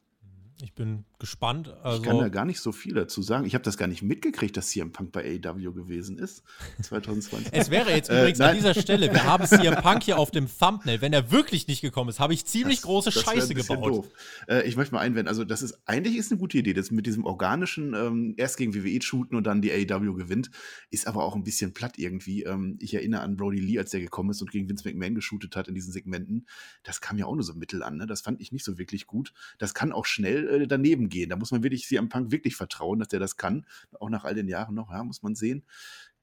Ich 0.62 0.74
bin 0.74 1.06
gespannt. 1.20 1.74
Also 1.84 2.02
ich 2.02 2.04
kann 2.04 2.20
da 2.20 2.28
gar 2.28 2.44
nicht 2.44 2.60
so 2.60 2.74
viel 2.74 2.94
dazu 2.94 3.22
sagen. 3.22 3.46
Ich 3.46 3.54
habe 3.54 3.64
das 3.64 3.78
gar 3.78 3.88
nicht 3.88 4.02
mitgekriegt, 4.02 4.58
dass 4.58 4.68
CM 4.68 4.92
Punk 4.92 5.14
bei 5.14 5.40
AEW 5.42 5.72
gewesen 5.72 6.18
ist 6.18 6.44
2020. 6.82 7.54
es 7.54 7.70
wäre 7.70 7.92
jetzt 7.92 8.10
äh, 8.10 8.20
übrigens 8.20 8.42
an 8.42 8.56
dieser 8.56 8.74
Stelle, 8.74 9.10
wir 9.12 9.24
haben 9.24 9.46
CM 9.46 9.76
Punk 9.82 10.04
hier 10.04 10.20
auf 10.20 10.32
dem 10.32 10.48
Thumbnail. 10.48 11.00
Wenn 11.00 11.14
er 11.14 11.32
wirklich 11.32 11.68
nicht 11.68 11.80
gekommen 11.80 12.10
ist, 12.10 12.20
habe 12.20 12.34
ich 12.34 12.46
ziemlich 12.46 12.78
das, 12.78 12.86
große 12.86 13.12
das 13.12 13.24
Scheiße 13.24 13.54
gebaut. 13.54 13.88
Doof. 13.88 14.08
Äh, 14.50 14.68
ich 14.68 14.76
möchte 14.76 14.94
mal 14.94 15.00
einwenden, 15.00 15.30
also 15.30 15.46
das 15.46 15.62
ist 15.62 15.80
eigentlich 15.86 16.18
ist 16.18 16.30
eine 16.32 16.40
gute 16.40 16.58
Idee, 16.58 16.74
das 16.74 16.92
mit 16.92 17.06
diesem 17.06 17.24
organischen 17.24 17.94
ähm, 17.94 18.34
erst 18.36 18.58
gegen 18.58 18.76
WWE 18.76 19.02
shooten 19.02 19.38
und 19.38 19.48
dann 19.48 19.62
die 19.62 19.72
AEW 19.72 20.14
gewinnt, 20.16 20.52
ist 20.90 21.08
aber 21.08 21.24
auch 21.24 21.36
ein 21.36 21.44
bisschen 21.44 21.74
platt 21.74 21.98
irgendwie. 21.98 22.44
Ähm, 22.44 22.78
ich 22.82 22.94
erinnere 22.94 23.22
an 23.22 23.38
Brody 23.38 23.62
Lee, 23.62 23.80
als 23.80 23.92
der 23.92 24.02
gekommen 24.02 24.32
ist 24.32 24.42
und 24.42 24.52
gegen 24.52 24.68
Vince 24.68 24.86
McMahon 24.86 25.16
geshootet 25.16 25.56
hat 25.56 25.70
in 25.70 25.76
diesen 25.76 25.94
Segmenten. 25.94 26.48
Das 26.84 27.00
kam 27.00 27.18
ja 27.18 27.28
auch 27.28 27.36
nur 27.36 27.44
so 27.44 27.54
mittel 27.54 27.82
an. 27.82 27.96
Ne? 27.96 28.08
Das 28.08 28.22
fand 28.22 28.42
ich 28.42 28.52
nicht 28.52 28.66
so 28.66 28.78
wirklich 28.78 29.08
gut. 29.08 29.32
Das 29.58 29.74
kann 29.74 29.94
auch 29.94 30.06
schnell 30.06 30.49
äh, 30.50 30.68
daneben 30.68 31.10
gehen. 31.10 31.30
Da 31.30 31.36
muss 31.36 31.52
man 31.52 31.64
wirklich 31.64 31.86
CM 31.86 32.10
Punk 32.10 32.32
wirklich 32.32 32.56
vertrauen, 32.56 33.00
dass 33.00 33.08
der 33.08 33.20
das 33.20 33.38
kann. 33.38 33.66
Auch 34.00 34.10
nach 34.10 34.24
all 34.24 34.36
den 34.36 34.48
Jahren 34.48 34.76
noch, 34.76 34.92
ja, 34.92 35.04
muss 35.04 35.24
man 35.24 35.36
sehen. 35.36 35.64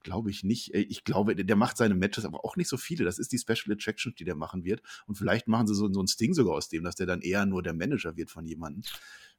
Glaube 0.03 0.31
ich 0.31 0.45
nicht. 0.45 0.75
Äh, 0.75 0.81
ich 0.81 1.05
glaube, 1.05 1.35
der 1.37 1.57
macht 1.57 1.77
seine 1.77 1.95
Matches, 1.95 2.25
aber 2.25 2.45
auch 2.45 2.57
nicht 2.57 2.69
so 2.69 2.77
viele. 2.77 3.05
Das 3.05 3.19
ist 3.19 3.33
die 3.33 3.39
Special 3.39 3.73
Attraction, 3.73 4.15
die 4.19 4.25
der 4.25 4.37
machen 4.37 4.65
wird. 4.65 4.83
Und 5.07 5.17
vielleicht 5.17 5.49
machen 5.49 5.67
sie 5.67 5.75
so, 5.75 5.93
so 5.93 6.03
ein 6.03 6.09
Sting 6.09 6.35
sogar 6.35 6.55
aus 6.55 6.69
dem, 6.69 6.85
dass 6.85 6.97
der 6.97 7.07
dann 7.07 7.23
eher 7.23 7.47
nur 7.47 7.63
der 7.63 7.75
Manager 7.75 8.17
wird 8.17 8.31
von 8.31 8.47
jemandem 8.47 8.83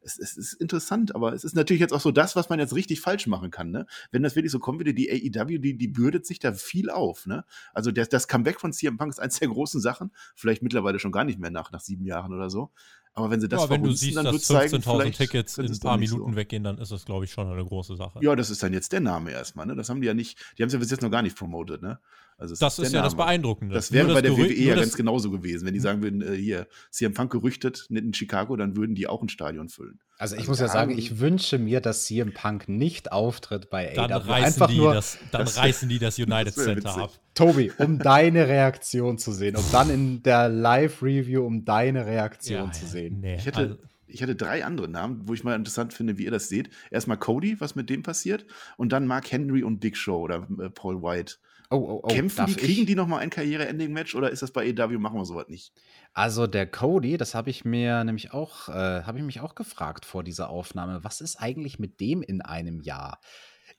es, 0.01 0.17
es, 0.19 0.37
ist 0.37 0.53
interessant, 0.53 1.15
aber 1.15 1.33
es 1.33 1.43
ist 1.43 1.55
natürlich 1.55 1.81
jetzt 1.81 1.93
auch 1.93 1.99
so 1.99 2.11
das, 2.11 2.35
was 2.35 2.49
man 2.49 2.59
jetzt 2.59 2.73
richtig 2.73 3.01
falsch 3.01 3.27
machen 3.27 3.51
kann. 3.51 3.71
Ne? 3.71 3.85
Wenn 4.11 4.23
das 4.23 4.35
wirklich 4.35 4.51
so 4.51 4.59
kommen 4.59 4.79
würde, 4.79 4.93
die 4.93 5.09
AEW, 5.09 5.59
die, 5.59 5.77
die 5.77 5.87
bürdet 5.87 6.25
sich 6.25 6.39
da 6.39 6.53
viel 6.53 6.89
auf. 6.89 7.25
Ne? 7.25 7.45
Also 7.73 7.91
das, 7.91 8.09
das 8.09 8.27
Comeback 8.27 8.59
von 8.59 8.73
CM 8.73 8.97
Punk 8.97 9.11
ist 9.11 9.19
eines 9.19 9.39
der 9.39 9.49
großen 9.49 9.81
Sachen. 9.81 10.11
Vielleicht 10.35 10.61
mittlerweile 10.61 10.99
schon 10.99 11.11
gar 11.11 11.23
nicht 11.23 11.39
mehr 11.39 11.51
nach, 11.51 11.71
nach 11.71 11.81
sieben 11.81 12.05
Jahren 12.05 12.33
oder 12.33 12.49
so. 12.49 12.71
Aber 13.17 13.31
wenn 13.31 13.41
sie 13.41 13.49
das 13.49 13.63
ja, 13.63 13.69
wenn 13.71 13.81
du 13.81 13.91
siehst, 13.93 14.15
dann 14.15 14.25
dass 14.25 14.47
15.000 14.47 15.11
Tickets 15.11 15.57
in 15.57 15.71
ein 15.71 15.79
paar 15.79 15.97
Minuten 15.97 16.33
so. 16.33 16.35
weggehen, 16.35 16.63
dann 16.63 16.77
ist 16.77 16.91
das, 16.91 17.03
glaube 17.03 17.25
ich, 17.25 17.31
schon 17.31 17.51
eine 17.51 17.65
große 17.65 17.95
Sache. 17.95 18.19
Ja, 18.21 18.35
das 18.35 18.51
ist 18.51 18.61
dann 18.61 18.73
jetzt 18.73 18.91
der 18.91 18.99
Name 18.99 19.31
erstmal. 19.31 19.65
Ne? 19.65 19.75
Das 19.75 19.89
haben 19.89 20.01
die 20.01 20.07
ja 20.07 20.13
nicht, 20.13 20.37
die 20.55 20.61
haben 20.61 20.67
es 20.67 20.73
ja 20.73 20.77
bis 20.77 20.91
jetzt 20.91 21.01
noch 21.01 21.09
gar 21.09 21.23
nicht 21.23 21.35
promotet. 21.35 21.81
Ne? 21.81 21.99
Also 22.39 22.53
das 22.55 22.77
ist 22.77 22.93
ja 22.93 22.99
Name. 22.99 23.03
das 23.05 23.15
Beeindruckende. 23.15 23.73
Das 23.73 23.91
wäre 23.91 24.13
bei 24.13 24.21
der 24.21 24.37
WWE 24.37 24.53
ja 24.53 24.75
ganz 24.75 24.95
genauso 24.95 25.31
gewesen. 25.31 25.65
Wenn 25.65 25.73
die 25.73 25.79
hm. 25.79 25.83
sagen 25.83 26.03
würden, 26.03 26.21
äh, 26.21 26.35
hier, 26.35 26.67
CM 26.91 27.15
Punk 27.15 27.31
gerüchtet 27.31 27.87
in 27.89 28.13
Chicago, 28.13 28.55
dann 28.55 28.75
würden 28.75 28.93
die 28.93 29.07
auch 29.07 29.23
ein 29.23 29.29
Stadion 29.29 29.69
füllen. 29.69 29.99
Also 30.19 30.35
ich 30.35 30.41
also 30.41 30.51
muss 30.51 30.59
ja 30.59 30.67
sagen, 30.67 30.95
ich 30.95 31.19
wünsche 31.19 31.57
mir, 31.57 31.81
dass 31.81 32.05
CM 32.05 32.33
Punk 32.33 32.69
nicht 32.69 33.11
auftritt 33.11 33.71
bei 33.71 33.91
dann 33.95 34.11
AW. 34.11 34.29
Reißen 34.29 34.45
Einfach 34.45 34.67
die 34.67 34.77
nur, 34.77 34.93
das, 34.93 35.17
dann 35.31 35.45
das, 35.45 35.57
reißen 35.57 35.89
die 35.89 35.97
das 35.97 36.19
United 36.19 36.55
das 36.55 36.63
Center 36.63 36.97
ab. 36.97 37.11
Tobi, 37.33 37.71
um 37.77 37.97
deine 37.97 38.47
Reaktion 38.47 39.17
zu 39.17 39.31
sehen, 39.31 39.55
um 39.55 39.65
dann 39.71 39.89
in 39.89 40.21
der 40.21 40.47
Live-Review, 40.47 41.43
um 41.43 41.65
deine 41.65 42.05
Reaktion 42.05 42.65
ja, 42.65 42.71
zu 42.71 42.85
sehen. 42.85 43.19
Nee, 43.19 43.35
ich 43.35 43.45
hätte, 43.47 43.57
also, 43.57 43.77
ich 44.05 44.21
hatte 44.21 44.35
drei 44.35 44.63
andere 44.63 44.87
Namen, 44.87 45.27
wo 45.27 45.33
ich 45.33 45.43
mal 45.43 45.55
interessant 45.55 45.93
finde, 45.93 46.17
wie 46.17 46.25
ihr 46.25 46.31
das 46.31 46.49
seht. 46.49 46.69
Erstmal 46.91 47.17
Cody, 47.17 47.59
was 47.59 47.75
mit 47.75 47.89
dem 47.89 48.03
passiert, 48.03 48.45
und 48.77 48.91
dann 48.91 49.07
Mark 49.07 49.31
Henry 49.31 49.63
und 49.63 49.79
Big 49.79 49.97
Show 49.97 50.19
oder 50.19 50.47
äh, 50.59 50.69
Paul 50.69 51.01
White. 51.01 51.35
Oh, 51.69 51.75
oh, 51.75 51.99
oh. 52.03 52.07
Kämpfen 52.07 52.45
die, 52.45 52.55
kriegen 52.55 52.85
die 52.85 52.95
noch 52.95 53.07
mal 53.07 53.17
ein 53.17 53.29
Karriere-Ending-Match 53.29 54.15
oder 54.15 54.29
ist 54.29 54.41
das 54.41 54.51
bei 54.51 54.65
EW, 54.67 54.97
machen 54.97 55.17
wir 55.19 55.25
sowas 55.25 55.49
nicht? 55.49 55.73
Also 56.13 56.47
der 56.47 56.65
Cody, 56.65 57.17
das 57.17 57.35
habe 57.35 57.49
ich 57.49 57.65
mir 57.65 58.03
nämlich 58.05 58.31
auch, 58.31 58.69
äh, 58.69 59.03
habe 59.03 59.17
ich 59.17 59.23
mich 59.23 59.41
auch 59.41 59.53
gefragt 59.53 60.05
vor 60.05 60.23
dieser 60.23 60.49
Aufnahme, 60.49 61.03
was 61.03 61.19
ist 61.19 61.35
eigentlich 61.37 61.77
mit 61.77 61.99
dem 61.99 62.21
in 62.21 62.41
einem 62.41 62.79
Jahr? 62.79 63.19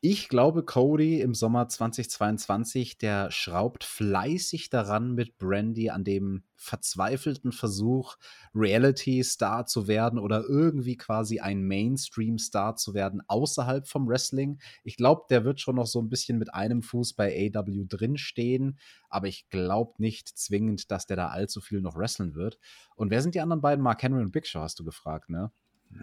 Ich 0.01 0.29
glaube, 0.29 0.65
Cody 0.65 1.21
im 1.21 1.35
Sommer 1.35 1.67
2022, 1.67 2.99
der 2.99 3.33
schraubt 3.33 3.83
fleißig 3.83 4.71
daran 4.71 5.17
mit 5.17 5.39
Brandy 5.39 5.91
an 5.91 6.05
dem 6.05 6.45
verzweifelten 6.55 7.51
Versuch, 7.51 8.15
Reality-Star 8.55 9.67
zu 9.67 9.89
werden 9.89 10.21
oder 10.21 10.45
irgendwie 10.49 10.97
quasi 10.97 11.41
ein 11.41 11.65
Mainstream-Star 11.65 12.77
zu 12.77 12.95
werden 12.95 13.23
außerhalb 13.27 13.89
vom 13.89 14.07
Wrestling. 14.07 14.61
Ich 14.85 14.97
glaube, 14.97 15.23
der 15.31 15.45
wird 15.45 15.61
schon 15.61 15.75
noch 15.75 15.89
so 15.89 16.01
ein 16.01 16.09
bisschen 16.09 16.39
mit 16.39 16.55
einem 16.55 16.83
Fuß 16.83 17.15
bei 17.15 17.51
AW 17.53 17.85
drinstehen, 17.89 18.79
aber 19.09 19.27
ich 19.27 19.49
glaube 19.49 19.95
nicht 19.99 20.29
zwingend, 20.29 20.93
dass 20.93 21.07
der 21.07 21.17
da 21.17 21.29
allzu 21.31 21.61
viel 21.61 21.81
noch 21.81 21.97
wrestlen 21.97 22.37
wird. 22.37 22.61
Und 22.95 23.11
wer 23.11 23.21
sind 23.21 23.35
die 23.35 23.41
anderen 23.41 23.63
beiden? 23.63 23.83
Mark 23.83 24.01
Henry 24.01 24.23
und 24.23 24.31
Big 24.31 24.47
Show, 24.47 24.61
hast 24.61 24.79
du 24.79 24.85
gefragt, 24.85 25.29
ne? 25.29 25.51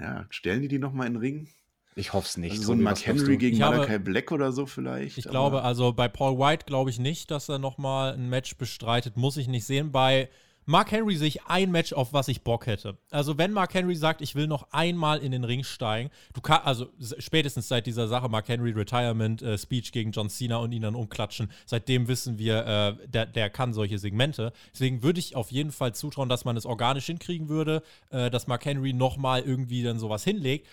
Ja, 0.02 0.26
stellen 0.32 0.64
die 0.64 0.68
die 0.68 0.80
noch 0.80 0.92
mal 0.92 1.08
in 1.08 1.14
den 1.14 1.22
Ring? 1.22 1.48
Ich 1.96 2.12
hoffe 2.12 2.28
es 2.28 2.38
nicht. 2.38 2.52
Also 2.52 2.64
so 2.64 2.72
ein 2.74 2.82
Mark 2.82 3.06
Henry 3.06 3.38
gegen 3.38 3.58
Malachi 3.58 4.00
Black 4.00 4.32
oder 4.32 4.52
so 4.52 4.66
vielleicht. 4.66 5.18
Ich 5.18 5.26
glaube, 5.26 5.64
also 5.64 5.94
bei 5.94 6.10
Paul 6.10 6.38
White 6.38 6.66
glaube 6.66 6.90
ich 6.90 7.00
nicht, 7.00 7.32
dass 7.32 7.48
er 7.48 7.58
nochmal 7.58 8.14
ein 8.14 8.30
Match 8.30 8.58
bestreitet. 8.58 9.16
Muss 9.16 9.38
ich 9.38 9.48
nicht 9.48 9.66
sehen. 9.66 9.94
Bei 9.94 10.30
Mark 10.68 10.92
Henry 10.92 11.16
sehe 11.16 11.28
ich 11.28 11.46
ein 11.46 11.72
Match, 11.72 11.94
auf 11.94 12.12
was 12.12 12.28
ich 12.28 12.42
Bock 12.42 12.66
hätte. 12.66 12.98
Also, 13.12 13.38
wenn 13.38 13.52
Mark 13.52 13.74
Henry 13.76 13.96
sagt, 13.96 14.22
ich 14.22 14.34
will 14.34 14.48
noch 14.48 14.68
einmal 14.72 15.20
in 15.20 15.32
den 15.32 15.44
Ring 15.44 15.64
steigen, 15.64 16.10
du 16.34 16.42
kannst, 16.42 16.66
also 16.66 16.88
spätestens 17.20 17.68
seit 17.68 17.86
dieser 17.86 18.08
Sache, 18.08 18.30
Mark 18.30 18.48
Henry 18.48 18.72
Retirement 18.72 19.44
äh, 19.44 19.60
Speech 19.60 19.92
gegen 19.92 20.12
John 20.12 20.28
Cena 20.28 20.58
und 20.58 20.72
ihn 20.72 20.82
dann 20.82 20.96
umklatschen, 20.96 21.52
seitdem 21.68 22.08
wissen 22.08 22.40
wir, 22.40 22.66
äh, 22.66 23.08
der, 23.08 23.28
der 23.28 23.52
kann 23.52 23.74
solche 23.74 24.00
Segmente. 24.00 24.54
Deswegen 24.74 25.04
würde 25.04 25.20
ich 25.20 25.36
auf 25.36 25.52
jeden 25.52 25.72
Fall 25.72 25.94
zutrauen, 25.94 26.30
dass 26.30 26.46
man 26.46 26.58
es 26.58 26.66
organisch 26.66 27.06
hinkriegen 27.06 27.48
würde, 27.48 27.84
äh, 28.10 28.32
dass 28.32 28.48
Mark 28.48 28.66
Henry 28.66 28.92
nochmal 28.92 29.44
irgendwie 29.44 29.84
dann 29.84 30.00
sowas 30.00 30.24
hinlegt. 30.24 30.68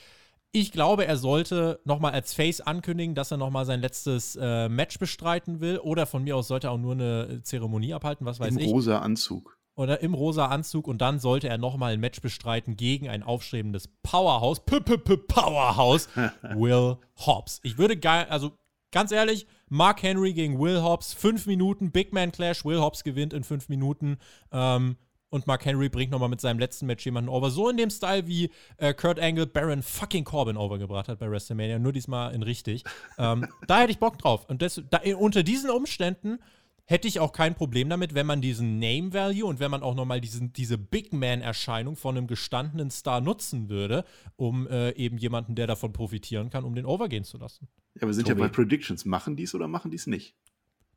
Ich 0.54 0.70
glaube, 0.70 1.06
er 1.06 1.16
sollte 1.16 1.80
nochmal 1.84 2.12
als 2.12 2.34
Face 2.34 2.60
ankündigen, 2.60 3.14
dass 3.14 3.30
er 3.30 3.38
nochmal 3.38 3.64
sein 3.64 3.80
letztes 3.80 4.36
äh, 4.36 4.68
Match 4.68 4.98
bestreiten 4.98 5.60
will. 5.60 5.78
Oder 5.78 6.04
von 6.04 6.24
mir 6.24 6.36
aus 6.36 6.48
sollte 6.48 6.66
er 6.66 6.72
auch 6.72 6.78
nur 6.78 6.92
eine 6.92 7.40
Zeremonie 7.42 7.94
abhalten, 7.94 8.26
was 8.26 8.38
weiß 8.38 8.50
Im 8.50 8.58
ich. 8.58 8.66
Im 8.66 8.72
rosa 8.72 8.98
Anzug. 8.98 9.58
Oder 9.74 10.02
im 10.02 10.12
rosa 10.12 10.46
Anzug. 10.46 10.88
Und 10.88 11.00
dann 11.00 11.18
sollte 11.20 11.48
er 11.48 11.56
nochmal 11.56 11.94
ein 11.94 12.00
Match 12.00 12.20
bestreiten 12.20 12.76
gegen 12.76 13.08
ein 13.08 13.22
aufstrebendes 13.22 13.88
Powerhouse. 14.02 14.60
P 14.60 14.76
-p 14.76 14.96
-p 14.96 15.16
Powerhouse. 15.26 16.10
Will 16.54 16.98
Hobbs. 17.16 17.60
Ich 17.62 17.78
würde 17.78 17.96
geil, 17.96 18.26
also 18.28 18.52
ganz 18.90 19.10
ehrlich, 19.10 19.46
Mark 19.70 20.02
Henry 20.02 20.34
gegen 20.34 20.60
Will 20.60 20.82
Hobbs, 20.82 21.14
fünf 21.14 21.46
Minuten, 21.46 21.92
Big 21.92 22.12
Man 22.12 22.30
Clash, 22.30 22.66
Will 22.66 22.78
Hobbs 22.78 23.04
gewinnt 23.04 23.32
in 23.32 23.42
fünf 23.42 23.70
Minuten. 23.70 24.18
Ähm, 24.52 24.96
und 25.32 25.46
Mark 25.46 25.64
Henry 25.64 25.88
bringt 25.88 26.10
nochmal 26.10 26.28
mit 26.28 26.42
seinem 26.42 26.58
letzten 26.58 26.86
Match 26.86 27.04
jemanden 27.06 27.30
over. 27.30 27.50
So 27.50 27.70
in 27.70 27.78
dem 27.78 27.88
Style, 27.88 28.26
wie 28.26 28.50
äh, 28.76 28.92
Kurt 28.92 29.18
Angle 29.18 29.46
Baron 29.46 29.82
fucking 29.82 30.24
Corbin 30.24 30.58
overgebracht 30.58 31.08
hat 31.08 31.18
bei 31.18 31.30
WrestleMania, 31.30 31.78
nur 31.78 31.92
diesmal 31.92 32.34
in 32.34 32.42
richtig. 32.42 32.84
ähm, 33.18 33.46
da 33.66 33.80
hätte 33.80 33.92
ich 33.92 33.98
Bock 33.98 34.18
drauf. 34.18 34.44
Und 34.48 34.60
das, 34.60 34.82
da, 34.90 35.00
unter 35.16 35.42
diesen 35.42 35.70
Umständen 35.70 36.38
hätte 36.84 37.08
ich 37.08 37.18
auch 37.18 37.32
kein 37.32 37.54
Problem 37.54 37.88
damit, 37.88 38.14
wenn 38.14 38.26
man 38.26 38.42
diesen 38.42 38.78
Name 38.78 39.14
Value 39.14 39.46
und 39.46 39.58
wenn 39.58 39.70
man 39.70 39.82
auch 39.82 39.94
nochmal 39.94 40.20
diese 40.20 40.76
Big 40.76 41.14
Man-Erscheinung 41.14 41.96
von 41.96 42.18
einem 42.18 42.26
gestandenen 42.26 42.90
Star 42.90 43.22
nutzen 43.22 43.70
würde, 43.70 44.04
um 44.36 44.66
äh, 44.68 44.90
eben 44.96 45.16
jemanden, 45.16 45.54
der 45.54 45.66
davon 45.66 45.94
profitieren 45.94 46.50
kann, 46.50 46.64
um 46.64 46.74
den 46.74 46.84
overgehen 46.84 47.24
zu 47.24 47.38
lassen. 47.38 47.68
Ja, 47.98 48.06
wir 48.06 48.12
sind 48.12 48.28
Tobi. 48.28 48.42
ja 48.42 48.48
bei 48.48 48.52
Predictions. 48.52 49.06
Machen 49.06 49.36
dies 49.36 49.54
oder 49.54 49.66
machen 49.66 49.90
dies 49.90 50.06
nicht? 50.06 50.36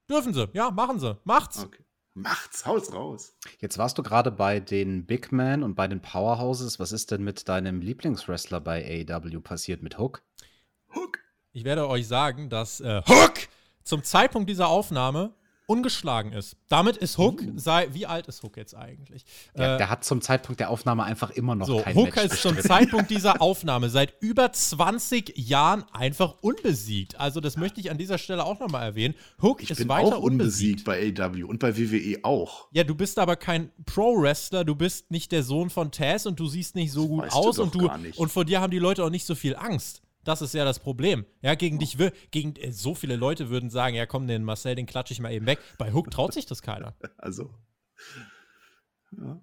Dürfen 0.10 0.34
sie, 0.34 0.50
ja, 0.54 0.72
machen 0.72 1.00
sie. 1.00 1.18
Macht's. 1.24 1.64
Okay. 1.64 1.85
Macht's, 2.18 2.66
haus 2.66 2.94
raus. 2.94 3.36
Jetzt 3.60 3.78
warst 3.78 3.98
du 3.98 4.04
gerade 4.04 4.32
bei 4.32 4.62
den 4.62 5.06
Big 5.06 5.34
Men 5.34 5.64
und 5.64 5.76
bei 5.76 5.90
den 5.90 6.02
Powerhouses. 6.02 6.80
Was 6.80 6.94
ist 6.94 7.12
denn 7.12 7.26
mit 7.26 7.50
deinem 7.50 7.82
Lieblingswrestler 7.82 8.62
bei 8.62 9.06
AEW 9.06 9.42
passiert 9.42 9.84
mit 9.84 10.00
Hook? 10.00 10.24
Hook. 10.94 11.20
Ich 11.52 11.66
werde 11.66 11.90
euch 11.90 12.08
sagen, 12.08 12.50
dass 12.50 12.80
äh, 12.80 13.02
Hook 13.06 13.34
zum 13.84 14.02
Zeitpunkt 14.02 14.50
dieser 14.50 14.70
Aufnahme 14.70 15.34
ungeschlagen 15.68 16.32
ist. 16.32 16.58
Damit 16.68 16.98
ist 16.98 17.18
Hook, 17.18 17.42
uh. 17.42 17.54
sei, 17.56 17.88
wie 17.94 18.06
alt 18.06 18.28
ist 18.28 18.44
Hook 18.44 18.58
jetzt 18.58 18.76
eigentlich? 18.76 19.26
Ja, 19.56 19.76
äh, 19.76 19.78
der 19.78 19.90
hat 19.90 20.04
zum 20.04 20.22
Zeitpunkt 20.22 20.60
der 20.60 20.70
Aufnahme 20.70 21.04
einfach 21.04 21.32
immer 21.32 21.56
noch 21.56 21.68
so, 21.68 21.80
kein 21.80 21.96
Hook 21.96 22.16
Match 22.16 22.34
ist 22.34 22.42
zum 22.42 22.60
Zeitpunkt 22.60 23.10
dieser 23.10 23.42
Aufnahme 23.42 23.90
seit 23.90 24.14
über 24.22 24.52
20 24.52 25.34
Jahren 25.38 25.84
einfach 25.92 26.36
unbesiegt. 26.42 27.20
Also 27.20 27.40
das 27.40 27.58
möchte 27.58 27.80
ich 27.80 27.92
an 27.92 27.98
dieser 27.98 28.18
Stelle 28.18 28.46
auch 28.46 28.60
nochmal 28.60 28.84
erwähnen. 28.84 29.16
Hook 29.42 29.62
ich 29.64 29.72
ist 29.72 29.78
bin 29.78 29.90
weiter 29.90 30.18
auch 30.18 30.24
unbesiegt. 30.24 30.84
bei 30.84 31.14
AW 31.18 31.44
und 31.44 31.60
bei 31.60 31.78
WWE 31.78 32.20
auch. 32.24 32.68
Ja, 32.72 32.84
du 32.84 32.96
bist 32.96 33.20
aber 33.20 33.36
kein 33.36 33.72
Pro-Wrestler, 33.86 34.64
du 34.64 34.76
bist 34.76 35.12
nicht 35.12 35.32
der 35.32 35.44
Sohn 35.44 35.70
von 35.70 35.92
Taz 35.92 36.26
und 36.26 36.40
du 36.40 36.48
siehst 36.48 36.76
nicht 36.76 36.92
so 36.92 37.08
gut 37.08 37.32
aus 37.32 37.56
du 37.56 37.64
und 37.64 37.76
du 37.76 37.90
und 38.18 38.32
vor 38.32 38.46
dir 38.46 38.62
haben 38.62 38.72
die 38.72 38.80
Leute 38.80 39.04
auch 39.04 39.10
nicht 39.10 39.26
so 39.26 39.36
viel 39.36 39.56
Angst. 39.56 40.02
Das 40.26 40.42
ist 40.42 40.54
ja 40.54 40.66
das 40.66 40.80
Problem. 40.80 41.26
Ja, 41.42 41.56
gegen 41.56 41.80
dich, 41.80 41.98
gegen 42.32 42.56
äh, 42.58 42.72
so 42.72 42.94
viele 42.94 43.16
Leute 43.16 43.50
würden 43.50 43.70
sagen, 43.70 43.96
ja 43.96 44.06
komm, 44.06 44.28
den 44.28 44.44
Marcel, 44.44 44.76
den 44.76 44.88
klatsche 44.88 45.14
ich 45.14 45.22
mal 45.22 45.32
eben 45.32 45.46
weg. 45.46 45.60
Bei 45.78 45.94
Hook 45.94 46.12
traut 46.12 46.34
sich 46.34 46.46
das 46.46 46.62
keiner. 46.62 46.94
Also. 47.18 47.54
Ja. 49.12 49.42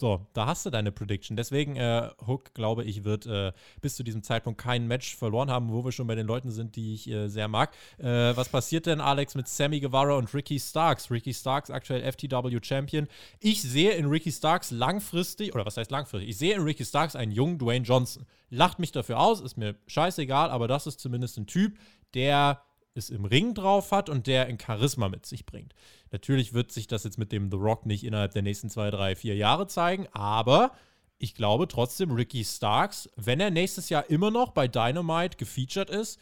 So, 0.00 0.24
da 0.32 0.46
hast 0.46 0.64
du 0.64 0.70
deine 0.70 0.92
Prediction. 0.92 1.36
Deswegen, 1.36 1.74
äh, 1.74 2.08
Hook, 2.24 2.54
glaube 2.54 2.84
ich, 2.84 3.02
wird 3.02 3.26
äh, 3.26 3.52
bis 3.80 3.96
zu 3.96 4.04
diesem 4.04 4.22
Zeitpunkt 4.22 4.60
kein 4.60 4.86
Match 4.86 5.16
verloren 5.16 5.50
haben, 5.50 5.72
wo 5.72 5.84
wir 5.84 5.90
schon 5.90 6.06
bei 6.06 6.14
den 6.14 6.28
Leuten 6.28 6.52
sind, 6.52 6.76
die 6.76 6.94
ich 6.94 7.10
äh, 7.10 7.26
sehr 7.26 7.48
mag. 7.48 7.74
Äh, 7.98 8.06
was 8.36 8.48
passiert 8.48 8.86
denn, 8.86 9.00
Alex, 9.00 9.34
mit 9.34 9.48
Sammy 9.48 9.80
Guevara 9.80 10.14
und 10.14 10.32
Ricky 10.32 10.60
Starks? 10.60 11.10
Ricky 11.10 11.34
Starks, 11.34 11.68
aktuell 11.68 12.02
FTW 12.12 12.60
Champion. 12.62 13.08
Ich 13.40 13.60
sehe 13.60 13.90
in 13.90 14.06
Ricky 14.06 14.30
Starks 14.30 14.70
langfristig, 14.70 15.52
oder 15.52 15.66
was 15.66 15.76
heißt 15.76 15.90
langfristig? 15.90 16.30
Ich 16.30 16.38
sehe 16.38 16.54
in 16.54 16.62
Ricky 16.62 16.84
Starks 16.84 17.16
einen 17.16 17.32
jungen 17.32 17.58
Dwayne 17.58 17.84
Johnson. 17.84 18.24
Lacht 18.50 18.78
mich 18.78 18.92
dafür 18.92 19.18
aus, 19.18 19.40
ist 19.40 19.56
mir 19.56 19.74
scheißegal, 19.88 20.50
aber 20.50 20.68
das 20.68 20.86
ist 20.86 21.00
zumindest 21.00 21.38
ein 21.38 21.48
Typ, 21.48 21.76
der 22.14 22.62
es 22.94 23.10
im 23.10 23.24
Ring 23.24 23.54
drauf 23.54 23.92
hat 23.92 24.08
und 24.08 24.26
der 24.26 24.46
ein 24.46 24.58
Charisma 24.58 25.08
mit 25.08 25.26
sich 25.26 25.46
bringt. 25.46 25.74
Natürlich 26.10 26.52
wird 26.52 26.72
sich 26.72 26.86
das 26.86 27.04
jetzt 27.04 27.18
mit 27.18 27.32
dem 27.32 27.50
The 27.50 27.56
Rock 27.56 27.86
nicht 27.86 28.04
innerhalb 28.04 28.32
der 28.32 28.42
nächsten 28.42 28.70
zwei, 28.70 28.90
drei, 28.90 29.14
vier 29.14 29.36
Jahre 29.36 29.66
zeigen, 29.66 30.06
aber 30.12 30.72
ich 31.18 31.34
glaube 31.34 31.66
trotzdem, 31.68 32.12
Ricky 32.12 32.44
Starks, 32.44 33.08
wenn 33.16 33.40
er 33.40 33.50
nächstes 33.50 33.88
Jahr 33.88 34.08
immer 34.08 34.30
noch 34.30 34.52
bei 34.52 34.68
Dynamite 34.68 35.36
gefeatured 35.36 35.90
ist, 35.90 36.20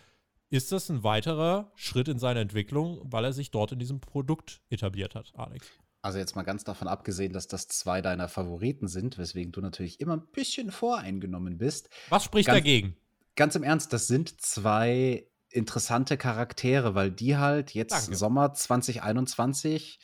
ist 0.48 0.72
das 0.72 0.88
ein 0.88 1.02
weiterer 1.02 1.70
Schritt 1.74 2.08
in 2.08 2.18
seiner 2.18 2.40
Entwicklung, 2.40 3.00
weil 3.04 3.24
er 3.24 3.32
sich 3.32 3.50
dort 3.50 3.72
in 3.72 3.78
diesem 3.78 4.00
Produkt 4.00 4.62
etabliert 4.70 5.14
hat, 5.14 5.32
Alex. 5.36 5.66
Also 6.02 6.18
jetzt 6.18 6.36
mal 6.36 6.44
ganz 6.44 6.62
davon 6.62 6.86
abgesehen, 6.88 7.32
dass 7.32 7.48
das 7.48 7.66
zwei 7.66 8.00
deiner 8.00 8.28
Favoriten 8.28 8.86
sind, 8.86 9.18
weswegen 9.18 9.50
du 9.50 9.60
natürlich 9.60 10.00
immer 10.00 10.16
ein 10.16 10.26
bisschen 10.32 10.70
voreingenommen 10.70 11.58
bist. 11.58 11.90
Was 12.10 12.24
spricht 12.24 12.46
ganz, 12.46 12.58
dagegen? 12.58 12.96
Ganz 13.34 13.56
im 13.56 13.64
Ernst, 13.64 13.92
das 13.92 14.06
sind 14.06 14.40
zwei 14.40 15.26
interessante 15.50 16.16
Charaktere, 16.16 16.94
weil 16.94 17.10
die 17.10 17.36
halt 17.36 17.72
jetzt 17.72 17.92
Danke. 17.92 18.16
Sommer 18.16 18.52
2021 18.54 19.98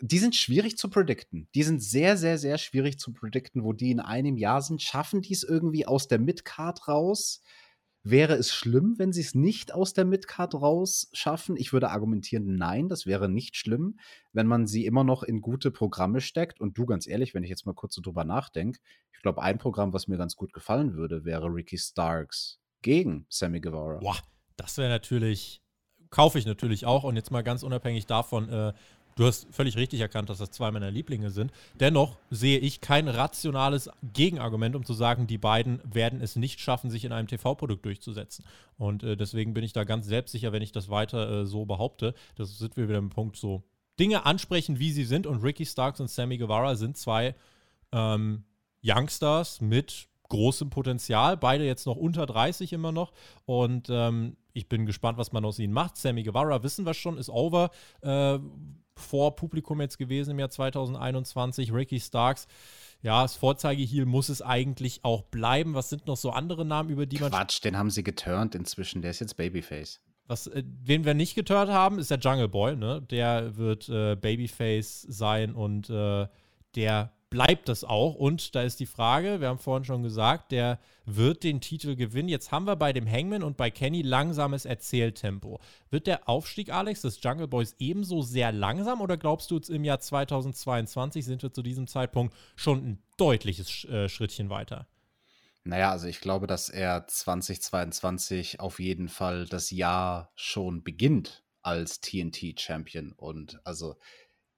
die 0.00 0.18
sind 0.18 0.36
schwierig 0.36 0.78
zu 0.78 0.88
predikten. 0.88 1.48
Die 1.54 1.62
sind 1.62 1.82
sehr, 1.82 2.16
sehr, 2.16 2.38
sehr 2.38 2.58
schwierig 2.58 2.98
zu 2.98 3.12
predikten, 3.12 3.64
wo 3.64 3.72
die 3.72 3.90
in 3.90 4.00
einem 4.00 4.36
Jahr 4.36 4.62
sind. 4.62 4.82
Schaffen 4.82 5.22
die 5.22 5.32
es 5.32 5.42
irgendwie 5.42 5.86
aus 5.86 6.08
der 6.08 6.18
Midcard 6.18 6.88
raus? 6.88 7.42
Wäre 8.04 8.34
es 8.34 8.54
schlimm, 8.54 8.94
wenn 8.98 9.12
sie 9.12 9.20
es 9.20 9.34
nicht 9.34 9.74
aus 9.74 9.92
der 9.92 10.04
Midcard 10.04 10.54
raus 10.54 11.08
schaffen? 11.12 11.56
Ich 11.56 11.72
würde 11.72 11.90
argumentieren, 11.90 12.56
nein, 12.56 12.88
das 12.88 13.06
wäre 13.06 13.28
nicht 13.28 13.56
schlimm, 13.56 13.98
wenn 14.32 14.46
man 14.46 14.66
sie 14.66 14.86
immer 14.86 15.04
noch 15.04 15.24
in 15.24 15.40
gute 15.40 15.70
Programme 15.70 16.20
steckt. 16.20 16.60
Und 16.60 16.78
du, 16.78 16.86
ganz 16.86 17.06
ehrlich, 17.06 17.34
wenn 17.34 17.42
ich 17.42 17.50
jetzt 17.50 17.66
mal 17.66 17.74
kurz 17.74 17.94
so 17.94 18.00
drüber 18.00 18.24
nachdenke, 18.24 18.78
ich 19.12 19.20
glaube, 19.20 19.42
ein 19.42 19.58
Programm, 19.58 19.92
was 19.92 20.06
mir 20.06 20.16
ganz 20.16 20.36
gut 20.36 20.52
gefallen 20.52 20.94
würde, 20.94 21.24
wäre 21.24 21.52
Ricky 21.52 21.76
Starks 21.76 22.60
gegen 22.82 23.26
Sammy 23.28 23.60
Guevara. 23.60 23.98
Boah, 23.98 24.22
das 24.58 24.76
wäre 24.76 24.90
natürlich, 24.90 25.62
kaufe 26.10 26.38
ich 26.38 26.44
natürlich 26.44 26.84
auch. 26.84 27.04
Und 27.04 27.16
jetzt 27.16 27.30
mal 27.30 27.42
ganz 27.42 27.62
unabhängig 27.62 28.06
davon, 28.06 28.48
äh, 28.50 28.72
du 29.16 29.26
hast 29.26 29.46
völlig 29.50 29.76
richtig 29.76 30.00
erkannt, 30.00 30.28
dass 30.28 30.38
das 30.38 30.50
zwei 30.50 30.70
meiner 30.70 30.90
Lieblinge 30.90 31.30
sind. 31.30 31.52
Dennoch 31.80 32.16
sehe 32.30 32.58
ich 32.58 32.80
kein 32.80 33.08
rationales 33.08 33.88
Gegenargument, 34.12 34.76
um 34.76 34.84
zu 34.84 34.92
sagen, 34.92 35.26
die 35.26 35.38
beiden 35.38 35.80
werden 35.84 36.20
es 36.20 36.36
nicht 36.36 36.60
schaffen, 36.60 36.90
sich 36.90 37.04
in 37.04 37.12
einem 37.12 37.28
TV-Produkt 37.28 37.84
durchzusetzen. 37.84 38.44
Und 38.76 39.02
äh, 39.02 39.16
deswegen 39.16 39.54
bin 39.54 39.64
ich 39.64 39.72
da 39.72 39.84
ganz 39.84 40.06
selbstsicher, 40.06 40.52
wenn 40.52 40.62
ich 40.62 40.72
das 40.72 40.90
weiter 40.90 41.30
äh, 41.42 41.46
so 41.46 41.64
behaupte. 41.64 42.14
Das 42.36 42.58
sind 42.58 42.76
wir 42.76 42.88
wieder 42.88 42.98
im 42.98 43.10
Punkt 43.10 43.36
so. 43.36 43.62
Dinge 43.98 44.26
ansprechen, 44.26 44.78
wie 44.78 44.92
sie 44.92 45.04
sind. 45.04 45.26
Und 45.26 45.42
Ricky 45.42 45.66
Starks 45.66 46.00
und 46.00 46.10
Sammy 46.10 46.38
Guevara 46.38 46.76
sind 46.76 46.96
zwei 46.96 47.34
ähm, 47.92 48.44
Youngsters 48.84 49.60
mit 49.60 50.08
großem 50.28 50.70
Potenzial. 50.70 51.36
Beide 51.36 51.64
jetzt 51.64 51.86
noch 51.86 51.96
unter 51.96 52.26
30 52.26 52.72
immer 52.72 52.92
noch. 52.92 53.12
Und 53.44 53.88
ähm, 53.90 54.36
ich 54.58 54.68
bin 54.68 54.84
gespannt, 54.86 55.16
was 55.18 55.32
man 55.32 55.44
aus 55.44 55.58
ihnen 55.58 55.72
macht. 55.72 55.96
Sammy 55.96 56.24
Guevara, 56.24 56.62
wissen 56.62 56.84
wir 56.84 56.94
schon, 56.94 57.16
ist 57.16 57.30
over. 57.30 57.70
Äh, 58.02 58.38
vor 58.96 59.36
Publikum 59.36 59.80
jetzt 59.80 59.96
gewesen 59.96 60.32
im 60.32 60.38
Jahr 60.40 60.50
2021. 60.50 61.72
Ricky 61.72 62.00
Starks, 62.00 62.46
ja, 63.00 63.22
das 63.22 63.36
Vorzeigeheel 63.36 64.06
muss 64.06 64.28
es 64.28 64.42
eigentlich 64.42 65.04
auch 65.04 65.22
bleiben. 65.22 65.74
Was 65.74 65.88
sind 65.88 66.06
noch 66.06 66.16
so 66.16 66.30
andere 66.30 66.64
Namen, 66.64 66.90
über 66.90 67.06
die 67.06 67.18
man. 67.18 67.30
Quatsch, 67.30 67.64
den 67.64 67.78
haben 67.78 67.90
sie 67.90 68.02
geturnt 68.02 68.54
inzwischen. 68.56 69.00
Der 69.00 69.12
ist 69.12 69.20
jetzt 69.20 69.36
Babyface. 69.36 70.00
Was, 70.26 70.48
äh, 70.48 70.64
wen 70.82 71.04
wir 71.04 71.14
nicht 71.14 71.34
geturnt 71.34 71.70
haben, 71.70 71.98
ist 71.98 72.10
der 72.10 72.18
Jungle 72.18 72.48
Boy. 72.48 72.76
Ne? 72.76 73.00
Der 73.02 73.56
wird 73.56 73.88
äh, 73.88 74.16
Babyface 74.16 75.02
sein 75.02 75.54
und 75.54 75.88
äh, 75.88 76.26
der 76.74 77.12
bleibt 77.30 77.68
das 77.68 77.84
auch. 77.84 78.14
Und 78.14 78.54
da 78.54 78.62
ist 78.62 78.80
die 78.80 78.86
Frage, 78.86 79.40
wir 79.40 79.48
haben 79.48 79.58
vorhin 79.58 79.84
schon 79.84 80.02
gesagt, 80.02 80.52
der 80.52 80.78
wird 81.04 81.44
den 81.44 81.60
Titel 81.60 81.96
gewinnen. 81.96 82.28
Jetzt 82.28 82.52
haben 82.52 82.66
wir 82.66 82.76
bei 82.76 82.92
dem 82.92 83.10
Hangman 83.10 83.42
und 83.42 83.56
bei 83.56 83.70
Kenny 83.70 84.02
langsames 84.02 84.64
Erzähltempo. 84.64 85.60
Wird 85.90 86.06
der 86.06 86.28
Aufstieg, 86.28 86.72
Alex, 86.72 87.02
des 87.02 87.22
Jungle 87.22 87.48
Boys 87.48 87.74
ebenso 87.78 88.22
sehr 88.22 88.52
langsam 88.52 89.00
oder 89.00 89.16
glaubst 89.16 89.50
du, 89.50 89.58
im 89.68 89.84
Jahr 89.84 90.00
2022 90.00 91.24
sind 91.24 91.42
wir 91.42 91.52
zu 91.52 91.62
diesem 91.62 91.86
Zeitpunkt 91.86 92.34
schon 92.56 92.78
ein 92.78 93.02
deutliches 93.16 93.84
äh, 93.84 94.08
Schrittchen 94.08 94.50
weiter? 94.50 94.86
Naja, 95.64 95.90
also 95.90 96.06
ich 96.06 96.20
glaube, 96.20 96.46
dass 96.46 96.70
er 96.70 97.06
2022 97.06 98.60
auf 98.60 98.80
jeden 98.80 99.08
Fall 99.08 99.44
das 99.46 99.70
Jahr 99.70 100.32
schon 100.34 100.82
beginnt 100.82 101.44
als 101.62 102.00
TNT-Champion. 102.00 103.12
Und 103.12 103.60
also 103.64 103.96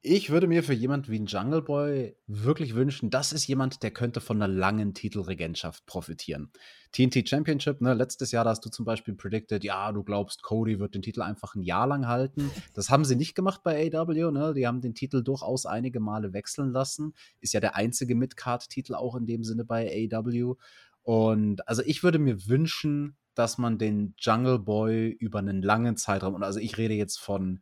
ich 0.02 0.30
würde 0.30 0.46
mir 0.46 0.62
für 0.62 0.72
jemand 0.72 1.10
wie 1.10 1.18
ein 1.18 1.26
Jungle 1.26 1.60
Boy 1.60 2.16
wirklich 2.26 2.74
wünschen, 2.74 3.10
das 3.10 3.32
ist 3.32 3.46
jemand, 3.46 3.82
der 3.82 3.90
könnte 3.90 4.20
von 4.20 4.40
einer 4.40 4.52
langen 4.52 4.94
Titelregentschaft 4.94 5.84
profitieren. 5.84 6.52
TNT 6.92 7.28
Championship, 7.28 7.82
ne, 7.82 7.92
letztes 7.92 8.32
Jahr 8.32 8.44
da 8.44 8.50
hast 8.50 8.64
du 8.64 8.70
zum 8.70 8.86
Beispiel 8.86 9.14
predicted, 9.14 9.62
ja, 9.62 9.92
du 9.92 10.02
glaubst, 10.02 10.42
Cody 10.42 10.80
wird 10.80 10.94
den 10.94 11.02
Titel 11.02 11.20
einfach 11.20 11.54
ein 11.54 11.62
Jahr 11.62 11.86
lang 11.86 12.06
halten. 12.06 12.50
Das 12.74 12.88
haben 12.88 13.04
sie 13.04 13.14
nicht 13.14 13.34
gemacht 13.34 13.62
bei 13.62 13.90
AW, 13.92 14.30
ne? 14.30 14.54
Die 14.54 14.66
haben 14.66 14.80
den 14.80 14.94
Titel 14.94 15.22
durchaus 15.22 15.66
einige 15.66 16.00
Male 16.00 16.32
wechseln 16.32 16.72
lassen. 16.72 17.12
Ist 17.40 17.52
ja 17.52 17.60
der 17.60 17.76
einzige 17.76 18.14
Midcard-Titel 18.14 18.94
auch 18.94 19.14
in 19.16 19.26
dem 19.26 19.44
Sinne 19.44 19.64
bei 19.64 20.08
AW. 20.10 20.54
Und 21.02 21.68
also 21.68 21.82
ich 21.84 22.02
würde 22.02 22.18
mir 22.18 22.46
wünschen, 22.48 23.18
dass 23.34 23.58
man 23.58 23.78
den 23.78 24.14
Jungle 24.18 24.58
Boy 24.58 25.10
über 25.10 25.40
einen 25.40 25.62
langen 25.62 25.96
Zeitraum, 25.96 26.34
und 26.34 26.42
also 26.42 26.58
ich 26.58 26.78
rede 26.78 26.94
jetzt 26.94 27.18
von 27.18 27.60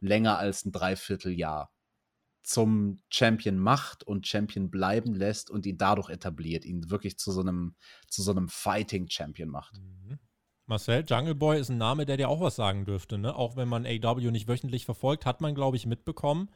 länger 0.00 0.38
als 0.38 0.64
ein 0.64 0.72
Dreivierteljahr, 0.72 1.70
zum 2.42 3.02
Champion 3.10 3.58
macht 3.58 4.02
und 4.02 4.26
Champion 4.26 4.70
bleiben 4.70 5.14
lässt 5.14 5.50
und 5.50 5.66
ihn 5.66 5.78
dadurch 5.78 6.08
etabliert, 6.10 6.64
ihn 6.64 6.90
wirklich 6.90 7.18
zu 7.18 7.32
so 7.32 7.40
einem, 7.40 7.74
zu 8.08 8.22
so 8.22 8.30
einem 8.30 8.48
Fighting-Champion 8.48 9.48
macht. 9.48 9.78
Mhm. 9.78 10.18
Marcel, 10.66 11.04
Jungle 11.06 11.34
Boy 11.34 11.58
ist 11.58 11.68
ein 11.68 11.78
Name, 11.78 12.06
der 12.06 12.16
dir 12.16 12.28
auch 12.28 12.40
was 12.40 12.54
sagen 12.56 12.84
dürfte, 12.84 13.18
ne? 13.18 13.34
Auch 13.34 13.56
wenn 13.56 13.68
man 13.68 13.86
AW 13.86 14.30
nicht 14.30 14.48
wöchentlich 14.48 14.84
verfolgt, 14.84 15.26
hat 15.26 15.40
man, 15.40 15.54
glaube 15.54 15.76
ich, 15.76 15.84
mitbekommen, 15.84 16.48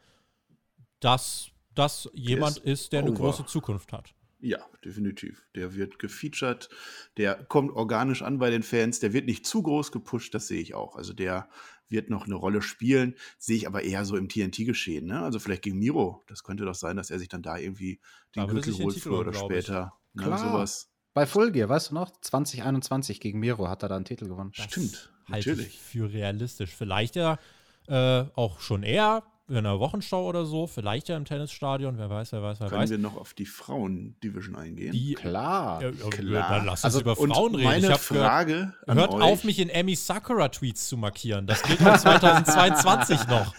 dass 1.00 1.50
das 1.74 2.08
jemand 2.14 2.58
ist, 2.58 2.84
ist, 2.84 2.92
der 2.92 3.00
eine 3.00 3.12
große 3.12 3.44
Zukunft 3.46 3.92
hat. 3.92 4.14
Ja, 4.38 4.58
definitiv. 4.84 5.42
Der 5.54 5.74
wird 5.74 5.98
gefeatured, 5.98 6.68
der 7.16 7.34
kommt 7.34 7.72
organisch 7.72 8.22
an 8.22 8.38
bei 8.38 8.50
den 8.50 8.62
Fans, 8.62 9.00
der 9.00 9.12
wird 9.12 9.26
nicht 9.26 9.46
zu 9.46 9.62
groß 9.62 9.90
gepusht, 9.90 10.34
das 10.34 10.48
sehe 10.48 10.60
ich 10.60 10.74
auch. 10.74 10.96
Also 10.96 11.12
der 11.12 11.48
wird 11.88 12.10
noch 12.10 12.26
eine 12.26 12.34
Rolle 12.34 12.62
spielen, 12.62 13.14
sehe 13.38 13.56
ich 13.56 13.66
aber 13.66 13.82
eher 13.82 14.04
so 14.04 14.16
im 14.16 14.28
TNT-Geschehen. 14.28 15.06
Ne? 15.06 15.20
Also 15.20 15.38
vielleicht 15.38 15.62
gegen 15.62 15.78
Miro, 15.78 16.22
das 16.26 16.42
könnte 16.42 16.64
doch 16.64 16.74
sein, 16.74 16.96
dass 16.96 17.10
er 17.10 17.18
sich 17.18 17.28
dann 17.28 17.42
da 17.42 17.56
irgendwie 17.58 18.00
den 18.34 18.46
Gürtel 18.46 18.74
holt 18.78 18.96
früher 18.96 19.20
oder 19.20 19.34
später. 19.34 19.94
Ne? 20.14 20.24
Klar. 20.24 20.38
Sowas. 20.38 20.90
Bei 21.12 21.26
Full 21.26 21.52
Gear, 21.52 21.68
weißt 21.68 21.90
du 21.90 21.94
noch? 21.94 22.10
2021 22.20 23.20
gegen 23.20 23.38
Miro 23.38 23.68
hat 23.68 23.82
er 23.82 23.88
da 23.88 23.96
einen 23.96 24.04
Titel 24.04 24.26
gewonnen. 24.26 24.52
Das 24.56 24.66
Stimmt, 24.66 25.12
natürlich. 25.28 25.78
Für 25.78 26.12
realistisch. 26.12 26.74
Vielleicht 26.74 27.14
ja 27.14 27.38
äh, 27.86 28.24
auch 28.34 28.60
schon 28.60 28.82
eher 28.82 29.22
in 29.46 29.58
einer 29.58 29.78
Wochenschau 29.78 30.26
oder 30.26 30.46
so, 30.46 30.66
vielleicht 30.66 31.10
ja 31.10 31.18
im 31.18 31.26
Tennisstadion, 31.26 31.98
wer 31.98 32.08
weiß, 32.08 32.32
wer 32.32 32.42
weiß, 32.42 32.60
wer 32.60 32.68
Können 32.68 32.80
weiß. 32.82 32.90
wir 32.90 32.98
noch 32.98 33.18
auf 33.18 33.34
die 33.34 33.44
Frauen-Division 33.44 34.56
eingehen? 34.56 34.92
Die, 34.92 35.14
Klar. 35.14 35.82
Ja, 35.82 35.90
Klar. 36.08 36.48
Dann 36.48 36.66
lass 36.66 36.82
uns 36.82 36.84
also, 36.84 37.00
über 37.00 37.14
Frauen 37.14 37.54
reden. 37.54 37.68
Meine 37.68 37.98
Frage 37.98 38.72
gehört, 38.86 38.98
hört 38.98 39.10
euch. 39.12 39.22
auf, 39.22 39.44
mich 39.44 39.58
in 39.58 39.68
Emmy 39.68 39.96
Sakura-Tweets 39.96 40.88
zu 40.88 40.96
markieren. 40.96 41.46
Das 41.46 41.62
geht 41.62 41.78
auch 41.82 41.96
2022 41.98 43.26
noch. 43.28 43.54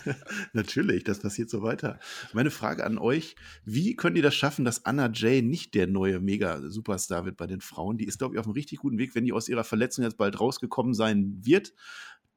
Natürlich, 0.53 1.03
das 1.03 1.20
passiert 1.20 1.52
so 1.52 1.62
weiter. 1.62 1.99
Meine 2.34 2.49
Frage 2.49 2.84
an 2.84 2.98
euch: 2.98 3.36
Wie 3.64 3.95
könnt 3.95 4.18
ihr 4.18 4.24
das 4.24 4.34
schaffen, 4.34 4.66
dass 4.66 4.86
Anna 4.86 5.12
Jay 5.14 5.44
nicht 5.44 5.76
der 5.76 5.86
neue 5.86 6.20
Mega-Superstar 6.20 7.26
wird 7.26 7.38
bei 7.38 7.45
den 7.45 7.62
Frauen? 7.62 7.99
Die 7.99 8.06
ist, 8.06 8.18
glaube 8.18 8.34
ich, 8.34 8.40
auf 8.40 8.45
einem 8.48 8.53
richtig 8.53 8.80
guten 8.80 8.98
Weg, 8.98 9.14
wenn 9.14 9.26
die 9.26 9.34
aus 9.34 9.49
ihrer 9.49 9.64
Verletzung 9.64 10.03
jetzt 10.03 10.18
bald 10.18 10.40
rausgekommen 10.40 10.95
sein 10.95 11.38
wird 11.41 11.74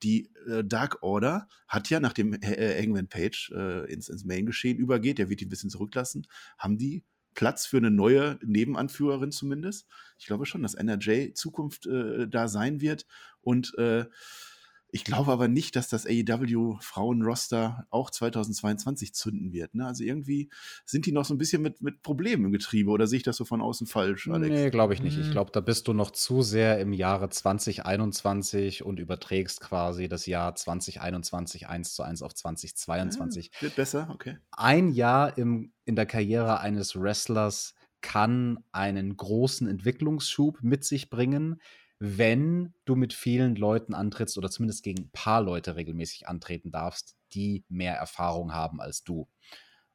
die 0.03 0.31
äh, 0.47 0.65
Dark 0.65 1.03
Order 1.03 1.49
hat 1.67 1.91
ja, 1.91 2.01
nachdem 2.01 2.35
äh, 2.35 2.81
Hangman 2.81 3.09
Page 3.09 3.53
äh, 3.55 3.93
ins, 3.93 4.09
ins 4.09 4.25
Main-Geschehen 4.25 4.79
übergeht, 4.79 5.19
der 5.19 5.29
wird 5.29 5.43
ihn 5.43 5.47
ein 5.47 5.51
bisschen 5.51 5.71
zurücklassen, 5.71 6.27
haben 6.59 6.79
die 6.79 7.05
Platz 7.35 7.67
für 7.67 7.77
eine 7.77 7.91
neue 7.91 8.39
Nebenanführerin 8.45 9.31
zumindest. 9.31 9.87
Ich 10.19 10.27
glaube 10.27 10.45
schon, 10.45 10.63
dass 10.63 10.75
NRJ 10.75 11.35
Zukunft 11.35 11.87
äh, 11.87 12.27
da 12.27 12.49
sein 12.49 12.81
wird 12.81 13.07
und 13.41 13.77
äh, 13.79 14.07
ich 14.91 15.05
glaube 15.05 15.33
aber 15.33 15.49
nicht, 15.49 15.77
dass 15.77 15.89
das 15.89 16.07
AEW 16.07 16.79
Frauenroster 16.81 17.87
auch 17.91 18.11
2022 18.11 19.15
zünden 19.15 19.53
wird. 19.53 19.75
Ne? 19.75 19.87
Also 19.87 20.03
irgendwie 20.03 20.49
sind 20.87 21.05
die 21.05 21.13
noch 21.13 21.27
so 21.27 21.35
ein 21.35 21.39
bisschen 21.39 21.61
mit, 21.61 21.83
mit 21.83 22.03
Problemen 22.03 22.47
im 22.47 22.53
Getriebe 22.53 22.91
oder 22.91 23.07
sehe 23.07 23.19
ich 23.19 23.23
das 23.23 23.37
so 23.37 23.45
von 23.45 23.61
außen 23.61 23.87
falsch, 23.87 24.29
Alex? 24.29 24.55
Nee, 24.55 24.71
glaube 24.71 24.95
ich 24.95 25.03
nicht. 25.03 25.19
Ich 25.19 25.27
mhm. 25.27 25.33
glaube, 25.33 25.51
da 25.53 25.61
bist 25.61 25.89
du 25.89 25.93
noch 25.93 26.11
zu 26.11 26.41
sehr 26.41 26.81
im 26.81 26.95
Jahre 26.95 27.29
2021 27.29 28.83
und 28.83 28.99
überträgst 28.99 29.61
quasi 29.61 30.09
das 30.09 30.25
Jahr 30.25 30.55
2021 30.55 31.69
eins 31.69 31.95
zu 31.95 32.03
eins 32.03 32.23
auf 32.23 32.35
2022. 32.35 33.51
Ja, 33.55 33.63
wird 33.63 33.77
besser, 33.77 34.09
okay. 34.11 34.39
Ein 34.53 34.89
Jahr 34.93 35.37
im, 35.37 35.73
in 35.85 35.97
der 35.97 36.07
Karriere 36.07 36.61
eines 36.61 36.99
Wrestlers 36.99 37.75
kann 38.01 38.59
einen 38.73 39.17
großen 39.17 39.69
Entwicklungsschub 39.69 40.63
mit 40.63 40.85
sich 40.85 41.11
bringen 41.11 41.61
wenn 41.99 42.75
du 42.85 42.95
mit 42.95 43.13
vielen 43.13 43.57
Leuten 43.57 43.95
antrittst 43.95 44.39
oder 44.39 44.51
zumindest 44.51 44.83
gegen 44.83 45.05
ein 45.05 45.11
paar 45.11 45.43
Leute 45.43 45.77
regelmäßig 45.77 46.29
antreten 46.29 46.71
darfst, 46.71 47.17
die 47.33 47.65
mehr 47.69 47.95
Erfahrung 47.95 48.55
haben 48.55 48.81
als 48.81 49.03
du. 49.03 49.29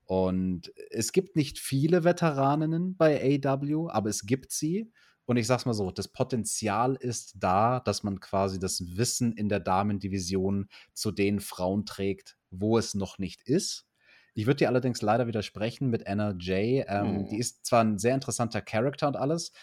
Und 0.05 0.73
es 0.89 1.13
gibt 1.13 1.35
nicht 1.35 1.59
viele 1.59 2.03
Veteraninnen 2.03 2.97
bei 2.97 3.39
AW, 3.43 3.89
aber 3.89 4.09
es 4.09 4.25
gibt 4.25 4.51
sie. 4.51 4.91
Und 5.25 5.38
ich 5.38 5.47
sag's 5.47 5.65
mal 5.65 5.73
so, 5.73 5.91
das 5.91 6.09
Potenzial 6.09 6.95
ist 6.95 7.35
da, 7.38 7.80
dass 7.80 8.03
man 8.03 8.19
quasi 8.19 8.59
das 8.59 8.97
Wissen 8.97 9.31
in 9.31 9.47
der 9.47 9.61
Damendivision 9.61 10.67
zu 10.93 11.11
den 11.11 11.39
Frauen 11.39 11.85
trägt, 11.85 12.38
wo 12.51 12.77
es 12.77 12.93
noch 12.93 13.17
nicht 13.17 13.41
ist. 13.43 13.88
Ich 14.35 14.47
würde 14.47 14.57
dir 14.57 14.67
allerdings 14.67 15.01
leider 15.01 15.27
widersprechen 15.27 15.89
mit 15.89 16.07
Anna 16.07 16.35
Jay. 16.38 16.84
Ähm, 16.88 17.19
oh. 17.19 17.27
Die 17.30 17.38
ist 17.38 17.65
zwar 17.65 17.84
ein 17.84 17.99
sehr 17.99 18.15
interessanter 18.15 18.61
Charakter 18.61 19.07
und 19.07 19.15
alles, 19.15 19.53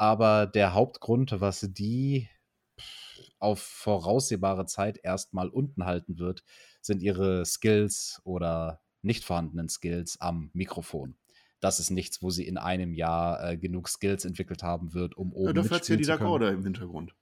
aber 0.00 0.46
der 0.46 0.72
Hauptgrund, 0.72 1.42
was 1.42 1.60
die 1.60 2.30
auf 3.38 3.60
voraussehbare 3.60 4.64
Zeit 4.64 4.98
erstmal 5.02 5.50
unten 5.50 5.84
halten 5.84 6.18
wird, 6.18 6.42
sind 6.80 7.02
ihre 7.02 7.44
Skills 7.44 8.22
oder 8.24 8.80
nicht 9.02 9.24
vorhandenen 9.24 9.68
Skills 9.68 10.18
am 10.18 10.50
Mikrofon. 10.54 11.16
Das 11.60 11.80
ist 11.80 11.90
nichts, 11.90 12.22
wo 12.22 12.30
sie 12.30 12.46
in 12.46 12.56
einem 12.56 12.94
Jahr 12.94 13.44
äh, 13.44 13.58
genug 13.58 13.90
Skills 13.90 14.24
entwickelt 14.24 14.62
haben 14.62 14.94
wird, 14.94 15.18
um 15.18 15.34
oben 15.34 15.48
ja, 15.48 15.52
dafür 15.52 15.76
hat 15.76 15.84
sie 15.84 15.92
ja 15.92 15.98
die 15.98 16.06
Dakota 16.06 16.48
im 16.48 16.62
Hintergrund. 16.64 17.14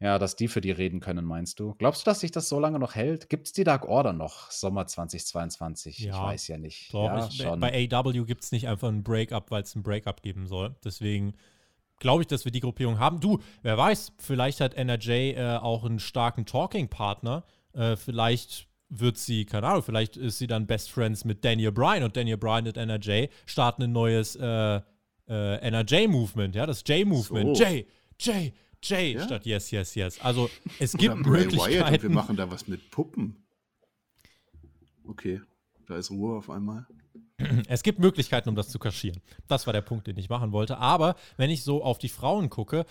Ja, 0.00 0.18
dass 0.18 0.34
die 0.34 0.48
für 0.48 0.60
die 0.60 0.72
reden 0.72 0.98
können, 0.98 1.24
meinst 1.24 1.60
du? 1.60 1.74
Glaubst 1.78 2.04
du, 2.04 2.10
dass 2.10 2.20
sich 2.20 2.32
das 2.32 2.48
so 2.48 2.58
lange 2.58 2.80
noch 2.80 2.96
hält? 2.96 3.28
Gibt 3.28 3.46
es 3.46 3.52
die 3.52 3.64
Dark 3.64 3.86
Order 3.86 4.12
noch, 4.12 4.50
Sommer 4.50 4.88
2022? 4.88 6.00
Ja, 6.00 6.12
ich 6.12 6.20
weiß 6.20 6.48
ja 6.48 6.58
nicht. 6.58 6.92
Doch, 6.92 7.04
ja, 7.04 7.28
ich, 7.28 7.60
bei 7.60 7.88
AW 7.92 8.24
gibt 8.24 8.42
es 8.42 8.50
nicht 8.50 8.66
einfach 8.66 8.88
ein 8.88 9.04
Breakup, 9.04 9.52
weil 9.52 9.62
es 9.62 9.76
ein 9.76 9.84
Breakup 9.84 10.22
geben 10.22 10.48
soll. 10.48 10.74
Deswegen 10.84 11.34
glaube 11.98 12.22
ich, 12.22 12.26
dass 12.26 12.44
wir 12.44 12.52
die 12.52 12.60
Gruppierung 12.60 12.98
haben. 12.98 13.20
Du, 13.20 13.38
wer 13.62 13.76
weiß, 13.76 14.12
vielleicht 14.18 14.60
hat 14.60 14.74
NRJ 14.74 15.10
äh, 15.10 15.56
auch 15.56 15.84
einen 15.84 15.98
starken 15.98 16.46
Talking-Partner. 16.46 17.44
Äh, 17.72 17.96
vielleicht 17.96 18.68
wird 18.88 19.18
sie, 19.18 19.44
keine 19.44 19.66
Ahnung, 19.66 19.82
vielleicht 19.82 20.16
ist 20.16 20.38
sie 20.38 20.46
dann 20.46 20.66
Best 20.66 20.90
Friends 20.90 21.24
mit 21.24 21.44
Daniel 21.44 21.72
Bryan 21.72 22.04
und 22.04 22.16
Daniel 22.16 22.38
Bryan 22.38 22.66
und 22.66 22.76
NRJ 22.76 23.26
starten 23.46 23.82
ein 23.82 23.92
neues 23.92 24.36
äh, 24.36 24.80
äh 25.28 25.70
NRJ-Movement, 25.70 26.54
ja, 26.54 26.66
das 26.66 26.82
J-Movement. 26.86 27.56
So. 27.56 27.64
J, 27.64 27.86
J, 28.18 28.52
J 28.82 29.14
ja? 29.14 29.24
statt 29.24 29.44
Yes, 29.44 29.70
Yes, 29.70 29.94
Yes. 29.94 30.20
Also 30.20 30.48
es 30.78 30.92
gibt 30.96 31.14
Oder 31.14 31.28
Möglichkeiten. 31.28 31.94
und 31.94 32.02
wir 32.02 32.10
machen 32.10 32.36
da 32.36 32.50
was 32.50 32.66
mit 32.66 32.90
Puppen. 32.90 33.36
Okay, 35.04 35.40
da 35.86 35.96
ist 35.96 36.10
Ruhe 36.10 36.38
auf 36.38 36.50
einmal. 36.50 36.86
Es 37.68 37.82
gibt 37.82 37.98
Möglichkeiten, 37.98 38.48
um 38.48 38.56
das 38.56 38.68
zu 38.68 38.78
kaschieren. 38.78 39.20
Das 39.46 39.66
war 39.66 39.72
der 39.72 39.82
Punkt, 39.82 40.06
den 40.06 40.18
ich 40.18 40.28
machen 40.28 40.52
wollte. 40.52 40.78
Aber 40.78 41.14
wenn 41.36 41.50
ich 41.50 41.62
so 41.62 41.82
auf 41.82 41.98
die 41.98 42.08
Frauen 42.08 42.50
gucke, 42.50 42.84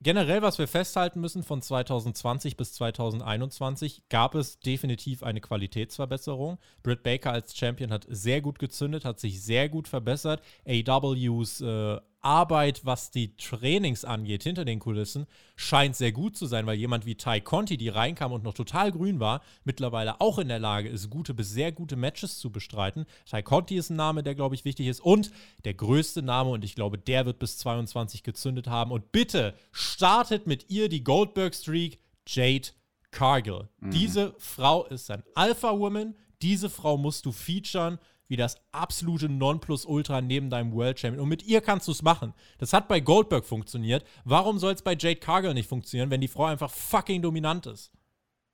generell, 0.00 0.42
was 0.42 0.58
wir 0.58 0.66
festhalten 0.66 1.20
müssen, 1.20 1.42
von 1.42 1.62
2020 1.62 2.56
bis 2.56 2.72
2021 2.74 4.04
gab 4.08 4.34
es 4.34 4.60
definitiv 4.60 5.22
eine 5.22 5.40
Qualitätsverbesserung. 5.40 6.58
Britt 6.82 7.02
Baker 7.02 7.32
als 7.32 7.56
Champion 7.56 7.92
hat 7.92 8.06
sehr 8.08 8.40
gut 8.40 8.58
gezündet, 8.58 9.04
hat 9.04 9.20
sich 9.20 9.42
sehr 9.42 9.68
gut 9.68 9.88
verbessert. 9.88 10.42
AWs 10.66 11.60
äh, 11.60 12.00
Arbeit, 12.22 12.84
was 12.84 13.10
die 13.10 13.36
Trainings 13.36 14.04
angeht, 14.04 14.44
hinter 14.44 14.64
den 14.64 14.78
Kulissen, 14.78 15.26
scheint 15.56 15.96
sehr 15.96 16.12
gut 16.12 16.36
zu 16.36 16.46
sein, 16.46 16.66
weil 16.66 16.78
jemand 16.78 17.04
wie 17.04 17.16
Ty 17.16 17.40
Conti, 17.40 17.76
die 17.76 17.88
reinkam 17.88 18.32
und 18.32 18.44
noch 18.44 18.54
total 18.54 18.92
grün 18.92 19.20
war, 19.20 19.42
mittlerweile 19.64 20.20
auch 20.20 20.38
in 20.38 20.48
der 20.48 20.58
Lage 20.58 20.88
ist, 20.88 21.10
gute 21.10 21.34
bis 21.34 21.50
sehr 21.50 21.72
gute 21.72 21.96
Matches 21.96 22.38
zu 22.38 22.50
bestreiten. 22.50 23.06
Ty 23.28 23.42
Conti 23.42 23.76
ist 23.76 23.90
ein 23.90 23.96
Name, 23.96 24.22
der, 24.22 24.34
glaube 24.34 24.54
ich, 24.54 24.64
wichtig 24.64 24.86
ist. 24.86 25.00
Und 25.00 25.30
der 25.64 25.74
größte 25.74 26.22
Name, 26.22 26.50
und 26.50 26.64
ich 26.64 26.74
glaube, 26.74 26.96
der 26.96 27.26
wird 27.26 27.38
bis 27.38 27.58
22 27.58 28.22
gezündet 28.22 28.68
haben. 28.68 28.92
Und 28.92 29.12
bitte 29.12 29.54
startet 29.72 30.46
mit 30.46 30.70
ihr 30.70 30.88
die 30.88 31.04
Goldberg-Streak, 31.04 31.98
Jade 32.26 32.68
Cargill. 33.10 33.68
Mhm. 33.80 33.90
Diese 33.90 34.34
Frau 34.38 34.86
ist 34.86 35.10
ein 35.10 35.22
Alpha-Woman. 35.34 36.14
Diese 36.40 36.70
Frau 36.70 36.96
musst 36.96 37.26
du 37.26 37.32
featuren 37.32 37.98
wie 38.32 38.36
das 38.36 38.56
absolute 38.72 39.28
Nonplusultra 39.28 40.22
neben 40.22 40.48
deinem 40.48 40.72
World 40.72 40.98
Champion. 40.98 41.22
Und 41.22 41.28
mit 41.28 41.42
ihr 41.42 41.60
kannst 41.60 41.86
du 41.86 41.92
es 41.92 42.00
machen. 42.00 42.32
Das 42.56 42.72
hat 42.72 42.88
bei 42.88 42.98
Goldberg 42.98 43.44
funktioniert. 43.44 44.06
Warum 44.24 44.58
soll 44.58 44.72
es 44.72 44.80
bei 44.80 44.96
Jade 44.98 45.20
Cargill 45.20 45.52
nicht 45.52 45.68
funktionieren, 45.68 46.10
wenn 46.10 46.22
die 46.22 46.28
Frau 46.28 46.46
einfach 46.46 46.70
fucking 46.70 47.20
dominant 47.20 47.66
ist? 47.66 47.92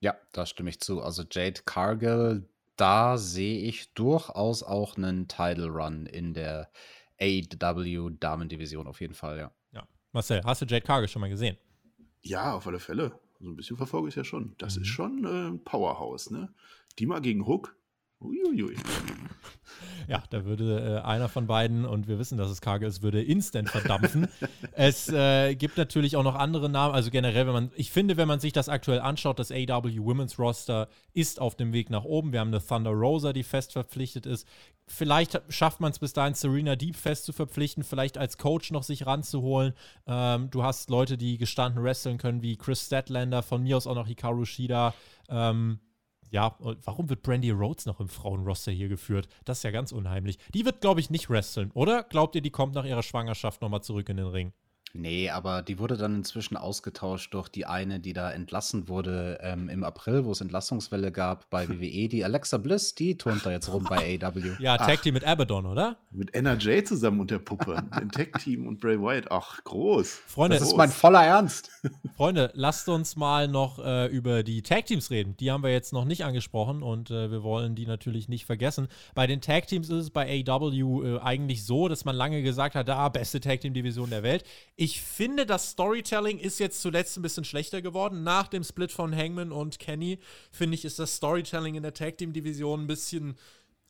Ja, 0.01 0.17
da 0.33 0.45
stimme 0.45 0.69
ich 0.69 0.81
zu. 0.81 1.01
Also 1.01 1.23
Jade 1.31 1.61
Cargill, 1.63 2.45
da 2.75 3.17
sehe 3.17 3.61
ich 3.61 3.93
durchaus 3.93 4.63
auch 4.63 4.97
einen 4.97 5.29
Title 5.29 5.67
Run 5.67 6.07
in 6.07 6.33
der 6.33 6.69
AW 7.21 8.09
Damendivision 8.19 8.85
auf 8.85 8.99
jeden 8.99 9.13
Fall, 9.13 9.37
ja. 9.37 9.51
Ja. 9.71 9.87
Marcel, 10.11 10.41
hast 10.43 10.61
du 10.61 10.65
Jade 10.65 10.85
Cargill 10.85 11.07
schon 11.07 11.21
mal 11.21 11.29
gesehen? 11.29 11.57
Ja, 12.21 12.53
auf 12.53 12.67
alle 12.67 12.79
Fälle. 12.79 13.11
So 13.11 13.15
also 13.39 13.51
ein 13.51 13.55
bisschen 13.55 13.77
verfolge 13.77 14.09
ich 14.09 14.11
es 14.11 14.17
ja 14.17 14.23
schon. 14.25 14.55
Das 14.57 14.75
mhm. 14.75 14.81
ist 14.81 14.89
schon 14.89 15.23
äh, 15.23 15.51
ein 15.51 15.63
Powerhouse, 15.63 16.31
ne? 16.31 16.53
Die 16.97 17.05
mal 17.05 17.21
gegen 17.21 17.47
Hook, 17.47 17.77
Uiuiui. 18.21 18.75
Ja, 20.09 20.23
da 20.29 20.43
würde 20.43 21.01
äh, 21.03 21.07
einer 21.07 21.29
von 21.29 21.45
beiden, 21.47 21.85
und 21.85 22.07
wir 22.07 22.17
wissen, 22.19 22.37
dass 22.37 22.49
es 22.49 22.61
karge 22.61 22.87
ist, 22.87 23.03
würde 23.03 23.21
instant 23.21 23.69
verdampfen. 23.69 24.27
es 24.73 25.07
äh, 25.07 25.55
gibt 25.55 25.77
natürlich 25.77 26.17
auch 26.17 26.23
noch 26.23 26.35
andere 26.35 26.67
Namen, 26.67 26.95
also 26.95 27.11
generell, 27.11 27.45
wenn 27.45 27.53
man, 27.53 27.71
ich 27.75 27.91
finde, 27.91 28.17
wenn 28.17 28.27
man 28.27 28.39
sich 28.39 28.51
das 28.51 28.69
aktuell 28.69 28.99
anschaut, 28.99 29.39
das 29.39 29.51
AW 29.51 29.99
Women's 29.99 30.39
Roster 30.39 30.89
ist 31.13 31.39
auf 31.39 31.55
dem 31.55 31.73
Weg 31.73 31.91
nach 31.91 32.03
oben. 32.03 32.33
Wir 32.33 32.39
haben 32.39 32.49
eine 32.49 32.65
Thunder 32.65 32.91
Rosa, 32.91 33.33
die 33.33 33.43
fest 33.43 33.73
verpflichtet 33.73 34.25
ist. 34.25 34.47
Vielleicht 34.87 35.39
schafft 35.49 35.79
man 35.79 35.91
es 35.91 35.99
bis 35.99 36.13
dahin, 36.13 36.33
Serena 36.33 36.75
Deep 36.75 36.95
fest 36.95 37.25
zu 37.25 37.31
verpflichten, 37.31 37.83
vielleicht 37.83 38.17
als 38.17 38.39
Coach 38.39 38.71
noch 38.71 38.83
sich 38.83 39.05
ranzuholen. 39.05 39.73
Ähm, 40.07 40.49
du 40.49 40.63
hast 40.63 40.89
Leute, 40.89 41.17
die 41.17 41.37
gestanden 41.37 41.83
wresteln 41.83 42.17
können, 42.17 42.41
wie 42.41 42.57
Chris 42.57 42.87
Statlander, 42.87 43.43
von 43.43 43.61
mir 43.61 43.77
aus 43.77 43.85
auch 43.85 43.95
noch 43.95 44.07
Hikaru 44.07 44.45
Shida. 44.45 44.95
Ähm, 45.29 45.79
ja, 46.31 46.55
warum 46.59 47.09
wird 47.09 47.23
Brandy 47.23 47.51
Rhodes 47.51 47.85
noch 47.85 47.99
im 47.99 48.09
Frauenroster 48.09 48.71
hier 48.71 48.87
geführt? 48.87 49.27
Das 49.45 49.59
ist 49.59 49.63
ja 49.63 49.71
ganz 49.71 49.91
unheimlich. 49.91 50.37
Die 50.53 50.65
wird, 50.65 50.81
glaube 50.81 50.99
ich, 50.99 51.09
nicht 51.09 51.29
wresteln, 51.29 51.71
oder? 51.73 52.03
Glaubt 52.03 52.35
ihr, 52.35 52.41
die 52.41 52.51
kommt 52.51 52.75
nach 52.75 52.85
ihrer 52.85 53.03
Schwangerschaft 53.03 53.61
nochmal 53.61 53.81
zurück 53.81 54.09
in 54.09 54.17
den 54.17 54.27
Ring? 54.27 54.53
Nee, 54.93 55.29
aber 55.29 55.61
die 55.61 55.79
wurde 55.79 55.97
dann 55.97 56.15
inzwischen 56.15 56.57
ausgetauscht 56.57 57.33
durch 57.33 57.49
die 57.49 57.65
eine, 57.65 57.99
die 57.99 58.13
da 58.13 58.31
entlassen 58.31 58.87
wurde 58.87 59.39
ähm, 59.41 59.69
im 59.69 59.83
April, 59.83 60.25
wo 60.25 60.31
es 60.31 60.41
Entlassungswelle 60.41 61.11
gab 61.11 61.49
bei 61.49 61.69
WWE. 61.69 62.07
Die 62.07 62.23
Alexa 62.23 62.57
Bliss, 62.57 62.95
die 62.95 63.17
turnt 63.17 63.45
da 63.45 63.51
jetzt 63.51 63.71
rum 63.71 63.85
bei 63.87 64.19
AW. 64.21 64.55
Ja, 64.59 64.77
Tag 64.77 65.01
Team 65.01 65.13
mit 65.13 65.23
Abaddon, 65.23 65.65
oder? 65.65 65.97
Mit 66.11 66.33
NRJ 66.33 66.83
zusammen 66.83 67.19
und 67.19 67.31
der 67.31 67.39
Puppe. 67.39 67.83
Im 68.01 68.11
Tag-Team 68.11 68.67
und 68.67 68.79
Bray 68.79 68.99
Wyatt. 68.99 69.31
Ach, 69.31 69.63
groß. 69.63 70.21
Freunde, 70.27 70.57
Das 70.57 70.67
ist 70.67 70.75
mein 70.77 70.89
voller 70.89 71.23
Ernst. 71.23 71.69
Freunde, 72.17 72.51
lasst 72.53 72.89
uns 72.89 73.15
mal 73.15 73.47
noch 73.47 73.79
äh, 73.79 74.07
über 74.07 74.43
die 74.43 74.61
Tag 74.61 74.87
Teams 74.87 75.11
reden. 75.11 75.37
Die 75.37 75.51
haben 75.51 75.63
wir 75.63 75.71
jetzt 75.71 75.93
noch 75.93 76.05
nicht 76.05 76.25
angesprochen 76.25 76.81
und 76.81 77.11
äh, 77.11 77.31
wir 77.31 77.43
wollen 77.43 77.75
die 77.75 77.85
natürlich 77.85 78.27
nicht 78.27 78.45
vergessen. 78.45 78.87
Bei 79.13 79.27
den 79.27 79.41
Tag 79.41 79.67
Teams 79.67 79.89
ist 79.89 79.95
es 79.95 80.09
bei 80.09 80.43
AW 80.47 81.05
äh, 81.05 81.19
eigentlich 81.19 81.65
so, 81.65 81.87
dass 81.87 82.05
man 82.05 82.15
lange 82.15 82.41
gesagt 82.41 82.75
hat, 82.75 82.87
da 82.87 83.09
beste 83.09 83.39
Tag 83.39 83.61
Team 83.61 83.73
Division 83.73 84.09
der 84.09 84.23
Welt. 84.23 84.43
Ich 84.81 85.01
finde, 85.01 85.45
das 85.45 85.71
Storytelling 85.71 86.39
ist 86.39 86.57
jetzt 86.57 86.81
zuletzt 86.81 87.17
ein 87.17 87.21
bisschen 87.21 87.43
schlechter 87.43 87.81
geworden. 87.81 88.23
Nach 88.23 88.47
dem 88.47 88.63
Split 88.63 88.93
von 88.93 89.13
Hangman 89.13 89.51
und 89.51 89.77
Kenny, 89.77 90.19
finde 90.51 90.75
ich, 90.75 90.85
ist 90.85 90.99
das 90.99 91.17
Storytelling 91.17 91.75
in 91.75 91.83
der 91.83 91.93
Tag 91.93 92.17
Team 92.17 92.31
Division 92.31 92.83
ein 92.83 92.87
bisschen 92.87 93.35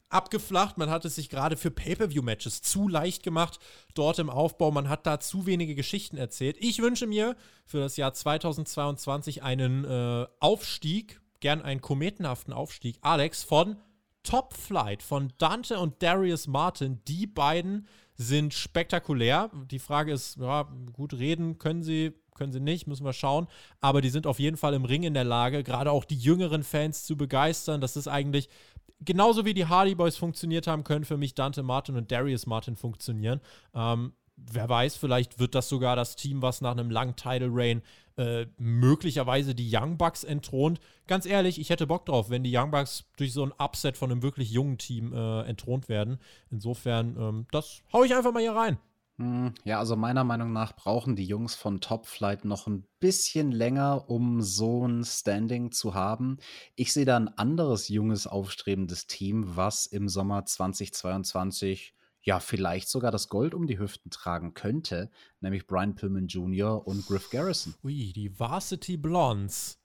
abgeflacht. 0.10 0.80
Man 0.80 0.90
hat 0.90 1.06
es 1.06 1.14
sich 1.14 1.30
gerade 1.30 1.57
für 1.57 1.70
Pay-per-view-Matches 1.70 2.64
zu 2.64 2.88
leicht 2.88 3.22
gemacht 3.22 3.60
dort 3.94 4.18
im 4.18 4.32
Aufbau. 4.32 4.72
Man 4.72 4.90
hat 4.90 5.06
da 5.06 5.20
zu 5.20 5.45
wenige 5.45 5.76
Geschichten 5.76 6.18
erzählt. 6.18 6.57
Ich 6.60 6.82
wünsche 6.82 7.06
mir 7.06 7.36
für 7.68 7.82
das 7.82 7.95
Jahr 7.95 8.16
2022 8.16 9.44
einen 9.44 9.86
äh, 9.86 10.26
Aufstieg, 10.40 11.22
gern 11.40 11.61
einen 11.61 11.82
kometenhaften 11.82 12.52
Aufstieg, 12.52 12.98
Alex, 13.02 13.44
von 13.44 13.78
Top 14.24 14.56
Flight, 14.56 15.03
von 15.03 15.32
Dante 15.38 15.78
und 15.78 16.02
Darius 16.02 16.48
Martin. 16.48 16.99
Die 17.07 17.28
beiden 17.28 17.86
sind 18.20 18.54
spektakulär. 18.54 19.50
Die 19.72 19.80
Frage 19.80 20.12
ist, 20.12 20.38
ja, 20.38 20.68
gut 20.91 21.14
reden 21.14 21.58
können 21.58 21.84
sie, 21.84 22.12
können 22.36 22.52
sie 22.52 22.60
nicht, 22.60 22.86
müssen 22.86 23.06
wir 23.06 23.14
schauen. 23.14 23.48
Aber 23.80 24.02
die 24.02 24.10
sind 24.10 24.28
auf 24.28 24.40
jeden 24.40 24.58
Fall 24.58 24.74
im 24.74 24.84
Ring 24.84 25.04
in 25.04 25.14
der 25.14 25.24
Lage, 25.24 25.64
gerade 25.64 25.91
auch 25.91 26.04
die 26.04 26.18
jüngeren 26.18 26.64
Fans 26.64 27.06
zu 27.06 27.16
begeistern. 27.16 27.80
Das 27.80 27.96
ist 27.96 28.10
eigentlich 28.10 28.50
genauso 29.00 29.46
wie 29.46 29.54
die 29.54 29.68
Hardy 29.68 29.96
Boys 29.96 30.18
funktioniert 30.18 30.68
haben, 30.68 30.84
können 30.84 31.06
für 31.06 31.16
mich 31.16 31.34
Dante 31.34 31.64
Martin 31.64 31.96
und 31.96 32.12
Darius 32.12 32.46
Martin 32.46 32.76
funktionieren. 32.76 33.40
Ähm, 33.74 34.12
wer 34.36 34.68
weiß, 34.68 34.98
vielleicht 34.98 35.40
wird 35.40 35.56
das 35.56 35.70
sogar 35.70 35.96
das 35.96 36.18
Team, 36.18 36.41
was 36.41 36.60
nach 36.60 36.72
einem 36.72 36.91
langen 36.91 37.16
Title 37.16 37.50
Reign 37.52 37.82
äh, 38.20 38.48
möglicherweise 38.58 39.56
die 39.56 39.70
Young 39.74 39.98
Bucks 39.98 40.26
entthront. 40.26 40.82
Ganz 41.08 41.26
ehrlich, 41.26 41.60
ich 41.60 41.70
hätte 41.70 41.88
Bock 41.88 42.06
drauf, 42.06 42.30
wenn 42.30 42.44
die 42.44 42.56
Young 42.56 42.72
Bucks 42.72 43.06
durch 43.16 43.32
so 43.32 43.44
ein 43.44 43.54
Upset 43.58 43.96
von 43.96 44.12
einem 44.12 44.22
wirklich 44.22 44.52
jungen 44.52 44.78
Team 44.78 45.14
äh, 45.14 45.44
entthront 45.44 45.88
werden. 45.88 46.20
Insofern, 46.52 47.16
ähm, 47.18 47.48
das 47.52 47.82
hau 47.94 48.04
ich 48.04 48.14
einfach 48.14 48.34
mal 48.34 48.41
hier 48.41 48.52
rein. 48.52 48.78
Hm, 49.20 49.54
Ja, 49.64 49.80
also 49.80 49.96
meiner 49.96 50.26
Meinung 50.26 50.52
nach 50.52 50.76
brauchen 50.76 51.16
die 51.16 51.26
Jungs 51.26 51.56
von 51.56 51.80
Top 51.80 52.08
Flight 52.08 52.44
noch 52.44 52.68
ein 52.68 52.86
bisschen 53.00 53.54
länger, 53.54 54.10
um 54.10 54.41
so 54.41 54.86
ein 54.86 55.06
Standing 55.06 55.72
zu 55.72 55.94
haben. 55.94 56.40
Ich 56.76 56.91
sehe 56.91 57.06
da 57.06 57.16
ein 57.16 57.30
anderes 57.30 57.88
junges, 57.88 58.28
aufstrebendes 58.28 59.08
Team, 59.08 59.56
was 59.56 59.86
im 59.86 60.10
Sommer 60.10 60.46
2022 60.46 61.94
ja 62.22 62.40
vielleicht 62.40 62.90
sogar 62.90 63.12
das 63.12 63.30
Gold 63.30 63.54
um 63.54 63.68
die 63.68 63.80
Hüften 63.80 64.12
tragen 64.12 64.54
könnte, 64.54 65.10
nämlich 65.40 65.68
Brian 65.68 65.96
Pillman 65.96 66.28
Jr. 66.28 66.86
und 66.86 67.06
Griff 67.06 67.30
Garrison. 67.30 67.76
Ui, 67.84 68.14
die 68.14 68.38
Varsity 68.40 68.98
Blondes. 68.98 69.78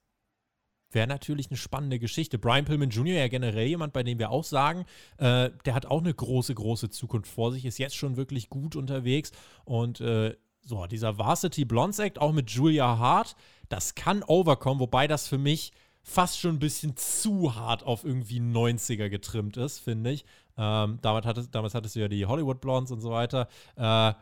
Wäre 0.90 1.06
natürlich 1.08 1.48
eine 1.50 1.56
spannende 1.56 1.98
Geschichte. 1.98 2.38
Brian 2.38 2.64
Pillman 2.64 2.90
Jr. 2.90 3.16
ja 3.16 3.28
generell 3.28 3.66
jemand, 3.66 3.92
bei 3.92 4.04
dem 4.04 4.18
wir 4.18 4.30
auch 4.30 4.44
sagen, 4.44 4.84
äh, 5.18 5.50
der 5.64 5.74
hat 5.74 5.86
auch 5.86 6.00
eine 6.00 6.14
große, 6.14 6.54
große 6.54 6.90
Zukunft 6.90 7.30
vor 7.30 7.52
sich, 7.52 7.64
ist 7.64 7.78
jetzt 7.78 7.96
schon 7.96 8.16
wirklich 8.16 8.48
gut 8.48 8.76
unterwegs. 8.76 9.32
Und 9.64 10.00
äh, 10.00 10.36
so, 10.62 10.86
dieser 10.86 11.18
Varsity 11.18 11.64
Blondes 11.64 11.98
Act, 11.98 12.20
auch 12.20 12.32
mit 12.32 12.50
Julia 12.50 12.98
Hart, 12.98 13.34
das 13.68 13.94
kann 13.94 14.22
overkommen, 14.22 14.80
wobei 14.80 15.08
das 15.08 15.26
für 15.26 15.38
mich 15.38 15.72
fast 16.04 16.38
schon 16.38 16.56
ein 16.56 16.60
bisschen 16.60 16.96
zu 16.96 17.54
hart 17.54 17.82
auf 17.82 18.04
irgendwie 18.04 18.38
90er 18.38 19.08
getrimmt 19.08 19.56
ist, 19.56 19.78
finde 19.78 20.12
ich. 20.12 20.24
Ähm, 20.56 20.98
damals, 21.02 21.26
hattest, 21.26 21.54
damals 21.54 21.74
hattest 21.74 21.96
du 21.96 22.00
ja 22.00 22.08
die 22.08 22.26
Hollywood 22.26 22.60
Blondes 22.60 22.92
und 22.92 23.00
so 23.00 23.10
weiter. 23.10 23.48
Äh, 23.76 24.14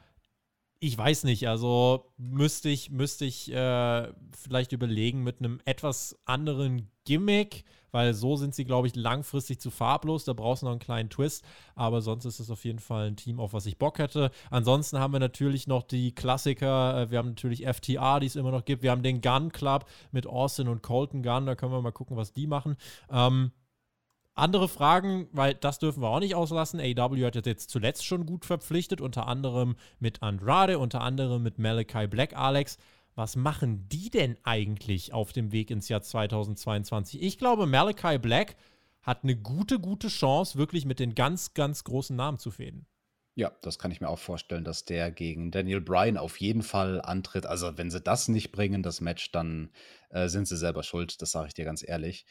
ich 0.85 0.99
weiß 0.99 1.23
nicht, 1.25 1.49
also 1.49 2.13
müsste 2.17 2.69
ich, 2.69 2.91
müsste 2.91 3.25
ich 3.25 3.53
äh, 3.53 4.09
vielleicht 4.37 4.73
überlegen 4.73 5.23
mit 5.23 5.39
einem 5.39 5.61
etwas 5.65 6.19
anderen 6.25 6.91
Gimmick, 7.05 7.65
weil 7.93 8.15
so 8.15 8.35
sind 8.35 8.53
sie, 8.53 8.65
glaube 8.65 8.89
ich, 8.89 8.97
langfristig 8.97 9.61
zu 9.61 9.71
farblos. 9.71 10.25
Da 10.25 10.33
brauchst 10.33 10.63
du 10.63 10.67
noch 10.67 10.73
einen 10.73 10.81
kleinen 10.81 11.09
Twist, 11.09 11.45
aber 11.77 12.03
sonst 12.03 12.25
ist 12.25 12.41
es 12.41 12.51
auf 12.51 12.65
jeden 12.65 12.81
Fall 12.81 13.07
ein 13.07 13.17
Team, 13.17 13.39
auf 13.39 13.53
was 13.53 13.67
ich 13.67 13.79
Bock 13.79 14.01
hätte. 14.01 14.33
Ansonsten 14.51 14.99
haben 14.99 15.13
wir 15.13 15.21
natürlich 15.21 15.69
noch 15.69 15.85
die 15.85 16.17
Klassiker. 16.17 17.03
Äh, 17.03 17.11
Wir 17.13 17.19
haben 17.19 17.29
natürlich 17.29 17.65
FTR, 17.65 18.19
die 18.19 18.27
es 18.27 18.35
immer 18.35 18.51
noch 18.51 18.65
gibt. 18.65 18.83
Wir 18.83 18.91
haben 18.91 19.05
den 19.05 19.21
Gun 19.21 19.53
Club 19.53 19.85
mit 20.11 20.27
Austin 20.27 20.67
und 20.67 20.83
Colton 20.83 21.23
Gunn. 21.23 21.47
Da 21.47 21.55
können 21.55 21.71
wir 21.71 21.81
mal 21.81 21.93
gucken, 21.93 22.17
was 22.17 22.33
die 22.33 22.49
machen. 22.49 22.77
Ähm, 23.09 23.53
andere 24.35 24.69
Fragen, 24.69 25.29
weil 25.33 25.55
das 25.55 25.79
dürfen 25.79 26.03
wir 26.03 26.09
auch 26.09 26.21
nicht 26.21 26.35
auslassen. 26.35 26.81
AW 26.81 27.25
hat 27.25 27.47
jetzt 27.47 27.71
zuletzt 27.71 28.05
schon 28.05 28.27
gut 28.27 28.45
verpflichtet, 28.45 29.01
unter 29.01 29.27
anderem 29.27 29.77
mit 29.99 30.23
Andrade, 30.23 30.79
unter 30.79 31.03
anderem 31.03 31.43
mit 31.43 31.59
Malachi 31.59 32.07
Black. 32.07 32.37
Alex, 32.37 32.79
was 33.15 33.37
machen 33.37 33.89
die 33.89 34.09
denn 34.09 34.37
eigentlich 34.43 35.13
auf 35.13 35.33
dem 35.33 35.53
Weg 35.53 35.71
ins 35.71 35.89
Jahr 35.89 36.03
2022? 36.03 37.23
Ich 37.23 37.39
glaube, 37.39 37.67
Malachi 37.67 38.19
Black 38.19 38.57
hat 39.03 39.25
eine 39.25 39.37
gute, 39.37 39.79
gute 39.79 40.09
Chance, 40.09 40.57
wirklich 40.57 40.87
mit 40.87 40.99
den 40.99 41.15
ganz, 41.15 41.55
ganz 41.55 41.85
großen 41.85 42.17
Namen 42.17 42.39
zu 42.39 42.51
fäden. 42.51 42.87
Ja, 43.35 43.51
das 43.63 43.79
kann 43.79 43.91
ich 43.91 44.03
mir 44.03 44.09
auch 44.09 44.19
vorstellen, 44.19 44.63
dass 44.63 44.85
der 44.85 45.11
gegen 45.11 45.51
Daniel 45.51 45.81
Bryan 45.81 46.19
auf 46.19 46.39
jeden 46.39 46.63
Fall 46.63 47.01
antritt. 47.01 47.47
Also, 47.47 47.79
wenn 47.79 47.91
sie 47.91 48.01
das 48.01 48.29
nicht 48.29 48.53
bringen, 48.53 48.83
das 48.83 49.01
Match, 49.01 49.33
dann 49.33 49.71
äh, 50.11 50.29
sind 50.29 50.47
sie 50.47 50.57
selber 50.57 50.83
schuld. 50.83 51.23
Das 51.23 51.31
sage 51.31 51.49
ich 51.49 51.55
dir 51.55 51.65
ganz 51.65 51.83
ehrlich. 51.87 52.27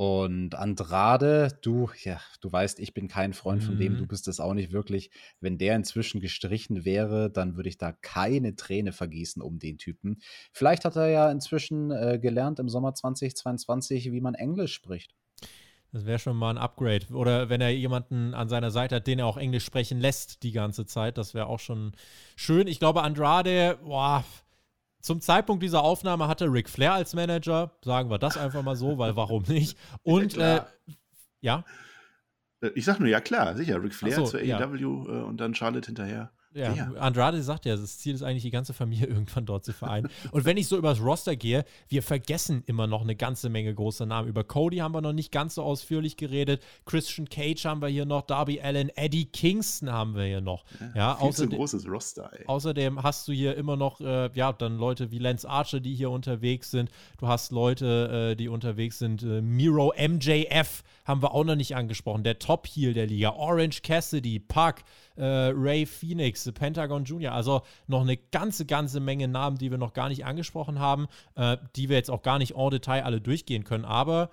Und 0.00 0.54
Andrade, 0.54 1.58
du, 1.60 1.90
ja, 2.04 2.22
du 2.40 2.50
weißt, 2.50 2.80
ich 2.80 2.94
bin 2.94 3.06
kein 3.06 3.34
Freund 3.34 3.62
von 3.62 3.76
dem, 3.76 3.92
Mhm. 3.92 3.98
du 3.98 4.06
bist 4.06 4.28
es 4.28 4.40
auch 4.40 4.54
nicht 4.54 4.72
wirklich. 4.72 5.10
Wenn 5.40 5.58
der 5.58 5.76
inzwischen 5.76 6.22
gestrichen 6.22 6.86
wäre, 6.86 7.30
dann 7.30 7.56
würde 7.56 7.68
ich 7.68 7.76
da 7.76 7.92
keine 7.92 8.56
Träne 8.56 8.92
vergießen 8.92 9.42
um 9.42 9.58
den 9.58 9.76
Typen. 9.76 10.16
Vielleicht 10.54 10.86
hat 10.86 10.96
er 10.96 11.08
ja 11.08 11.30
inzwischen 11.30 11.90
äh, 11.90 12.18
gelernt 12.18 12.58
im 12.60 12.70
Sommer 12.70 12.94
2022, 12.94 14.10
wie 14.10 14.22
man 14.22 14.32
Englisch 14.32 14.72
spricht. 14.72 15.14
Das 15.92 16.06
wäre 16.06 16.18
schon 16.18 16.38
mal 16.38 16.48
ein 16.48 16.56
Upgrade. 16.56 17.04
Oder 17.12 17.50
wenn 17.50 17.60
er 17.60 17.68
jemanden 17.68 18.32
an 18.32 18.48
seiner 18.48 18.70
Seite 18.70 18.96
hat, 18.96 19.06
den 19.06 19.18
er 19.18 19.26
auch 19.26 19.36
Englisch 19.36 19.66
sprechen 19.66 20.00
lässt 20.00 20.42
die 20.44 20.52
ganze 20.52 20.86
Zeit, 20.86 21.18
das 21.18 21.34
wäre 21.34 21.48
auch 21.48 21.60
schon 21.60 21.92
schön. 22.36 22.68
Ich 22.68 22.78
glaube, 22.78 23.02
Andrade, 23.02 23.78
boah, 23.84 24.24
zum 25.00 25.20
Zeitpunkt 25.20 25.62
dieser 25.62 25.82
Aufnahme 25.82 26.28
hatte 26.28 26.46
Ric 26.52 26.68
Flair 26.68 26.92
als 26.92 27.14
Manager, 27.14 27.72
sagen 27.84 28.10
wir 28.10 28.18
das 28.18 28.36
einfach 28.36 28.62
mal 28.62 28.76
so, 28.76 28.98
weil 28.98 29.16
warum 29.16 29.42
nicht? 29.44 29.78
Und 30.02 30.34
Ja, 30.36 30.56
äh, 30.56 30.62
ja, 31.40 31.64
Äh, 32.60 32.68
Ich 32.74 32.84
sag 32.84 33.00
nur, 33.00 33.08
ja 33.08 33.20
klar, 33.20 33.56
sicher. 33.56 33.82
Ric 33.82 33.94
Flair 33.94 34.16
so, 34.16 34.24
zur 34.24 34.42
ja. 34.42 34.58
AEW 34.58 35.08
äh, 35.08 35.22
und 35.22 35.38
dann 35.38 35.54
Charlotte 35.54 35.86
hinterher. 35.86 36.32
Ja, 36.52 36.74
Ja. 36.74 36.92
Andrade 36.98 37.42
sagt 37.42 37.64
ja, 37.64 37.76
das 37.76 37.98
Ziel 37.98 38.14
ist 38.14 38.22
eigentlich, 38.22 38.42
die 38.42 38.50
ganze 38.50 38.72
Familie 38.72 39.06
irgendwann 39.08 39.46
dort 39.46 39.64
zu 39.64 39.72
vereinen. 39.72 40.08
Und 40.32 40.44
wenn 40.44 40.56
ich 40.56 40.66
so 40.66 40.76
übers 40.76 41.00
Roster 41.00 41.36
gehe, 41.36 41.64
wir 41.88 42.02
vergessen 42.02 42.62
immer 42.66 42.86
noch 42.86 43.02
eine 43.02 43.14
ganze 43.14 43.48
Menge 43.48 43.74
großer 43.74 44.06
Namen. 44.06 44.28
Über 44.28 44.42
Cody 44.44 44.78
haben 44.78 44.92
wir 44.92 45.00
noch 45.00 45.12
nicht 45.12 45.30
ganz 45.30 45.54
so 45.54 45.62
ausführlich 45.62 46.16
geredet. 46.16 46.62
Christian 46.86 47.28
Cage 47.28 47.64
haben 47.64 47.80
wir 47.82 47.88
hier 47.88 48.04
noch, 48.04 48.22
Darby 48.22 48.60
Allen, 48.60 48.90
Eddie 48.96 49.26
Kingston 49.26 49.90
haben 49.92 50.14
wir 50.16 50.24
hier 50.24 50.40
noch. 50.40 50.64
Ja, 50.94 51.14
Viel 51.14 51.20
zu 51.20 51.26
außerdem, 51.26 51.58
großes 51.58 51.88
Roster, 51.88 52.30
ey. 52.32 52.46
Außerdem 52.46 53.02
hast 53.02 53.28
du 53.28 53.32
hier 53.32 53.56
immer 53.56 53.76
noch, 53.76 54.00
äh, 54.00 54.30
ja, 54.34 54.52
dann 54.52 54.76
Leute 54.76 55.10
wie 55.10 55.18
Lance 55.18 55.48
Archer, 55.48 55.80
die 55.80 55.94
hier 55.94 56.10
unterwegs 56.10 56.70
sind. 56.70 56.90
Du 57.18 57.28
hast 57.28 57.52
Leute, 57.52 58.30
äh, 58.32 58.36
die 58.36 58.48
unterwegs 58.48 58.98
sind. 58.98 59.22
Äh, 59.22 59.40
Miro 59.40 59.92
MJF 59.96 60.82
haben 61.04 61.22
wir 61.22 61.32
auch 61.32 61.44
noch 61.44 61.56
nicht 61.56 61.76
angesprochen. 61.76 62.24
Der 62.24 62.38
Top-Heel 62.38 62.92
der 62.94 63.06
Liga. 63.06 63.30
Orange 63.30 63.82
Cassidy, 63.82 64.38
Puck, 64.38 64.76
äh, 65.20 65.52
Ray 65.54 65.84
Phoenix, 65.84 66.44
The 66.44 66.52
Pentagon 66.52 67.04
Jr. 67.04 67.32
Also 67.32 67.62
noch 67.86 68.00
eine 68.00 68.16
ganze, 68.16 68.64
ganze 68.64 69.00
Menge 69.00 69.28
Namen, 69.28 69.58
die 69.58 69.70
wir 69.70 69.78
noch 69.78 69.92
gar 69.92 70.08
nicht 70.08 70.24
angesprochen 70.24 70.78
haben, 70.78 71.06
äh, 71.34 71.58
die 71.76 71.88
wir 71.88 71.96
jetzt 71.96 72.10
auch 72.10 72.22
gar 72.22 72.38
nicht 72.38 72.56
en 72.56 72.70
Detail 72.70 73.04
alle 73.04 73.20
durchgehen 73.20 73.64
können. 73.64 73.84
Aber 73.84 74.30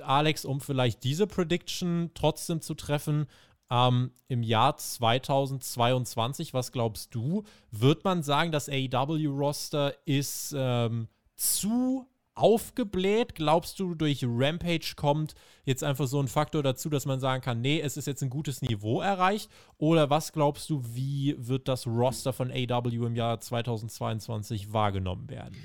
Alex, 0.00 0.44
um 0.44 0.60
vielleicht 0.60 1.02
diese 1.04 1.26
Prediction 1.26 2.10
trotzdem 2.14 2.60
zu 2.60 2.74
treffen, 2.74 3.26
ähm, 3.70 4.12
im 4.28 4.42
Jahr 4.42 4.76
2022, 4.76 6.54
was 6.54 6.72
glaubst 6.72 7.14
du, 7.14 7.42
wird 7.70 8.04
man 8.04 8.22
sagen, 8.22 8.52
das 8.52 8.68
AEW-Roster 8.68 9.94
ist 10.04 10.54
ähm, 10.56 11.08
zu 11.34 12.06
aufgebläht? 12.34 13.34
Glaubst 13.34 13.78
du, 13.78 13.94
durch 13.94 14.24
Rampage 14.24 14.94
kommt 14.96 15.34
jetzt 15.64 15.84
einfach 15.84 16.06
so 16.06 16.20
ein 16.20 16.28
Faktor 16.28 16.62
dazu, 16.62 16.88
dass 16.88 17.06
man 17.06 17.20
sagen 17.20 17.42
kann, 17.42 17.60
nee, 17.60 17.80
es 17.80 17.96
ist 17.96 18.06
jetzt 18.06 18.22
ein 18.22 18.30
gutes 18.30 18.62
Niveau 18.62 19.00
erreicht? 19.00 19.50
Oder 19.78 20.10
was 20.10 20.32
glaubst 20.32 20.70
du, 20.70 20.82
wie 20.94 21.34
wird 21.38 21.68
das 21.68 21.86
Roster 21.86 22.32
von 22.32 22.50
AEW 22.50 23.06
im 23.06 23.16
Jahr 23.16 23.40
2022 23.40 24.72
wahrgenommen 24.72 25.28
werden? 25.28 25.56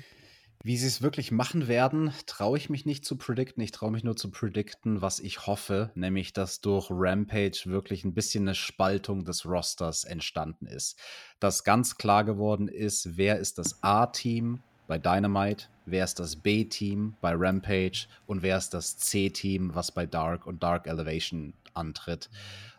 Wie 0.64 0.76
sie 0.76 0.88
es 0.88 1.02
wirklich 1.02 1.30
machen 1.30 1.68
werden, 1.68 2.12
traue 2.26 2.58
ich 2.58 2.68
mich 2.68 2.84
nicht 2.84 3.04
zu 3.04 3.16
predikten. 3.16 3.62
Ich 3.62 3.70
traue 3.70 3.92
mich 3.92 4.02
nur 4.02 4.16
zu 4.16 4.30
predikten, 4.30 5.00
was 5.00 5.20
ich 5.20 5.46
hoffe, 5.46 5.92
nämlich 5.94 6.32
dass 6.32 6.60
durch 6.60 6.88
Rampage 6.90 7.62
wirklich 7.66 8.04
ein 8.04 8.12
bisschen 8.12 8.42
eine 8.42 8.56
Spaltung 8.56 9.24
des 9.24 9.46
Rosters 9.46 10.02
entstanden 10.02 10.66
ist. 10.66 10.98
Dass 11.38 11.62
ganz 11.62 11.96
klar 11.96 12.24
geworden 12.24 12.66
ist, 12.66 13.16
wer 13.16 13.38
ist 13.38 13.58
das 13.58 13.82
A-Team 13.84 14.60
bei 14.88 14.98
Dynamite, 14.98 15.68
wer 15.90 16.04
ist 16.04 16.18
das 16.18 16.36
B-Team 16.36 17.16
bei 17.20 17.32
Rampage 17.34 18.06
und 18.26 18.42
wer 18.42 18.58
ist 18.58 18.74
das 18.74 18.96
C-Team, 18.98 19.74
was 19.74 19.92
bei 19.92 20.06
Dark 20.06 20.46
und 20.46 20.62
Dark 20.62 20.86
Elevation 20.86 21.54
antritt. 21.74 22.30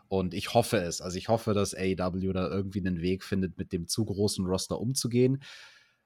Und 0.08 0.34
ich 0.34 0.54
hoffe 0.54 0.78
es. 0.78 1.02
Also 1.02 1.18
ich 1.18 1.30
hoffe, 1.30 1.54
dass 1.54 1.76
AEW 1.76 2.34
da 2.34 2.50
irgendwie 2.50 2.80
einen 2.80 3.02
Weg 3.02 3.24
findet, 3.24 3.58
mit 3.58 3.72
dem 3.72 3.88
zu 3.88 4.06
großen 4.06 4.46
Roster 4.46 4.80
umzugehen 4.80 5.40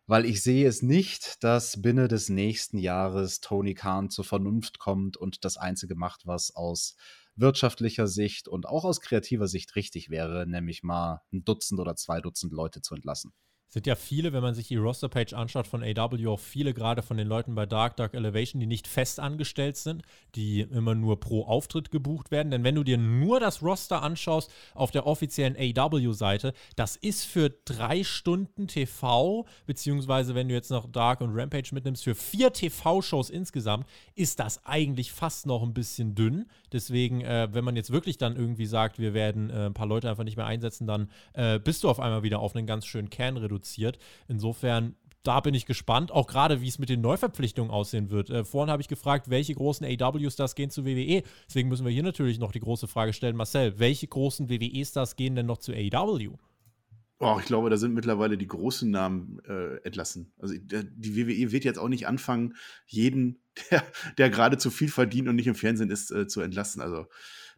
weil 0.05 0.25
ich 0.25 0.43
sehe 0.43 0.67
es 0.67 0.81
nicht, 0.81 1.43
dass 1.43 1.81
binnen 1.81 2.09
des 2.09 2.29
nächsten 2.29 2.77
Jahres 2.77 3.39
Tony 3.39 3.73
Khan 3.73 4.09
zur 4.09 4.25
Vernunft 4.25 4.79
kommt 4.79 5.15
und 5.15 5.45
das 5.45 5.57
Einzige 5.57 5.95
macht, 5.95 6.27
was 6.27 6.55
aus 6.55 6.95
wirtschaftlicher 7.35 8.07
Sicht 8.07 8.47
und 8.47 8.67
auch 8.67 8.83
aus 8.83 8.99
kreativer 8.99 9.47
Sicht 9.47 9.75
richtig 9.75 10.09
wäre, 10.09 10.45
nämlich 10.45 10.83
mal 10.83 11.21
ein 11.31 11.45
Dutzend 11.45 11.79
oder 11.79 11.95
zwei 11.95 12.21
Dutzend 12.21 12.51
Leute 12.53 12.81
zu 12.81 12.95
entlassen 12.95 13.33
sind 13.73 13.87
ja 13.87 13.95
viele, 13.95 14.33
wenn 14.33 14.43
man 14.43 14.53
sich 14.53 14.67
die 14.67 14.75
Roster-Page 14.75 15.33
anschaut 15.33 15.65
von 15.65 15.83
AW, 15.83 16.27
auch 16.27 16.39
viele 16.39 16.75
gerade 16.75 17.01
von 17.01 17.17
den 17.17 17.27
Leuten 17.27 17.55
bei 17.55 17.65
Dark 17.65 17.97
Dark 17.97 18.13
Elevation, 18.13 18.59
die 18.59 18.67
nicht 18.67 18.87
fest 18.87 19.19
angestellt 19.19 19.77
sind, 19.77 20.03
die 20.35 20.61
immer 20.61 20.93
nur 20.93 21.19
pro 21.19 21.45
Auftritt 21.45 21.89
gebucht 21.89 22.29
werden. 22.29 22.51
Denn 22.51 22.63
wenn 22.63 22.75
du 22.75 22.83
dir 22.83 22.99
nur 22.99 23.39
das 23.39 23.63
Roster 23.63 24.03
anschaust 24.03 24.51
auf 24.75 24.91
der 24.91 25.07
offiziellen 25.07 25.57
AW-Seite, 25.57 26.53
das 26.75 26.95
ist 26.97 27.25
für 27.25 27.49
drei 27.49 28.03
Stunden 28.03 28.67
TV, 28.67 29.47
beziehungsweise 29.65 30.35
wenn 30.35 30.49
du 30.49 30.53
jetzt 30.53 30.69
noch 30.69 30.91
Dark 30.91 31.21
und 31.21 31.31
Rampage 31.33 31.69
mitnimmst, 31.73 32.03
für 32.03 32.13
vier 32.13 32.53
TV-Shows 32.53 33.31
insgesamt, 33.31 33.87
ist 34.13 34.39
das 34.39 34.63
eigentlich 34.65 35.11
fast 35.11 35.47
noch 35.47 35.63
ein 35.63 35.73
bisschen 35.73 36.13
dünn. 36.13 36.45
Deswegen, 36.71 37.21
äh, 37.21 37.47
wenn 37.51 37.65
man 37.65 37.75
jetzt 37.75 37.91
wirklich 37.91 38.19
dann 38.19 38.35
irgendwie 38.35 38.67
sagt, 38.67 38.99
wir 38.99 39.15
werden 39.15 39.49
äh, 39.49 39.65
ein 39.65 39.73
paar 39.73 39.87
Leute 39.87 40.11
einfach 40.11 40.25
nicht 40.25 40.37
mehr 40.37 40.45
einsetzen, 40.45 40.85
dann 40.85 41.09
äh, 41.33 41.57
bist 41.57 41.83
du 41.83 41.89
auf 41.89 41.99
einmal 41.99 42.21
wieder 42.21 42.37
auf 42.37 42.55
einen 42.55 42.67
ganz 42.67 42.85
schönen 42.85 43.09
Kern 43.09 43.35
reduziert. 43.37 43.62
Insofern 44.27 44.95
da 45.23 45.39
bin 45.39 45.53
ich 45.53 45.65
gespannt, 45.65 46.11
auch 46.11 46.27
gerade 46.27 46.61
wie 46.61 46.67
es 46.67 46.79
mit 46.79 46.89
den 46.89 47.01
Neuverpflichtungen 47.01 47.71
aussehen 47.71 48.09
wird. 48.09 48.29
Äh, 48.29 48.43
vorhin 48.43 48.69
habe 48.69 48.81
ich 48.81 48.89
gefragt, 48.89 49.29
welche 49.29 49.55
großen 49.55 49.87
AW-Stars 49.87 50.55
gehen 50.55 50.69
zu 50.69 50.85
WWE. 50.85 51.23
Deswegen 51.47 51.69
müssen 51.69 51.85
wir 51.85 51.91
hier 51.91 52.03
natürlich 52.03 52.39
noch 52.39 52.51
die 52.51 52.59
große 52.59 52.87
Frage 52.87 53.13
stellen, 53.13 53.37
Marcel, 53.37 53.79
welche 53.79 54.07
großen 54.07 54.49
WWE-Stars 54.49 55.15
gehen 55.15 55.35
denn 55.35 55.45
noch 55.45 55.59
zu 55.59 55.71
AW? 55.71 56.29
Oh, 57.19 57.37
ich 57.39 57.45
glaube, 57.45 57.69
da 57.69 57.77
sind 57.77 57.93
mittlerweile 57.93 58.37
die 58.37 58.47
großen 58.47 58.91
Namen 58.91 59.39
äh, 59.47 59.77
entlassen. 59.85 60.33
Also 60.39 60.55
die 60.57 61.15
WWE 61.15 61.53
wird 61.53 61.63
jetzt 61.63 61.79
auch 61.79 61.87
nicht 61.87 62.05
anfangen, 62.05 62.55
jeden, 62.85 63.39
der, 63.71 63.83
der 64.17 64.29
gerade 64.29 64.57
zu 64.57 64.69
viel 64.69 64.89
verdient 64.89 65.29
und 65.29 65.37
nicht 65.37 65.47
im 65.47 65.55
Fernsehen 65.55 65.89
ist, 65.89 66.11
äh, 66.11 66.27
zu 66.27 66.41
entlassen. 66.41 66.81
Also 66.81 67.05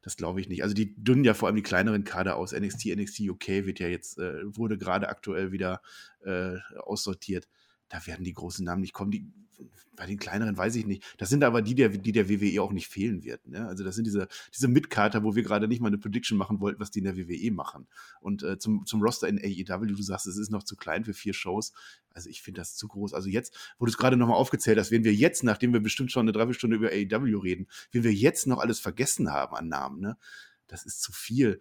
das 0.05 0.17
glaube 0.17 0.39
ich 0.39 0.47
nicht. 0.47 0.61
Also 0.61 0.75
die 0.75 0.93
dünnen 0.95 1.23
ja 1.23 1.33
vor 1.33 1.47
allem 1.47 1.55
die 1.55 1.63
kleineren 1.63 2.03
Kader 2.03 2.37
aus. 2.37 2.53
NXT, 2.53 2.95
NXT 2.95 3.21
UK 3.21 3.47
wird 3.65 3.79
ja 3.79 3.87
jetzt, 3.87 4.19
äh, 4.19 4.35
wurde 4.55 4.77
gerade 4.77 5.09
aktuell 5.09 5.51
wieder 5.51 5.81
äh, 6.23 6.57
aussortiert. 6.77 7.47
Da 7.89 8.05
werden 8.07 8.23
die 8.23 8.33
großen 8.33 8.65
Namen 8.65 8.81
nicht 8.81 8.93
kommen. 8.93 9.11
Die 9.11 9.31
bei 9.95 10.05
den 10.05 10.17
kleineren 10.17 10.57
weiß 10.57 10.75
ich 10.75 10.85
nicht. 10.85 11.03
Das 11.17 11.29
sind 11.29 11.43
aber 11.43 11.61
die, 11.61 11.75
der, 11.75 11.89
die 11.89 12.11
der 12.11 12.29
WWE 12.29 12.61
auch 12.61 12.71
nicht 12.71 12.87
fehlen 12.87 13.23
wird. 13.23 13.47
Ne? 13.47 13.65
Also 13.67 13.83
das 13.83 13.95
sind 13.95 14.05
diese, 14.05 14.27
diese 14.53 14.67
Mitkater, 14.67 15.23
wo 15.23 15.35
wir 15.35 15.43
gerade 15.43 15.67
nicht 15.67 15.81
mal 15.81 15.87
eine 15.87 15.97
Prediction 15.97 16.37
machen 16.37 16.59
wollten, 16.59 16.79
was 16.79 16.91
die 16.91 16.99
in 16.99 17.05
der 17.05 17.17
WWE 17.17 17.51
machen. 17.51 17.87
Und 18.19 18.43
äh, 18.43 18.57
zum, 18.57 18.85
zum 18.85 19.01
Roster 19.01 19.27
in 19.27 19.39
AEW, 19.39 19.85
du 19.85 20.01
sagst, 20.01 20.27
es 20.27 20.37
ist 20.37 20.51
noch 20.51 20.63
zu 20.63 20.75
klein 20.75 21.05
für 21.05 21.13
vier 21.13 21.33
Shows. 21.33 21.73
Also 22.13 22.29
ich 22.29 22.41
finde 22.41 22.61
das 22.61 22.75
zu 22.75 22.87
groß. 22.87 23.13
Also 23.13 23.29
jetzt, 23.29 23.73
wo 23.77 23.85
du 23.85 23.89
es 23.89 23.97
gerade 23.97 24.17
nochmal 24.17 24.37
aufgezählt 24.37 24.77
hast, 24.77 24.91
wenn 24.91 25.03
wir 25.03 25.13
jetzt, 25.13 25.43
nachdem 25.43 25.73
wir 25.73 25.79
bestimmt 25.79 26.11
schon 26.11 26.25
eine 26.25 26.31
Dreiviertelstunde 26.31 26.75
über 26.75 26.89
AEW 26.89 27.39
reden, 27.39 27.67
wenn 27.91 28.03
wir 28.03 28.13
jetzt 28.13 28.47
noch 28.47 28.59
alles 28.59 28.79
vergessen 28.79 29.31
haben 29.31 29.55
an 29.55 29.67
Namen, 29.67 30.01
ne? 30.01 30.17
Das 30.67 30.85
ist 30.85 31.01
zu 31.01 31.11
viel. 31.11 31.59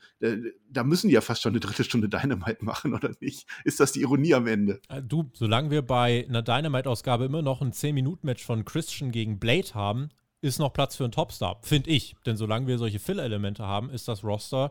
Da, 0.70 0.84
müssen 0.84 1.08
die 1.08 1.14
ja 1.14 1.20
fast 1.20 1.42
schon 1.42 1.52
eine 1.52 1.60
dritte 1.60 1.84
Stunde 1.84 2.08
Dynamite 2.08 2.64
machen, 2.64 2.94
oder 2.94 3.10
nicht? 3.20 3.46
Ist 3.64 3.80
das 3.80 3.92
die 3.92 4.00
Ironie 4.00 4.34
am 4.34 4.46
Ende? 4.46 4.80
Äh, 4.88 5.02
du, 5.02 5.30
solange 5.34 5.70
wir 5.70 5.82
bei 5.82 6.24
einer 6.28 6.42
Dynamite-Ausgabe 6.42 7.24
immer 7.24 7.42
noch 7.42 7.60
ein 7.60 7.72
10-Minuten-Match 7.72 8.44
von 8.44 8.64
Christian 8.64 9.10
gegen 9.10 9.38
Blade 9.38 9.74
haben, 9.74 10.08
ist 10.40 10.58
noch 10.58 10.72
Platz 10.72 10.96
für 10.96 11.04
einen 11.04 11.12
Topstar, 11.12 11.58
finde 11.62 11.90
ich. 11.90 12.16
Denn 12.26 12.36
solange 12.36 12.66
wir 12.66 12.78
solche 12.78 12.98
Fill-Elemente 12.98 13.64
haben, 13.64 13.90
ist 13.90 14.08
das 14.08 14.24
Roster 14.24 14.70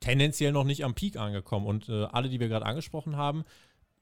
tendenziell 0.00 0.52
noch 0.52 0.64
nicht 0.64 0.84
am 0.84 0.94
Peak 0.94 1.16
angekommen. 1.16 1.66
Und 1.66 1.88
äh, 1.88 2.04
alle, 2.04 2.28
die 2.28 2.40
wir 2.40 2.48
gerade 2.48 2.66
angesprochen 2.66 3.16
haben, 3.16 3.44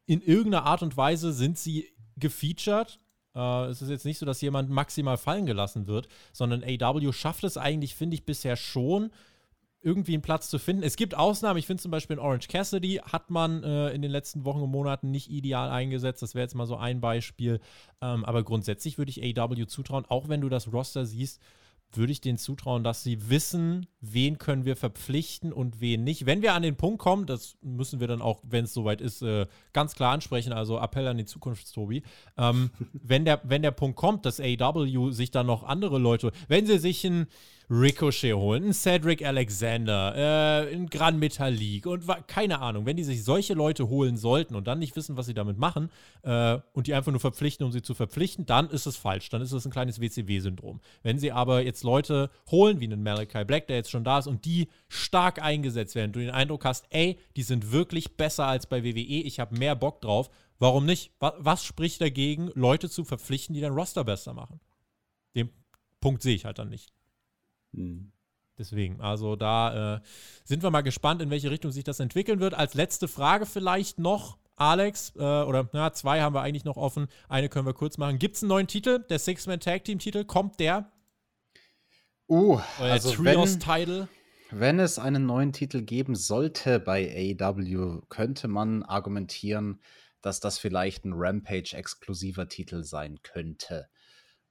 in 0.07 0.21
irgendeiner 0.21 0.65
Art 0.65 0.83
und 0.83 0.97
Weise 0.97 1.33
sind 1.33 1.59
sie 1.59 1.93
gefeatured. 2.17 2.99
Äh, 3.35 3.67
es 3.67 3.83
ist 3.83 3.91
jetzt 3.91 4.05
nicht 4.05 4.19
so, 4.19 4.27
dass 4.27 4.41
jemand 4.41 4.71
maximal 4.71 5.17
fallen 5.17 5.47
gelassen 5.47 5.87
wird, 5.87 6.09
sondern 6.33 6.65
AW 6.65 7.13
schafft 7.13 7.45
es 7.45 7.57
eigentlich, 7.57 7.95
finde 7.95 8.15
ich, 8.15 8.25
bisher 8.25 8.57
schon, 8.57 9.11
irgendwie 9.83 10.15
einen 10.15 10.23
Platz 10.23 10.51
zu 10.51 10.59
finden. 10.59 10.83
Es 10.83 10.97
gibt 10.97 11.15
Ausnahmen. 11.15 11.59
Ich 11.59 11.67
finde 11.67 11.83
zum 11.83 11.91
Beispiel 11.91 12.15
in 12.15 12.21
Orange 12.21 12.49
Cassidy 12.49 13.01
hat 13.05 13.31
man 13.31 13.63
äh, 13.63 13.91
in 13.91 14.03
den 14.03 14.11
letzten 14.11 14.45
Wochen 14.45 14.61
und 14.61 14.71
Monaten 14.71 15.11
nicht 15.11 15.31
ideal 15.31 15.71
eingesetzt. 15.71 16.23
Das 16.23 16.35
wäre 16.35 16.43
jetzt 16.43 16.55
mal 16.55 16.67
so 16.67 16.77
ein 16.77 17.01
Beispiel. 17.01 17.61
Ähm, 18.03 18.25
aber 18.25 18.43
grundsätzlich 18.43 18.99
würde 18.99 19.11
ich 19.11 19.23
AW 19.23 19.67
zutrauen, 19.67 20.05
auch 20.09 20.29
wenn 20.29 20.41
du 20.41 20.49
das 20.49 20.73
Roster 20.73 21.07
siehst, 21.07 21.41
würde 21.93 22.13
ich 22.13 22.21
denen 22.21 22.39
zutrauen, 22.39 22.85
dass 22.85 23.03
sie 23.03 23.31
wissen, 23.31 23.87
wen 24.01 24.39
können 24.39 24.65
wir 24.65 24.77
verpflichten 24.77 25.53
und 25.53 25.81
wen 25.81 26.05
nicht. 26.05 26.27
Wenn 26.27 26.43
wir 26.43 26.55
an 26.55 26.63
den 26.63 26.77
Punkt 26.77 27.01
kommen, 27.01 27.27
das 27.27 27.57
müssen 27.63 28.01
wir 28.01 28.07
dann 28.07 28.23
auch, 28.23 28.41
wenn 28.45 28.65
es 28.65 28.75
soweit 28.75 29.01
ist, 29.01 29.23
äh, 29.23 29.47
ganz 29.73 29.95
klar 29.95 30.13
ansprechen, 30.13 30.53
also 30.53 30.79
Appell 30.79 31.09
an 31.09 31.19
die 31.19 31.25
Zukunft, 31.25 31.73
Tobi. 31.73 32.03
Ähm, 32.37 32.71
wenn, 32.93 33.25
der, 33.25 33.41
wenn 33.45 33.63
der 33.63 33.73
Punkt 33.73 33.97
kommt, 33.97 34.25
dass 34.25 34.41
AW 34.41 35.11
sich 35.11 35.31
dann 35.31 35.47
noch 35.47 35.65
andere 35.65 35.99
Leute, 35.99 36.33
wenn 36.49 36.67
sie 36.67 36.79
sich 36.79 37.05
ein 37.05 37.27
Ricochet 37.71 38.35
holen, 38.35 38.65
einen 38.65 38.73
Cedric 38.73 39.25
Alexander, 39.25 40.15
äh, 40.17 40.73
einen 40.75 40.91
Gran 40.91 41.21
Metalik 41.21 41.87
und 41.87 42.05
keine 42.27 42.61
Ahnung, 42.61 42.85
wenn 42.85 42.97
die 42.97 43.05
sich 43.05 43.23
solche 43.23 43.55
Leute 43.55 43.89
holen 43.89 44.17
sollten 44.17 44.57
und 44.57 44.67
dann 44.67 44.81
nicht 44.81 44.97
wissen, 44.97 45.17
was 45.17 45.27
sie 45.27 45.35
damit 45.35 45.57
machen 45.57 45.89
äh, 46.23 46.59
und 46.73 46.89
die 46.89 46.95
einfach 46.95 47.13
nur 47.13 47.21
verpflichten, 47.21 47.65
um 47.65 47.71
sie 47.71 47.81
zu 47.81 47.95
verpflichten, 47.95 48.45
dann 48.45 48.69
ist 48.71 48.87
es 48.87 48.97
falsch. 48.97 49.29
Dann 49.29 49.41
ist 49.41 49.53
es 49.53 49.65
ein 49.65 49.71
kleines 49.71 50.01
WCW-Syndrom. 50.01 50.81
Wenn 51.05 51.21
sie 51.21 51.31
aber 51.31 51.63
jetzt 51.63 51.85
Leute 51.85 52.31
holen, 52.51 52.81
wie 52.81 52.87
einen 52.87 53.05
Malachi 53.05 53.45
Black, 53.45 53.69
der 53.69 53.77
jetzt 53.77 53.91
schon 53.93 54.03
da 54.03 54.19
ist 54.19 54.27
und 54.27 54.45
die 54.45 54.69
stark 54.89 55.41
eingesetzt 55.41 55.95
werden, 55.95 56.13
du 56.13 56.19
den 56.19 56.31
Eindruck 56.31 56.65
hast, 56.65 56.87
ey, 56.91 57.21
die 57.37 57.45
sind 57.45 57.71
wirklich 57.71 58.17
besser 58.17 58.47
als 58.47 58.67
bei 58.67 58.83
WWE, 58.83 58.99
ich 58.99 59.39
habe 59.39 59.57
mehr 59.57 59.77
Bock 59.77 60.01
drauf, 60.01 60.29
warum 60.59 60.87
nicht? 60.87 61.13
Was, 61.21 61.35
was 61.39 61.65
spricht 61.65 62.01
dagegen, 62.01 62.51
Leute 62.55 62.91
zu 62.91 63.05
verpflichten, 63.05 63.55
die 63.55 63.61
dein 63.61 63.75
Roster 63.75 64.03
besser 64.03 64.35
machen? 64.35 64.59
Den 65.37 65.51
Punkt 66.01 66.23
sehe 66.23 66.35
ich 66.35 66.45
halt 66.45 66.59
dann 66.59 66.69
nicht. 66.69 66.93
Mhm. 67.73 68.13
Deswegen, 68.59 69.01
also 69.01 69.37
da 69.37 69.97
äh, 69.97 70.01
sind 70.45 70.63
wir 70.63 70.71
mal 70.71 70.83
gespannt, 70.83 71.23
in 71.23 71.31
welche 71.31 71.51
Richtung 71.51 71.73
sich 71.73 71.85
das 71.85 71.99
entwickeln 71.99 72.41
wird. 72.41 72.53
Als 72.53 72.75
letzte 72.75 73.09
Frage 73.09 73.47
vielleicht 73.47 73.99
noch, 73.99 74.37
Alex, 74.57 75.15
äh, 75.17 75.21
oder 75.21 75.71
na, 75.73 75.95
zwei 75.95 76.21
haben 76.21 76.35
wir 76.35 76.43
eigentlich 76.43 76.65
noch 76.65 76.77
offen. 76.77 77.09
Eine 77.31 77.49
können 77.49 77.65
wir 77.65 77.73
kurz 77.73 77.97
machen. 77.97 78.19
Gibt 78.19 78.37
es 78.37 78.43
einen 78.43 78.51
neuen 78.51 78.67
Titel? 78.67 78.99
Der 79.09 79.19
Six-Man-Tag-Team-Titel? 79.19 80.25
Kommt 80.25 80.61
der? 80.61 80.93
Uh, 82.29 82.61
Euer 82.79 82.93
also 82.93 83.13
Trios-Title? 83.13 84.09
Wenn, 84.51 84.61
wenn 84.61 84.81
es 84.81 84.99
einen 84.99 85.25
neuen 85.25 85.55
Titel 85.55 85.81
geben 85.81 86.15
sollte 86.15 86.79
bei 86.79 87.37
AW, 87.41 88.03
könnte 88.11 88.49
man 88.49 88.83
argumentieren, 88.83 89.81
dass 90.21 90.41
das 90.41 90.59
vielleicht 90.59 91.07
ein 91.07 91.15
Rampage-exklusiver 91.15 92.47
Titel 92.49 92.85
sein 92.85 93.23
könnte. 93.23 93.89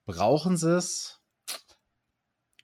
Brauchen 0.06 0.58
sie 0.58 0.76
es? 0.76 1.19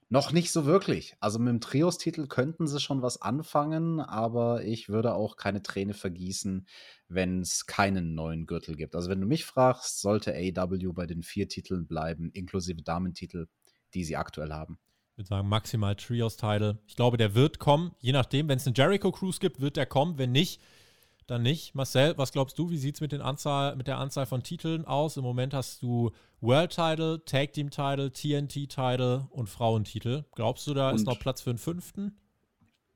Noch 0.10 0.32
nicht 0.32 0.52
so 0.52 0.66
wirklich. 0.66 1.16
Also 1.20 1.40
mit 1.40 1.50
dem 1.50 1.62
Trios-Titel 1.62 2.28
könnten 2.28 2.68
sie 2.68 2.80
schon 2.80 3.02
was 3.02 3.22
anfangen, 3.22 4.00
aber 4.00 4.64
ich 4.64 4.88
würde 4.88 5.16
auch 5.16 5.36
keine 5.36 5.64
Träne 5.64 5.96
vergießen, 5.96 6.68
wenn 7.08 7.42
es 7.42 7.66
keinen 7.66 8.14
neuen 8.14 8.46
Gürtel 8.46 8.76
gibt. 8.76 8.96
Also 8.96 9.10
wenn 9.10 9.20
du 9.20 9.26
mich 9.26 9.46
fragst, 9.46 10.02
sollte 10.02 10.36
AW 10.36 10.94
bei 10.94 11.08
den 11.08 11.24
vier 11.24 11.48
Titeln 11.48 11.88
bleiben, 11.88 12.30
inklusive 12.32 12.84
Damentitel, 12.84 13.48
die 13.96 14.04
sie 14.04 14.16
aktuell 14.16 14.52
haben. 14.52 14.78
Ich 15.14 15.18
würde 15.18 15.28
sagen, 15.30 15.50
maximal 15.50 15.96
Trios-Title. 15.96 16.78
Ich 16.86 16.96
glaube, 16.96 17.18
der 17.18 17.34
wird 17.34 17.58
kommen. 17.58 17.96
Je 18.00 18.12
nachdem, 18.12 18.48
wenn 18.48 18.58
es 18.58 18.68
einen 18.68 18.76
Jericho-Cruise 18.76 19.40
gibt, 19.40 19.60
wird 19.60 19.78
der 19.78 19.86
kommen. 19.86 20.18
Wenn 20.20 20.34
nicht, 20.34 20.62
dann 21.28 21.42
nicht. 21.42 21.76
Marcel, 21.76 22.18
was 22.18 22.32
glaubst 22.32 22.58
du, 22.58 22.70
wie 22.70 22.78
sieht 22.78 22.96
es 22.96 23.02
mit, 23.02 23.14
Anzahl, 23.14 23.76
mit 23.76 23.88
der 23.88 23.98
Anzahl 23.98 24.26
von 24.26 24.44
Titeln 24.44 24.86
aus? 24.86 25.18
Im 25.18 25.24
Moment 25.24 25.54
hast 25.54 25.82
du 25.82 26.12
World 26.42 26.72
Title, 26.72 27.24
Tag 27.26 27.54
Team 27.54 27.70
Title, 27.70 28.12
TNT 28.12 28.70
Title 28.70 29.28
und 29.32 29.48
Frauentitel. 29.48 30.26
Glaubst 30.36 30.68
du, 30.68 30.74
da 30.74 30.90
und 30.90 30.96
ist 30.96 31.06
noch 31.06 31.20
Platz 31.20 31.42
für 31.42 31.50
einen 31.52 31.60
fünften? 31.60 32.18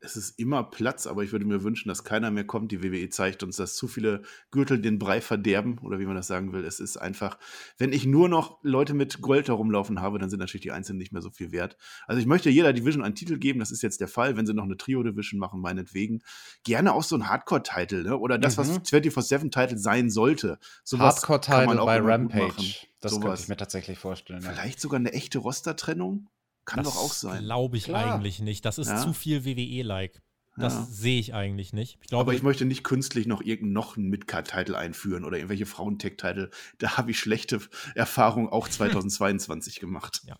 Es 0.02 0.16
ist 0.16 0.40
immer 0.40 0.64
Platz, 0.64 1.08
aber 1.08 1.24
ich 1.24 1.32
würde 1.32 1.46
mir 1.46 1.64
wünschen, 1.64 1.90
dass 1.90 2.04
keiner 2.04 2.32
mehr 2.32 2.46
kommt. 2.46 2.72
Die 2.72 2.82
WWE 2.84 3.10
zeigt 3.10 3.44
uns, 3.44 3.58
dass 3.58 3.76
zu 3.76 3.88
viele 3.88 4.22
Gürtel 4.52 4.82
den 4.82 4.98
Brei 4.98 5.20
verderben 5.20 5.78
oder 5.80 6.00
wie 6.00 6.06
man 6.06 6.16
das 6.16 6.28
sagen 6.28 6.54
will. 6.54 6.64
Es 6.64 6.80
ist 6.80 6.98
einfach, 6.98 7.38
wenn 7.78 7.92
ich 7.92 8.06
nur 8.06 8.30
noch 8.30 8.60
Leute 8.64 8.94
mit 8.94 9.22
Gold 9.22 9.50
herumlaufen 9.50 10.02
habe, 10.02 10.18
dann 10.20 10.30
sind 10.30 10.40
natürlich 10.40 10.64
die 10.64 10.72
Einzelnen 10.72 11.00
nicht 11.00 11.12
mehr 11.12 11.22
so 11.22 11.30
viel 11.30 11.52
wert. 11.52 11.78
Also 12.08 12.22
ich 12.22 12.28
möchte 12.28 12.50
jeder 12.50 12.72
Division 12.72 13.04
einen 13.04 13.16
Titel 13.16 13.38
geben, 13.38 13.60
das 13.60 13.72
ist 13.72 13.82
jetzt 13.82 14.00
der 14.00 14.08
Fall. 14.08 14.38
Wenn 14.38 14.46
sie 14.46 14.54
noch 14.54 14.64
eine 14.64 14.78
Trio-Division 14.78 15.40
machen, 15.40 15.60
meinetwegen. 15.60 16.22
Gerne 16.64 16.94
auch 16.94 17.04
so 17.04 17.16
ein 17.16 17.28
Hardcore-Title, 17.28 18.04
ne? 18.04 18.18
oder 18.18 18.38
das, 18.38 18.56
mhm. 18.56 18.62
was 18.62 18.70
24-7-Title 18.82 19.78
sein 19.78 20.10
sollte. 20.10 20.60
Hardcore-Title 20.92 21.76
bei 21.76 22.00
Rampage. 22.00 22.88
Das 23.02 23.14
Sowas. 23.14 23.26
könnte 23.26 23.42
ich 23.42 23.48
mir 23.48 23.58
tatsächlich 23.58 23.98
vorstellen. 23.98 24.42
Vielleicht 24.42 24.76
ja. 24.76 24.82
sogar 24.82 25.00
eine 25.00 25.14
echte 25.14 25.40
Roster-Trennung? 25.40 26.28
Kann 26.70 26.84
das 26.84 26.94
doch 26.94 27.02
auch 27.02 27.14
sein. 27.14 27.44
Glaube 27.44 27.78
ich 27.78 27.86
Klar. 27.86 28.16
eigentlich 28.16 28.40
nicht. 28.40 28.66
Das 28.66 28.78
ist 28.78 28.90
ja. 28.90 29.02
zu 29.02 29.14
viel 29.14 29.46
WWE-like. 29.46 30.22
Das 30.60 30.74
ja. 30.74 30.88
sehe 30.90 31.20
ich 31.20 31.34
eigentlich 31.34 31.74
nicht. 31.74 31.98
Ich 32.02 32.10
glaube, 32.10 32.24
Aber 32.24 32.34
ich 32.34 32.44
möchte 32.44 32.66
nicht 32.66 32.84
künstlich 32.84 33.28
noch 33.28 33.42
irgendeinen 33.42 33.74
noch 33.74 33.96
einen 33.96 34.10
Midcard-Title 34.10 34.78
einführen 34.78 35.24
oder 35.24 35.38
irgendwelche 35.38 35.66
Frauentech-Title. 35.66 36.50
Da 36.80 36.98
habe 36.98 37.12
ich 37.12 37.20
schlechte 37.20 37.62
Erfahrungen 37.96 38.50
auch 38.50 38.68
2022 38.70 39.80
gemacht. 39.80 40.22
Ja. 40.28 40.36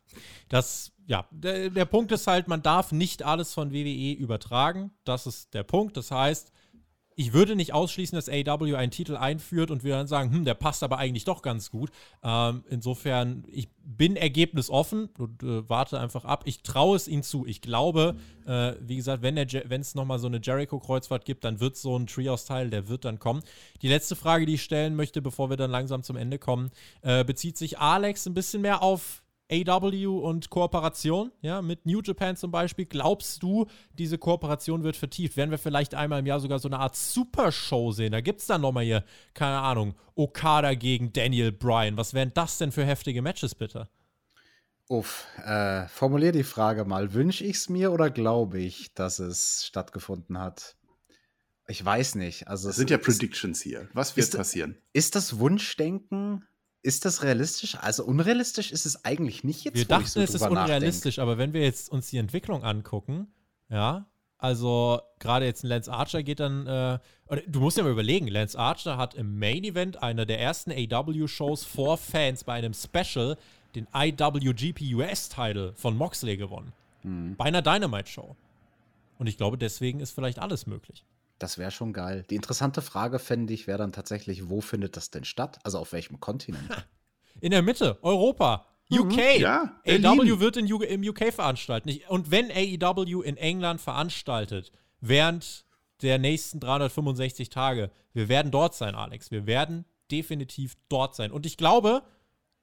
Das, 0.50 0.92
ja, 1.06 1.26
der, 1.32 1.70
der 1.70 1.86
Punkt 1.86 2.12
ist 2.12 2.28
halt, 2.28 2.48
man 2.48 2.62
darf 2.62 2.92
nicht 2.92 3.24
alles 3.24 3.54
von 3.54 3.72
WWE 3.72 4.14
übertragen. 4.14 4.92
Das 5.06 5.26
ist 5.26 5.54
der 5.54 5.64
Punkt. 5.64 5.96
Das 5.96 6.12
heißt, 6.12 6.52
ich 7.20 7.34
würde 7.34 7.58
nicht 7.58 7.74
ausschließen, 7.74 8.16
dass 8.16 8.30
AW 8.30 8.78
einen 8.78 8.92
Titel 8.92 9.18
einführt 9.18 9.72
und 9.72 9.84
wir 9.84 9.94
dann 9.94 10.08
sagen, 10.08 10.32
hm, 10.32 10.46
der 10.46 10.54
passt 10.54 10.84
aber 10.84 11.00
eigentlich 11.00 11.26
doch 11.26 11.42
ganz 11.42 11.70
gut. 11.70 11.92
Ähm, 12.24 12.64
insofern, 12.70 13.44
ich 13.52 13.68
bin 13.84 14.16
ergebnisoffen 14.16 15.10
und 15.18 15.44
äh, 15.44 15.68
warte 15.70 16.00
einfach 16.00 16.24
ab. 16.24 16.44
Ich 16.46 16.64
traue 16.64 16.96
es 16.96 17.10
ihnen 17.10 17.24
zu. 17.24 17.46
Ich 17.46 17.60
glaube, 17.60 18.16
äh, 18.46 18.72
wie 18.80 18.96
gesagt, 18.96 19.22
wenn 19.22 19.36
es 19.36 19.96
nochmal 19.96 20.20
so 20.20 20.28
eine 20.28 20.40
Jericho-Kreuzfahrt 20.42 21.26
gibt, 21.26 21.44
dann 21.44 21.60
wird 21.60 21.76
so 21.76 22.00
ein 22.00 22.08
Trios-Teil, 22.08 22.70
der 22.70 22.88
wird 22.88 23.04
dann 23.04 23.20
kommen. 23.20 23.44
Die 23.82 23.90
letzte 23.90 24.16
Frage, 24.16 24.46
die 24.46 24.54
ich 24.54 24.64
stellen 24.64 24.96
möchte, 24.96 25.22
bevor 25.22 25.50
wir 25.50 25.58
dann 25.58 25.72
langsam 25.72 26.04
zum 26.04 26.16
Ende 26.16 26.40
kommen, 26.40 26.72
äh, 27.02 27.26
bezieht 27.26 27.58
sich 27.58 27.80
Alex 27.80 28.28
ein 28.28 28.34
bisschen 28.34 28.62
mehr 28.62 28.82
auf 28.82 29.24
AW 29.52 30.06
und 30.22 30.50
Kooperation, 30.50 31.32
ja, 31.42 31.62
mit 31.62 31.86
New 31.86 32.02
Japan 32.02 32.36
zum 32.36 32.52
Beispiel. 32.52 32.86
Glaubst 32.86 33.42
du, 33.42 33.66
diese 33.94 34.18
Kooperation 34.18 34.84
wird 34.84 34.96
vertieft? 34.96 35.38
Werden 35.38 35.52
wir 35.52 35.58
vielleicht 35.58 35.96
einmal 35.96 36.20
im 36.20 36.26
Jahr 36.26 36.40
sogar 36.40 36.60
so 36.60 36.68
eine 36.68 36.80
Art 36.80 36.96
Super-Show 36.96 37.92
sehen? 37.92 38.12
Da 38.12 38.22
gibt 38.22 38.42
es 38.42 38.48
dann 38.48 38.62
nochmal 38.62 38.84
hier, 38.84 39.04
keine 39.34 39.60
Ahnung, 39.60 39.96
Okada 40.16 40.76
gegen 40.76 41.12
Daniel 41.14 41.52
Bryan. 41.52 41.98
Was 41.98 42.14
wären 42.14 42.32
das 42.34 42.58
denn 42.58 42.72
für 42.72 42.86
heftige 42.86 43.22
Matches, 43.22 43.56
bitte? 43.56 43.90
Uff, 44.88 45.28
äh, 45.46 45.88
formulier 45.88 46.32
die 46.32 46.44
Frage 46.44 46.84
mal. 46.86 47.14
Wünsche 47.14 47.44
ich 47.44 47.58
es 47.58 47.70
mir 47.70 47.92
oder 47.92 48.10
glaube 48.10 48.60
ich, 48.60 48.94
dass 48.94 49.20
es 49.20 49.64
stattgefunden 49.66 50.40
hat? 50.40 50.78
Ich 51.68 51.86
weiß 51.86 52.16
nicht. 52.16 52.48
Also 52.48 52.70
das 52.70 52.78
sind 52.78 52.90
ja 52.90 52.98
Predictions 52.98 53.62
hier. 53.62 53.88
Was 53.94 54.18
wird 54.18 54.30
ist, 54.30 54.36
passieren? 54.36 54.80
Ist 54.92 55.16
das 55.16 55.38
Wunschdenken? 55.38 56.44
Ist 56.82 57.06
das 57.06 57.24
realistisch? 57.24 57.76
Also 57.76 58.06
unrealistisch 58.06 58.72
ist 58.72 58.86
es 58.86 59.04
eigentlich 59.04 59.44
nicht 59.44 59.66
jetzt. 59.66 59.76
Wir 59.76 59.86
dachten, 59.86 60.08
so 60.08 60.22
es 60.22 60.34
ist 60.34 60.42
unrealistisch, 60.42 61.18
nachdenke. 61.18 61.32
aber 61.32 61.38
wenn 61.38 61.54
wir 61.54 61.62
jetzt 61.62 61.92
uns 61.92 62.10
die 62.10 62.18
Entwicklung 62.18 62.64
angucken, 62.64 63.28
ja, 63.70 64.06
also 64.38 65.02
gerade 65.20 65.46
jetzt 65.46 65.64
ein 65.64 65.68
Lance 65.68 65.92
Archer 65.92 66.24
geht 66.24 66.40
dann, 66.40 66.66
äh, 66.66 67.00
du 67.48 67.60
musst 67.60 67.78
ja 67.78 67.84
mal 67.84 67.92
überlegen, 67.92 68.28
Lance 68.28 68.58
Archer 68.58 68.96
hat 68.96 69.14
im 69.14 69.38
Main 69.38 69.66
Event 69.66 70.02
einer 70.02 70.26
der 70.26 70.40
ersten 70.40 70.72
AW-Shows 70.72 71.66
vor 71.66 71.98
Fans 71.98 72.46
bei 72.46 72.54
einem 72.54 72.74
Special 72.74 73.38
den 73.76 73.88
IWGP 73.94 74.96
US-Title 74.96 75.74
von 75.76 75.98
Moxley 75.98 76.38
gewonnen. 76.38 76.72
Mhm. 77.04 77.36
Bei 77.36 77.46
einer 77.46 77.62
Dynamite-Show. 77.62 78.36
Und 79.18 79.28
ich 79.28 79.36
glaube, 79.36 79.58
deswegen 79.58 80.00
ist 80.00 80.12
vielleicht 80.12 80.40
alles 80.40 80.66
möglich. 80.66 81.04
Das 81.40 81.58
wäre 81.58 81.72
schon 81.72 81.94
geil. 81.94 82.26
Die 82.30 82.36
interessante 82.36 82.82
Frage 82.82 83.18
fände 83.18 83.54
ich 83.54 83.66
wäre 83.66 83.78
dann 83.78 83.94
tatsächlich, 83.94 84.50
wo 84.50 84.62
findet 84.62 84.98
das 84.98 85.10
denn 85.10 85.24
statt? 85.24 85.60
Also 85.64 85.80
auf 85.80 85.94
welchem 85.94 86.20
Kontinent? 86.20 86.70
In 87.42 87.52
der 87.52 87.62
Mitte, 87.62 87.98
Europa. 88.02 88.66
UK. 88.92 89.12
Mhm, 89.12 89.42
ja, 89.42 89.80
AEW 89.86 90.40
wird 90.40 90.58
in, 90.58 90.66
im 90.66 91.08
UK 91.08 91.32
veranstalten. 91.32 91.92
Und 92.08 92.32
wenn 92.32 92.50
AEW 92.52 93.22
in 93.22 93.38
England 93.38 93.80
veranstaltet, 93.80 94.72
während 95.00 95.64
der 96.02 96.18
nächsten 96.18 96.60
365 96.60 97.50
Tage, 97.50 97.92
wir 98.14 98.30
werden 98.30 98.52
dort 98.52 98.74
sein, 98.74 98.96
Alex. 98.96 99.30
Wir 99.30 99.46
werden 99.46 99.86
definitiv 100.12 100.76
dort 100.90 101.16
sein. 101.16 101.32
Und 101.32 101.46
ich 101.46 101.56
glaube, 101.56 102.02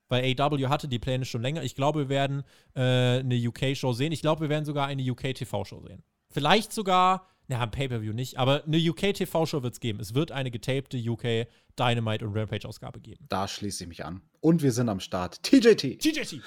weil 0.09 0.25
AEW 0.25 0.69
hatte 0.69 0.89
die 0.89 0.99
Pläne 0.99 1.25
schon 1.25 1.43
länger, 1.43 1.63
ich 1.63 1.75
glaube, 1.75 2.01
wir 2.01 2.09
werden 2.09 2.45
äh, 2.75 3.21
eine 3.21 3.37
UK-Show 3.37 3.93
sehen. 3.93 4.13
Ich 4.13 4.21
glaube, 4.21 4.43
wir 4.43 4.49
werden 4.49 4.65
sogar 4.65 4.87
eine 4.87 5.03
UK-TV-Show 5.03 5.81
sehen. 5.81 6.03
Vielleicht 6.29 6.73
sogar 6.73 7.29
ja, 7.49 7.61
ein 7.61 7.71
Pay-Per-View 7.71 8.13
nicht, 8.13 8.39
aber 8.39 8.65
eine 8.65 8.77
UK-TV-Show 8.77 9.63
wird 9.63 9.75
es 9.75 9.81
geben. 9.81 10.01
Es 10.01 10.15
wird 10.15 10.33
eine 10.33 10.51
getapte 10.51 10.99
UK 10.99 11.47
Dynamite 11.79 12.27
und 12.27 12.37
Rampage-Ausgabe 12.37 13.01
geben. 13.01 13.25
Da 13.29 13.47
schließe 13.47 13.85
ich 13.85 13.89
mich 13.89 14.05
an. 14.05 14.23
Und 14.41 14.63
wir 14.63 14.73
sind 14.73 14.89
am 14.89 15.01
Start. 15.01 15.43
TJT. 15.43 15.99
TJT. 16.01 16.41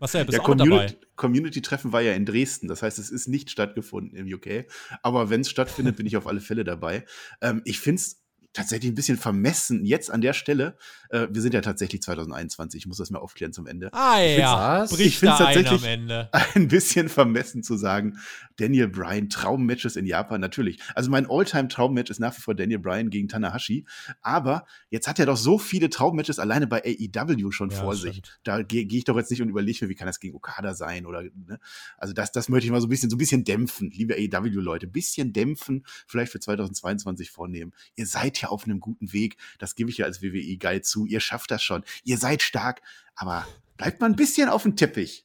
Was 0.00 0.14
ja, 0.14 0.24
bist 0.24 0.38
ja, 0.38 0.44
auch 0.44 0.54
dabei. 0.54 0.96
Community-Treffen 1.14 1.92
war 1.92 2.00
ja 2.00 2.12
in 2.14 2.26
Dresden. 2.26 2.66
Das 2.66 2.82
heißt, 2.82 2.98
es 2.98 3.10
ist 3.10 3.28
nicht 3.28 3.50
stattgefunden 3.50 4.16
im 4.16 4.26
UK. 4.32 4.66
Aber 5.02 5.30
wenn 5.30 5.42
es 5.42 5.50
stattfindet, 5.50 5.96
bin 5.96 6.06
ich 6.06 6.16
auf 6.16 6.26
alle 6.26 6.40
Fälle 6.40 6.64
dabei. 6.64 7.04
Ähm, 7.40 7.62
ich 7.64 7.78
finde 7.78 8.00
es 8.00 8.25
tatsächlich 8.56 8.90
ein 8.90 8.94
bisschen 8.94 9.18
vermessen 9.18 9.84
jetzt 9.84 10.10
an 10.10 10.20
der 10.20 10.32
Stelle. 10.32 10.76
Äh, 11.10 11.28
wir 11.30 11.42
sind 11.42 11.54
ja 11.54 11.60
tatsächlich 11.60 12.02
2021, 12.02 12.82
ich 12.82 12.86
muss 12.86 12.96
das 12.96 13.10
mal 13.10 13.18
aufklären 13.18 13.52
zum 13.52 13.66
Ende. 13.66 13.92
Ah 13.92 14.20
ja, 14.20 14.84
ich 14.84 15.18
finde 15.18 15.34
es 15.34 15.38
tatsächlich 15.38 15.86
ein 16.54 16.68
bisschen 16.68 17.08
vermessen 17.08 17.62
zu 17.62 17.76
sagen, 17.76 18.18
Daniel 18.56 18.88
Bryan, 18.88 19.28
Traummatches 19.28 19.96
in 19.96 20.06
Japan, 20.06 20.40
natürlich. 20.40 20.80
Also 20.94 21.10
mein 21.10 21.28
Alltime 21.28 21.68
traummatch 21.68 22.10
ist 22.10 22.18
nach 22.18 22.36
wie 22.36 22.40
vor 22.40 22.54
Daniel 22.54 22.78
Bryan 22.78 23.10
gegen 23.10 23.28
Tanahashi, 23.28 23.86
aber 24.22 24.66
jetzt 24.90 25.06
hat 25.06 25.18
er 25.18 25.26
doch 25.26 25.36
so 25.36 25.58
viele 25.58 25.90
Traummatches 25.90 26.38
alleine 26.38 26.66
bei 26.66 26.82
AEW 26.82 27.50
schon 27.52 27.70
ja, 27.70 27.76
vor 27.76 27.94
sich. 27.94 28.22
Da 28.42 28.62
gehe 28.62 28.86
geh 28.86 28.98
ich 28.98 29.04
doch 29.04 29.16
jetzt 29.16 29.30
nicht 29.30 29.42
und 29.42 29.50
überlege 29.50 29.84
mir, 29.84 29.90
wie 29.90 29.94
kann 29.94 30.06
das 30.06 30.18
gegen 30.18 30.34
Okada 30.34 30.74
sein 30.74 31.04
oder, 31.06 31.22
ne? 31.22 31.58
Also 31.98 32.14
das, 32.14 32.32
das 32.32 32.48
möchte 32.48 32.66
ich 32.66 32.72
mal 32.72 32.80
so 32.80 32.86
ein 32.86 32.90
bisschen, 32.90 33.10
so 33.10 33.16
ein 33.16 33.18
bisschen 33.18 33.44
dämpfen, 33.44 33.90
liebe 33.90 34.14
AEW-Leute, 34.14 34.86
ein 34.86 34.92
bisschen 34.92 35.32
dämpfen, 35.32 35.84
vielleicht 36.06 36.32
für 36.32 36.40
2022 36.40 37.30
vornehmen. 37.30 37.72
Ihr 37.96 38.06
seid 38.06 38.40
ja 38.40 38.45
auf 38.50 38.64
einem 38.64 38.80
guten 38.80 39.12
Weg. 39.12 39.36
Das 39.58 39.74
gebe 39.74 39.90
ich 39.90 39.98
ja 39.98 40.06
als 40.06 40.22
WWE-Guide 40.22 40.82
zu. 40.82 41.06
Ihr 41.06 41.20
schafft 41.20 41.50
das 41.50 41.62
schon. 41.62 41.84
Ihr 42.04 42.18
seid 42.18 42.42
stark. 42.42 42.82
Aber 43.14 43.46
bleibt 43.76 44.00
mal 44.00 44.06
ein 44.06 44.16
bisschen 44.16 44.48
auf 44.48 44.62
dem 44.62 44.76
Teppich. 44.76 45.24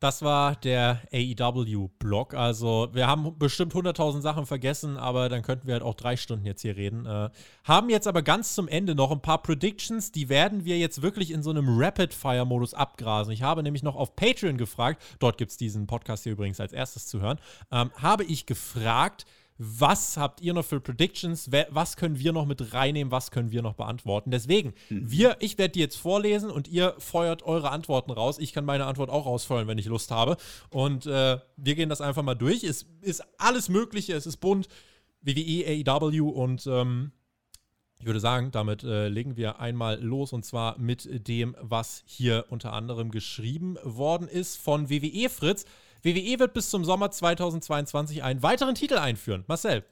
Das 0.00 0.22
war 0.22 0.56
der 0.56 1.02
AEW-Blog. 1.12 2.32
Also, 2.32 2.88
wir 2.94 3.06
haben 3.06 3.38
bestimmt 3.38 3.74
100.000 3.74 4.22
Sachen 4.22 4.46
vergessen, 4.46 4.96
aber 4.96 5.28
dann 5.28 5.42
könnten 5.42 5.66
wir 5.66 5.74
halt 5.74 5.82
auch 5.82 5.94
drei 5.94 6.16
Stunden 6.16 6.46
jetzt 6.46 6.62
hier 6.62 6.74
reden. 6.74 7.04
Äh, 7.04 7.28
haben 7.64 7.90
jetzt 7.90 8.06
aber 8.06 8.22
ganz 8.22 8.54
zum 8.54 8.66
Ende 8.66 8.94
noch 8.94 9.10
ein 9.10 9.20
paar 9.20 9.42
Predictions, 9.42 10.10
die 10.10 10.30
werden 10.30 10.64
wir 10.64 10.78
jetzt 10.78 11.02
wirklich 11.02 11.30
in 11.30 11.42
so 11.42 11.50
einem 11.50 11.78
Rapid-Fire-Modus 11.78 12.72
abgrasen. 12.72 13.34
Ich 13.34 13.42
habe 13.42 13.62
nämlich 13.62 13.82
noch 13.82 13.94
auf 13.94 14.16
Patreon 14.16 14.56
gefragt, 14.56 15.02
dort 15.18 15.36
gibt 15.36 15.50
es 15.50 15.58
diesen 15.58 15.86
Podcast 15.86 16.22
hier 16.22 16.32
übrigens 16.32 16.60
als 16.60 16.72
erstes 16.72 17.06
zu 17.06 17.20
hören, 17.20 17.38
ähm, 17.70 17.90
habe 17.96 18.24
ich 18.24 18.46
gefragt, 18.46 19.26
was 19.62 20.16
habt 20.16 20.40
ihr 20.40 20.54
noch 20.54 20.64
für 20.64 20.80
Predictions? 20.80 21.50
Was 21.68 21.96
können 21.98 22.18
wir 22.18 22.32
noch 22.32 22.46
mit 22.46 22.72
reinnehmen? 22.72 23.10
Was 23.10 23.30
können 23.30 23.50
wir 23.50 23.60
noch 23.60 23.74
beantworten? 23.74 24.30
Deswegen, 24.30 24.72
mhm. 24.88 25.10
wir, 25.10 25.36
ich 25.40 25.58
werde 25.58 25.72
die 25.72 25.80
jetzt 25.80 25.96
vorlesen 25.96 26.50
und 26.50 26.66
ihr 26.66 26.94
feuert 26.96 27.42
eure 27.42 27.70
Antworten 27.70 28.10
raus. 28.10 28.38
Ich 28.38 28.54
kann 28.54 28.64
meine 28.64 28.86
Antwort 28.86 29.10
auch 29.10 29.26
rausfeuern, 29.26 29.68
wenn 29.68 29.76
ich 29.76 29.84
Lust 29.84 30.10
habe. 30.10 30.38
Und 30.70 31.04
äh, 31.04 31.38
wir 31.58 31.74
gehen 31.74 31.90
das 31.90 32.00
einfach 32.00 32.22
mal 32.22 32.34
durch. 32.34 32.64
Es 32.64 32.86
ist 33.02 33.22
alles 33.36 33.68
Mögliche, 33.68 34.14
es 34.14 34.24
ist 34.24 34.38
bunt. 34.38 34.66
WWE, 35.20 35.84
AEW 35.86 36.30
und 36.30 36.66
ähm, 36.66 37.12
ich 37.98 38.06
würde 38.06 38.20
sagen, 38.20 38.52
damit 38.52 38.82
äh, 38.82 39.08
legen 39.08 39.36
wir 39.36 39.60
einmal 39.60 40.00
los 40.00 40.32
und 40.32 40.42
zwar 40.46 40.78
mit 40.78 41.28
dem, 41.28 41.54
was 41.60 42.02
hier 42.06 42.46
unter 42.48 42.72
anderem 42.72 43.10
geschrieben 43.10 43.76
worden 43.82 44.26
ist 44.26 44.56
von 44.56 44.88
WWE 44.88 45.28
Fritz. 45.28 45.66
WWE 46.02 46.38
wird 46.38 46.54
bis 46.54 46.70
zum 46.70 46.84
Sommer 46.84 47.10
2022 47.10 48.22
einen 48.22 48.42
weiteren 48.42 48.74
Titel 48.74 48.98
einführen. 48.98 49.44
Marcel. 49.46 49.84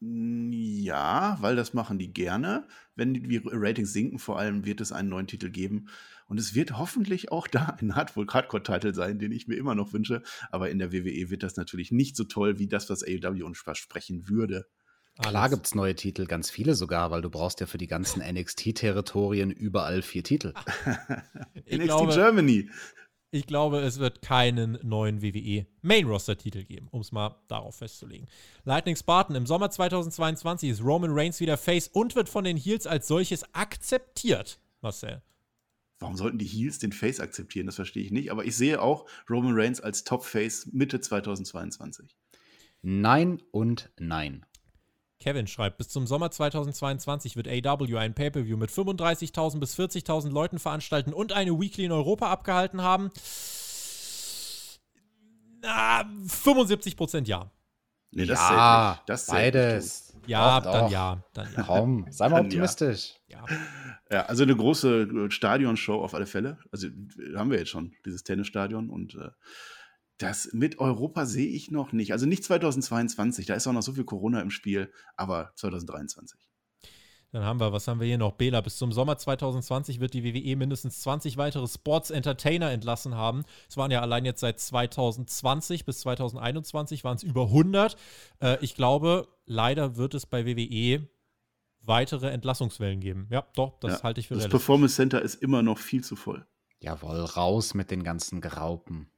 Ja, 0.00 1.38
weil 1.40 1.54
das 1.54 1.74
machen 1.74 1.98
die 1.98 2.12
gerne. 2.12 2.66
Wenn 2.96 3.14
die 3.14 3.40
Ratings 3.44 3.92
sinken, 3.92 4.18
vor 4.18 4.38
allem 4.38 4.64
wird 4.64 4.80
es 4.80 4.90
einen 4.90 5.08
neuen 5.08 5.28
Titel 5.28 5.48
geben. 5.50 5.86
Und 6.26 6.40
es 6.40 6.54
wird 6.54 6.76
hoffentlich 6.76 7.30
auch 7.30 7.46
da 7.46 7.76
ein 7.80 7.94
Hardcore-Titel 7.94 8.94
sein, 8.94 9.18
den 9.18 9.30
ich 9.30 9.46
mir 9.46 9.54
immer 9.54 9.74
noch 9.74 9.92
wünsche. 9.92 10.22
Aber 10.50 10.70
in 10.70 10.78
der 10.78 10.92
WWE 10.92 11.30
wird 11.30 11.42
das 11.44 11.56
natürlich 11.56 11.92
nicht 11.92 12.16
so 12.16 12.24
toll 12.24 12.58
wie 12.58 12.66
das, 12.66 12.90
was 12.90 13.04
AEW 13.04 13.44
uns 13.44 13.60
versprechen 13.60 14.28
würde. 14.28 14.66
Klar 15.20 15.50
gibt 15.50 15.66
es 15.66 15.74
neue 15.74 15.94
Titel, 15.94 16.26
ganz 16.26 16.50
viele 16.50 16.74
sogar, 16.74 17.10
weil 17.10 17.20
du 17.20 17.28
brauchst 17.28 17.60
ja 17.60 17.66
für 17.66 17.78
die 17.78 17.86
ganzen 17.86 18.22
NXT-Territorien 18.22 19.50
überall 19.50 20.02
vier 20.02 20.24
Titel. 20.24 20.54
NXT 21.54 21.84
glaube, 21.84 22.14
Germany. 22.14 22.70
Ich 23.34 23.46
glaube, 23.46 23.80
es 23.80 23.98
wird 23.98 24.20
keinen 24.20 24.78
neuen 24.82 25.22
WWE 25.22 25.66
Main 25.80 26.06
Roster 26.06 26.36
Titel 26.36 26.64
geben, 26.64 26.88
um 26.90 27.00
es 27.00 27.12
mal 27.12 27.42
darauf 27.48 27.76
festzulegen. 27.76 28.28
Lightning 28.64 28.94
Spartan 28.94 29.34
im 29.36 29.46
Sommer 29.46 29.70
2022 29.70 30.68
ist 30.68 30.84
Roman 30.84 31.12
Reigns 31.12 31.40
wieder 31.40 31.56
Face 31.56 31.88
und 31.88 32.14
wird 32.14 32.28
von 32.28 32.44
den 32.44 32.58
Heels 32.58 32.86
als 32.86 33.08
solches 33.08 33.42
akzeptiert. 33.54 34.60
Marcel. 34.82 35.22
Warum 35.98 36.14
sollten 36.14 36.36
die 36.36 36.44
Heels 36.44 36.78
den 36.78 36.92
Face 36.92 37.20
akzeptieren? 37.20 37.64
Das 37.64 37.76
verstehe 37.76 38.04
ich 38.04 38.10
nicht. 38.10 38.30
Aber 38.30 38.44
ich 38.44 38.54
sehe 38.54 38.82
auch 38.82 39.06
Roman 39.30 39.54
Reigns 39.54 39.80
als 39.80 40.04
Top-Face 40.04 40.66
Mitte 40.72 41.00
2022. 41.00 42.14
Nein 42.82 43.40
und 43.50 43.90
nein. 43.98 44.44
Kevin 45.22 45.46
schreibt, 45.46 45.78
bis 45.78 45.88
zum 45.88 46.06
Sommer 46.06 46.30
2022 46.30 47.36
wird 47.36 47.48
AW 47.48 47.96
ein 47.96 48.14
Pay-Per-View 48.14 48.56
mit 48.56 48.70
35.000 48.70 49.60
bis 49.60 49.78
40.000 49.78 50.30
Leuten 50.30 50.58
veranstalten 50.58 51.12
und 51.12 51.32
eine 51.32 51.58
Weekly 51.60 51.84
in 51.84 51.92
Europa 51.92 52.30
abgehalten 52.30 52.82
haben. 52.82 53.10
Na, 55.62 56.04
75 56.26 56.96
Prozent 56.96 57.28
ja. 57.28 57.50
Nee, 58.10 58.26
das 58.26 58.40
ja, 58.40 58.96
nicht. 58.96 59.08
Das 59.08 59.26
beides. 59.26 60.16
Ja, 60.26 60.60
Doch, 60.60 60.72
dann 60.72 60.84
doch. 60.84 60.90
ja. 60.90 61.24
Dann 61.32 61.48
ja. 61.56 61.62
Komm, 61.62 62.06
sei 62.10 62.28
mal 62.28 62.38
ja. 62.38 62.42
optimistisch. 62.42 63.14
ja. 63.28 63.42
nicht. 63.42 63.60
Ja, 64.10 64.26
also 64.26 64.42
eine 64.42 64.54
große 64.54 65.30
Stadionshow 65.30 66.02
auf 66.02 66.14
alle 66.14 66.26
Fälle. 66.26 66.58
Also 66.70 66.88
haben 67.34 67.50
wir 67.50 67.58
jetzt 67.58 67.70
schon, 67.70 67.94
dieses 68.04 68.22
Tennisstadion. 68.22 68.90
Und 68.90 69.14
äh, 69.14 69.30
das 70.22 70.52
mit 70.52 70.78
Europa 70.78 71.26
sehe 71.26 71.48
ich 71.48 71.70
noch 71.70 71.92
nicht. 71.92 72.12
Also 72.12 72.26
nicht 72.26 72.44
2022, 72.44 73.46
da 73.46 73.54
ist 73.54 73.66
auch 73.66 73.72
noch 73.72 73.82
so 73.82 73.92
viel 73.92 74.04
Corona 74.04 74.40
im 74.40 74.50
Spiel, 74.50 74.92
aber 75.16 75.52
2023. 75.56 76.38
Dann 77.32 77.44
haben 77.44 77.60
wir, 77.60 77.72
was 77.72 77.88
haben 77.88 77.98
wir 77.98 78.06
hier 78.06 78.18
noch? 78.18 78.32
Bela, 78.32 78.60
bis 78.60 78.76
zum 78.76 78.92
Sommer 78.92 79.16
2020 79.16 80.00
wird 80.00 80.12
die 80.12 80.22
WWE 80.22 80.54
mindestens 80.54 81.00
20 81.00 81.38
weitere 81.38 81.66
Sports 81.66 82.10
Entertainer 82.10 82.70
entlassen 82.70 83.14
haben. 83.14 83.44
Es 83.70 83.78
waren 83.78 83.90
ja 83.90 84.02
allein 84.02 84.26
jetzt 84.26 84.40
seit 84.40 84.60
2020 84.60 85.86
bis 85.86 86.00
2021 86.00 87.04
waren 87.04 87.16
es 87.16 87.22
über 87.22 87.44
100. 87.44 87.96
Äh, 88.40 88.58
ich 88.60 88.74
glaube, 88.74 89.28
leider 89.46 89.96
wird 89.96 90.12
es 90.12 90.26
bei 90.26 90.44
WWE 90.44 91.08
weitere 91.80 92.28
Entlassungswellen 92.28 93.00
geben. 93.00 93.28
Ja, 93.30 93.46
doch, 93.56 93.78
das 93.80 93.98
Ja, 93.98 94.02
halte 94.02 94.20
ich 94.20 94.28
für 94.28 94.34
Das 94.34 94.42
realistisch. 94.44 94.60
Performance 94.60 94.96
Center 94.96 95.22
ist 95.22 95.36
immer 95.36 95.62
noch 95.62 95.78
viel 95.78 96.04
zu 96.04 96.16
voll. 96.16 96.46
Jawohl, 96.80 97.20
raus 97.20 97.72
mit 97.72 97.90
den 97.90 98.04
ganzen 98.04 98.42
Graupen. 98.42 99.11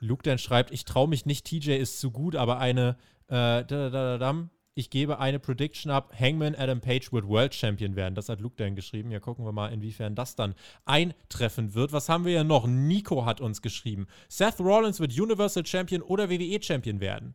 Luke 0.00 0.22
dann 0.22 0.38
schreibt, 0.38 0.70
ich 0.72 0.84
traue 0.84 1.08
mich 1.08 1.26
nicht, 1.26 1.46
TJ 1.46 1.72
ist 1.72 2.00
zu 2.00 2.10
gut, 2.10 2.36
aber 2.36 2.58
eine, 2.58 2.96
äh, 3.28 3.64
da, 3.64 3.64
da, 3.64 3.90
da, 3.90 4.18
da, 4.18 4.48
ich 4.74 4.90
gebe 4.90 5.18
eine 5.18 5.38
Prediction 5.38 5.90
ab, 5.90 6.14
Hangman 6.18 6.54
Adam 6.54 6.80
Page 6.80 7.12
wird 7.12 7.26
World 7.28 7.54
Champion 7.54 7.94
werden. 7.94 8.14
Das 8.14 8.28
hat 8.28 8.40
Luke 8.40 8.56
dann 8.56 8.74
geschrieben. 8.74 9.10
Ja, 9.10 9.20
gucken 9.20 9.44
wir 9.44 9.52
mal, 9.52 9.72
inwiefern 9.72 10.14
das 10.14 10.34
dann 10.34 10.54
eintreffen 10.86 11.74
wird. 11.74 11.92
Was 11.92 12.08
haben 12.08 12.24
wir 12.24 12.32
ja 12.32 12.44
noch? 12.44 12.66
Nico 12.66 13.26
hat 13.26 13.40
uns 13.40 13.60
geschrieben. 13.60 14.06
Seth 14.28 14.60
Rollins 14.60 14.98
wird 14.98 15.18
Universal 15.18 15.66
Champion 15.66 16.00
oder 16.00 16.30
WWE 16.30 16.62
Champion 16.62 17.00
werden. 17.00 17.34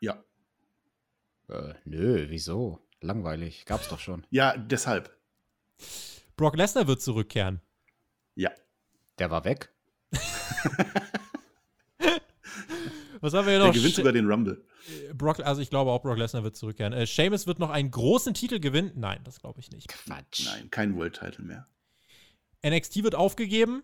Ja. 0.00 0.24
Äh, 1.48 1.74
nö, 1.84 2.26
wieso? 2.28 2.80
Langweilig. 3.00 3.64
Gab's 3.64 3.88
doch 3.88 4.00
schon. 4.00 4.26
Ja, 4.30 4.56
deshalb. 4.56 5.16
Brock 6.36 6.56
Lesnar 6.56 6.86
wird 6.88 7.00
zurückkehren. 7.00 7.60
Ja. 8.34 8.50
Der 9.18 9.30
war 9.30 9.44
weg. 9.44 9.72
Was 13.20 13.32
haben 13.34 13.46
wir 13.46 13.52
hier 13.52 13.58
Der 13.60 13.68
noch? 13.68 13.74
gewinnt 13.74 13.94
Sh- 13.94 13.96
sogar 13.96 14.12
den 14.12 14.26
Rumble. 14.30 14.64
Brock, 15.14 15.40
also 15.40 15.60
ich 15.60 15.70
glaube 15.70 15.90
auch, 15.90 16.02
Brock 16.02 16.18
Lesnar 16.18 16.44
wird 16.44 16.56
zurückkehren. 16.56 16.92
Äh, 16.92 17.06
Sheamus 17.06 17.46
wird 17.46 17.58
noch 17.58 17.70
einen 17.70 17.90
großen 17.90 18.34
Titel 18.34 18.60
gewinnen. 18.60 18.92
Nein, 18.94 19.20
das 19.24 19.40
glaube 19.40 19.60
ich 19.60 19.70
nicht. 19.70 19.88
Quatsch. 19.88 20.44
Nein, 20.44 20.70
kein 20.70 20.96
World 20.96 21.18
Title 21.18 21.44
mehr. 21.44 21.66
NXT 22.64 23.02
wird 23.02 23.14
aufgegeben. 23.14 23.82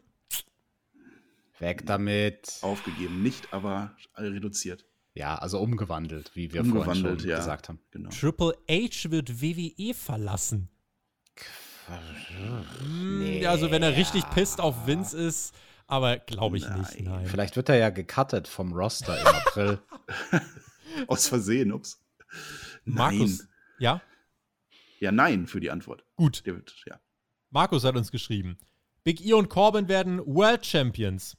Weg 1.58 1.86
damit. 1.86 2.58
Aufgegeben, 2.62 3.22
nicht, 3.22 3.52
aber 3.52 3.96
reduziert. 4.16 4.84
Ja, 5.14 5.36
also 5.36 5.60
umgewandelt, 5.60 6.30
wie 6.34 6.52
wir 6.52 6.62
Umgewandelt, 6.62 6.98
vorhin 7.00 7.18
schon 7.20 7.28
ja. 7.28 7.36
gesagt 7.36 7.68
haben. 7.68 7.80
Genau. 7.90 8.10
Triple 8.10 8.56
H 8.70 9.10
wird 9.10 9.42
WWE 9.42 9.94
verlassen. 9.94 10.68
Nee. 12.88 13.44
Also 13.46 13.70
wenn 13.70 13.82
er 13.82 13.96
richtig 13.96 14.28
pisst 14.30 14.60
auf 14.60 14.86
Vince 14.86 15.18
ist, 15.18 15.54
aber 15.92 16.16
glaube 16.18 16.56
ich 16.56 16.66
nicht. 16.68 16.94
Nein. 16.94 17.04
Nein. 17.04 17.26
Vielleicht 17.26 17.54
wird 17.56 17.68
er 17.68 17.76
ja 17.76 17.90
gecuttet 17.90 18.48
vom 18.48 18.72
Roster 18.72 19.20
im 19.20 19.26
April. 19.26 19.78
Aus 21.06 21.28
Versehen, 21.28 21.70
ups. 21.70 22.02
Markus, 22.84 23.38
Nein. 23.40 23.48
ja, 23.78 24.02
Ja, 25.00 25.12
nein 25.12 25.46
für 25.46 25.60
die 25.60 25.70
Antwort. 25.70 26.04
gut. 26.16 26.44
Der 26.46 26.54
wird, 26.54 26.74
ja. 26.86 26.98
Markus 27.50 27.84
hat 27.84 27.94
uns 27.94 28.10
geschrieben. 28.10 28.56
Big 29.04 29.24
E 29.24 29.34
und 29.34 29.50
Corbin 29.50 29.86
werden 29.88 30.18
World 30.20 30.64
Champions. 30.64 31.36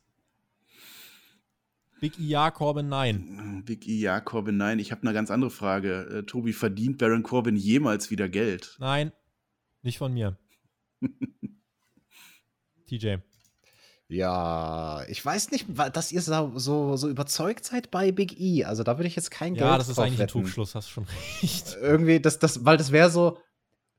Big 1.99 2.19
E 2.19 2.23
ja, 2.23 2.51
Corbin 2.51 2.89
nein. 2.89 3.63
Big 3.65 3.87
E, 3.87 3.97
ja, 3.97 4.19
Corbin, 4.19 4.57
nein. 4.57 4.77
Ich 4.77 4.91
habe 4.91 5.01
eine 5.01 5.13
ganz 5.13 5.31
andere 5.31 5.49
Frage. 5.49 6.19
Äh, 6.19 6.23
Tobi, 6.23 6.53
verdient 6.53 6.97
Baron 6.99 7.23
Corbin 7.23 7.55
jemals 7.55 8.11
wieder 8.11 8.29
Geld? 8.29 8.75
Nein, 8.79 9.11
nicht 9.81 9.97
von 9.97 10.13
mir. 10.13 10.37
TJ. 12.87 13.17
Ja, 14.09 15.03
ich 15.07 15.25
weiß 15.25 15.51
nicht, 15.51 15.65
dass 15.93 16.11
ihr 16.11 16.21
so, 16.21 16.51
so, 16.57 17.09
überzeugt 17.09 17.65
seid 17.65 17.89
bei 17.89 18.11
Big 18.11 18.39
E. 18.39 18.65
Also 18.65 18.83
da 18.83 18.97
würde 18.97 19.07
ich 19.07 19.15
jetzt 19.15 19.31
kein 19.31 19.53
Geld 19.53 19.65
Ja, 19.65 19.77
das 19.77 19.89
ist 19.89 19.97
eigentlich 19.97 20.13
ein 20.13 20.19
wetten. 20.19 20.41
Trugschluss, 20.43 20.75
hast 20.75 20.89
schon 20.89 21.05
recht. 21.41 21.77
Irgendwie, 21.81 22.19
das, 22.19 22.39
das, 22.39 22.65
weil 22.65 22.77
das 22.77 22.91
wäre 22.91 23.09
so, 23.09 23.37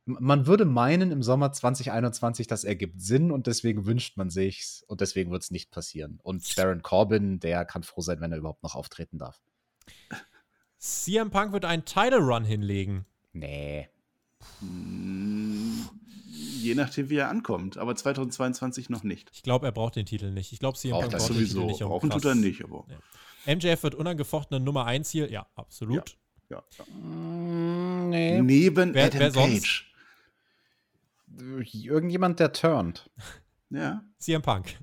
man 0.06 0.46
würde 0.46 0.66
meinen 0.66 1.10
im 1.10 1.22
Sommer 1.22 1.52
2021, 1.52 2.46
das 2.46 2.64
ergibt 2.64 3.00
Sinn 3.00 3.30
und 3.30 3.46
deswegen 3.46 3.86
wünscht 3.86 4.16
man 4.16 4.30
sich's 4.30 4.84
und 4.86 5.00
deswegen 5.00 5.30
wird 5.30 5.42
es 5.42 5.50
nicht 5.50 5.70
passieren. 5.70 6.20
Und 6.22 6.54
Baron 6.56 6.82
Corbin, 6.82 7.40
der 7.40 7.64
kann 7.64 7.82
froh 7.82 8.02
sein, 8.02 8.20
wenn 8.20 8.32
er 8.32 8.38
überhaupt 8.38 8.62
noch 8.62 8.74
auftreten 8.74 9.18
darf. 9.18 9.40
CM 10.78 11.30
Punk 11.30 11.52
wird 11.52 11.64
einen 11.64 11.86
Title 11.86 12.18
Run 12.18 12.44
hinlegen. 12.44 13.06
Nee. 13.32 13.88
Hm, 14.60 15.43
je 16.64 16.74
nachdem, 16.74 17.10
wie 17.10 17.16
er 17.16 17.28
ankommt. 17.28 17.76
Aber 17.78 17.94
2022 17.94 18.88
noch 18.90 19.02
nicht. 19.04 19.30
Ich 19.32 19.42
glaube, 19.42 19.66
er 19.66 19.72
braucht 19.72 19.96
den 19.96 20.06
Titel 20.06 20.30
nicht. 20.30 20.52
Ich 20.52 20.58
glaube, 20.58 20.78
CM 20.78 20.92
Braucht 20.92 21.02
Punk 21.10 21.12
braucht 21.18 21.28
den 21.30 21.36
Titel 21.36 21.46
Sowieso. 21.50 21.66
nicht. 21.66 21.78
Brauchen 21.80 22.10
tut 22.10 22.24
er 22.24 22.34
nicht, 22.34 22.64
aber. 22.64 22.86
Ja. 23.46 23.54
MJF 23.54 23.82
wird 23.82 23.94
unangefochtene 23.94 24.58
Nummer 24.60 24.86
1 24.86 25.10
hier. 25.10 25.30
Ja, 25.30 25.46
absolut. 25.54 26.16
Ja. 26.48 26.62
ja. 26.78 26.84
Mm, 26.94 28.08
nee. 28.10 28.40
Neben 28.40 28.94
Wer- 28.94 29.06
Adam 29.06 29.20
wer 29.20 29.30
sonst? 29.32 29.62
Page. 29.62 29.90
Irgendjemand, 31.74 32.40
der 32.40 32.52
turnt. 32.52 33.10
Ja. 33.70 34.02
CM 34.18 34.42
Punk. 34.42 34.78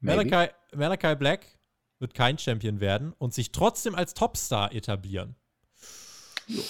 Malachi, 0.00 0.50
Malachi 0.74 1.14
Black 1.16 1.46
wird 1.98 2.14
kein 2.14 2.38
Champion 2.38 2.80
werden 2.80 3.12
und 3.18 3.32
sich 3.34 3.52
trotzdem 3.52 3.94
als 3.94 4.14
Topstar 4.14 4.72
etablieren. 4.74 5.34
D- 6.48 6.62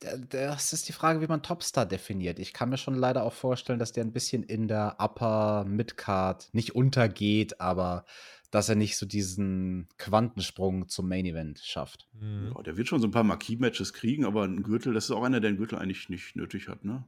Das 0.00 0.72
ist 0.72 0.88
die 0.88 0.92
Frage, 0.92 1.20
wie 1.20 1.26
man 1.26 1.42
Topstar 1.42 1.86
definiert. 1.86 2.38
Ich 2.38 2.52
kann 2.52 2.68
mir 2.68 2.78
schon 2.78 2.94
leider 2.94 3.24
auch 3.24 3.32
vorstellen, 3.32 3.78
dass 3.78 3.92
der 3.92 4.04
ein 4.04 4.12
bisschen 4.12 4.42
in 4.42 4.68
der 4.68 4.96
Upper 4.98 5.64
Midcard 5.66 6.48
nicht 6.52 6.74
untergeht, 6.74 7.60
aber 7.60 8.04
dass 8.50 8.68
er 8.68 8.76
nicht 8.76 8.96
so 8.96 9.06
diesen 9.06 9.88
Quantensprung 9.98 10.88
zum 10.88 11.08
Main 11.08 11.26
Event 11.26 11.58
schafft. 11.58 12.08
Hm. 12.18 12.52
Ja, 12.54 12.62
der 12.62 12.76
wird 12.76 12.88
schon 12.88 13.00
so 13.00 13.08
ein 13.08 13.12
paar 13.12 13.24
Marquis-Matches 13.24 13.92
kriegen, 13.92 14.24
aber 14.24 14.44
ein 14.44 14.62
Gürtel, 14.62 14.94
das 14.94 15.04
ist 15.04 15.10
auch 15.10 15.22
einer, 15.22 15.40
der 15.40 15.48
einen 15.48 15.58
Gürtel 15.58 15.78
eigentlich 15.78 16.08
nicht 16.08 16.36
nötig 16.36 16.68
hat, 16.68 16.84
ne? 16.84 17.04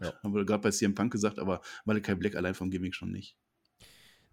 Ja. 0.00 0.12
Haben 0.22 0.34
wir 0.34 0.44
gerade 0.44 0.62
bei 0.62 0.70
CM 0.70 0.94
Punk 0.94 1.12
gesagt, 1.12 1.40
aber 1.40 1.60
Malachi 1.84 2.14
Black 2.14 2.36
allein 2.36 2.54
vom 2.54 2.70
Gimmick 2.70 2.94
schon 2.94 3.10
nicht. 3.10 3.36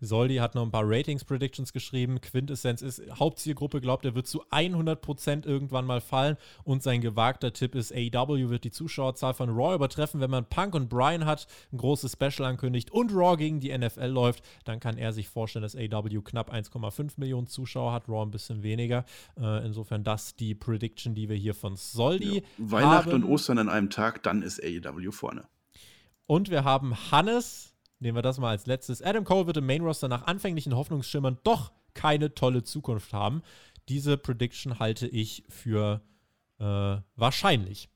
Soldi 0.01 0.35
hat 0.37 0.55
noch 0.55 0.63
ein 0.63 0.71
paar 0.71 0.83
Ratings-Predictions 0.85 1.73
geschrieben. 1.73 2.19
Quintessenz 2.21 2.81
ist, 2.81 3.01
Hauptzielgruppe 3.19 3.81
glaubt, 3.81 4.05
er 4.05 4.15
wird 4.15 4.27
zu 4.27 4.43
100% 4.51 5.45
irgendwann 5.45 5.85
mal 5.85 6.01
fallen. 6.01 6.37
Und 6.63 6.83
sein 6.83 7.01
gewagter 7.01 7.53
Tipp 7.53 7.75
ist, 7.75 7.91
AEW 7.93 8.49
wird 8.49 8.63
die 8.63 8.71
Zuschauerzahl 8.71 9.33
von 9.33 9.49
Raw 9.49 9.75
übertreffen. 9.75 10.19
Wenn 10.21 10.31
man 10.31 10.45
Punk 10.45 10.75
und 10.75 10.89
Bryan 10.89 11.25
hat, 11.25 11.47
ein 11.71 11.77
großes 11.77 12.13
Special 12.13 12.47
ankündigt 12.49 12.91
und 12.91 13.11
Raw 13.13 13.37
gegen 13.37 13.59
die 13.59 13.75
NFL 13.77 14.05
läuft, 14.07 14.43
dann 14.63 14.79
kann 14.79 14.97
er 14.97 15.13
sich 15.13 15.27
vorstellen, 15.29 15.63
dass 15.63 15.75
AEW 15.75 16.21
knapp 16.21 16.53
1,5 16.53 17.13
Millionen 17.17 17.47
Zuschauer 17.47 17.93
hat, 17.93 18.07
Raw 18.09 18.23
ein 18.23 18.31
bisschen 18.31 18.63
weniger. 18.63 19.05
Äh, 19.39 19.65
insofern 19.65 20.03
das 20.03 20.35
die 20.35 20.55
Prediction, 20.55 21.15
die 21.15 21.29
wir 21.29 21.35
hier 21.37 21.53
von 21.53 21.75
Soldi 21.75 22.37
Ja. 22.37 22.41
Weihnachten 22.57 23.11
haben. 23.13 23.23
und 23.23 23.29
Ostern 23.31 23.57
an 23.59 23.69
einem 23.69 23.89
Tag, 23.89 24.23
dann 24.23 24.41
ist 24.41 24.61
AEW 24.63 25.11
vorne. 25.11 25.45
Und 26.27 26.49
wir 26.49 26.63
haben 26.63 26.95
Hannes, 27.11 27.74
nehmen 27.99 28.17
wir 28.17 28.21
das 28.21 28.37
mal 28.37 28.49
als 28.49 28.65
letztes. 28.65 29.01
Adam 29.01 29.23
Cole 29.23 29.47
wird 29.47 29.57
im 29.57 29.65
Main 29.65 29.81
Roster 29.81 30.07
nach 30.07 30.27
anfänglichen 30.27 30.75
Hoffnungsschimmern 30.75 31.39
doch 31.43 31.71
keine 31.93 32.33
tolle 32.33 32.63
Zukunft 32.63 33.13
haben. 33.13 33.41
Diese 33.89 34.17
Prediction 34.17 34.79
halte 34.79 35.07
ich 35.07 35.43
für 35.49 36.01
äh, 36.59 36.97
wahrscheinlich. 37.15 37.89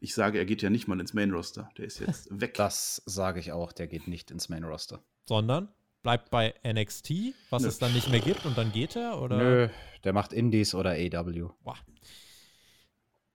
Ich 0.00 0.14
sage, 0.14 0.38
er 0.38 0.44
geht 0.44 0.62
ja 0.62 0.70
nicht 0.70 0.86
mal 0.86 1.00
ins 1.00 1.14
Main 1.14 1.30
Roster. 1.30 1.70
Der 1.78 1.86
ist 1.86 1.98
jetzt 1.98 2.28
weg. 2.40 2.54
Das 2.54 3.02
sage 3.06 3.40
ich 3.40 3.52
auch, 3.52 3.72
der 3.72 3.86
geht 3.86 4.08
nicht 4.08 4.30
ins 4.30 4.48
Main 4.48 4.64
Roster. 4.64 5.02
Sondern 5.26 5.68
bleibt 6.02 6.30
bei 6.30 6.54
NXT, 6.64 7.34
was 7.50 7.62
Nö. 7.62 7.68
es 7.68 7.78
dann 7.78 7.92
nicht 7.94 8.10
mehr 8.10 8.20
gibt 8.20 8.44
und 8.44 8.58
dann 8.58 8.72
geht 8.72 8.96
er? 8.96 9.20
Oder? 9.20 9.38
Nö, 9.38 9.68
der 10.04 10.12
macht 10.12 10.32
Indies 10.32 10.74
oder 10.74 10.90
AW. 10.90 11.48
Boah. 11.62 11.78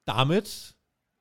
Damit 0.05 0.75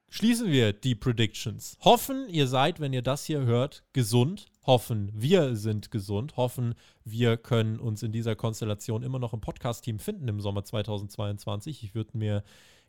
schließen 0.09 0.51
wir 0.51 0.73
die 0.73 0.95
Predictions. 0.95 1.77
Hoffen, 1.81 2.29
ihr 2.29 2.47
seid, 2.47 2.81
wenn 2.81 2.93
ihr 2.93 3.03
das 3.03 3.25
hier 3.25 3.41
hört, 3.43 3.85
gesund. 3.93 4.47
Hoffen, 4.67 5.11
wir 5.15 5.57
sind 5.57 5.91
gesund. 5.91 6.37
Hoffen, 6.37 6.75
wir 7.05 7.37
können 7.37 7.79
uns 7.79 8.03
in 8.03 8.13
dieser 8.13 8.37
Konstellation 8.37 9.03
immer 9.03 9.19
noch 9.19 9.33
im 9.33 9.41
Podcast-Team 9.41 9.99
finden 9.99 10.29
im 10.29 10.41
Sommer 10.41 10.65
2022. 10.65 11.83
Ich 11.85 11.95
würde 11.95 12.17
mir 12.19 12.43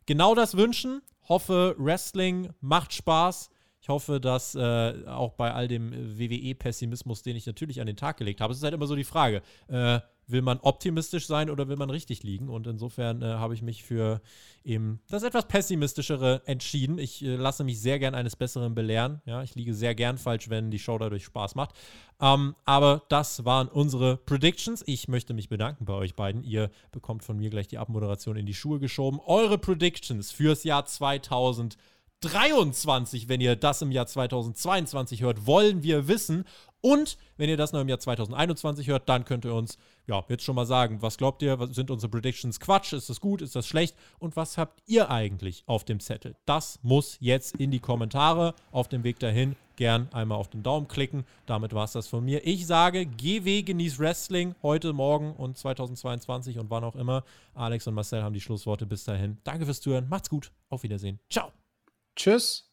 genau 0.06 0.34
das 0.34 0.56
wünschen. 0.56 1.02
Hoffe, 1.28 1.74
Wrestling 1.78 2.50
macht 2.60 2.92
Spaß. 2.92 3.50
Ich 3.82 3.88
hoffe, 3.88 4.20
dass 4.20 4.54
äh, 4.54 5.06
auch 5.06 5.32
bei 5.32 5.54
all 5.54 5.66
dem 5.66 5.92
WWE-Pessimismus, 5.92 7.22
den 7.22 7.36
ich 7.36 7.46
natürlich 7.46 7.80
an 7.80 7.86
den 7.86 7.96
Tag 7.96 8.18
gelegt 8.18 8.40
habe, 8.42 8.52
es 8.52 8.58
ist 8.58 8.64
halt 8.64 8.74
immer 8.74 8.86
so 8.86 8.94
die 8.94 9.04
Frage, 9.04 9.42
äh, 9.68 10.00
will 10.30 10.42
man 10.42 10.58
optimistisch 10.60 11.26
sein 11.26 11.50
oder 11.50 11.68
will 11.68 11.76
man 11.76 11.90
richtig 11.90 12.22
liegen? 12.22 12.48
Und 12.48 12.66
insofern 12.66 13.22
äh, 13.22 13.26
habe 13.26 13.54
ich 13.54 13.62
mich 13.62 13.82
für 13.82 14.20
eben 14.64 15.00
das 15.08 15.22
etwas 15.22 15.46
pessimistischere 15.48 16.42
entschieden. 16.46 16.98
Ich 16.98 17.24
äh, 17.24 17.36
lasse 17.36 17.64
mich 17.64 17.80
sehr 17.80 17.98
gern 17.98 18.14
eines 18.14 18.36
Besseren 18.36 18.74
belehren. 18.74 19.20
Ja, 19.24 19.42
ich 19.42 19.54
liege 19.54 19.74
sehr 19.74 19.94
gern 19.94 20.18
falsch, 20.18 20.50
wenn 20.50 20.70
die 20.70 20.78
Show 20.78 20.98
dadurch 20.98 21.24
Spaß 21.24 21.54
macht. 21.54 21.74
Ähm, 22.20 22.54
aber 22.64 23.02
das 23.08 23.44
waren 23.44 23.68
unsere 23.68 24.16
Predictions. 24.16 24.82
Ich 24.86 25.08
möchte 25.08 25.34
mich 25.34 25.48
bedanken 25.48 25.84
bei 25.84 25.94
euch 25.94 26.14
beiden. 26.14 26.42
Ihr 26.44 26.70
bekommt 26.92 27.24
von 27.24 27.36
mir 27.36 27.50
gleich 27.50 27.68
die 27.68 27.78
Abmoderation 27.78 28.36
in 28.36 28.46
die 28.46 28.54
Schuhe 28.54 28.78
geschoben. 28.78 29.20
Eure 29.26 29.58
Predictions 29.58 30.30
fürs 30.30 30.64
Jahr 30.64 30.84
2000. 30.84 31.76
23, 32.20 33.28
wenn 33.28 33.40
ihr 33.40 33.56
das 33.56 33.80
im 33.80 33.92
Jahr 33.92 34.06
2022 34.06 35.22
hört, 35.22 35.46
wollen 35.46 35.82
wir 35.82 36.06
wissen. 36.06 36.44
Und 36.80 37.18
wenn 37.36 37.48
ihr 37.48 37.56
das 37.56 37.72
noch 37.72 37.80
im 37.80 37.88
Jahr 37.88 37.98
2021 37.98 38.88
hört, 38.88 39.08
dann 39.08 39.24
könnt 39.24 39.44
ihr 39.44 39.54
uns 39.54 39.78
ja 40.06 40.24
jetzt 40.28 40.44
schon 40.44 40.54
mal 40.54 40.66
sagen, 40.66 41.02
was 41.02 41.18
glaubt 41.18 41.42
ihr, 41.42 41.58
was 41.58 41.74
sind 41.74 41.90
unsere 41.90 42.10
Predictions 42.10 42.58
Quatsch, 42.58 42.92
ist 42.92 43.10
das 43.10 43.20
gut, 43.20 43.42
ist 43.42 43.54
das 43.54 43.66
schlecht 43.66 43.96
und 44.18 44.36
was 44.36 44.58
habt 44.58 44.82
ihr 44.86 45.10
eigentlich 45.10 45.62
auf 45.66 45.84
dem 45.84 46.00
Zettel? 46.00 46.36
Das 46.46 46.78
muss 46.82 47.16
jetzt 47.20 47.56
in 47.56 47.70
die 47.70 47.80
Kommentare 47.80 48.54
auf 48.72 48.88
dem 48.88 49.04
Weg 49.04 49.18
dahin. 49.18 49.56
Gern 49.76 50.08
einmal 50.12 50.36
auf 50.36 50.48
den 50.48 50.62
Daumen 50.62 50.88
klicken. 50.88 51.24
Damit 51.46 51.72
war 51.72 51.84
es 51.84 51.92
das 51.92 52.06
von 52.06 52.22
mir. 52.22 52.46
Ich 52.46 52.66
sage, 52.66 53.06
GW 53.06 53.62
genießt 53.62 53.98
Wrestling 53.98 54.54
heute, 54.62 54.92
morgen 54.92 55.32
und 55.32 55.56
2022 55.56 56.58
und 56.58 56.68
wann 56.68 56.84
auch 56.84 56.96
immer. 56.96 57.24
Alex 57.54 57.86
und 57.86 57.94
Marcel 57.94 58.22
haben 58.22 58.34
die 58.34 58.42
Schlussworte 58.42 58.84
bis 58.84 59.04
dahin. 59.04 59.38
Danke 59.42 59.64
fürs 59.64 59.80
Zuhören. 59.80 60.06
Macht's 60.10 60.28
gut. 60.28 60.52
Auf 60.68 60.82
Wiedersehen. 60.82 61.18
Ciao. 61.30 61.50
Tschüss. 62.14 62.69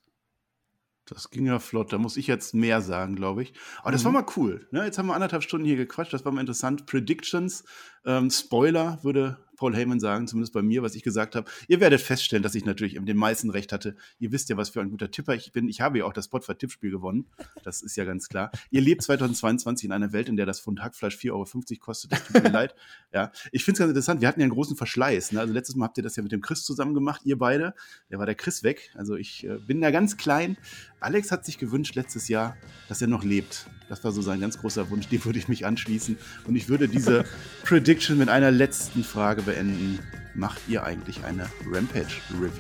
Das 1.10 1.30
ging 1.30 1.46
ja 1.46 1.60
flott. 1.60 1.94
Da 1.94 1.98
muss 1.98 2.18
ich 2.18 2.28
jetzt 2.28 2.54
mehr 2.54 2.82
sagen, 2.82 3.16
glaube 3.16 3.42
ich. 3.44 3.54
Aber 3.82 3.92
das 3.92 4.04
war 4.04 4.12
Mhm. 4.12 4.18
mal 4.18 4.26
cool. 4.36 4.68
Ne? 4.72 4.84
Jetzt 4.86 4.98
haben 4.98 5.08
wir 5.08 5.14
anderthalb 5.16 5.44
Stunden 5.44 5.66
hier 5.66 5.78
gequatscht. 5.78 6.14
Das 6.14 6.26
war 6.26 6.32
mal 6.32 6.42
interessant. 6.42 6.86
Predictions, 6.86 7.64
ähm, 8.08 8.32
Spoiler, 8.32 9.00
würde 9.04 9.38
Paul 9.58 9.76
Heyman 9.76 10.00
sagen, 10.00 10.28
zumindest 10.28 10.54
bei 10.54 10.62
mir, 10.62 10.84
was 10.84 10.96
ich 10.96 11.04
gesagt 11.04 11.36
habe. 11.36 11.50
Ihr 11.68 11.82
werdet 11.82 12.00
feststellen, 12.00 12.44
dass 12.44 12.56
ich 12.56 12.64
natürlich 12.64 12.94
den 12.94 13.18
meisten 13.18 13.50
recht 13.50 13.74
hatte. 13.74 13.96
Ihr 14.20 14.32
wisst 14.32 14.50
ja, 14.50 14.56
was 14.56 14.70
für 14.70 14.82
ein 14.82 14.92
guter 14.92 15.12
Tipper 15.12 15.34
ich 15.34 15.52
bin. 15.52 15.68
Ich 15.68 15.82
habe 15.82 15.98
ja 15.98 16.06
auch 16.06 16.14
das 16.14 16.26
Spotify-Tippspiel 16.26 16.92
gewonnen. 16.92 17.26
Das 17.64 17.82
ist 17.82 17.98
ja 17.98 18.06
ganz 18.06 18.30
klar. 18.30 18.52
Ihr 18.70 18.82
lebt 18.82 19.02
2022 19.02 19.86
in 19.86 19.92
einer 19.92 20.14
Welt, 20.14 20.30
in 20.30 20.38
der 20.38 20.46
das 20.46 20.62
Pfund 20.62 20.82
Hackfleisch 20.82 21.16
4,50 21.16 21.32
Euro 21.32 21.80
kostet. 21.80 22.12
Das 22.12 22.28
tut 22.28 22.44
mir 22.44 22.50
leid. 22.52 22.76
Ja, 23.12 23.32
ich 23.52 23.66
finde 23.66 23.74
es 23.74 23.80
ganz 23.80 23.90
interessant. 23.90 24.22
Wir 24.22 24.28
hatten 24.28 24.40
ja 24.40 24.46
einen 24.46 24.54
großen 24.54 24.78
Verschleiß. 24.78 25.32
Ne? 25.32 25.40
Also 25.40 25.54
letztes 25.54 25.76
Mal 25.76 25.86
habt 25.86 25.98
ihr 25.98 26.04
das 26.04 26.16
ja 26.16 26.24
mit 26.24 26.32
dem 26.32 26.42
Chris 26.42 26.64
zusammen 26.64 26.94
gemacht, 26.94 27.22
ihr 27.26 27.38
beide. 27.38 27.74
Der 28.12 28.20
war 28.20 28.28
der 28.28 28.36
Chris 28.36 28.64
weg. 28.64 28.92
Also 28.96 29.16
ich 29.16 29.44
äh, 29.44 29.58
bin 29.58 29.82
da 29.82 29.90
ganz 29.90 30.18
klein. 30.18 30.58
Alex 31.00 31.32
hat 31.32 31.46
sich 31.46 31.58
gewünscht 31.58 31.96
letztes 31.96 32.28
Jahr, 32.28 32.58
dass 32.90 33.02
er 33.02 33.08
noch 33.08 33.24
lebt. 33.24 33.68
Das 33.90 34.04
war 34.04 34.12
so 34.12 34.22
sein 34.22 34.42
ganz 34.42 34.60
großer 34.60 34.90
Wunsch. 34.90 35.08
Dem 35.08 35.24
würde 35.26 35.40
ich 35.40 35.48
mich 35.48 35.66
anschließen. 35.66 36.18
Und 36.46 36.56
ich 36.56 36.70
würde 36.70 36.88
diese 36.88 37.26
Prediction 37.64 38.18
mit 38.18 38.30
einer 38.30 38.52
letzten 38.52 39.04
Frage 39.04 39.42
beenden. 39.44 40.00
Macht 40.34 40.62
ihr 40.68 40.84
eigentlich 40.84 41.24
eine 41.24 41.48
Rampage-Review? 41.66 42.52